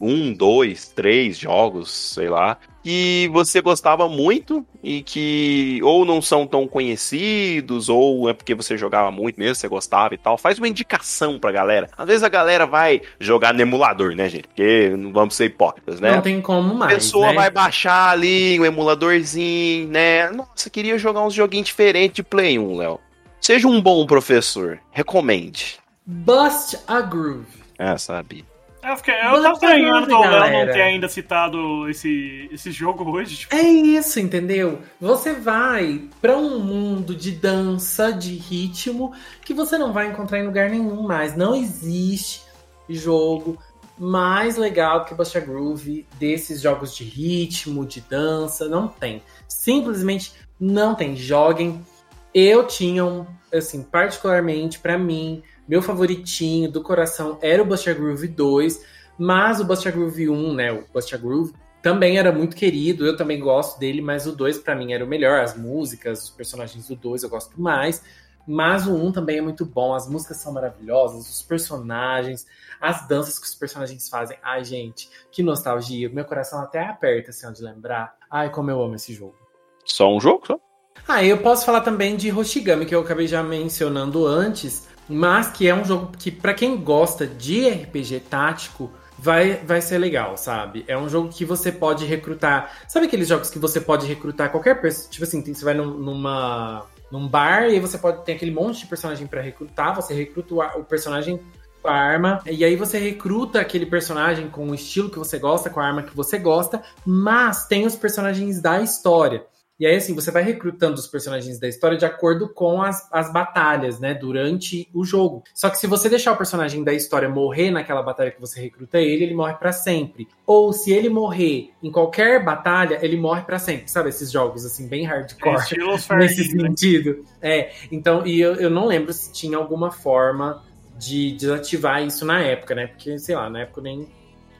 um, 0.00 0.32
dois, 0.32 0.88
três 0.88 1.38
jogos, 1.38 1.90
sei 1.90 2.28
lá, 2.28 2.58
que 2.88 3.28
você 3.30 3.60
gostava 3.60 4.08
muito 4.08 4.64
e 4.82 5.02
que 5.02 5.78
ou 5.82 6.06
não 6.06 6.22
são 6.22 6.46
tão 6.46 6.66
conhecidos, 6.66 7.90
ou 7.90 8.30
é 8.30 8.32
porque 8.32 8.54
você 8.54 8.78
jogava 8.78 9.10
muito 9.10 9.38
mesmo, 9.38 9.56
você 9.56 9.68
gostava 9.68 10.14
e 10.14 10.16
tal. 10.16 10.38
Faz 10.38 10.56
uma 10.56 10.66
indicação 10.66 11.38
pra 11.38 11.52
galera. 11.52 11.90
Às 11.98 12.06
vezes 12.06 12.22
a 12.22 12.30
galera 12.30 12.64
vai 12.64 13.02
jogar 13.20 13.52
no 13.52 13.60
emulador, 13.60 14.14
né, 14.14 14.26
gente? 14.30 14.48
Porque 14.48 14.88
não 14.96 15.12
vamos 15.12 15.34
ser 15.34 15.44
hipócritas, 15.44 16.00
né? 16.00 16.12
Não 16.12 16.22
tem 16.22 16.40
como 16.40 16.72
A 16.72 16.76
mais. 16.76 16.94
pessoa 16.94 17.26
né? 17.26 17.34
vai 17.34 17.50
baixar 17.50 18.08
ali 18.08 18.58
um 18.58 18.64
emuladorzinho, 18.64 19.88
né? 19.88 20.30
Nossa, 20.30 20.70
queria 20.70 20.96
jogar 20.96 21.20
uns 21.26 21.34
joguinhos 21.34 21.66
diferentes 21.66 22.16
de 22.16 22.22
Play 22.22 22.58
1, 22.58 22.74
Léo. 22.74 22.98
Seja 23.38 23.68
um 23.68 23.82
bom 23.82 24.06
professor. 24.06 24.80
Recomende. 24.90 25.78
Bust 26.06 26.78
a 26.88 27.02
Groove. 27.02 27.44
Ah, 27.78 27.98
sabe. 27.98 28.46
Eu, 28.82 28.96
fiquei, 28.96 29.14
eu 29.14 29.30
Mas 29.32 29.42
tava 29.42 29.54
estranhando 29.54 30.06
do 30.06 30.20
Léo 30.20 30.52
não 30.52 30.72
ter 30.72 30.82
ainda 30.82 31.08
citado 31.08 31.88
esse, 31.88 32.48
esse 32.52 32.70
jogo 32.70 33.10
hoje. 33.10 33.36
Tipo, 33.36 33.56
É 33.56 33.62
isso, 33.62 34.20
entendeu? 34.20 34.80
Você 35.00 35.32
vai 35.34 36.02
pra 36.20 36.36
um 36.36 36.58
mundo 36.60 37.14
de 37.14 37.32
dança, 37.32 38.12
de 38.12 38.34
ritmo, 38.34 39.12
que 39.44 39.52
você 39.52 39.76
não 39.76 39.92
vai 39.92 40.08
encontrar 40.08 40.38
em 40.38 40.46
lugar 40.46 40.70
nenhum 40.70 41.02
mais. 41.02 41.36
Não 41.36 41.54
existe 41.54 42.42
jogo 42.88 43.58
mais 43.98 44.56
legal 44.56 45.04
que 45.04 45.14
Busta 45.14 45.40
Groove 45.40 46.06
desses 46.18 46.60
jogos 46.60 46.94
de 46.94 47.04
ritmo, 47.04 47.84
de 47.84 48.00
dança. 48.00 48.68
Não 48.68 48.86
tem. 48.86 49.22
Simplesmente 49.48 50.32
não 50.58 50.94
tem. 50.94 51.16
Joguem. 51.16 51.84
Eu 52.32 52.66
tinha 52.66 53.04
um, 53.04 53.26
assim, 53.52 53.82
particularmente 53.82 54.78
pra 54.78 54.96
mim, 54.98 55.42
meu 55.68 55.82
favoritinho 55.82 56.70
do 56.70 56.82
coração 56.82 57.38
era 57.42 57.62
o 57.62 57.66
Busta 57.66 57.92
Groove 57.92 58.26
2, 58.26 58.84
mas 59.18 59.60
o 59.60 59.64
Busta 59.64 59.90
Groove 59.90 60.30
1, 60.30 60.54
né, 60.54 60.72
o 60.72 60.84
Busta 60.92 61.18
Groove 61.18 61.52
também 61.82 62.18
era 62.18 62.32
muito 62.32 62.56
querido, 62.56 63.06
eu 63.06 63.16
também 63.16 63.38
gosto 63.38 63.78
dele, 63.78 64.00
mas 64.00 64.26
o 64.26 64.34
2 64.34 64.58
pra 64.58 64.74
mim 64.74 64.92
era 64.92 65.04
o 65.04 65.08
melhor, 65.08 65.40
as 65.40 65.56
músicas, 65.56 66.24
os 66.24 66.30
personagens 66.30 66.88
do 66.88 66.96
2 66.96 67.22
eu 67.22 67.28
gosto 67.28 67.60
mais, 67.60 68.02
mas 68.46 68.86
o 68.86 68.94
1 68.94 69.12
também 69.12 69.38
é 69.38 69.40
muito 69.42 69.64
bom, 69.64 69.94
as 69.94 70.08
músicas 70.08 70.38
são 70.38 70.52
maravilhosas, 70.52 71.28
os 71.28 71.42
personagens, 71.42 72.46
as 72.80 73.06
danças 73.06 73.38
que 73.38 73.46
os 73.46 73.54
personagens 73.54 74.08
fazem, 74.08 74.38
ai 74.42 74.64
gente, 74.64 75.08
que 75.30 75.42
nostalgia, 75.42 76.08
meu 76.08 76.24
coração 76.24 76.60
até 76.60 76.84
aperta 76.84 77.30
assim, 77.30 77.46
ó, 77.46 77.50
de 77.50 77.62
lembrar, 77.62 78.16
ai 78.30 78.50
como 78.50 78.70
eu 78.70 78.82
amo 78.82 78.94
esse 78.94 79.12
jogo. 79.12 79.36
Só 79.84 80.14
um 80.14 80.20
jogo? 80.20 80.46
Só? 80.46 80.58
Ah, 81.06 81.24
eu 81.24 81.38
posso 81.38 81.64
falar 81.64 81.82
também 81.82 82.16
de 82.16 82.32
Hoshigami, 82.32 82.84
que 82.84 82.94
eu 82.94 83.00
acabei 83.00 83.26
já 83.26 83.42
mencionando 83.42 84.26
antes, 84.26 84.88
mas 85.08 85.48
que 85.48 85.66
é 85.68 85.74
um 85.74 85.84
jogo 85.84 86.12
que, 86.18 86.30
pra 86.30 86.54
quem 86.54 86.76
gosta 86.76 87.26
de 87.26 87.68
RPG 87.68 88.20
tático, 88.28 88.90
vai, 89.18 89.54
vai 89.64 89.80
ser 89.80 89.98
legal, 89.98 90.36
sabe? 90.36 90.84
É 90.86 90.96
um 90.96 91.08
jogo 91.08 91.28
que 91.28 91.44
você 91.44 91.72
pode 91.72 92.04
recrutar. 92.04 92.70
Sabe 92.88 93.06
aqueles 93.06 93.28
jogos 93.28 93.50
que 93.50 93.58
você 93.58 93.80
pode 93.80 94.06
recrutar 94.06 94.50
qualquer 94.50 94.80
pessoa? 94.80 95.10
Tipo 95.10 95.24
assim, 95.24 95.42
você 95.42 95.64
vai 95.64 95.74
num- 95.74 95.98
numa. 95.98 96.86
num 97.10 97.26
bar 97.26 97.68
e 97.68 97.80
você 97.80 97.98
pode 97.98 98.24
ter 98.24 98.32
aquele 98.32 98.50
monte 98.50 98.80
de 98.80 98.86
personagem 98.86 99.26
pra 99.26 99.40
recrutar, 99.40 99.94
você 99.94 100.14
recruta 100.14 100.54
o, 100.54 100.60
o 100.80 100.84
personagem 100.84 101.40
com 101.80 101.88
a 101.88 101.94
arma, 101.94 102.40
e 102.44 102.64
aí 102.64 102.74
você 102.76 102.98
recruta 102.98 103.60
aquele 103.60 103.86
personagem 103.86 104.48
com 104.48 104.68
o 104.68 104.74
estilo 104.74 105.08
que 105.08 105.18
você 105.18 105.38
gosta, 105.38 105.70
com 105.70 105.78
a 105.80 105.86
arma 105.86 106.02
que 106.02 106.14
você 106.14 106.36
gosta, 106.36 106.82
mas 107.06 107.66
tem 107.66 107.86
os 107.86 107.94
personagens 107.96 108.60
da 108.60 108.80
história. 108.82 109.44
E 109.78 109.86
aí, 109.86 109.94
assim, 109.94 110.12
você 110.12 110.32
vai 110.32 110.42
recrutando 110.42 110.94
os 110.96 111.06
personagens 111.06 111.60
da 111.60 111.68
história 111.68 111.96
de 111.96 112.04
acordo 112.04 112.48
com 112.48 112.82
as, 112.82 113.08
as 113.12 113.32
batalhas, 113.32 114.00
né? 114.00 114.12
Durante 114.12 114.88
o 114.92 115.04
jogo. 115.04 115.44
Só 115.54 115.70
que 115.70 115.78
se 115.78 115.86
você 115.86 116.08
deixar 116.08 116.32
o 116.32 116.36
personagem 116.36 116.82
da 116.82 116.92
história 116.92 117.28
morrer 117.28 117.70
naquela 117.70 118.02
batalha 118.02 118.32
que 118.32 118.40
você 118.40 118.60
recruta 118.60 118.98
ele, 118.98 119.24
ele 119.24 119.34
morre 119.34 119.54
pra 119.54 119.70
sempre. 119.70 120.26
Ou 120.44 120.72
se 120.72 120.92
ele 120.92 121.08
morrer 121.08 121.70
em 121.80 121.92
qualquer 121.92 122.44
batalha, 122.44 122.98
ele 123.02 123.16
morre 123.16 123.42
pra 123.42 123.60
sempre. 123.60 123.88
Sabe 123.88 124.08
esses 124.08 124.32
jogos, 124.32 124.64
assim, 124.64 124.88
bem 124.88 125.04
hardcore? 125.04 125.62
Fire 125.98 126.16
nesse 126.16 126.56
né? 126.56 126.68
sentido. 126.68 127.24
É, 127.40 127.70
então, 127.92 128.26
e 128.26 128.40
eu, 128.40 128.54
eu 128.56 128.70
não 128.70 128.84
lembro 128.84 129.12
se 129.12 129.32
tinha 129.32 129.56
alguma 129.56 129.92
forma 129.92 130.60
de 130.98 131.32
desativar 131.32 132.02
isso 132.02 132.24
na 132.24 132.40
época, 132.40 132.74
né? 132.74 132.88
Porque, 132.88 133.16
sei 133.18 133.36
lá, 133.36 133.48
na 133.48 133.60
época 133.60 133.78
eu 133.78 133.84
nem. 133.84 134.08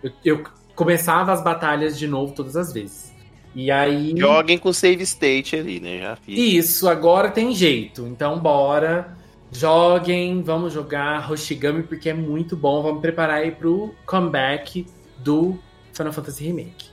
Eu, 0.01 0.13
eu 0.25 0.45
começava 0.77 1.33
as 1.33 1.43
batalhas 1.43 1.99
de 1.99 2.07
novo 2.07 2.33
todas 2.33 2.55
as 2.55 2.73
vezes. 2.73 3.18
E 3.55 3.71
aí. 3.71 4.15
Joguem 4.17 4.59
com 4.59 4.73
save 4.73 5.03
state 5.03 5.57
ali, 5.57 5.81
né? 5.81 5.99
Já 5.99 6.17
fiz. 6.17 6.39
Isso, 6.39 6.89
agora 6.89 7.31
tem 7.31 7.55
jeito. 7.55 8.07
Então, 8.07 8.39
bora. 8.39 9.17
Joguem, 9.51 10.43
vamos 10.43 10.73
jogar 10.73 11.31
Hoshigami 11.31 11.83
porque 11.83 12.11
é 12.11 12.15
muito 12.15 12.57
bom. 12.57 12.83
Vamos 12.83 13.01
preparar 13.01 13.39
aí 13.39 13.51
pro 13.51 13.95
comeback 14.05 14.87
do 15.19 15.59
Final 15.93 16.13
Fantasy 16.13 16.45
Remake. 16.45 16.91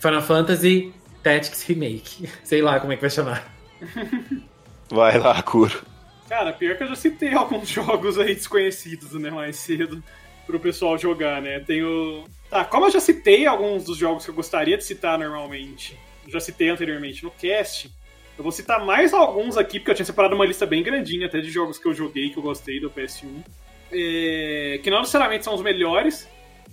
Final 0.00 0.22
Fantasy 0.22 0.94
Tactics 1.22 1.62
Remake. 1.64 2.28
Sei 2.44 2.62
lá 2.62 2.80
como 2.80 2.92
é 2.92 2.96
que 2.96 3.02
vai 3.02 3.10
chamar. 3.10 3.52
Vai 4.92 5.18
lá, 5.18 5.40
Kuro. 5.40 5.82
Cara, 6.28 6.52
pior 6.52 6.76
que 6.76 6.82
eu 6.82 6.88
já 6.88 6.96
citei 6.96 7.32
alguns 7.34 7.68
jogos 7.68 8.18
aí 8.18 8.34
desconhecidos, 8.34 9.12
né, 9.12 9.30
mais 9.30 9.56
cedo, 9.56 10.02
pro 10.46 10.60
pessoal 10.60 10.98
jogar, 10.98 11.40
né? 11.40 11.60
Tenho. 11.60 12.24
Tá, 12.50 12.64
como 12.64 12.86
eu 12.86 12.90
já 12.90 13.00
citei 13.00 13.46
alguns 13.46 13.84
dos 13.84 13.96
jogos 13.96 14.24
que 14.24 14.30
eu 14.30 14.34
gostaria 14.34 14.76
de 14.76 14.84
citar 14.84 15.18
normalmente, 15.18 15.96
já 16.26 16.40
citei 16.40 16.68
anteriormente 16.68 17.22
no 17.22 17.30
cast, 17.30 17.90
eu 18.36 18.42
vou 18.42 18.50
citar 18.52 18.84
mais 18.84 19.12
alguns 19.12 19.56
aqui, 19.56 19.78
porque 19.78 19.90
eu 19.90 19.94
tinha 19.94 20.06
separado 20.06 20.34
uma 20.34 20.46
lista 20.46 20.64
bem 20.66 20.82
grandinha 20.82 21.26
até 21.26 21.40
de 21.40 21.50
jogos 21.50 21.78
que 21.78 21.86
eu 21.86 21.94
joguei, 21.94 22.30
que 22.30 22.38
eu 22.38 22.42
gostei 22.42 22.80
do 22.80 22.90
PS1. 22.90 23.44
É, 23.92 24.80
que 24.82 24.90
não 24.90 25.00
necessariamente 25.00 25.44
são 25.44 25.54
os 25.54 25.62
melhores, 25.62 26.28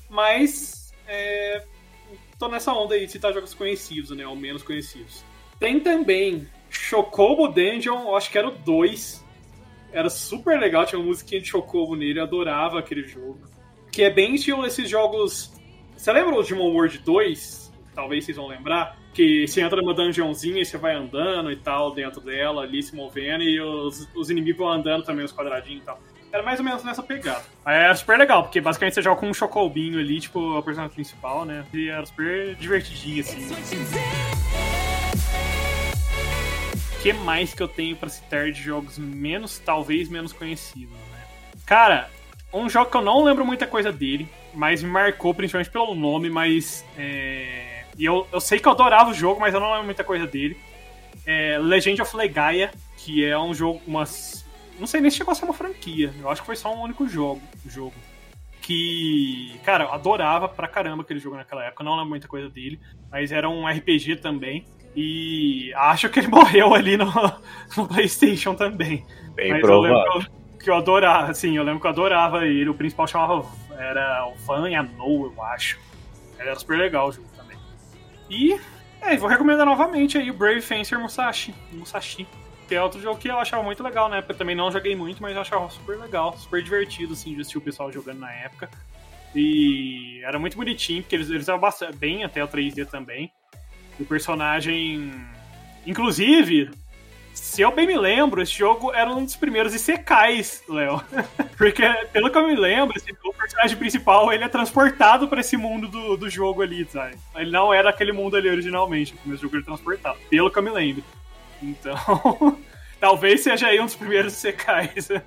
mas 0.09 0.93
é, 1.07 1.63
tô 2.39 2.47
nessa 2.47 2.71
onda 2.73 2.95
aí 2.95 3.05
de 3.05 3.11
citar 3.11 3.33
jogos 3.33 3.53
conhecidos, 3.53 4.11
né? 4.11 4.25
Ou 4.25 4.35
menos 4.35 4.63
conhecidos. 4.63 5.23
Tem 5.59 5.79
também 5.79 6.47
Chocobo 6.69 7.47
Dungeon, 7.47 8.15
acho 8.15 8.31
que 8.31 8.37
era 8.37 8.47
o 8.47 8.51
2. 8.51 9.25
Era 9.91 10.09
super 10.09 10.59
legal, 10.59 10.85
tinha 10.85 10.99
uma 10.99 11.07
musiquinha 11.07 11.41
de 11.41 11.47
Chocobo 11.47 11.95
nele, 11.95 12.19
eu 12.19 12.23
adorava 12.23 12.79
aquele 12.79 13.05
jogo. 13.07 13.39
Que 13.91 14.03
é 14.03 14.09
bem 14.09 14.35
estilo 14.35 14.65
esses 14.65 14.89
jogos. 14.89 15.51
Você 15.97 16.13
lembra 16.13 16.35
o 16.35 16.41
Digimon 16.43 16.71
World 16.71 16.99
2? 16.99 17.73
Talvez 17.95 18.23
vocês 18.23 18.37
vão 18.37 18.47
lembrar. 18.47 18.95
Que 19.13 19.47
você 19.47 19.61
entra 19.61 19.81
numa 19.81 19.95
dungeonzinha 19.95 20.61
e 20.61 20.65
você 20.65 20.77
vai 20.77 20.93
andando 20.93 21.51
e 21.51 21.55
tal, 21.55 21.91
dentro 21.91 22.21
dela, 22.21 22.61
ali 22.61 22.83
se 22.83 22.95
movendo, 22.95 23.43
e 23.43 23.59
os, 23.59 24.07
os 24.15 24.29
inimigos 24.29 24.59
vão 24.59 24.69
andando 24.71 25.03
também, 25.03 25.25
os 25.25 25.33
quadradinhos 25.33 25.81
e 25.81 25.85
tal. 25.85 25.99
Era 26.31 26.43
mais 26.43 26.59
ou 26.59 26.65
menos 26.65 26.83
nessa 26.83 27.01
pegada. 27.01 27.43
Aí 27.65 27.77
era 27.77 27.95
super 27.95 28.19
legal, 28.19 28.43
porque 28.43 28.61
basicamente 28.61 28.93
você 28.93 29.01
joga 29.01 29.19
com 29.19 29.27
um 29.27 29.33
chocobinho 29.33 29.99
ali, 29.99 30.19
tipo, 30.19 30.39
o 30.39 30.61
personagem 30.61 30.93
principal, 30.93 31.45
né? 31.45 31.65
E 31.73 31.89
era 31.89 32.05
super 32.05 32.53
divertidinho, 32.55 33.21
assim. 33.21 33.47
O 36.95 37.01
que 37.01 37.13
mais 37.13 37.55
que 37.55 37.63
eu 37.63 37.67
tenho 37.67 37.95
pra 37.95 38.09
citar 38.09 38.51
de 38.51 38.61
jogos 38.61 38.99
menos, 38.99 39.57
talvez 39.57 40.09
menos 40.09 40.31
conhecidos, 40.31 40.93
né? 40.93 41.25
Cara, 41.65 42.07
um 42.53 42.69
jogo 42.69 42.91
que 42.91 42.97
eu 42.97 43.01
não 43.01 43.23
lembro 43.23 43.45
muita 43.45 43.65
coisa 43.65 43.91
dele, 43.91 44.27
mas 44.57 44.81
me 44.81 44.89
marcou 44.89 45.33
principalmente 45.35 45.69
pelo 45.69 45.93
nome, 45.93 46.29
mas. 46.29 46.83
É... 46.97 47.83
E 47.95 48.03
eu, 48.03 48.27
eu 48.31 48.41
sei 48.41 48.59
que 48.59 48.67
eu 48.67 48.71
adorava 48.71 49.11
o 49.11 49.13
jogo, 49.13 49.39
mas 49.39 49.53
eu 49.53 49.59
não 49.59 49.69
lembro 49.69 49.85
muita 49.85 50.03
coisa 50.03 50.25
dele. 50.25 50.57
É 51.25 51.57
Legend 51.59 52.01
of 52.01 52.15
Legaia, 52.15 52.71
que 52.97 53.23
é 53.23 53.37
um 53.37 53.53
jogo, 53.53 53.81
umas. 53.85 54.45
Não 54.79 54.87
sei 54.87 54.99
nem 54.99 55.11
se 55.11 55.17
chegou 55.17 55.31
a 55.31 55.35
ser 55.35 55.45
uma 55.45 55.53
franquia. 55.53 56.11
Eu 56.19 56.29
acho 56.29 56.41
que 56.41 56.45
foi 56.47 56.55
só 56.55 56.73
um 56.73 56.81
único 56.81 57.07
jogo. 57.07 57.41
jogo. 57.67 57.93
Que. 58.61 59.59
Cara, 59.63 59.85
eu 59.85 59.93
adorava 59.93 60.49
pra 60.49 60.67
caramba 60.67 61.03
aquele 61.03 61.19
jogo 61.19 61.35
naquela 61.35 61.63
época. 61.63 61.83
Eu 61.83 61.85
não 61.85 61.93
lembro 61.93 62.09
muita 62.09 62.27
coisa 62.27 62.49
dele. 62.49 62.79
Mas 63.11 63.31
era 63.31 63.47
um 63.47 63.67
RPG 63.67 64.17
também. 64.17 64.65
E 64.95 65.71
acho 65.75 66.09
que 66.09 66.19
ele 66.19 66.29
morreu 66.29 66.73
ali 66.73 66.97
no, 66.97 67.05
no 67.77 67.87
PlayStation 67.87 68.55
também. 68.55 69.05
Bem 69.35 69.51
Mas 69.51 69.61
eu 69.61 69.67
provável. 69.67 69.97
lembro 69.97 70.11
que 70.11 70.17
eu, 70.17 70.57
que 70.59 70.69
eu 70.71 70.75
adorava, 70.75 71.29
assim, 71.29 71.55
eu 71.55 71.63
lembro 71.63 71.79
que 71.79 71.85
eu 71.85 71.91
adorava 71.91 72.47
ele. 72.47 72.69
O 72.69 72.73
principal 72.73 73.05
chamava 73.05 73.45
Era 73.77 74.27
o 74.27 74.35
Van 74.35 74.69
e 74.69 74.75
a 74.75 74.83
No, 74.83 75.25
eu 75.25 75.43
acho. 75.43 75.79
Era 76.37 76.55
super 76.55 76.77
legal 76.77 77.09
o 77.09 77.11
jogo 77.11 77.27
também. 77.35 77.57
E, 78.29 78.59
é, 79.01 79.15
vou 79.17 79.29
recomendar 79.29 79.65
novamente 79.65 80.17
aí 80.17 80.29
o 80.29 80.33
Brave 80.33 80.61
Fencer 80.61 80.99
Musashi. 80.99 81.53
Musashi. 81.71 82.27
Que 82.67 82.75
é 82.75 82.83
outro 82.83 82.99
jogo 82.99 83.17
que 83.17 83.29
eu 83.29 83.39
achava 83.39 83.63
muito 83.63 83.81
legal 83.81 84.09
na 84.09 84.17
época. 84.17 84.33
Também 84.33 84.55
não 84.55 84.71
joguei 84.71 84.95
muito, 84.95 85.21
mas 85.21 85.35
eu 85.35 85.41
achava 85.41 85.69
super 85.69 85.97
legal, 85.97 86.37
super 86.37 86.61
divertido, 86.61 87.13
assim, 87.13 87.33
de 87.33 87.41
assistir 87.41 87.57
o 87.57 87.61
pessoal 87.61 87.91
jogando 87.91 88.19
na 88.19 88.31
época. 88.31 88.69
E 89.33 90.21
era 90.23 90.37
muito 90.37 90.57
bonitinho, 90.57 91.01
porque 91.01 91.15
eles, 91.15 91.29
eles 91.29 91.47
eram 91.47 91.59
bastante, 91.59 91.95
bem 91.97 92.23
até 92.23 92.43
o 92.43 92.47
3D 92.47 92.85
também. 92.87 93.31
O 93.99 94.05
personagem. 94.05 95.13
Inclusive, 95.85 96.69
se 97.47 97.61
eu 97.61 97.71
bem 97.71 97.87
me 97.87 97.97
lembro, 97.97 98.41
esse 98.41 98.51
jogo 98.51 98.93
era 98.93 99.09
um 99.09 99.23
dos 99.23 99.35
primeiros 99.35 99.73
Isekais, 99.73 100.63
Léo. 100.67 101.01
Porque, 101.57 101.83
pelo 102.11 102.29
que 102.29 102.37
eu 102.37 102.47
me 102.47 102.55
lembro, 102.55 102.95
esse- 102.97 103.11
o 103.23 103.33
personagem 103.33 103.77
principal 103.77 104.31
ele 104.33 104.43
é 104.43 104.49
transportado 104.49 105.27
pra 105.27 105.39
esse 105.39 105.55
mundo 105.55 105.87
do, 105.87 106.17
do 106.17 106.29
jogo 106.29 106.61
ali, 106.61 106.85
sabe? 106.89 107.15
Ele 107.35 107.49
não 107.51 107.73
era 107.73 107.89
aquele 107.89 108.11
mundo 108.11 108.35
ali 108.35 108.49
originalmente, 108.49 109.13
começo 109.13 109.41
do 109.41 109.43
jogo 109.43 109.55
ele 109.55 109.63
é 109.63 109.65
transportado, 109.65 110.17
pelo 110.29 110.51
que 110.51 110.59
eu 110.59 110.63
me 110.63 110.69
lembro. 110.71 111.03
Então, 111.63 111.95
talvez 112.99 113.41
seja 113.41 113.67
aí 113.67 113.79
um 113.79 113.85
dos 113.85 113.95
primeiros 113.95 114.33
Isekais. 114.33 115.09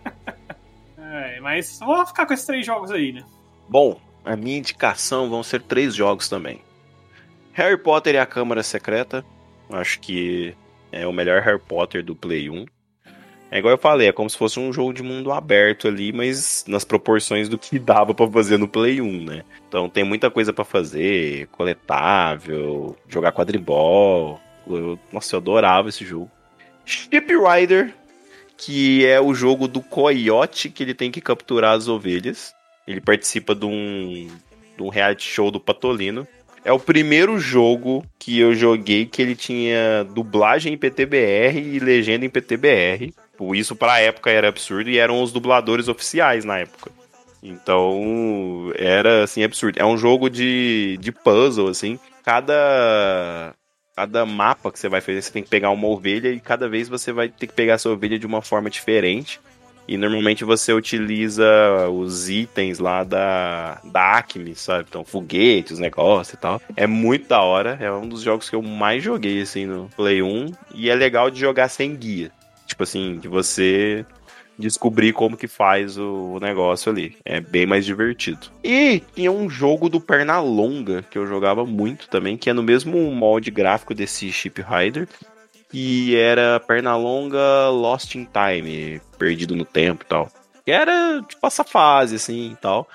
É, 1.12 1.40
mas 1.40 1.80
vou 1.80 2.06
ficar 2.06 2.24
com 2.24 2.32
esses 2.32 2.46
três 2.46 2.64
jogos 2.64 2.92
aí, 2.92 3.10
né? 3.10 3.24
Bom, 3.68 4.00
a 4.24 4.36
minha 4.36 4.58
indicação 4.58 5.28
vão 5.28 5.42
ser 5.42 5.60
três 5.62 5.92
jogos 5.92 6.28
também. 6.28 6.62
Harry 7.52 7.76
Potter 7.76 8.14
e 8.14 8.18
a 8.18 8.24
Câmara 8.26 8.62
Secreta. 8.62 9.24
Acho 9.70 9.98
que 9.98 10.54
é 10.92 11.06
o 11.06 11.12
melhor 11.12 11.40
Harry 11.42 11.58
Potter 11.60 12.02
do 12.04 12.14
Play 12.14 12.48
1. 12.50 12.66
É 13.52 13.58
igual 13.58 13.72
eu 13.72 13.78
falei, 13.78 14.08
é 14.08 14.12
como 14.12 14.30
se 14.30 14.38
fosse 14.38 14.60
um 14.60 14.72
jogo 14.72 14.92
de 14.92 15.02
mundo 15.02 15.32
aberto 15.32 15.88
ali, 15.88 16.12
mas 16.12 16.64
nas 16.68 16.84
proporções 16.84 17.48
do 17.48 17.58
que 17.58 17.78
dava 17.80 18.14
pra 18.14 18.28
fazer 18.28 18.56
no 18.58 18.68
Play 18.68 19.00
1, 19.00 19.24
né? 19.24 19.42
Então 19.68 19.88
tem 19.88 20.04
muita 20.04 20.30
coisa 20.30 20.52
pra 20.52 20.64
fazer, 20.64 21.48
coletável, 21.48 22.96
jogar 23.08 23.32
quadribol. 23.32 24.40
Eu- 24.66 24.98
nossa, 25.12 25.34
eu 25.34 25.38
adorava 25.40 25.88
esse 25.88 26.04
jogo. 26.04 26.30
Ship 26.84 27.26
Rider, 27.26 27.92
que 28.56 29.04
é 29.06 29.20
o 29.20 29.34
jogo 29.34 29.66
do 29.66 29.80
coiote 29.80 30.70
que 30.70 30.82
ele 30.82 30.94
tem 30.94 31.10
que 31.10 31.20
capturar 31.20 31.76
as 31.76 31.88
ovelhas. 31.88 32.54
Ele 32.86 33.00
participa 33.00 33.54
de 33.54 33.66
um, 33.66 34.28
de 34.76 34.82
um 34.82 34.88
reality 34.88 35.28
show 35.28 35.50
do 35.50 35.58
Patolino. 35.60 36.26
É 36.64 36.72
o 36.72 36.78
primeiro 36.78 37.38
jogo 37.38 38.04
que 38.18 38.38
eu 38.38 38.54
joguei 38.54 39.06
que 39.06 39.22
ele 39.22 39.34
tinha 39.34 40.04
dublagem 40.04 40.74
em 40.74 40.78
PTBR 40.78 41.58
e 41.58 41.78
legenda 41.78 42.24
em 42.24 42.30
PTBR. 42.30 43.14
Por 43.36 43.56
Isso 43.56 43.74
pra 43.74 44.00
época 44.00 44.30
era 44.30 44.48
absurdo 44.48 44.90
e 44.90 44.98
eram 44.98 45.22
os 45.22 45.32
dubladores 45.32 45.88
oficiais 45.88 46.44
na 46.44 46.58
época. 46.58 46.90
Então 47.42 48.70
era 48.76 49.24
assim 49.24 49.42
absurdo. 49.42 49.78
É 49.78 49.84
um 49.84 49.96
jogo 49.96 50.28
de, 50.28 50.98
de 51.00 51.10
puzzle 51.10 51.68
assim. 51.68 51.98
Cada 52.22 53.54
cada 53.96 54.24
mapa 54.24 54.70
que 54.70 54.78
você 54.78 54.88
vai 54.88 55.00
fazer, 55.00 55.20
você 55.20 55.32
tem 55.32 55.42
que 55.42 55.48
pegar 55.48 55.70
uma 55.70 55.86
ovelha 55.86 56.28
e 56.28 56.40
cada 56.40 56.68
vez 56.68 56.88
você 56.88 57.12
vai 57.12 57.28
ter 57.28 57.46
que 57.46 57.52
pegar 57.52 57.74
essa 57.74 57.90
ovelha 57.90 58.18
de 58.18 58.26
uma 58.26 58.40
forma 58.40 58.70
diferente. 58.70 59.40
E 59.88 59.96
normalmente 59.96 60.44
você 60.44 60.72
utiliza 60.72 61.44
os 61.92 62.28
itens 62.28 62.78
lá 62.78 63.02
da, 63.02 63.80
da 63.84 64.18
Acme, 64.18 64.54
sabe? 64.54 64.86
Então, 64.88 65.04
foguetes, 65.04 65.78
negócio 65.78 66.34
e 66.34 66.38
tal. 66.38 66.62
É 66.76 66.86
muito 66.86 67.28
da 67.28 67.40
hora. 67.42 67.76
É 67.80 67.90
um 67.90 68.08
dos 68.08 68.22
jogos 68.22 68.48
que 68.48 68.54
eu 68.54 68.62
mais 68.62 69.02
joguei, 69.02 69.40
assim, 69.42 69.66
no 69.66 69.90
Play 69.96 70.22
1. 70.22 70.52
E 70.74 70.88
é 70.88 70.94
legal 70.94 71.30
de 71.30 71.40
jogar 71.40 71.68
sem 71.68 71.96
guia. 71.96 72.30
Tipo 72.66 72.84
assim, 72.84 73.18
de 73.18 73.26
você 73.26 74.06
descobrir 74.60 75.12
como 75.12 75.36
que 75.36 75.48
faz 75.48 75.98
o, 75.98 76.38
negócio 76.40 76.92
ali. 76.92 77.16
É 77.24 77.40
bem 77.40 77.66
mais 77.66 77.84
divertido. 77.84 78.46
E 78.62 79.02
tinha 79.14 79.32
um 79.32 79.48
jogo 79.48 79.88
do 79.88 80.00
Pernalonga 80.00 81.02
que 81.10 81.18
eu 81.18 81.26
jogava 81.26 81.64
muito 81.64 82.08
também, 82.08 82.36
que 82.36 82.50
é 82.50 82.52
no 82.52 82.62
mesmo 82.62 83.10
molde 83.10 83.50
gráfico 83.50 83.94
desse 83.94 84.30
Ship 84.30 84.62
Rider. 84.62 85.08
Que 85.70 86.16
era 86.16 86.58
Pernalonga 86.60 87.68
Lost 87.70 88.14
in 88.14 88.26
Time, 88.26 89.00
perdido 89.18 89.54
no 89.54 89.64
tempo 89.64 90.04
e 90.04 90.06
tal. 90.06 90.30
Que 90.64 90.72
era 90.72 91.22
tipo 91.26 91.46
essa 91.46 91.64
fase 91.64 92.16
assim 92.16 92.52
e 92.52 92.56
tal. 92.56 92.88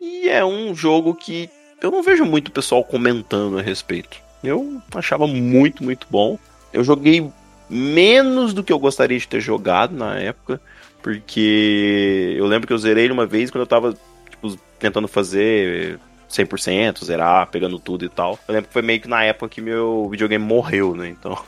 E 0.00 0.28
é 0.28 0.44
um 0.44 0.74
jogo 0.74 1.14
que 1.14 1.48
eu 1.80 1.90
não 1.90 2.02
vejo 2.02 2.24
muito 2.24 2.50
pessoal 2.50 2.82
comentando 2.82 3.58
a 3.58 3.62
respeito. 3.62 4.18
Eu 4.42 4.80
achava 4.94 5.26
muito, 5.26 5.84
muito 5.84 6.06
bom. 6.10 6.38
Eu 6.72 6.82
joguei 6.82 7.30
menos 7.68 8.52
do 8.52 8.62
que 8.62 8.72
eu 8.72 8.78
gostaria 8.78 9.18
de 9.18 9.28
ter 9.28 9.40
jogado 9.40 9.94
na 9.94 10.18
época. 10.18 10.60
Porque 11.02 12.34
eu 12.38 12.46
lembro 12.46 12.66
que 12.66 12.72
eu 12.72 12.78
zerei 12.78 13.04
ele 13.04 13.12
uma 13.12 13.26
vez 13.26 13.50
quando 13.50 13.60
eu 13.60 13.66
tava 13.66 13.94
tipo, 14.30 14.58
tentando 14.78 15.06
fazer 15.06 15.98
100%, 16.30 17.04
zerar, 17.04 17.50
pegando 17.50 17.78
tudo 17.78 18.04
e 18.04 18.08
tal. 18.08 18.38
Eu 18.48 18.54
lembro 18.54 18.68
que 18.68 18.72
foi 18.72 18.82
meio 18.82 19.00
que 19.00 19.08
na 19.08 19.22
época 19.22 19.50
que 19.50 19.60
meu 19.60 20.08
videogame 20.10 20.44
morreu, 20.44 20.94
né? 20.94 21.08
Então. 21.08 21.38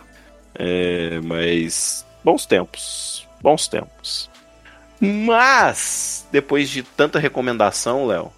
É, 0.59 1.21
mas. 1.23 2.05
Bons 2.25 2.47
tempos. 2.47 3.27
Bons 3.41 3.69
tempos. 3.69 4.31
Mas, 5.01 6.27
depois 6.33 6.69
de 6.69 6.83
tanta 6.83 7.19
recomendação, 7.19 8.07
Léo, 8.07 8.33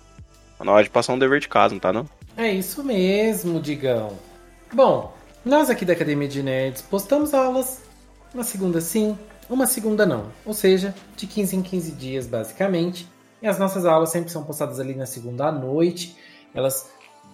tá 0.59 0.65
na 0.65 0.73
hora 0.73 0.85
de 0.85 0.91
passar 0.91 1.13
um 1.13 1.19
dever 1.19 1.41
de 1.41 1.49
casa, 1.49 1.75
não 1.75 1.81
tá 1.81 1.93
não? 1.93 2.09
É 2.37 2.51
isso 2.53 2.83
mesmo, 2.83 3.61
Digão. 3.61 4.17
Bom, 4.73 5.15
nós 5.45 5.71
aqui 5.71 5.85
da 5.85 5.93
Academia 5.93 6.29
de 6.29 6.43
Nerds 6.43 6.83
postamos 6.83 7.33
aulas 7.33 7.83
uma 8.35 8.45
segunda 8.45 8.81
sim, 8.81 9.17
uma 9.49 9.67
segunda 9.67 10.05
não. 10.05 10.27
Ou 10.45 10.53
seja, 10.53 10.95
de 11.17 11.27
15 11.27 11.57
em 11.57 11.63
15 11.63 11.93
dias, 11.93 12.27
basicamente. 12.27 13.09
E 13.41 13.47
as 13.47 13.59
nossas 13.59 13.87
aulas 13.87 14.11
sempre 14.11 14.31
são 14.31 14.45
postadas 14.45 14.81
ali 14.81 14.95
na 14.95 15.07
segunda 15.07 15.47
à 15.47 15.53
noite. 15.53 16.17
Elas 16.53 16.91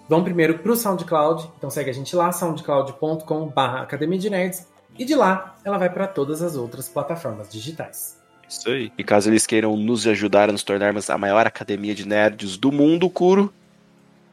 vão 0.09 0.23
primeiro 0.23 0.59
para 0.59 0.71
o 0.71 0.77
SoundCloud, 0.77 1.51
então 1.57 1.71
segue 1.71 1.91
a 1.91 1.95
gente 1.95 2.15
lá, 2.15 2.31
soundcloud.com.br 2.31 3.61
Academia 3.61 4.19
de 4.19 4.31
Nerds. 4.31 4.74
E 4.99 5.05
de 5.05 5.15
lá, 5.15 5.57
ela 5.65 5.79
vai 5.79 5.91
para 5.91 6.07
todas 6.07 6.43
as 6.43 6.57
outras 6.57 6.89
plataformas 6.89 7.51
digitais. 7.51 8.23
Isso 8.49 8.69
aí. 8.69 8.93
E 8.97 9.03
caso 9.03 9.31
eles 9.31 9.47
queiram 9.47 9.77
nos 9.77 10.07
ajudar 10.07 10.49
a 10.49 10.53
nos 10.53 10.63
tornarmos 10.63 11.11
a 11.11 11.19
maior 11.19 11.47
academia 11.47 11.95
de 11.95 12.07
nerds 12.07 12.57
do 12.57 12.71
mundo, 12.71 13.09
Kuro, 13.11 13.53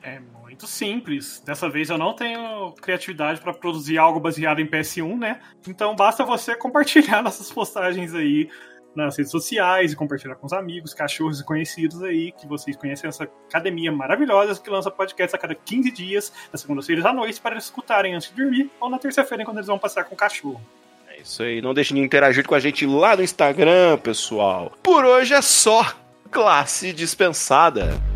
É 0.03 0.19
muito 0.41 0.67
simples. 0.67 1.41
Dessa 1.43 1.69
vez 1.69 1.89
eu 1.89 1.97
não 1.97 2.13
tenho 2.13 2.71
criatividade 2.73 3.41
para 3.41 3.53
produzir 3.53 3.97
algo 3.97 4.19
baseado 4.19 4.59
em 4.59 4.67
PS1, 4.67 5.17
né? 5.17 5.39
Então 5.67 5.95
basta 5.95 6.23
você 6.23 6.53
compartilhar 6.57 7.23
nossas 7.23 7.51
postagens 7.51 8.13
aí 8.13 8.49
nas 8.95 9.17
redes 9.17 9.31
sociais 9.31 9.93
e 9.93 9.95
compartilhar 9.95 10.35
com 10.35 10.45
os 10.45 10.53
amigos, 10.53 10.93
cachorros 10.93 11.39
e 11.39 11.45
conhecidos 11.45 12.03
aí, 12.03 12.31
que 12.31 12.47
vocês 12.47 12.75
conhecem 12.75 13.07
essa 13.07 13.23
academia 13.23 13.91
maravilhosa 13.91 14.59
que 14.59 14.69
lança 14.69 14.91
podcasts 14.91 15.33
a 15.33 15.37
cada 15.37 15.55
15 15.55 15.91
dias, 15.91 16.33
nas 16.51 16.61
segundas-feiras 16.61 17.05
à 17.05 17.13
noite, 17.13 17.39
para 17.39 17.51
eles 17.51 17.65
escutarem 17.65 18.13
antes 18.15 18.29
de 18.29 18.35
dormir, 18.35 18.69
ou 18.79 18.89
na 18.89 18.99
terça-feira, 18.99 19.45
quando 19.45 19.57
eles 19.57 19.67
vão 19.67 19.79
passear 19.79 20.03
com 20.05 20.15
o 20.15 20.17
cachorro. 20.17 20.61
É 21.07 21.21
isso 21.21 21.43
aí. 21.43 21.61
Não 21.61 21.73
deixe 21.73 21.93
de 21.93 21.99
interagir 21.99 22.45
com 22.45 22.55
a 22.55 22.59
gente 22.59 22.85
lá 22.85 23.15
no 23.15 23.23
Instagram, 23.23 23.97
pessoal. 23.97 24.71
Por 24.81 25.05
hoje 25.05 25.33
é 25.33 25.41
só. 25.41 25.93
Classe 26.29 26.93
dispensada. 26.93 28.10